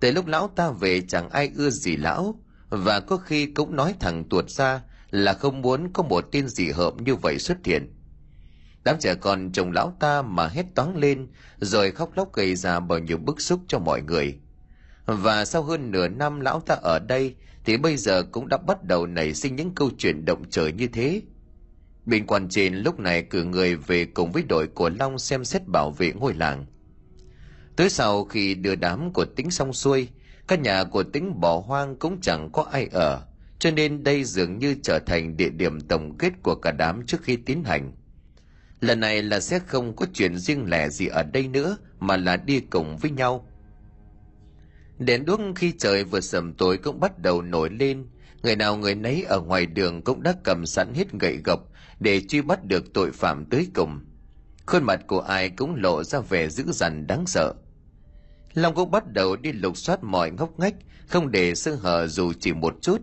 Từ 0.00 0.12
lúc 0.12 0.26
lão 0.26 0.48
ta 0.56 0.70
về 0.70 1.00
chẳng 1.00 1.30
ai 1.30 1.50
ưa 1.56 1.70
gì 1.70 1.96
lão, 1.96 2.40
và 2.68 3.00
có 3.00 3.16
khi 3.16 3.46
cũng 3.46 3.76
nói 3.76 3.94
thẳng 4.00 4.24
tuột 4.30 4.50
ra 4.50 4.82
là 5.10 5.32
không 5.32 5.62
muốn 5.62 5.92
có 5.92 6.02
một 6.02 6.24
tin 6.32 6.48
gì 6.48 6.70
hợm 6.70 7.04
như 7.04 7.14
vậy 7.14 7.38
xuất 7.38 7.58
hiện. 7.64 7.94
Đám 8.84 8.96
trẻ 9.00 9.14
con 9.14 9.50
chồng 9.52 9.72
lão 9.72 9.96
ta 10.00 10.22
mà 10.22 10.48
hét 10.48 10.66
toáng 10.74 10.96
lên, 10.96 11.28
rồi 11.60 11.90
khóc 11.90 12.10
lóc 12.16 12.32
gây 12.32 12.56
ra 12.56 12.80
bao 12.80 12.98
nhiêu 12.98 13.18
bức 13.18 13.40
xúc 13.40 13.60
cho 13.68 13.78
mọi 13.78 14.02
người. 14.02 14.38
Và 15.06 15.44
sau 15.44 15.62
hơn 15.62 15.90
nửa 15.90 16.08
năm 16.08 16.40
lão 16.40 16.60
ta 16.60 16.74
ở 16.74 16.98
đây, 16.98 17.34
thì 17.64 17.76
bây 17.76 17.96
giờ 17.96 18.22
cũng 18.32 18.48
đã 18.48 18.56
bắt 18.56 18.84
đầu 18.84 19.06
nảy 19.06 19.34
sinh 19.34 19.56
những 19.56 19.74
câu 19.74 19.90
chuyện 19.98 20.24
động 20.24 20.42
trời 20.50 20.72
như 20.72 20.86
thế. 20.86 21.22
Bên 22.06 22.26
quan 22.26 22.48
trên 22.48 22.74
lúc 22.74 23.00
này 23.00 23.22
cử 23.22 23.44
người 23.44 23.76
về 23.76 24.04
cùng 24.04 24.32
với 24.32 24.42
đội 24.48 24.66
của 24.66 24.88
Long 24.88 25.18
xem 25.18 25.44
xét 25.44 25.68
bảo 25.68 25.90
vệ 25.90 26.12
ngôi 26.12 26.34
làng. 26.34 26.66
Tới 27.76 27.90
sau 27.90 28.24
khi 28.24 28.54
đưa 28.54 28.74
đám 28.74 29.12
của 29.12 29.24
tính 29.24 29.50
xong 29.50 29.72
xuôi, 29.72 30.08
các 30.48 30.60
nhà 30.60 30.84
của 30.84 31.02
tính 31.02 31.40
bỏ 31.40 31.62
hoang 31.66 31.96
cũng 31.96 32.20
chẳng 32.20 32.50
có 32.52 32.62
ai 32.62 32.88
ở, 32.92 33.22
cho 33.58 33.70
nên 33.70 34.04
đây 34.04 34.24
dường 34.24 34.58
như 34.58 34.76
trở 34.82 34.98
thành 35.06 35.36
địa 35.36 35.50
điểm 35.50 35.80
tổng 35.80 36.18
kết 36.18 36.32
của 36.42 36.54
cả 36.54 36.70
đám 36.72 37.06
trước 37.06 37.22
khi 37.22 37.36
tiến 37.36 37.64
hành. 37.64 37.92
Lần 38.80 39.00
này 39.00 39.22
là 39.22 39.40
sẽ 39.40 39.58
không 39.58 39.96
có 39.96 40.06
chuyện 40.14 40.36
riêng 40.36 40.70
lẻ 40.70 40.88
gì 40.88 41.06
ở 41.06 41.22
đây 41.22 41.48
nữa, 41.48 41.76
mà 41.98 42.16
là 42.16 42.36
đi 42.36 42.60
cùng 42.60 42.96
với 42.96 43.10
nhau. 43.10 43.48
Đèn 44.98 45.24
đuốc 45.24 45.40
khi 45.56 45.72
trời 45.78 46.04
vừa 46.04 46.20
sầm 46.20 46.54
tối 46.54 46.78
cũng 46.78 47.00
bắt 47.00 47.18
đầu 47.18 47.42
nổi 47.42 47.70
lên, 47.70 48.06
người 48.42 48.56
nào 48.56 48.76
người 48.76 48.94
nấy 48.94 49.24
ở 49.28 49.40
ngoài 49.40 49.66
đường 49.66 50.02
cũng 50.02 50.22
đã 50.22 50.34
cầm 50.44 50.66
sẵn 50.66 50.94
hết 50.94 51.12
gậy 51.20 51.38
gộc 51.44 51.71
để 52.02 52.20
truy 52.20 52.42
bắt 52.42 52.64
được 52.64 52.94
tội 52.94 53.12
phạm 53.12 53.44
tới 53.44 53.68
cùng. 53.74 54.00
Khuôn 54.66 54.84
mặt 54.84 55.00
của 55.06 55.20
ai 55.20 55.50
cũng 55.50 55.74
lộ 55.74 56.04
ra 56.04 56.20
vẻ 56.20 56.48
dữ 56.48 56.64
dằn 56.72 57.06
đáng 57.06 57.26
sợ. 57.26 57.54
Long 58.54 58.74
cũng 58.74 58.90
bắt 58.90 59.12
đầu 59.12 59.36
đi 59.36 59.52
lục 59.52 59.76
soát 59.76 60.04
mọi 60.04 60.30
ngóc 60.30 60.58
ngách, 60.58 60.74
không 61.06 61.30
để 61.30 61.54
sơ 61.54 61.74
hở 61.74 62.06
dù 62.06 62.32
chỉ 62.40 62.52
một 62.52 62.74
chút. 62.80 63.00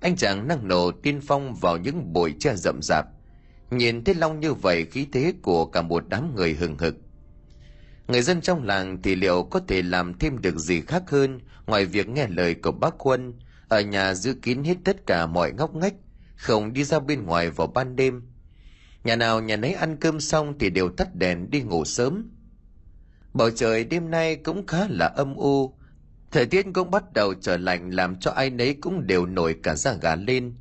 Anh 0.00 0.16
chàng 0.16 0.48
năng 0.48 0.68
nổ 0.68 0.90
tiên 0.90 1.20
phong 1.20 1.54
vào 1.54 1.76
những 1.76 2.12
bụi 2.12 2.34
tre 2.40 2.54
rậm 2.56 2.80
rạp. 2.82 3.06
Nhìn 3.70 4.04
thấy 4.04 4.14
Long 4.14 4.40
như 4.40 4.54
vậy 4.54 4.84
khí 4.84 5.06
thế 5.12 5.32
của 5.42 5.66
cả 5.66 5.82
một 5.82 6.04
đám 6.08 6.34
người 6.34 6.54
hừng 6.54 6.78
hực. 6.78 6.96
Người 8.08 8.22
dân 8.22 8.40
trong 8.40 8.64
làng 8.64 9.02
thì 9.02 9.14
liệu 9.14 9.42
có 9.42 9.60
thể 9.68 9.82
làm 9.82 10.18
thêm 10.18 10.38
được 10.42 10.58
gì 10.58 10.80
khác 10.80 11.02
hơn 11.06 11.40
ngoài 11.66 11.84
việc 11.84 12.08
nghe 12.08 12.26
lời 12.28 12.54
của 12.54 12.72
bác 12.72 12.94
quân, 12.98 13.34
ở 13.68 13.80
nhà 13.80 14.14
giữ 14.14 14.34
kín 14.42 14.64
hết 14.64 14.76
tất 14.84 15.06
cả 15.06 15.26
mọi 15.26 15.52
ngóc 15.52 15.74
ngách, 15.74 15.94
không 16.36 16.72
đi 16.72 16.84
ra 16.84 16.98
bên 16.98 17.24
ngoài 17.24 17.50
vào 17.50 17.66
ban 17.66 17.96
đêm. 17.96 18.22
Nhà 19.04 19.16
nào 19.16 19.40
nhà 19.40 19.56
nấy 19.56 19.72
ăn 19.72 19.96
cơm 19.96 20.20
xong 20.20 20.58
thì 20.58 20.70
đều 20.70 20.88
tắt 20.88 21.14
đèn 21.14 21.50
đi 21.50 21.60
ngủ 21.62 21.84
sớm. 21.84 22.30
Bầu 23.34 23.50
trời 23.50 23.84
đêm 23.84 24.10
nay 24.10 24.36
cũng 24.36 24.66
khá 24.66 24.86
là 24.88 25.06
âm 25.06 25.34
u, 25.34 25.74
thời 26.30 26.46
tiết 26.46 26.66
cũng 26.74 26.90
bắt 26.90 27.12
đầu 27.12 27.34
trở 27.34 27.56
lạnh 27.56 27.90
làm 27.90 28.16
cho 28.20 28.30
ai 28.30 28.50
nấy 28.50 28.74
cũng 28.80 29.06
đều 29.06 29.26
nổi 29.26 29.56
cả 29.62 29.74
da 29.74 29.92
gà 29.92 30.16
lên. 30.16 30.54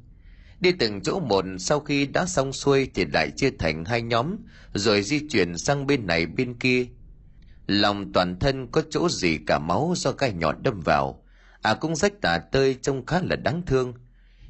Đi 0.59 0.71
từng 0.71 1.01
chỗ 1.01 1.19
một 1.19 1.45
sau 1.59 1.79
khi 1.79 2.05
đã 2.05 2.25
xong 2.25 2.53
xuôi 2.53 2.89
thì 2.93 3.05
lại 3.05 3.31
chia 3.35 3.51
thành 3.59 3.85
hai 3.85 4.01
nhóm, 4.01 4.35
rồi 4.73 5.01
di 5.01 5.27
chuyển 5.29 5.57
sang 5.57 5.87
bên 5.87 6.07
này 6.07 6.25
bên 6.25 6.53
kia. 6.53 6.85
Lòng 7.67 8.13
toàn 8.13 8.39
thân 8.39 8.67
có 8.71 8.81
chỗ 8.89 9.09
gì 9.09 9.37
cả 9.47 9.59
máu 9.59 9.93
do 9.95 10.11
gai 10.11 10.33
nhọn 10.33 10.63
đâm 10.63 10.79
vào. 10.79 11.23
À 11.61 11.73
cũng 11.73 11.95
rách 11.95 12.21
tả 12.21 12.39
tơi 12.51 12.75
trông 12.81 13.05
khá 13.05 13.21
là 13.23 13.35
đáng 13.35 13.61
thương. 13.65 13.93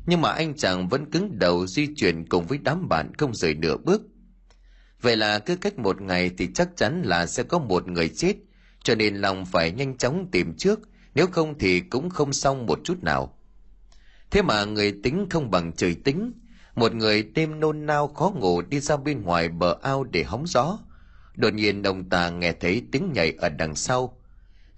Nhưng 0.05 0.21
mà 0.21 0.31
anh 0.31 0.55
chàng 0.55 0.87
vẫn 0.87 1.11
cứng 1.11 1.39
đầu 1.39 1.67
di 1.67 1.95
chuyển 1.95 2.25
cùng 2.25 2.45
với 2.45 2.57
đám 2.57 2.89
bạn 2.89 3.13
không 3.17 3.35
rời 3.35 3.53
nửa 3.53 3.77
bước. 3.77 4.01
Vậy 5.01 5.17
là 5.17 5.39
cứ 5.39 5.55
cách 5.55 5.79
một 5.79 6.01
ngày 6.01 6.31
thì 6.37 6.49
chắc 6.53 6.69
chắn 6.75 7.01
là 7.01 7.25
sẽ 7.25 7.43
có 7.43 7.59
một 7.59 7.87
người 7.87 8.09
chết, 8.09 8.35
cho 8.83 8.95
nên 8.95 9.15
lòng 9.15 9.45
phải 9.45 9.71
nhanh 9.71 9.97
chóng 9.97 10.27
tìm 10.31 10.53
trước, 10.57 10.79
nếu 11.15 11.27
không 11.27 11.57
thì 11.59 11.79
cũng 11.79 12.09
không 12.09 12.33
xong 12.33 12.65
một 12.65 12.79
chút 12.83 13.03
nào. 13.03 13.37
Thế 14.31 14.41
mà 14.41 14.65
người 14.65 14.99
tính 15.03 15.27
không 15.29 15.51
bằng 15.51 15.71
trời 15.73 15.95
tính, 15.95 16.33
một 16.75 16.95
người 16.95 17.23
đêm 17.23 17.59
nôn 17.59 17.85
nao 17.85 18.07
khó 18.07 18.31
ngủ 18.35 18.61
đi 18.61 18.79
ra 18.79 18.97
bên 18.97 19.21
ngoài 19.21 19.49
bờ 19.49 19.77
ao 19.81 20.03
để 20.03 20.23
hóng 20.23 20.47
gió. 20.47 20.79
Đột 21.35 21.53
nhiên 21.53 21.83
ông 21.83 22.09
ta 22.09 22.29
nghe 22.29 22.51
thấy 22.51 22.83
tiếng 22.91 23.13
nhảy 23.13 23.33
ở 23.37 23.49
đằng 23.49 23.75
sau. 23.75 24.17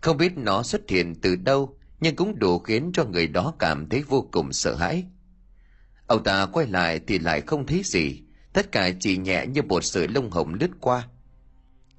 Không 0.01 0.17
biết 0.17 0.37
nó 0.37 0.63
xuất 0.63 0.89
hiện 0.89 1.15
từ 1.21 1.35
đâu, 1.35 1.77
nhưng 2.03 2.15
cũng 2.15 2.39
đủ 2.39 2.59
khiến 2.59 2.91
cho 2.93 3.05
người 3.05 3.27
đó 3.27 3.53
cảm 3.59 3.89
thấy 3.89 4.03
vô 4.07 4.27
cùng 4.31 4.53
sợ 4.53 4.75
hãi. 4.75 5.05
Ông 6.07 6.23
ta 6.23 6.45
quay 6.45 6.67
lại 6.67 6.99
thì 7.07 7.19
lại 7.19 7.41
không 7.41 7.65
thấy 7.65 7.81
gì, 7.85 8.21
tất 8.53 8.71
cả 8.71 8.89
chỉ 8.99 9.17
nhẹ 9.17 9.45
như 9.45 9.61
một 9.61 9.83
sợi 9.83 10.07
lông 10.07 10.31
hồng 10.31 10.53
lướt 10.53 10.69
qua. 10.81 11.07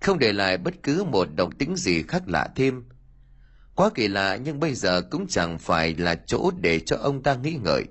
Không 0.00 0.18
để 0.18 0.32
lại 0.32 0.59
bất 0.59 0.74
cứ 0.82 1.05
một 1.05 1.28
động 1.36 1.52
tính 1.52 1.76
gì 1.76 2.02
khác 2.02 2.22
lạ 2.26 2.48
thêm. 2.57 2.84
Quá 3.74 3.90
kỳ 3.94 4.09
lạ 4.09 4.36
nhưng 4.36 4.61
bây 4.61 4.74
giờ 4.74 5.02
cũng 5.11 5.26
chẳng 5.26 5.59
phải 5.59 5.94
là 5.94 6.14
chỗ 6.14 6.50
để 6.61 6.80
cho 6.80 6.96
ông 6.96 7.22
ta 7.22 7.34
nghĩ 7.34 7.59
ngợi. 7.64 7.84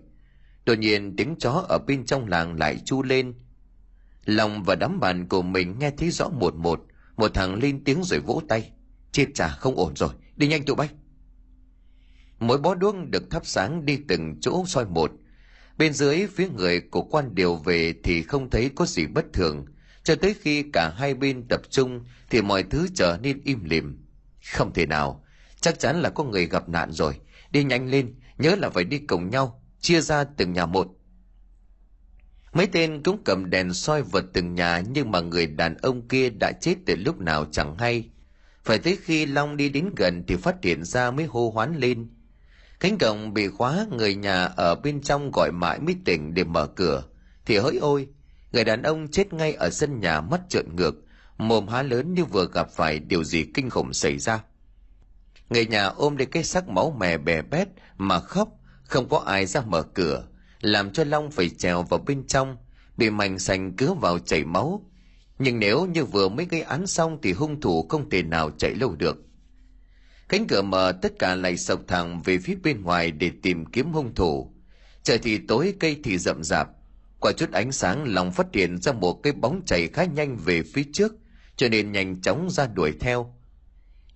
Đột 0.66 0.78
nhiên 0.78 1.16
tiếng 1.16 1.36
chó 1.39 1.66
ở 1.70 1.78
bên 1.88 2.05
trong 2.05 2.28
làng 2.28 2.59
lại 2.59 2.78
chu 2.86 3.03
lên. 3.03 3.34
Lòng 4.26 4.64
và 4.64 4.76
đám 4.76 4.99
bạn 4.99 5.28
của 5.28 5.41
mình 5.41 5.80
nghe 5.80 5.91
thấy 5.97 6.09
rõ 6.09 6.30
một 6.30 6.55
một, 6.55 6.82
một 7.18 7.34
thằng 7.34 7.55
lên 7.55 7.84
tiếng 7.84 8.03
rồi 8.03 8.20
vỗ 8.20 8.41
tay. 8.47 8.72
Chết 9.11 9.26
chả 9.34 9.47
không 9.47 9.76
ổn 9.76 9.95
rồi, 9.95 10.09
đi 10.36 10.47
nhanh 10.47 10.66
tụi 10.66 10.76
bay. 10.76 10.89
Mỗi 12.48 12.58
bó 12.58 12.76
đuốc 12.76 12.96
được 13.10 13.30
thắp 13.30 13.46
sáng 13.46 13.86
đi 13.86 14.00
từng 14.08 14.39
chỗ 14.41 14.64
soi 14.68 14.86
một, 14.86 15.12
Bên 15.78 15.94
dưới 15.94 16.28
phía 16.28 16.50
người 16.50 16.82
của 16.82 17.02
quan 17.02 17.36
điều 17.36 17.56
về 17.56 17.94
thì 18.04 18.24
không 18.24 18.50
thấy 18.50 18.72
có 18.76 18.86
gì 18.86 19.08
bất 19.08 19.26
thường, 19.34 19.66
cho 20.04 20.16
tới 20.16 20.36
khi 20.41 20.64
cả 20.74 20.94
hai 20.98 21.14
bên 21.14 21.48
tập 21.48 21.62
trung 21.70 22.06
thì 22.30 22.41
mọi 22.41 22.64
thứ 22.64 22.88
trở 22.96 23.18
nên 23.22 23.41
im 23.44 23.64
lìm. 23.64 24.06
Không 24.54 24.74
thể 24.74 24.86
nào, 24.86 25.26
chắc 25.62 25.80
chắn 25.80 26.02
là 26.02 26.10
có 26.10 26.24
người 26.24 26.46
gặp 26.48 26.70
nạn 26.70 26.91
rồi. 26.91 27.20
Đi 27.52 27.64
nhanh 27.64 27.89
lên, 27.89 28.16
nhớ 28.38 28.56
là 28.56 28.70
phải 28.70 28.84
đi 28.84 29.00
cùng 29.00 29.30
nhau, 29.30 29.64
chia 29.80 30.02
ra 30.02 30.24
từng 30.24 30.54
nhà 30.54 30.66
một. 30.66 30.88
Mấy 32.54 32.68
tên 32.68 33.04
cũng 33.04 33.22
cầm 33.26 33.50
đèn 33.50 33.74
soi 33.74 34.02
vật 34.02 34.26
từng 34.34 34.56
nhà 34.56 34.84
nhưng 34.89 35.12
mà 35.12 35.22
người 35.22 35.48
đàn 35.48 35.78
ông 35.78 36.08
kia 36.08 36.30
đã 36.30 36.52
chết 36.52 36.76
từ 36.86 36.96
lúc 36.96 37.20
nào 37.20 37.46
chẳng 37.52 37.78
hay. 37.78 38.10
Phải 38.64 38.80
tới 38.80 38.98
khi 39.02 39.26
Long 39.26 39.58
đi 39.58 39.70
đến 39.70 39.89
gần 39.96 40.24
thì 40.28 40.36
phát 40.36 40.56
hiện 40.64 40.84
ra 40.84 41.12
mới 41.12 41.26
hô 41.26 41.50
hoán 41.50 41.78
lên. 41.78 42.10
Cánh 42.84 42.97
cổng 42.97 43.34
bị 43.34 43.47
khóa, 43.47 43.86
người 43.91 44.15
nhà 44.15 44.45
ở 44.45 44.75
bên 44.75 45.01
trong 45.01 45.31
gọi 45.31 45.51
mãi 45.51 45.79
mới 45.79 45.95
tỉnh 46.05 46.34
để 46.34 46.43
mở 46.43 46.67
cửa. 46.67 47.03
Thì 47.45 47.57
hỡi 47.57 47.77
ôi, 47.77 48.07
người 48.51 48.63
đàn 48.63 48.84
ông 48.84 49.07
chết 49.07 49.34
ngay 49.34 49.53
ở 49.53 49.69
sân 49.69 49.99
nhà 49.99 50.21
mắt 50.21 50.41
trợn 50.49 50.75
ngược, 50.75 50.95
mồm 51.38 51.67
há 51.67 51.81
lớn 51.81 52.13
như 52.13 52.25
vừa 52.25 52.47
gặp 52.53 52.69
phải 52.71 52.99
điều 52.99 53.23
gì 53.23 53.45
kinh 53.53 53.69
khủng 53.69 53.93
xảy 53.93 54.17
ra. 54.17 54.43
Người 55.49 55.65
nhà 55.65 55.86
ôm 55.86 56.17
lấy 56.17 56.25
cái 56.25 56.43
xác 56.43 56.69
máu 56.69 56.95
mè 56.99 57.17
bè 57.17 57.41
bét 57.41 57.67
mà 57.97 58.19
khóc, 58.19 58.49
không 58.84 59.09
có 59.09 59.17
ai 59.17 59.45
ra 59.45 59.61
mở 59.61 59.84
cửa, 59.84 60.23
làm 60.61 60.91
cho 60.91 61.03
Long 61.03 61.31
phải 61.31 61.49
trèo 61.49 61.84
vào 61.84 61.99
bên 62.07 62.27
trong, 62.27 62.57
bị 62.97 63.09
mảnh 63.09 63.39
sành 63.39 63.75
cứa 63.75 63.93
vào 63.93 64.19
chảy 64.19 64.43
máu. 64.43 64.86
Nhưng 65.39 65.59
nếu 65.59 65.86
như 65.86 66.05
vừa 66.05 66.29
mới 66.29 66.45
gây 66.45 66.61
án 66.61 66.88
xong 66.88 67.17
thì 67.21 67.34
hung 67.34 67.61
thủ 67.61 67.88
không 67.89 68.09
thể 68.09 68.23
nào 68.23 68.51
chạy 68.57 68.75
lâu 68.75 68.95
được. 68.95 69.17
Cánh 70.34 70.47
cửa 70.47 70.61
mở 70.61 70.91
tất 71.01 71.19
cả 71.19 71.36
lại 71.36 71.57
sộc 71.57 71.81
thẳng 71.88 72.21
về 72.21 72.38
phía 72.38 72.55
bên 72.63 72.81
ngoài 72.81 73.11
để 73.11 73.31
tìm 73.41 73.65
kiếm 73.65 73.91
hung 73.91 74.15
thủ. 74.15 74.53
Trời 75.03 75.17
thì 75.17 75.38
tối 75.38 75.73
cây 75.79 75.99
thì 76.03 76.17
rậm 76.17 76.43
rạp. 76.43 76.69
Qua 77.19 77.31
chút 77.31 77.51
ánh 77.51 77.71
sáng 77.71 78.03
lòng 78.07 78.31
phát 78.31 78.47
hiện 78.53 78.81
ra 78.81 78.91
một 78.91 79.23
cái 79.23 79.34
bóng 79.34 79.61
chảy 79.65 79.88
khá 79.88 80.03
nhanh 80.03 80.38
về 80.38 80.63
phía 80.63 80.84
trước, 80.93 81.13
cho 81.55 81.69
nên 81.69 81.91
nhanh 81.91 82.21
chóng 82.21 82.49
ra 82.49 82.67
đuổi 82.67 82.91
theo. 82.99 83.36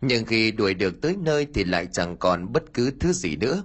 Nhưng 0.01 0.26
khi 0.26 0.51
đuổi 0.51 0.74
được 0.74 1.01
tới 1.01 1.15
nơi 1.20 1.47
thì 1.53 1.63
lại 1.63 1.88
chẳng 1.91 2.18
còn 2.18 2.53
bất 2.53 2.74
cứ 2.74 2.91
thứ 2.99 3.13
gì 3.13 3.36
nữa. 3.36 3.63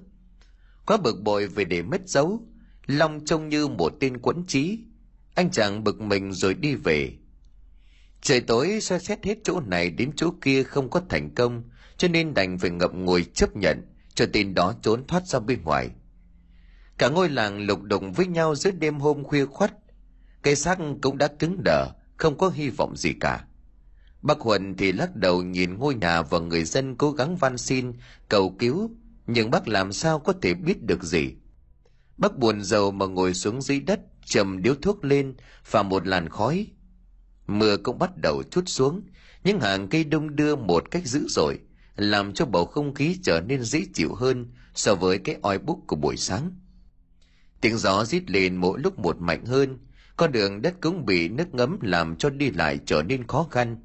Quá 0.86 0.96
bực 0.96 1.22
bội 1.22 1.46
về 1.46 1.64
để 1.64 1.82
mất 1.82 2.09
dấu, 2.09 2.46
Long 2.86 3.24
trông 3.24 3.48
như 3.48 3.68
một 3.68 3.92
tên 4.00 4.18
quẫn 4.18 4.44
trí. 4.46 4.78
Anh 5.34 5.50
chàng 5.50 5.84
bực 5.84 6.00
mình 6.00 6.32
rồi 6.32 6.55
đi 6.55 6.74
về. 6.74 7.12
Trời 8.22 8.40
tối 8.40 8.80
soi 8.80 9.00
xét 9.00 9.24
hết 9.24 9.38
chỗ 9.44 9.61
này 9.61 9.90
đến 9.90 10.11
chỗ 10.16 10.30
kia 10.40 10.62
không 10.62 10.90
có 10.90 11.03
thành 11.09 11.34
công, 11.34 11.62
cho 12.03 12.09
nên 12.09 12.34
đành 12.34 12.59
phải 12.59 12.70
ngậm 12.70 13.05
ngùi 13.05 13.24
chấp 13.24 13.57
nhận 13.57 13.82
cho 14.14 14.26
tên 14.32 14.55
đó 14.55 14.74
trốn 14.82 15.07
thoát 15.07 15.26
ra 15.26 15.38
bên 15.38 15.62
ngoài. 15.62 15.90
Cả 16.98 17.09
ngôi 17.09 17.28
làng 17.28 17.66
lục 17.66 17.82
đục 17.82 18.03
với 18.16 18.26
nhau 18.26 18.55
giữa 18.55 18.70
đêm 18.70 19.00
hôm 19.00 19.24
khuya 19.24 19.46
khoắt. 19.46 19.72
Cây 20.42 20.57
xác 20.57 20.78
cũng 21.03 21.18
đã 21.18 21.28
cứng 21.28 21.64
đờ, 21.64 21.86
không 22.16 22.38
có 22.38 22.48
hy 22.48 22.70
vọng 22.70 22.96
gì 22.96 23.12
cả. 23.20 23.44
Bác 24.22 24.40
huần 24.40 24.76
thì 24.76 24.92
lắc 24.92 25.16
đầu 25.16 25.42
nhìn 25.42 25.78
ngôi 25.78 25.94
nhà 25.94 26.22
và 26.22 26.38
người 26.38 26.64
dân 26.64 26.96
cố 26.96 27.12
gắng 27.12 27.36
van 27.36 27.59
xin, 27.59 27.92
cầu 28.28 28.57
cứu, 28.59 28.90
nhưng 29.26 29.50
bác 29.50 29.68
làm 29.68 29.92
sao 29.92 30.18
có 30.18 30.32
thể 30.42 30.55
biết 30.55 30.82
được 30.82 31.03
gì. 31.03 31.34
Bác 32.16 32.38
buồn 32.38 32.62
rầu 32.62 32.90
mà 32.90 33.07
ngồi 33.07 33.34
xuống 33.34 33.62
dưới 33.62 33.80
đất, 33.80 34.00
chầm 34.24 34.62
điếu 34.62 34.74
thuốc 34.74 35.05
lên, 35.05 35.34
và 35.70 35.82
một 35.82 36.07
làn 36.07 36.28
khói. 36.28 36.66
Mưa 37.46 37.76
cũng 37.76 37.98
bắt 37.98 38.16
đầu 38.16 38.42
chút 38.50 38.62
xuống, 38.66 39.03
những 39.44 39.61
hàng 39.61 39.88
cây 39.88 40.05
đông 40.05 40.36
đưa 40.36 40.57
một 40.57 40.90
cách 40.90 41.07
dữ 41.07 41.26
dội, 41.28 41.59
làm 41.97 42.32
cho 42.32 42.47
bầu 42.47 42.66
không 42.66 42.95
khí 42.95 43.18
trở 43.22 43.40
nên 43.40 43.62
dễ 43.62 43.84
chịu 43.95 44.14
hơn 44.14 44.47
so 44.74 44.95
với 44.95 45.18
cái 45.18 45.36
oi 45.43 45.59
bức 45.59 45.76
của 45.86 45.97
buổi 45.97 46.16
sáng. 46.16 46.51
Tiếng 47.61 47.78
gió 47.78 48.05
rít 48.05 48.30
lên 48.30 48.57
mỗi 48.57 48.80
lúc 48.80 48.99
một 48.99 49.16
mạnh 49.20 49.45
hơn, 49.45 49.78
con 50.16 50.32
đường 50.32 50.62
đất 50.62 50.74
cũng 50.80 51.07
bị 51.07 51.28
nước 51.28 51.55
ngấm 51.55 51.78
làm 51.82 52.16
cho 52.16 52.30
đi 52.30 52.51
lại 52.51 52.78
trở 52.86 53.03
nên 53.03 53.26
khó 53.26 53.47
khăn. 53.51 53.76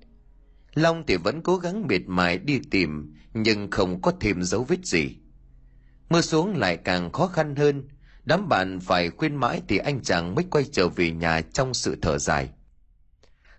Long 0.74 1.04
thì 1.08 1.18
vẫn 1.18 1.42
cố 1.42 1.58
gắng 1.58 1.88
miệt 1.88 2.02
mài 2.08 2.38
đi 2.38 2.60
tìm, 2.72 3.14
nhưng 3.34 3.72
không 3.72 4.02
có 4.02 4.14
thêm 4.20 4.44
dấu 4.44 4.64
vết 4.64 4.86
gì. 4.86 5.16
Mưa 6.10 6.22
xuống 6.22 6.56
lại 6.56 6.78
càng 6.78 7.12
khó 7.12 7.28
khăn 7.28 7.56
hơn, 7.56 7.88
đám 8.26 8.50
bạn 8.50 8.80
phải 8.80 9.10
khuyên 9.10 9.36
mãi 9.36 9.62
thì 9.68 9.78
anh 9.78 10.02
chàng 10.04 10.36
mới 10.36 10.46
quay 10.50 10.66
trở 10.72 10.88
về 10.88 11.12
nhà 11.12 11.42
trong 11.42 11.74
sự 11.74 11.98
thở 12.02 12.18
dài. 12.18 12.50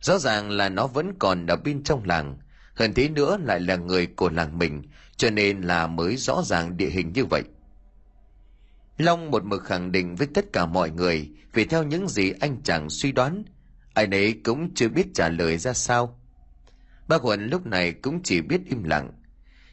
Rõ 0.01 0.19
ràng 0.19 0.51
là 0.51 0.69
nó 0.69 0.87
vẫn 0.87 1.13
còn 1.19 1.47
ở 1.47 1.57
bên 1.57 1.83
trong 1.83 2.05
làng, 2.05 2.39
hơn 2.79 2.95
thế 2.95 3.09
nữa 3.09 3.39
lại 3.45 3.61
là 3.61 3.77
người 3.77 4.07
của 4.07 4.31
làng 4.31 4.59
mình, 4.59 4.83
cho 5.17 5.31
nên 5.31 5.61
là 5.61 5.87
mới 5.87 6.17
rõ 6.17 6.43
ràng 6.45 6.77
địa 6.77 6.91
hình 6.91 7.13
như 7.13 7.25
vậy. 7.25 7.43
Long 8.99 9.31
một 9.31 9.45
mực 9.45 9.65
khẳng 9.65 9.93
định 9.93 10.17
với 10.17 10.27
tất 10.35 10.53
cả 10.53 10.67
mọi 10.67 10.91
người 10.91 11.31
vì 11.53 11.65
theo 11.65 11.83
những 11.83 12.09
gì 12.09 12.33
anh 12.41 12.63
chàng 12.63 12.91
suy 12.91 13.13
đoán, 13.13 13.45
ai 13.95 14.07
nấy 14.07 14.41
cũng 14.45 14.75
chưa 14.75 14.89
biết 14.89 15.07
trả 15.15 15.29
lời 15.29 15.59
ra 15.59 15.73
sao. 15.73 16.21
Bác 17.09 17.23
Huấn 17.23 17.49
lúc 17.49 17.67
này 17.67 17.93
cũng 17.93 18.23
chỉ 18.23 18.41
biết 18.41 18.61
im 18.67 18.85
lặng. 18.85 19.13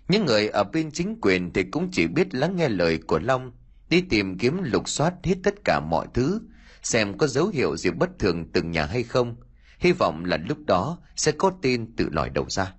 Những 0.08 0.26
người 0.26 0.48
ở 0.48 0.64
bên 0.64 0.92
chính 0.92 1.18
quyền 1.22 1.54
thì 1.54 1.64
cũng 1.64 1.90
chỉ 1.92 2.08
biết 2.08 2.36
lắng 2.36 2.56
nghe 2.56 2.70
lời 2.70 3.00
của 3.08 3.20
Long, 3.20 3.52
đi 3.90 4.02
tìm 4.02 4.38
kiếm 4.38 4.64
lục 4.64 4.90
soát 4.90 5.14
hết 5.24 5.36
tất 5.44 5.56
cả 5.66 5.80
mọi 5.80 6.08
thứ, 6.14 6.42
xem 6.84 7.18
có 7.18 7.28
dấu 7.28 7.48
hiệu 7.48 7.78
gì 7.78 7.90
bất 7.90 8.10
thường 8.20 8.52
từng 8.54 8.72
nhà 8.72 8.86
hay 8.86 9.04
không. 9.04 9.36
Hy 9.80 9.92
vọng 9.92 10.26
là 10.26 10.38
lúc 10.38 10.58
đó 10.66 11.00
sẽ 11.16 11.32
có 11.32 11.52
tin 11.62 11.96
tự 11.96 12.10
lòi 12.12 12.30
đầu 12.30 12.46
ra. 12.50 12.74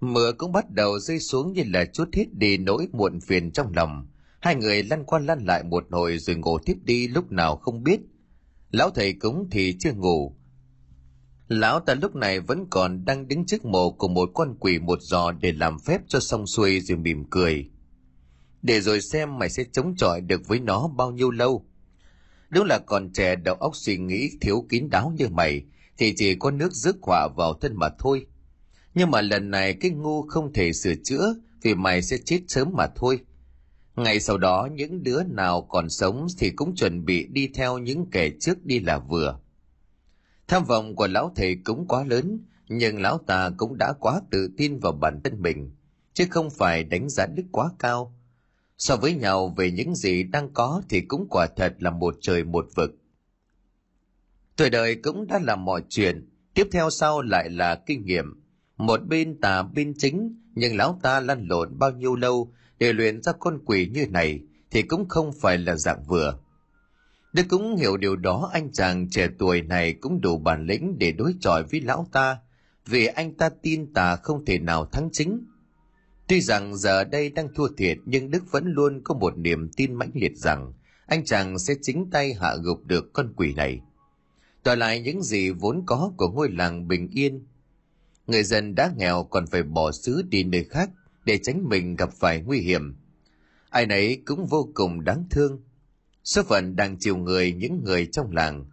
Mưa 0.00 0.32
cũng 0.32 0.52
bắt 0.52 0.70
đầu 0.70 0.98
rơi 0.98 1.20
xuống 1.20 1.52
như 1.52 1.62
là 1.66 1.84
chút 1.84 2.08
hết 2.12 2.26
đi 2.32 2.58
nỗi 2.58 2.88
muộn 2.92 3.20
phiền 3.20 3.50
trong 3.50 3.72
lòng. 3.76 4.06
Hai 4.40 4.54
người 4.54 4.82
lăn 4.82 5.04
qua 5.04 5.18
lăn 5.18 5.44
lại 5.44 5.62
một 5.62 5.84
hồi 5.90 6.18
rồi 6.18 6.36
ngủ 6.36 6.58
tiếp 6.58 6.76
đi 6.84 7.08
lúc 7.08 7.32
nào 7.32 7.56
không 7.56 7.84
biết. 7.84 8.00
Lão 8.70 8.90
thầy 8.90 9.12
cúng 9.12 9.48
thì 9.50 9.76
chưa 9.80 9.92
ngủ. 9.92 10.34
Lão 11.48 11.80
ta 11.80 11.94
lúc 11.94 12.14
này 12.14 12.40
vẫn 12.40 12.66
còn 12.70 13.04
đang 13.04 13.28
đứng 13.28 13.46
trước 13.46 13.64
mộ 13.64 13.90
của 13.90 14.08
một 14.08 14.30
con 14.34 14.56
quỷ 14.60 14.78
một 14.78 15.02
giò 15.02 15.32
để 15.32 15.52
làm 15.52 15.78
phép 15.78 16.00
cho 16.08 16.20
xong 16.20 16.46
xuôi 16.46 16.80
rồi 16.80 16.98
mỉm 16.98 17.24
cười. 17.30 17.70
Để 18.62 18.80
rồi 18.80 19.00
xem 19.00 19.38
mày 19.38 19.50
sẽ 19.50 19.64
chống 19.72 19.94
chọi 19.96 20.20
được 20.20 20.48
với 20.48 20.60
nó 20.60 20.88
bao 20.88 21.10
nhiêu 21.10 21.30
lâu. 21.30 21.64
Đúng 22.50 22.66
là 22.66 22.78
còn 22.78 23.12
trẻ 23.12 23.36
đầu 23.36 23.54
óc 23.54 23.76
suy 23.76 23.98
nghĩ 23.98 24.30
thiếu 24.40 24.66
kín 24.68 24.90
đáo 24.90 25.12
như 25.16 25.28
mày, 25.28 25.64
thì 25.98 26.14
chỉ 26.16 26.34
có 26.34 26.50
nước 26.50 26.72
rước 26.72 26.96
họa 27.02 27.28
vào 27.36 27.54
thân 27.54 27.76
mà 27.76 27.88
thôi. 27.98 28.26
Nhưng 28.94 29.10
mà 29.10 29.20
lần 29.20 29.50
này 29.50 29.74
cái 29.74 29.90
ngu 29.90 30.22
không 30.22 30.52
thể 30.52 30.72
sửa 30.72 30.94
chữa 31.04 31.34
vì 31.62 31.74
mày 31.74 32.02
sẽ 32.02 32.16
chết 32.24 32.40
sớm 32.48 32.70
mà 32.76 32.86
thôi. 32.96 33.20
Ngày 33.96 34.20
sau 34.20 34.38
đó 34.38 34.68
những 34.72 35.02
đứa 35.02 35.22
nào 35.22 35.62
còn 35.62 35.88
sống 35.90 36.26
thì 36.38 36.50
cũng 36.50 36.74
chuẩn 36.74 37.04
bị 37.04 37.26
đi 37.26 37.48
theo 37.54 37.78
những 37.78 38.06
kẻ 38.10 38.30
trước 38.40 38.66
đi 38.66 38.80
là 38.80 38.98
vừa. 38.98 39.38
Tham 40.48 40.64
vọng 40.64 40.96
của 40.96 41.06
lão 41.06 41.32
thầy 41.36 41.56
cũng 41.64 41.86
quá 41.88 42.04
lớn, 42.04 42.40
nhưng 42.68 43.00
lão 43.00 43.18
ta 43.18 43.50
cũng 43.56 43.78
đã 43.78 43.92
quá 44.00 44.20
tự 44.30 44.50
tin 44.56 44.78
vào 44.78 44.92
bản 44.92 45.20
thân 45.24 45.42
mình, 45.42 45.70
chứ 46.14 46.24
không 46.30 46.50
phải 46.50 46.84
đánh 46.84 47.08
giá 47.08 47.26
đức 47.26 47.44
quá 47.52 47.70
cao. 47.78 48.14
So 48.78 48.96
với 48.96 49.14
nhau 49.14 49.54
về 49.56 49.70
những 49.70 49.94
gì 49.94 50.22
đang 50.22 50.52
có 50.52 50.82
thì 50.88 51.00
cũng 51.00 51.26
quả 51.30 51.46
thật 51.56 51.74
là 51.78 51.90
một 51.90 52.14
trời 52.20 52.44
một 52.44 52.68
vực. 52.74 52.90
Tuổi 54.56 54.70
đời 54.70 54.94
cũng 54.94 55.26
đã 55.26 55.40
làm 55.42 55.64
mọi 55.64 55.82
chuyện, 55.88 56.28
tiếp 56.54 56.68
theo 56.72 56.90
sau 56.90 57.22
lại 57.22 57.50
là 57.50 57.82
kinh 57.86 58.04
nghiệm. 58.04 58.47
Một 58.78 59.06
bên 59.08 59.40
tà 59.40 59.62
bên 59.62 59.94
chính, 59.98 60.36
nhưng 60.54 60.76
lão 60.76 60.98
ta 61.02 61.20
lăn 61.20 61.46
lộn 61.48 61.78
bao 61.78 61.90
nhiêu 61.90 62.16
lâu 62.16 62.52
để 62.78 62.92
luyện 62.92 63.22
ra 63.22 63.32
con 63.32 63.58
quỷ 63.64 63.90
như 63.92 64.06
này 64.10 64.40
thì 64.70 64.82
cũng 64.82 65.08
không 65.08 65.32
phải 65.32 65.58
là 65.58 65.76
dạng 65.76 66.02
vừa. 66.02 66.38
Đức 67.32 67.42
cũng 67.48 67.76
hiểu 67.76 67.96
điều 67.96 68.16
đó 68.16 68.50
anh 68.52 68.72
chàng 68.72 69.10
trẻ 69.10 69.28
tuổi 69.38 69.62
này 69.62 69.92
cũng 69.92 70.20
đủ 70.20 70.38
bản 70.38 70.66
lĩnh 70.66 70.98
để 70.98 71.12
đối 71.12 71.34
chọi 71.40 71.62
với 71.62 71.80
lão 71.80 72.06
ta, 72.12 72.38
vì 72.86 73.06
anh 73.06 73.34
ta 73.34 73.48
tin 73.62 73.92
tà 73.92 74.16
không 74.16 74.44
thể 74.44 74.58
nào 74.58 74.86
thắng 74.86 75.08
chính. 75.12 75.46
Tuy 76.28 76.40
rằng 76.40 76.76
giờ 76.76 77.04
đây 77.04 77.30
đang 77.30 77.54
thua 77.54 77.68
thiệt 77.76 77.98
nhưng 78.04 78.30
Đức 78.30 78.52
vẫn 78.52 78.64
luôn 78.66 79.00
có 79.04 79.14
một 79.14 79.38
niềm 79.38 79.70
tin 79.76 79.94
mãnh 79.94 80.10
liệt 80.14 80.36
rằng 80.36 80.72
anh 81.06 81.24
chàng 81.24 81.58
sẽ 81.58 81.74
chính 81.82 82.10
tay 82.10 82.34
hạ 82.34 82.56
gục 82.62 82.86
được 82.86 83.12
con 83.12 83.32
quỷ 83.36 83.54
này. 83.54 83.80
Tỏ 84.62 84.74
lại 84.74 85.00
những 85.00 85.22
gì 85.22 85.50
vốn 85.50 85.82
có 85.86 86.12
của 86.16 86.28
ngôi 86.28 86.50
làng 86.50 86.88
bình 86.88 87.08
yên. 87.12 87.46
Người 88.28 88.42
dân 88.42 88.74
đã 88.74 88.92
nghèo 88.96 89.24
còn 89.30 89.46
phải 89.46 89.62
bỏ 89.62 89.92
xứ 89.92 90.22
đi 90.22 90.44
nơi 90.44 90.64
khác 90.64 90.90
để 91.24 91.38
tránh 91.42 91.68
mình 91.68 91.96
gặp 91.96 92.12
phải 92.12 92.40
nguy 92.40 92.58
hiểm. 92.60 92.96
Ai 93.70 93.86
nấy 93.86 94.22
cũng 94.26 94.46
vô 94.46 94.68
cùng 94.74 95.04
đáng 95.04 95.24
thương. 95.30 95.62
Số 96.24 96.42
phận 96.42 96.76
đang 96.76 96.96
chiều 96.98 97.16
người 97.16 97.52
những 97.52 97.84
người 97.84 98.06
trong 98.06 98.32
làng. 98.32 98.64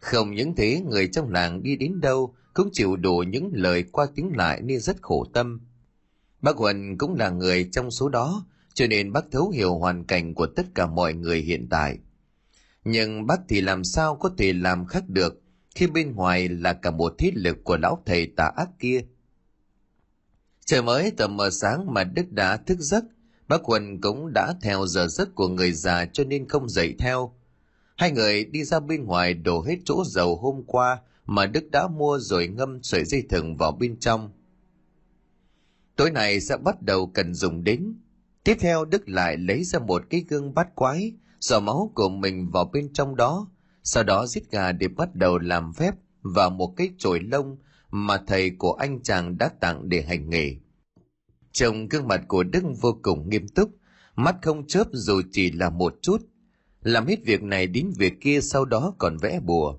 Không 0.00 0.34
những 0.34 0.54
thế 0.56 0.80
người 0.90 1.08
trong 1.08 1.30
làng 1.30 1.62
đi 1.62 1.76
đến 1.76 2.00
đâu 2.00 2.34
cũng 2.54 2.68
chịu 2.72 2.96
đủ 2.96 3.24
những 3.28 3.50
lời 3.54 3.84
qua 3.92 4.06
tiếng 4.14 4.36
lại 4.36 4.60
nên 4.62 4.80
rất 4.80 5.02
khổ 5.02 5.26
tâm. 5.34 5.60
Bác 6.42 6.56
Huân 6.56 6.98
cũng 6.98 7.14
là 7.14 7.30
người 7.30 7.68
trong 7.72 7.90
số 7.90 8.08
đó, 8.08 8.46
cho 8.74 8.86
nên 8.86 9.12
bác 9.12 9.24
thấu 9.30 9.50
hiểu 9.50 9.78
hoàn 9.78 10.04
cảnh 10.04 10.34
của 10.34 10.46
tất 10.46 10.66
cả 10.74 10.86
mọi 10.86 11.14
người 11.14 11.40
hiện 11.40 11.66
tại. 11.70 11.98
Nhưng 12.84 13.26
bác 13.26 13.40
thì 13.48 13.60
làm 13.60 13.84
sao 13.84 14.16
có 14.16 14.30
thể 14.38 14.52
làm 14.52 14.86
khác 14.86 15.04
được 15.08 15.43
khi 15.74 15.86
bên 15.86 16.14
ngoài 16.14 16.48
là 16.48 16.72
cả 16.72 16.90
một 16.90 17.14
thế 17.18 17.32
lực 17.34 17.64
của 17.64 17.76
lão 17.76 18.02
thầy 18.06 18.26
tà 18.26 18.52
ác 18.56 18.68
kia. 18.78 19.00
Trời 20.64 20.82
mới 20.82 21.10
tầm 21.10 21.36
mờ 21.36 21.50
sáng 21.50 21.94
mà 21.94 22.04
Đức 22.04 22.32
đã 22.32 22.56
thức 22.56 22.78
giấc, 22.80 23.04
bác 23.48 23.64
Huân 23.64 24.00
cũng 24.00 24.32
đã 24.32 24.54
theo 24.62 24.86
giờ 24.86 25.06
giấc 25.06 25.34
của 25.34 25.48
người 25.48 25.72
già 25.72 26.06
cho 26.12 26.24
nên 26.24 26.48
không 26.48 26.68
dậy 26.68 26.94
theo. 26.98 27.34
Hai 27.96 28.12
người 28.12 28.44
đi 28.44 28.64
ra 28.64 28.80
bên 28.80 29.04
ngoài 29.04 29.34
đổ 29.34 29.62
hết 29.62 29.76
chỗ 29.84 30.04
dầu 30.06 30.36
hôm 30.36 30.62
qua 30.66 31.00
mà 31.26 31.46
Đức 31.46 31.70
đã 31.70 31.88
mua 31.88 32.18
rồi 32.18 32.48
ngâm 32.48 32.82
sợi 32.82 33.04
dây 33.04 33.22
thừng 33.28 33.56
vào 33.56 33.72
bên 33.72 33.96
trong. 34.00 34.30
Tối 35.96 36.10
nay 36.10 36.40
sẽ 36.40 36.56
bắt 36.56 36.82
đầu 36.82 37.06
cần 37.06 37.34
dùng 37.34 37.64
đến. 37.64 37.94
Tiếp 38.44 38.56
theo 38.60 38.84
Đức 38.84 39.08
lại 39.08 39.36
lấy 39.36 39.64
ra 39.64 39.78
một 39.78 40.02
cái 40.10 40.24
gương 40.28 40.54
bát 40.54 40.74
quái, 40.74 41.12
dò 41.40 41.60
máu 41.60 41.92
của 41.94 42.08
mình 42.08 42.50
vào 42.50 42.64
bên 42.64 42.92
trong 42.92 43.16
đó, 43.16 43.48
sau 43.84 44.02
đó 44.02 44.26
giết 44.26 44.50
gà 44.50 44.72
để 44.72 44.88
bắt 44.88 45.14
đầu 45.14 45.38
làm 45.38 45.72
phép 45.72 45.94
vào 46.22 46.50
một 46.50 46.74
cái 46.76 46.90
chổi 46.98 47.20
lông 47.20 47.56
mà 47.90 48.18
thầy 48.26 48.50
của 48.50 48.72
anh 48.72 49.02
chàng 49.02 49.38
đã 49.38 49.50
tặng 49.60 49.88
để 49.88 50.02
hành 50.02 50.30
nghề. 50.30 50.56
Trông 51.52 51.88
gương 51.88 52.08
mặt 52.08 52.20
của 52.28 52.42
Đức 52.42 52.62
vô 52.80 52.98
cùng 53.02 53.28
nghiêm 53.28 53.48
túc, 53.48 53.70
mắt 54.16 54.36
không 54.42 54.66
chớp 54.66 54.84
dù 54.92 55.22
chỉ 55.32 55.50
là 55.50 55.70
một 55.70 55.94
chút. 56.02 56.22
Làm 56.82 57.06
hết 57.06 57.24
việc 57.24 57.42
này 57.42 57.66
đến 57.66 57.90
việc 57.98 58.12
kia 58.20 58.40
sau 58.40 58.64
đó 58.64 58.94
còn 58.98 59.16
vẽ 59.16 59.40
bùa. 59.40 59.78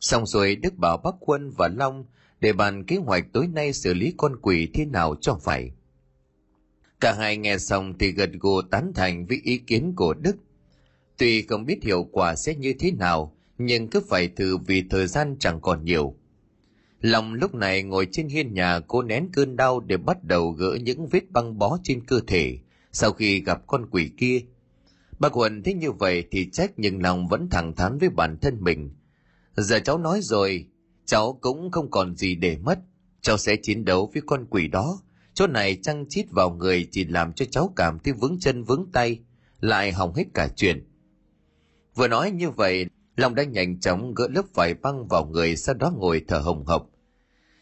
Xong 0.00 0.26
rồi 0.26 0.56
Đức 0.56 0.74
bảo 0.74 0.96
Bắc 0.96 1.14
Quân 1.20 1.50
và 1.50 1.68
Long 1.68 2.04
để 2.40 2.52
bàn 2.52 2.84
kế 2.84 2.96
hoạch 2.96 3.24
tối 3.32 3.46
nay 3.46 3.72
xử 3.72 3.94
lý 3.94 4.14
con 4.16 4.36
quỷ 4.42 4.68
thế 4.74 4.84
nào 4.84 5.14
cho 5.20 5.34
phải. 5.34 5.70
Cả 7.00 7.12
hai 7.12 7.36
nghe 7.36 7.58
xong 7.58 7.98
thì 7.98 8.12
gật 8.12 8.30
gù 8.40 8.62
tán 8.62 8.92
thành 8.94 9.26
với 9.26 9.40
ý 9.44 9.58
kiến 9.58 9.92
của 9.96 10.14
Đức. 10.14 10.36
Tuy 11.18 11.42
không 11.42 11.64
biết 11.64 11.82
hiệu 11.82 12.04
quả 12.12 12.34
sẽ 12.34 12.54
như 12.54 12.74
thế 12.78 12.90
nào, 12.90 13.36
nhưng 13.58 13.88
cứ 13.88 14.00
phải 14.08 14.28
thử 14.28 14.56
vì 14.56 14.84
thời 14.90 15.06
gian 15.06 15.36
chẳng 15.38 15.60
còn 15.60 15.84
nhiều. 15.84 16.14
Lòng 17.00 17.34
lúc 17.34 17.54
này 17.54 17.82
ngồi 17.82 18.08
trên 18.12 18.28
hiên 18.28 18.54
nhà 18.54 18.80
cố 18.80 19.02
nén 19.02 19.28
cơn 19.32 19.56
đau 19.56 19.80
để 19.80 19.96
bắt 19.96 20.24
đầu 20.24 20.50
gỡ 20.50 20.78
những 20.82 21.06
vết 21.06 21.30
băng 21.30 21.58
bó 21.58 21.78
trên 21.82 22.06
cơ 22.06 22.20
thể 22.26 22.58
sau 22.92 23.12
khi 23.12 23.40
gặp 23.40 23.66
con 23.66 23.86
quỷ 23.90 24.10
kia. 24.16 24.40
Bác 25.18 25.32
Huân 25.32 25.62
thấy 25.62 25.74
như 25.74 25.92
vậy 25.92 26.24
thì 26.30 26.50
trách 26.52 26.72
nhưng 26.76 27.02
lòng 27.02 27.28
vẫn 27.28 27.48
thẳng 27.50 27.74
thắn 27.74 27.98
với 27.98 28.08
bản 28.08 28.38
thân 28.38 28.56
mình. 28.60 28.90
Giờ 29.56 29.78
cháu 29.84 29.98
nói 29.98 30.20
rồi, 30.22 30.66
cháu 31.04 31.38
cũng 31.40 31.70
không 31.70 31.90
còn 31.90 32.16
gì 32.16 32.34
để 32.34 32.58
mất. 32.58 32.78
Cháu 33.20 33.36
sẽ 33.36 33.56
chiến 33.62 33.84
đấu 33.84 34.10
với 34.14 34.22
con 34.26 34.46
quỷ 34.50 34.68
đó. 34.68 35.00
Chỗ 35.34 35.46
này 35.46 35.78
trăng 35.82 36.06
chít 36.08 36.26
vào 36.30 36.50
người 36.50 36.88
chỉ 36.90 37.04
làm 37.04 37.32
cho 37.32 37.44
cháu 37.50 37.72
cảm 37.76 37.98
thấy 37.98 38.12
vướng 38.12 38.38
chân 38.40 38.64
vướng 38.64 38.86
tay, 38.92 39.18
lại 39.60 39.92
hỏng 39.92 40.14
hết 40.14 40.24
cả 40.34 40.48
chuyện. 40.56 40.84
Vừa 41.96 42.08
nói 42.08 42.30
như 42.30 42.50
vậy, 42.50 42.86
Long 43.16 43.34
đã 43.34 43.44
nhanh 43.44 43.80
chóng 43.80 44.14
gỡ 44.14 44.28
lớp 44.28 44.42
vải 44.54 44.74
băng 44.74 45.08
vào 45.08 45.26
người 45.26 45.56
sau 45.56 45.74
đó 45.74 45.92
ngồi 45.96 46.24
thở 46.28 46.38
hồng 46.38 46.64
hộc. 46.66 46.90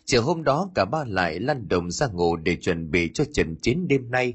Chiều 0.04 0.22
hôm 0.22 0.44
đó 0.44 0.70
cả 0.74 0.84
ba 0.84 1.04
lại 1.06 1.40
lăn 1.40 1.68
đồng 1.68 1.90
ra 1.90 2.06
ngủ 2.06 2.36
để 2.36 2.56
chuẩn 2.56 2.90
bị 2.90 3.10
cho 3.14 3.24
trận 3.32 3.56
chiến 3.56 3.88
đêm 3.88 4.10
nay. 4.10 4.34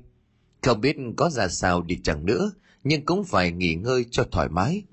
Không 0.61 0.81
biết 0.81 0.97
có 1.17 1.29
ra 1.29 1.47
sao 1.47 1.81
đi 1.81 1.99
chẳng 2.03 2.25
nữa, 2.25 2.51
nhưng 2.83 3.05
cũng 3.05 3.23
phải 3.23 3.51
nghỉ 3.51 3.75
ngơi 3.75 4.05
cho 4.11 4.23
thoải 4.31 4.49
mái. 4.49 4.83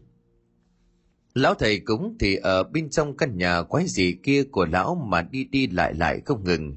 Lão 1.35 1.55
thầy 1.55 1.79
cúng 1.81 2.17
thì 2.21 2.37
ở 2.37 2.63
bên 2.63 2.91
trong 2.91 3.17
căn 3.17 3.39
nhà 3.39 3.63
quái 3.63 3.87
gì 3.87 4.17
kia 4.23 4.45
của 4.45 4.67
lão 4.67 4.95
mà 4.95 5.23
đi 5.23 5.45
đi 5.45 5.67
lại 5.67 5.95
lại 5.95 6.21
không 6.25 6.45
ngừng. 6.45 6.77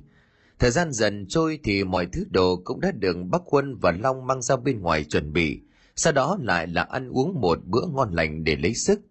Thời 0.59 0.71
gian 0.71 0.91
dần 0.91 1.25
trôi 1.29 1.59
thì 1.63 1.83
mọi 1.83 2.05
thứ 2.05 2.25
đồ 2.29 2.61
cũng 2.63 2.81
đã 2.81 2.91
được 2.91 3.17
Bắc 3.29 3.41
Quân 3.45 3.75
và 3.75 3.91
Long 3.91 4.27
mang 4.27 4.41
ra 4.41 4.55
bên 4.55 4.79
ngoài 4.81 5.03
chuẩn 5.03 5.33
bị, 5.33 5.61
sau 5.99 6.13
đó 6.13 6.37
lại 6.41 6.67
là 6.67 6.81
ăn 6.83 7.09
uống 7.09 7.41
một 7.41 7.59
bữa 7.65 7.85
ngon 7.93 8.13
lành 8.13 8.43
để 8.43 8.55
lấy 8.55 8.73
sức. 8.73 9.01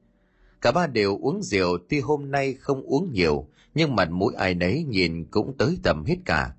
Cả 0.60 0.72
ba 0.72 0.86
đều 0.86 1.18
uống 1.20 1.42
rượu 1.42 1.78
tuy 1.88 2.00
hôm 2.00 2.30
nay 2.30 2.54
không 2.54 2.82
uống 2.82 3.12
nhiều, 3.12 3.48
nhưng 3.74 3.96
mặt 3.96 4.10
mũi 4.10 4.34
ai 4.34 4.54
nấy 4.54 4.84
nhìn 4.84 5.24
cũng 5.24 5.56
tới 5.58 5.78
tầm 5.82 6.04
hết 6.04 6.16
cả. 6.24 6.52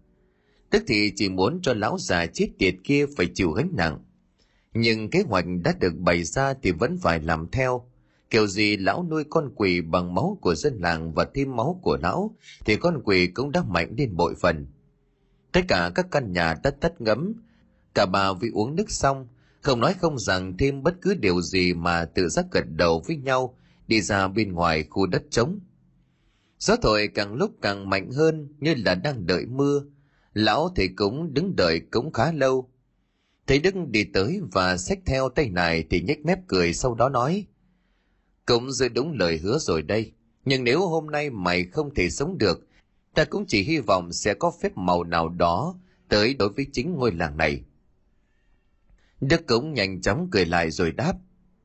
Tức 0.70 0.84
thì 0.88 1.14
chỉ 1.16 1.30
muốn 1.30 1.60
cho 1.62 1.74
lão 1.74 1.98
già 2.00 2.26
chết 2.26 2.48
tiệt 2.60 2.76
kia 2.84 3.06
phải 3.18 3.28
chịu 3.34 3.52
gánh 3.52 3.70
nặng. 3.74 4.00
Nhưng 4.74 5.10
kế 5.10 5.24
hoạch 5.28 5.46
đã 5.64 5.74
được 5.80 5.94
bày 5.98 6.24
ra 6.24 6.54
thì 6.62 6.72
vẫn 6.72 6.98
phải 6.98 7.20
làm 7.20 7.48
theo. 7.52 7.86
Kiểu 8.30 8.48
gì 8.48 8.78
lão 8.78 9.06
nuôi 9.10 9.24
con 9.30 9.52
quỷ 9.56 9.82
bằng 9.82 10.14
máu 10.14 10.38
của 10.42 10.56
dân 10.56 10.78
làng 10.82 11.14
và 11.14 11.28
thêm 11.34 11.56
máu 11.56 11.80
của 11.82 11.98
lão, 12.02 12.36
thì 12.66 12.76
con 12.76 13.02
quỷ 13.04 13.28
cũng 13.28 13.52
đã 13.52 13.64
mạnh 13.64 13.94
lên 13.98 14.16
bội 14.16 14.36
phần. 14.42 14.68
Tất 15.52 15.62
cả 15.68 15.92
các 15.96 16.08
căn 16.12 16.34
nhà 16.34 16.56
đã 16.64 16.72
tắt 16.72 17.02
ngấm. 17.02 17.34
Cả 17.94 18.06
bà 18.06 18.34
vì 18.34 18.50
uống 18.54 18.76
nước 18.76 18.92
xong, 18.92 19.28
không 19.62 19.80
nói 19.80 19.94
không 19.94 20.20
rằng 20.20 20.58
thêm 20.58 20.84
bất 20.84 20.96
cứ 21.02 21.14
điều 21.14 21.42
gì 21.42 21.74
mà 21.74 22.06
tự 22.06 22.30
giác 22.30 22.46
gật 22.52 22.66
đầu 22.70 23.04
với 23.08 23.18
nhau 23.18 23.56
đi 23.88 24.02
ra 24.02 24.28
bên 24.28 24.54
ngoài 24.54 24.84
khu 24.90 25.08
đất 25.08 25.24
trống. 25.30 25.60
Gió 26.60 26.76
thổi 26.76 27.08
càng 27.08 27.34
lúc 27.34 27.52
càng 27.62 27.90
mạnh 27.90 28.12
hơn 28.12 28.48
như 28.60 28.76
là 28.86 28.96
đang 28.96 29.26
đợi 29.26 29.46
mưa. 29.46 29.84
Lão 30.34 30.70
thầy 30.76 30.88
cúng 30.88 31.34
đứng 31.34 31.56
đợi 31.56 31.82
cũng 31.92 32.14
khá 32.14 32.32
lâu. 32.32 32.70
thấy 33.48 33.60
Đức 33.60 33.74
đi 33.88 34.04
tới 34.04 34.42
và 34.52 34.78
xách 34.78 35.00
theo 35.06 35.30
tay 35.30 35.50
này 35.50 35.84
thì 35.90 36.02
nhếch 36.02 36.26
mép 36.26 36.40
cười 36.48 36.74
sau 36.74 36.96
đó 36.96 37.10
nói. 37.10 37.46
Cũng 38.46 38.72
giữ 38.72 38.90
đúng 38.90 39.12
lời 39.12 39.38
hứa 39.38 39.58
rồi 39.60 39.82
đây. 39.82 40.12
Nhưng 40.46 40.64
nếu 40.64 40.88
hôm 40.88 41.08
nay 41.08 41.30
mày 41.30 41.64
không 41.64 41.94
thể 41.96 42.10
sống 42.10 42.38
được, 42.38 42.68
ta 43.14 43.26
cũng 43.26 43.46
chỉ 43.48 43.64
hy 43.64 43.80
vọng 43.80 44.14
sẽ 44.14 44.34
có 44.34 44.52
phép 44.62 44.78
màu 44.78 45.04
nào 45.04 45.30
đó 45.30 45.76
tới 46.08 46.34
đối 46.34 46.50
với 46.50 46.66
chính 46.74 46.94
ngôi 46.94 47.12
làng 47.12 47.38
này. 47.38 47.64
Đức 49.22 49.48
cũng 49.48 49.74
nhanh 49.74 50.02
chóng 50.02 50.28
cười 50.32 50.46
lại 50.46 50.72
rồi 50.72 50.92
đáp. 50.92 51.14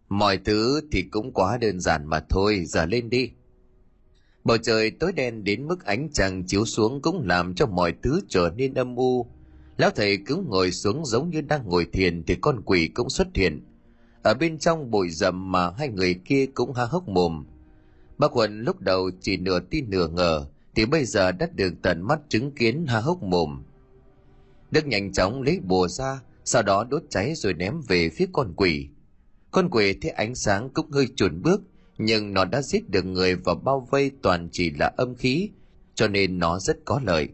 Mọi 0.09 0.39
thứ 0.39 0.81
thì 0.93 1.03
cũng 1.03 1.33
quá 1.33 1.59
đơn 1.59 1.81
giản 1.81 2.07
mà 2.07 2.21
thôi, 2.29 2.65
giờ 2.67 2.87
lên 2.87 3.11
đi. 3.11 3.31
Bầu 4.45 4.57
trời 4.59 4.91
tối 4.91 5.13
đen 5.13 5.45
đến 5.45 5.69
mức 5.69 5.85
ánh 5.85 6.09
trăng 6.13 6.45
chiếu 6.47 6.65
xuống 6.65 7.03
cũng 7.03 7.27
làm 7.27 7.55
cho 7.55 7.67
mọi 7.67 7.95
thứ 8.03 8.21
trở 8.29 8.51
nên 8.57 8.75
âm 8.75 8.97
u. 8.97 9.27
Lão 9.77 9.91
thầy 9.91 10.19
cứ 10.27 10.37
ngồi 10.47 10.73
xuống 10.73 11.07
giống 11.07 11.31
như 11.31 11.41
đang 11.41 11.69
ngồi 11.69 11.87
thiền 11.93 12.23
thì 12.23 12.35
con 12.35 12.63
quỷ 12.65 12.89
cũng 12.95 13.11
xuất 13.11 13.29
hiện. 13.35 13.61
Ở 14.23 14.35
bên 14.35 14.59
trong 14.59 14.91
bụi 14.91 15.11
rậm 15.11 15.53
mà 15.53 15.71
hai 15.71 15.89
người 15.89 16.15
kia 16.25 16.47
cũng 16.47 16.73
há 16.73 16.85
hốc 16.85 17.09
mồm. 17.09 17.47
Bác 18.19 18.33
Huân 18.33 18.63
lúc 18.63 18.81
đầu 18.81 19.11
chỉ 19.21 19.37
nửa 19.37 19.61
tin 19.61 19.91
nửa 19.91 20.09
ngờ, 20.09 20.47
thì 20.75 20.87
bây 20.87 21.05
giờ 21.05 21.33
đã 21.33 21.49
được 21.55 21.75
tận 21.83 22.03
mắt 22.03 22.21
chứng 22.29 22.51
kiến 22.51 22.87
há 22.87 23.01
hốc 23.01 23.23
mồm. 23.23 23.63
Đức 24.71 24.87
nhanh 24.87 25.13
chóng 25.13 25.43
lấy 25.43 25.61
bùa 25.61 25.89
ra, 25.89 26.21
sau 26.45 26.63
đó 26.63 26.85
đốt 26.91 27.03
cháy 27.11 27.35
rồi 27.35 27.55
ném 27.55 27.81
về 27.89 28.09
phía 28.09 28.27
con 28.33 28.53
quỷ. 28.57 28.89
Con 29.51 29.69
quỷ 29.71 29.95
thấy 30.03 30.11
ánh 30.11 30.35
sáng 30.35 30.71
cũng 30.75 30.91
hơi 30.91 31.09
chuồn 31.17 31.43
bước, 31.43 31.63
nhưng 31.99 32.33
nó 32.33 32.45
đã 32.45 32.63
giết 32.63 32.91
được 32.91 33.05
người 33.05 33.35
và 33.35 33.55
bao 33.55 33.89
vây 33.91 34.11
toàn 34.23 34.49
chỉ 34.53 34.71
là 34.71 34.93
âm 34.97 35.15
khí, 35.15 35.51
cho 35.95 36.09
nên 36.09 36.39
nó 36.39 36.59
rất 36.59 36.77
có 36.85 37.01
lợi. 37.05 37.29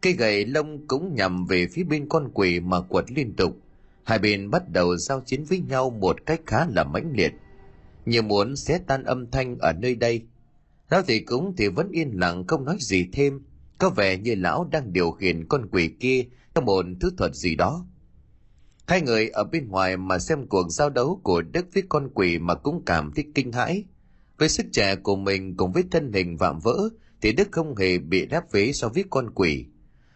Cây 0.00 0.12
gậy 0.12 0.46
lông 0.46 0.86
cũng 0.86 1.14
nhằm 1.14 1.46
về 1.46 1.66
phía 1.72 1.84
bên 1.84 2.08
con 2.08 2.30
quỷ 2.34 2.60
mà 2.60 2.80
quật 2.80 3.04
liên 3.12 3.34
tục. 3.36 3.56
Hai 4.04 4.18
bên 4.18 4.50
bắt 4.50 4.68
đầu 4.68 4.96
giao 4.96 5.20
chiến 5.20 5.44
với 5.44 5.62
nhau 5.68 5.90
một 5.90 6.26
cách 6.26 6.40
khá 6.46 6.66
là 6.66 6.84
mãnh 6.84 7.12
liệt. 7.16 7.32
Như 8.06 8.22
muốn 8.22 8.56
xé 8.56 8.78
tan 8.86 9.04
âm 9.04 9.30
thanh 9.30 9.58
ở 9.58 9.72
nơi 9.72 9.94
đây. 9.94 10.22
Lão 10.90 11.02
thị 11.02 11.20
cúng 11.20 11.54
thì 11.56 11.68
vẫn 11.68 11.90
yên 11.90 12.10
lặng 12.20 12.46
không 12.46 12.64
nói 12.64 12.76
gì 12.80 13.08
thêm. 13.12 13.40
Có 13.78 13.90
vẻ 13.90 14.16
như 14.18 14.34
lão 14.34 14.68
đang 14.70 14.92
điều 14.92 15.10
khiển 15.10 15.48
con 15.48 15.68
quỷ 15.72 15.90
kia 16.00 16.24
trong 16.54 16.64
một 16.64 16.86
thứ 17.00 17.10
thuật 17.16 17.34
gì 17.34 17.54
đó. 17.54 17.86
Hai 18.86 19.02
người 19.02 19.28
ở 19.28 19.44
bên 19.44 19.68
ngoài 19.68 19.96
mà 19.96 20.18
xem 20.18 20.46
cuộc 20.46 20.68
giao 20.70 20.90
đấu 20.90 21.20
của 21.22 21.42
Đức 21.42 21.66
với 21.74 21.82
con 21.88 22.10
quỷ 22.14 22.38
mà 22.38 22.54
cũng 22.54 22.82
cảm 22.86 23.12
thấy 23.14 23.24
kinh 23.34 23.52
hãi. 23.52 23.84
Với 24.38 24.48
sức 24.48 24.66
trẻ 24.72 24.96
của 24.96 25.16
mình 25.16 25.56
cùng 25.56 25.72
với 25.72 25.84
thân 25.90 26.12
hình 26.12 26.36
vạm 26.36 26.58
vỡ 26.58 26.88
thì 27.20 27.32
Đức 27.32 27.48
không 27.52 27.76
hề 27.76 27.98
bị 27.98 28.26
đáp 28.26 28.52
vế 28.52 28.72
so 28.72 28.88
với 28.88 29.04
con 29.10 29.30
quỷ. 29.34 29.66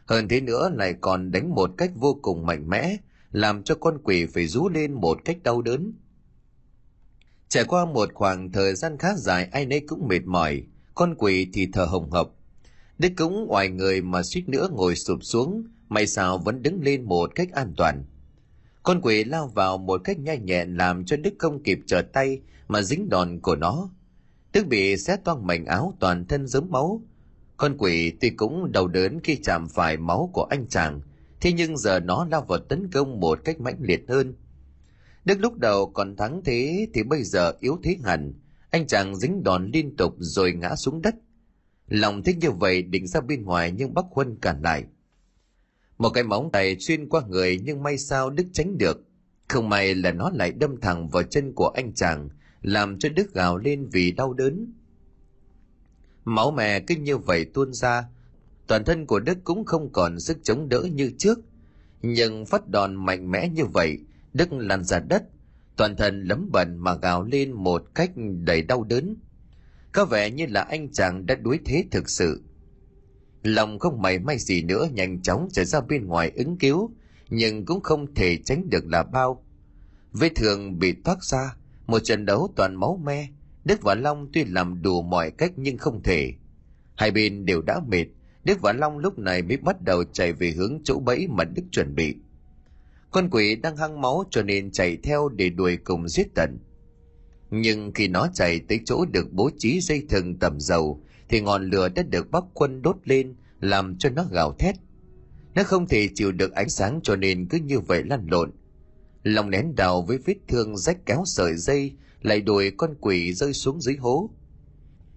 Hơn 0.07 0.29
thế 0.29 0.41
nữa 0.41 0.71
lại 0.75 0.95
còn 1.01 1.31
đánh 1.31 1.55
một 1.55 1.71
cách 1.77 1.91
vô 1.95 2.19
cùng 2.23 2.47
mạnh 2.47 2.69
mẽ, 2.69 2.97
làm 3.33 3.63
cho 3.63 3.75
con 3.75 3.99
quỷ 4.05 4.27
phải 4.27 4.47
rú 4.47 4.69
lên 4.69 4.93
một 4.93 5.19
cách 5.25 5.43
đau 5.43 5.63
đớn. 5.63 5.93
Trải 7.49 7.65
qua 7.65 7.85
một 7.85 8.15
khoảng 8.15 8.53
thời 8.53 8.75
gian 8.75 8.99
khá 8.99 9.15
dài 9.17 9.49
ai 9.53 9.67
nấy 9.67 9.81
cũng 9.81 10.09
mệt 10.09 10.25
mỏi, 10.25 10.63
con 10.95 11.15
quỷ 11.19 11.51
thì 11.53 11.69
thở 11.73 11.85
hồng 11.85 12.11
hộc. 12.11 12.35
Đức 12.99 13.09
cũng 13.17 13.47
ngoài 13.47 13.69
người 13.69 14.03
mà 14.03 14.23
suýt 14.23 14.49
nữa 14.49 14.69
ngồi 14.73 14.97
sụp 14.97 15.19
xuống, 15.23 15.65
may 15.89 16.07
sao 16.07 16.39
vẫn 16.39 16.63
đứng 16.63 16.83
lên 16.83 17.05
một 17.05 17.35
cách 17.35 17.49
an 17.53 17.75
toàn. 17.77 18.05
Con 18.87 19.01
quỷ 19.03 19.25
lao 19.25 19.49
vào 19.49 19.79
một 19.79 20.01
cách 20.05 20.19
nhanh 20.19 20.45
nhẹn 20.45 20.77
làm 20.77 21.05
cho 21.05 21.17
Đức 21.17 21.35
không 21.39 21.63
kịp 21.63 21.79
trở 21.87 22.03
tay 22.03 22.41
mà 22.69 22.83
dính 22.83 23.09
đòn 23.09 23.41
của 23.41 23.57
nó. 23.57 23.91
Đức 24.53 24.67
bị 24.67 24.97
xé 24.97 25.17
toang 25.17 25.47
mảnh 25.47 25.65
áo 25.65 25.95
toàn 26.01 26.27
thân 26.27 26.47
giống 26.47 26.71
máu. 26.71 27.03
Con 27.57 27.77
quỷ 27.79 28.13
tuy 28.21 28.31
cũng 28.31 28.73
đau 28.73 28.89
đớn 28.89 29.21
khi 29.25 29.37
chạm 29.45 29.69
phải 29.69 29.97
máu 29.97 30.31
của 30.33 30.43
anh 30.51 30.67
chàng, 30.69 31.01
thế 31.41 31.53
nhưng 31.53 31.77
giờ 31.77 32.01
nó 32.01 32.27
lao 32.31 32.45
vào 32.49 32.59
tấn 32.59 32.91
công 32.91 33.21
một 33.21 33.39
cách 33.45 33.61
mãnh 33.61 33.77
liệt 33.81 34.05
hơn. 34.09 34.35
Đức 35.25 35.41
lúc 35.41 35.59
đầu 35.59 35.91
còn 35.91 36.17
thắng 36.17 36.41
thế 36.45 36.89
thì 36.95 37.03
bây 37.03 37.23
giờ 37.23 37.53
yếu 37.61 37.79
thế 37.83 37.97
hẳn, 38.05 38.33
anh 38.71 38.87
chàng 38.87 39.17
dính 39.17 39.43
đòn 39.43 39.71
liên 39.73 39.97
tục 39.97 40.15
rồi 40.19 40.53
ngã 40.53 40.77
xuống 40.77 41.03
đất. 41.03 41.15
Lòng 41.89 42.23
thích 42.23 42.37
như 42.41 42.51
vậy 42.51 42.83
định 42.83 43.07
ra 43.07 43.21
bên 43.21 43.43
ngoài 43.45 43.73
nhưng 43.77 43.95
Bắc 43.95 44.05
Huân 44.11 44.37
cản 44.37 44.63
lại. 44.63 44.85
Một 45.99 46.11
cái 46.11 46.25
móng 46.25 46.51
tay 46.53 46.77
xuyên 46.81 47.09
qua 47.09 47.23
người 47.29 47.61
nhưng 47.65 47.83
may 47.83 47.99
sao 47.99 48.31
Đức 48.31 48.45
tránh 48.53 48.79
được. 48.79 49.03
Không 49.49 49.69
may 49.69 49.95
là 49.95 50.13
nó 50.13 50.31
lại 50.35 50.53
đâm 50.53 50.81
thẳng 50.81 51.09
vào 51.09 51.23
chân 51.23 51.53
của 51.53 51.69
anh 51.69 51.93
chàng, 51.95 52.29
làm 52.63 52.99
cho 52.99 53.09
Đức 53.09 53.35
gào 53.35 53.57
lên 53.57 53.89
vì 53.93 54.13
đau 54.13 54.33
đớn. 54.33 54.73
Máu 56.25 56.51
mè 56.51 56.81
cứ 56.81 56.95
như 56.97 57.17
vậy 57.17 57.45
tuôn 57.45 57.73
ra, 57.73 58.05
toàn 58.67 58.85
thân 58.85 59.07
của 59.07 59.21
Đức 59.21 59.39
cũng 59.45 59.65
không 59.65 59.93
còn 59.93 60.21
sức 60.21 60.39
chống 60.43 60.69
đỡ 60.69 60.83
như 60.93 61.13
trước. 61.19 61.39
Nhưng 62.03 62.47
phát 62.47 62.69
đòn 62.69 62.95
mạnh 62.95 63.31
mẽ 63.31 63.49
như 63.49 63.65
vậy, 63.65 63.99
Đức 64.35 64.53
lăn 64.53 64.85
ra 64.85 65.01
đất, 65.01 65.23
toàn 65.77 65.97
thân 65.97 66.23
lấm 66.23 66.49
bẩn 66.53 66.77
mà 66.79 66.95
gào 66.95 67.23
lên 67.23 67.53
một 67.53 67.83
cách 67.95 68.11
đầy 68.45 68.63
đau 68.63 68.85
đớn. 68.85 69.17
Có 69.93 70.05
vẻ 70.05 70.31
như 70.31 70.47
là 70.49 70.63
anh 70.63 70.93
chàng 70.93 71.27
đã 71.27 71.35
đuối 71.35 71.59
thế 71.65 71.85
thực 71.91 72.11
sự. 72.11 72.43
Lòng 73.47 73.79
không 73.79 74.03
mảy 74.03 74.19
may 74.19 74.39
gì 74.39 74.63
nữa 74.63 74.89
nhanh 74.93 75.23
chóng 75.23 75.49
trở 75.53 75.65
ra 75.65 75.81
bên 75.81 76.07
ngoài 76.07 76.33
ứng 76.35 76.57
cứu, 76.59 76.91
nhưng 77.29 77.65
cũng 77.65 77.81
không 77.81 78.15
thể 78.15 78.39
tránh 78.45 78.71
được 78.71 78.87
là 78.87 79.03
bao. 79.03 79.45
Vết 80.13 80.33
thương 80.37 80.79
bị 80.79 80.95
thoát 81.05 81.25
ra, 81.25 81.57
một 81.87 81.99
trận 81.99 82.27
đấu 82.27 82.53
toàn 82.57 82.75
máu 82.75 83.01
me, 83.05 83.29
Đức 83.65 83.83
và 83.83 83.95
Long 83.95 84.29
tuy 84.33 84.45
làm 84.45 84.83
đủ 84.83 85.03
mọi 85.03 85.31
cách 85.31 85.53
nhưng 85.57 85.79
không 85.79 86.03
thể. 86.03 86.33
Hai 86.97 87.11
bên 87.11 87.47
đều 87.47 87.63
đã 87.63 87.81
mệt, 87.89 88.05
Đức 88.45 88.61
và 88.61 88.73
Long 88.73 88.99
lúc 88.99 89.19
này 89.19 89.43
mới 89.43 89.57
bắt 89.57 89.83
đầu 89.83 90.05
chạy 90.05 90.33
về 90.33 90.51
hướng 90.51 90.79
chỗ 90.85 90.99
bẫy 90.99 91.27
mà 91.29 91.45
Đức 91.45 91.63
chuẩn 91.71 91.95
bị. 91.95 92.15
Con 93.11 93.29
quỷ 93.31 93.57
đang 93.57 93.77
hăng 93.77 94.01
máu 94.01 94.25
cho 94.31 94.43
nên 94.43 94.71
chạy 94.71 94.97
theo 94.97 95.29
để 95.29 95.51
đuổi 95.51 95.77
cùng 95.77 96.09
giết 96.09 96.27
tận. 96.35 96.59
Nhưng 97.51 97.93
khi 97.93 98.09
nó 98.09 98.29
chạy 98.35 98.61
tới 98.69 98.81
chỗ 98.85 99.05
được 99.05 99.33
bố 99.33 99.51
trí 99.59 99.81
dây 99.81 100.07
thừng 100.09 100.39
tầm 100.39 100.61
dầu, 100.61 101.03
thì 101.29 101.41
ngọn 101.41 101.71
lửa 101.71 101.89
đã 101.89 102.03
được 102.03 102.31
bắc 102.31 102.45
quân 102.55 102.83
đốt 102.83 102.97
lên, 103.05 103.35
làm 103.61 103.99
cho 103.99 104.11
nó 104.11 104.25
gào 104.31 104.53
thét. 104.59 104.75
Nó 105.55 105.63
không 105.63 105.89
thể 105.89 106.09
chịu 106.15 106.33
được 106.33 106.53
ánh 106.53 106.69
sáng 106.69 107.01
cho 107.03 107.17
nên 107.17 107.47
cứ 107.49 107.59
như 107.59 107.81
vậy 107.81 108.03
lăn 108.05 108.27
lộn. 108.31 108.51
Lòng 109.23 109.51
nén 109.51 109.75
đào 109.77 110.03
với 110.03 110.19
vết 110.19 110.37
thương 110.49 110.77
rách 110.77 111.07
kéo 111.07 111.23
sợi 111.27 111.57
dây, 111.57 111.93
lại 112.23 112.41
đuổi 112.41 112.71
con 112.77 112.95
quỷ 113.01 113.33
rơi 113.33 113.53
xuống 113.53 113.81
dưới 113.81 113.97
hố. 113.97 114.31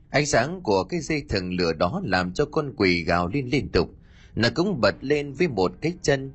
Ánh 0.09 0.25
sáng 0.25 0.61
của 0.61 0.83
cái 0.83 0.99
dây 0.99 1.23
thừng 1.29 1.53
lửa 1.53 1.73
đó 1.73 2.01
làm 2.05 2.33
cho 2.33 2.45
con 2.45 2.73
quỷ 2.77 3.03
gào 3.03 3.27
lên 3.27 3.49
liên 3.49 3.69
tục. 3.69 3.89
Nó 4.35 4.49
cũng 4.55 4.81
bật 4.81 4.95
lên 5.01 5.33
với 5.33 5.47
một 5.47 5.71
cái 5.81 5.93
chân. 6.01 6.31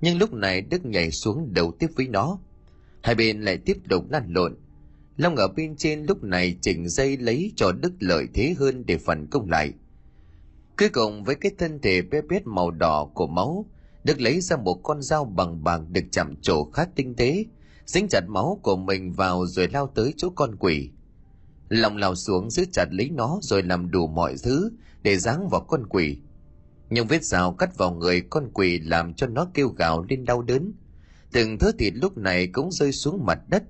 Nhưng 0.00 0.18
lúc 0.18 0.32
này 0.32 0.60
Đức 0.60 0.84
nhảy 0.84 1.10
xuống 1.10 1.54
đầu 1.54 1.72
tiếp 1.78 1.88
với 1.96 2.08
nó. 2.08 2.38
Hai 3.02 3.14
bên 3.14 3.40
lại 3.40 3.56
tiếp 3.56 3.76
tục 3.88 4.10
lăn 4.10 4.32
lộn. 4.32 4.56
Long 5.18 5.36
ở 5.36 5.48
bên 5.48 5.76
trên 5.76 6.04
lúc 6.04 6.24
này 6.24 6.56
chỉnh 6.60 6.88
dây 6.88 7.16
lấy 7.16 7.52
cho 7.56 7.72
Đức 7.72 7.92
lợi 8.00 8.26
thế 8.34 8.54
hơn 8.58 8.86
để 8.86 8.98
phản 8.98 9.26
công 9.26 9.50
lại. 9.50 9.72
Cuối 10.78 10.88
cùng 10.88 11.24
với 11.24 11.34
cái 11.34 11.52
thân 11.58 11.78
thể 11.82 12.02
bé 12.02 12.20
bét 12.20 12.46
màu 12.46 12.70
đỏ 12.70 13.10
của 13.14 13.26
máu, 13.26 13.66
Đức 14.04 14.20
lấy 14.20 14.40
ra 14.40 14.56
một 14.56 14.74
con 14.82 15.02
dao 15.02 15.24
bằng 15.24 15.64
bạc 15.64 15.80
được 15.88 16.04
chạm 16.10 16.34
trổ 16.42 16.70
khá 16.70 16.84
tinh 16.94 17.14
tế, 17.14 17.44
dính 17.86 18.08
chặt 18.10 18.20
máu 18.28 18.60
của 18.62 18.76
mình 18.76 19.12
vào 19.12 19.46
rồi 19.46 19.68
lao 19.68 19.86
tới 19.94 20.14
chỗ 20.16 20.30
con 20.30 20.56
quỷ. 20.56 20.90
Lòng 21.68 21.96
lao 21.96 22.14
xuống 22.14 22.50
giữ 22.50 22.64
chặt 22.72 22.86
lấy 22.90 23.10
nó 23.10 23.38
rồi 23.42 23.62
làm 23.62 23.90
đủ 23.90 24.06
mọi 24.06 24.34
thứ 24.42 24.70
để 25.02 25.16
giáng 25.16 25.48
vào 25.48 25.60
con 25.60 25.86
quỷ. 25.86 26.18
Nhưng 26.90 27.06
vết 27.06 27.24
dao 27.24 27.52
cắt 27.52 27.78
vào 27.78 27.94
người 27.94 28.20
con 28.20 28.50
quỷ 28.54 28.78
làm 28.78 29.14
cho 29.14 29.26
nó 29.26 29.46
kêu 29.54 29.68
gào 29.68 30.04
lên 30.08 30.24
đau 30.24 30.42
đớn. 30.42 30.72
Từng 31.32 31.58
thớ 31.58 31.70
thịt 31.78 31.92
lúc 31.96 32.18
này 32.18 32.46
cũng 32.46 32.72
rơi 32.72 32.92
xuống 32.92 33.26
mặt 33.26 33.38
đất. 33.48 33.62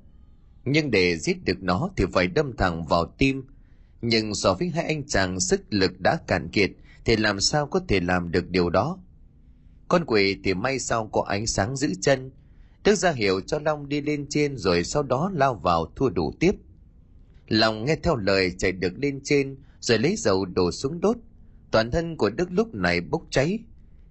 Nhưng 0.65 0.91
để 0.91 1.19
giết 1.19 1.45
được 1.45 1.63
nó 1.63 1.91
thì 1.97 2.05
phải 2.13 2.27
đâm 2.27 2.57
thẳng 2.57 2.85
vào 2.85 3.15
tim. 3.19 3.43
Nhưng 4.03 4.35
so 4.35 4.55
với 4.55 4.69
hai 4.69 4.85
anh 4.85 5.07
chàng, 5.07 5.41
sức 5.41 5.61
lực 5.71 6.01
đã 6.01 6.19
cạn 6.27 6.49
kiệt, 6.49 6.71
thì 7.05 7.17
làm 7.17 7.41
sao 7.41 7.67
có 7.67 7.81
thể 7.89 8.01
làm 8.01 8.31
được 8.31 8.51
điều 8.51 8.71
đó. 8.71 8.99
Con 9.89 10.05
quỷ 10.07 10.37
thì 10.45 10.55
may 10.55 10.79
sao 10.79 11.09
có 11.13 11.25
ánh 11.29 11.47
sáng 11.47 11.77
giữ 11.77 11.95
chân. 12.01 12.31
Đức 12.85 12.95
ra 12.95 13.13
hiệu 13.13 13.41
cho 13.41 13.59
Long 13.59 13.89
đi 13.89 14.01
lên 14.01 14.27
trên 14.31 14.57
rồi 14.57 14.85
sau 14.85 15.03
đó 15.03 15.31
lao 15.35 15.55
vào 15.55 15.93
thua 15.97 16.09
đủ 16.09 16.35
tiếp. 16.41 16.53
Long 17.49 17.85
nghe 17.85 17.97
theo 18.03 18.17
lời 18.17 18.55
chạy 18.59 18.73
được 18.73 18.93
lên 18.97 19.21
trên, 19.25 19.57
rồi 19.81 19.99
lấy 19.99 20.17
dầu 20.17 20.45
đổ 20.45 20.73
xuống 20.73 21.01
đốt. 21.01 21.17
Toàn 21.71 21.91
thân 21.91 22.17
của 22.17 22.31
Đức 22.31 22.49
lúc 22.53 22.75
này 22.75 23.01
bốc 23.01 23.23
cháy. 23.31 23.59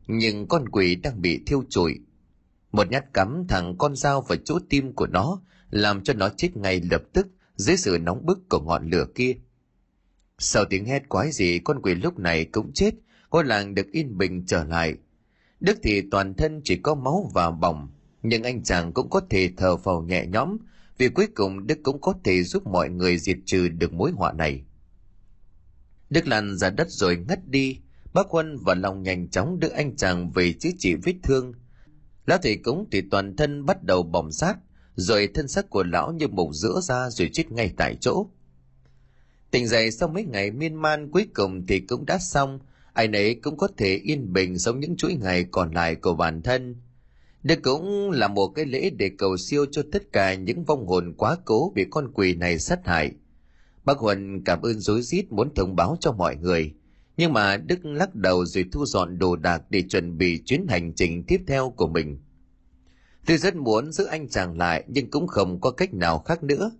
Nhưng 0.07 0.47
con 0.47 0.69
quỷ 0.69 0.95
đang 0.95 1.21
bị 1.21 1.39
thiêu 1.45 1.63
trụi. 1.69 1.99
Một 2.71 2.91
nhát 2.91 3.13
cắm 3.13 3.45
thẳng 3.47 3.75
con 3.77 3.95
dao 3.95 4.21
vào 4.21 4.37
chỗ 4.45 4.59
tim 4.69 4.93
của 4.93 5.07
nó 5.07 5.41
làm 5.69 6.03
cho 6.03 6.13
nó 6.13 6.29
chết 6.37 6.57
ngay 6.57 6.81
lập 6.91 7.01
tức 7.13 7.27
dưới 7.55 7.77
sự 7.77 7.97
nóng 8.01 8.25
bức 8.25 8.49
của 8.49 8.59
ngọn 8.59 8.89
lửa 8.89 9.05
kia. 9.15 9.33
Sau 10.37 10.65
tiếng 10.65 10.85
hét 10.85 11.09
quái 11.09 11.31
gì 11.31 11.59
con 11.59 11.81
quỷ 11.81 11.95
lúc 11.95 12.19
này 12.19 12.45
cũng 12.45 12.73
chết, 12.73 12.91
ngôi 13.31 13.45
làng 13.45 13.75
được 13.75 13.91
yên 13.91 14.17
bình 14.17 14.45
trở 14.45 14.63
lại. 14.63 14.95
Đức 15.59 15.77
thì 15.83 16.01
toàn 16.11 16.33
thân 16.33 16.61
chỉ 16.63 16.77
có 16.77 16.95
máu 16.95 17.31
và 17.33 17.51
bỏng, 17.51 17.89
nhưng 18.23 18.43
anh 18.43 18.63
chàng 18.63 18.93
cũng 18.93 19.09
có 19.09 19.21
thể 19.29 19.49
thở 19.57 19.77
phào 19.77 20.01
nhẹ 20.01 20.25
nhõm 20.25 20.57
vì 20.97 21.09
cuối 21.09 21.27
cùng 21.35 21.67
Đức 21.67 21.79
cũng 21.83 22.01
có 22.01 22.13
thể 22.23 22.43
giúp 22.43 22.67
mọi 22.67 22.89
người 22.89 23.17
diệt 23.17 23.37
trừ 23.45 23.67
được 23.67 23.93
mối 23.93 24.11
họa 24.11 24.33
này. 24.33 24.63
Đức 26.09 26.27
lăn 26.27 26.57
ra 26.57 26.69
đất 26.69 26.87
rồi 26.89 27.17
ngất 27.17 27.47
đi, 27.47 27.79
bác 28.13 28.27
Quân 28.29 28.57
và 28.65 28.73
lòng 28.75 29.03
nhanh 29.03 29.29
chóng 29.29 29.59
đưa 29.59 29.69
anh 29.69 29.95
chàng 29.95 30.31
về 30.31 30.53
chữa 30.53 30.69
trị 30.77 30.95
vết 30.95 31.15
thương. 31.23 31.53
Lão 32.25 32.37
thầy 32.37 32.57
cúng 32.57 32.87
thì 32.91 33.01
toàn 33.11 33.35
thân 33.35 33.65
bắt 33.65 33.83
đầu 33.83 34.03
bỏng 34.03 34.31
sát, 34.31 34.57
rồi 34.97 35.29
thân 35.33 35.47
xác 35.47 35.69
của 35.69 35.83
lão 35.83 36.11
như 36.11 36.27
mục 36.27 36.49
giữa 36.53 36.79
ra 36.83 37.09
rồi 37.09 37.29
chết 37.33 37.51
ngay 37.51 37.73
tại 37.77 37.95
chỗ. 38.01 38.27
Tỉnh 39.51 39.67
dậy 39.67 39.91
sau 39.91 40.09
mấy 40.09 40.23
ngày 40.23 40.51
miên 40.51 40.75
man 40.75 41.11
cuối 41.11 41.27
cùng 41.33 41.67
thì 41.67 41.79
cũng 41.79 42.05
đã 42.05 42.17
xong, 42.17 42.59
ai 42.93 43.07
nấy 43.07 43.35
cũng 43.35 43.57
có 43.57 43.67
thể 43.77 43.95
yên 43.95 44.33
bình 44.33 44.59
sống 44.59 44.79
những 44.79 44.95
chuỗi 44.95 45.13
ngày 45.13 45.45
còn 45.51 45.71
lại 45.71 45.95
của 45.95 46.13
bản 46.13 46.41
thân. 46.41 46.75
Đây 47.43 47.57
cũng 47.57 48.11
là 48.11 48.27
một 48.27 48.47
cái 48.47 48.65
lễ 48.65 48.89
để 48.89 49.11
cầu 49.17 49.37
siêu 49.37 49.65
cho 49.71 49.83
tất 49.91 50.11
cả 50.13 50.33
những 50.33 50.63
vong 50.63 50.87
hồn 50.87 51.13
quá 51.17 51.37
cố 51.45 51.71
bị 51.75 51.85
con 51.89 52.11
quỷ 52.13 52.33
này 52.33 52.59
sát 52.59 52.79
hại. 52.85 53.11
Bác 53.85 53.97
Huân 53.97 54.43
cảm 54.43 54.61
ơn 54.61 54.79
rối 54.79 55.01
rít 55.01 55.31
muốn 55.31 55.53
thông 55.55 55.75
báo 55.75 55.97
cho 55.99 56.11
mọi 56.11 56.35
người, 56.35 56.73
nhưng 57.17 57.33
mà 57.33 57.57
Đức 57.57 57.85
lắc 57.85 58.15
đầu 58.15 58.45
rồi 58.45 58.65
thu 58.71 58.85
dọn 58.85 59.19
đồ 59.19 59.35
đạc 59.35 59.61
để 59.69 59.83
chuẩn 59.89 60.17
bị 60.17 60.41
chuyến 60.45 60.67
hành 60.69 60.93
trình 60.93 61.23
tiếp 61.23 61.41
theo 61.47 61.69
của 61.69 61.87
mình. 61.87 62.17
Tôi 63.27 63.37
rất 63.37 63.55
muốn 63.55 63.91
giữ 63.91 64.05
anh 64.05 64.29
chàng 64.29 64.57
lại 64.57 64.83
nhưng 64.87 65.11
cũng 65.11 65.27
không 65.27 65.61
có 65.61 65.71
cách 65.71 65.93
nào 65.93 66.19
khác 66.19 66.43
nữa. 66.43 66.71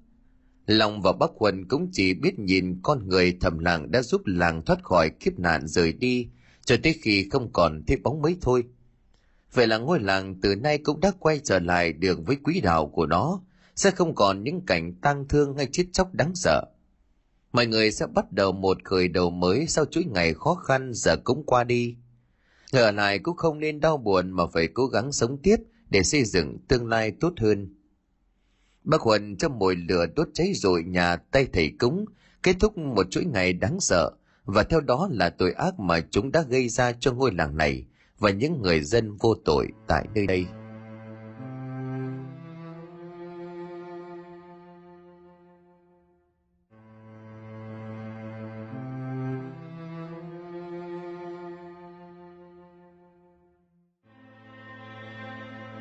Long 0.65 1.02
và 1.02 1.11
Bắc 1.11 1.30
Huân 1.36 1.68
cũng 1.68 1.90
chỉ 1.91 2.14
biết 2.14 2.40
nhìn 2.40 2.80
con 2.84 3.07
người 3.07 3.38
thầm 3.41 3.60
lặng 3.60 3.91
đã 3.91 4.02
giúp 4.02 4.22
làng 4.26 4.65
thoát 4.65 4.84
khỏi 4.84 5.10
kiếp 5.10 5.40
nạn 5.40 5.68
rời 5.68 5.94
đi, 5.94 6.28
cho 6.65 6.76
tới 6.84 6.95
khi 7.02 7.30
không 7.32 7.52
còn 7.53 7.84
thấy 7.88 7.98
bóng 7.98 8.22
mấy 8.22 8.38
thôi. 8.41 8.64
Vậy 9.53 9.68
là 9.68 9.78
ngôi 9.78 9.99
làng 9.99 10.36
từ 10.41 10.56
nay 10.56 10.78
cũng 10.78 10.99
đã 10.99 11.11
quay 11.19 11.40
trở 11.44 11.60
lại 11.60 11.94
đường 11.94 12.24
với 12.24 12.38
quý 12.44 12.61
đạo 12.61 12.88
của 12.88 13.06
nó, 13.06 13.41
sẽ 13.76 13.91
không 13.91 14.15
còn 14.15 14.44
những 14.44 14.65
cảnh 14.65 14.94
tang 15.02 15.28
thương 15.28 15.57
hay 15.57 15.68
chết 15.72 15.86
chóc 15.91 16.14
đáng 16.14 16.36
sợ. 16.36 16.64
Mọi 17.53 17.65
người 17.65 17.91
sẽ 17.91 18.07
bắt 18.07 18.32
đầu 18.32 18.52
một 18.52 18.78
khởi 18.84 19.07
đầu 19.07 19.30
mới 19.30 19.68
sau 19.68 19.86
chuỗi 19.86 20.06
ngày 20.06 20.34
khó 20.34 20.53
khăn 20.56 20.91
giờ 20.94 21.18
cũng 21.24 21.44
qua 21.45 21.64
đi. 21.64 21.95
Người 22.74 22.82
ở 22.82 22.91
lại 22.91 23.19
cũng 23.19 23.38
không 23.38 23.60
nên 23.60 23.80
đau 23.80 23.98
buồn 23.98 24.32
mà 24.32 24.44
phải 24.53 24.68
cố 24.68 24.88
gắng 24.88 25.11
sống 25.11 25.38
tiếp 25.38 25.57
để 25.89 26.03
xây 26.03 26.23
dựng 26.23 26.57
tương 26.68 26.88
lai 26.88 27.11
tốt 27.11 27.34
hơn. 27.38 27.76
Bác 28.84 29.01
Huân 29.01 29.38
trong 29.38 29.59
mồi 29.59 29.76
lửa 29.76 30.05
đốt 30.15 30.27
cháy 30.34 30.53
rồi 30.55 30.84
nhà 30.84 31.15
tay 31.15 31.47
thầy 31.53 31.72
cúng, 31.80 32.05
kết 32.43 32.55
thúc 32.59 32.77
một 32.77 33.11
chuỗi 33.11 33.26
ngày 33.26 33.53
đáng 33.53 33.80
sợ, 33.80 34.11
và 34.45 34.64
theo 34.64 34.81
đó 34.81 35.09
là 35.11 35.30
tội 35.30 35.51
ác 35.51 35.80
mà 35.80 35.99
chúng 36.11 36.31
đã 36.31 36.41
gây 36.49 36.69
ra 36.69 36.91
cho 36.99 37.14
ngôi 37.14 37.31
làng 37.34 37.57
này 37.57 37.85
và 38.19 38.30
những 38.30 38.61
người 38.61 38.81
dân 38.81 39.18
vô 39.18 39.35
tội 39.45 39.68
tại 39.88 40.07
nơi 40.15 40.27
đây. 40.27 40.45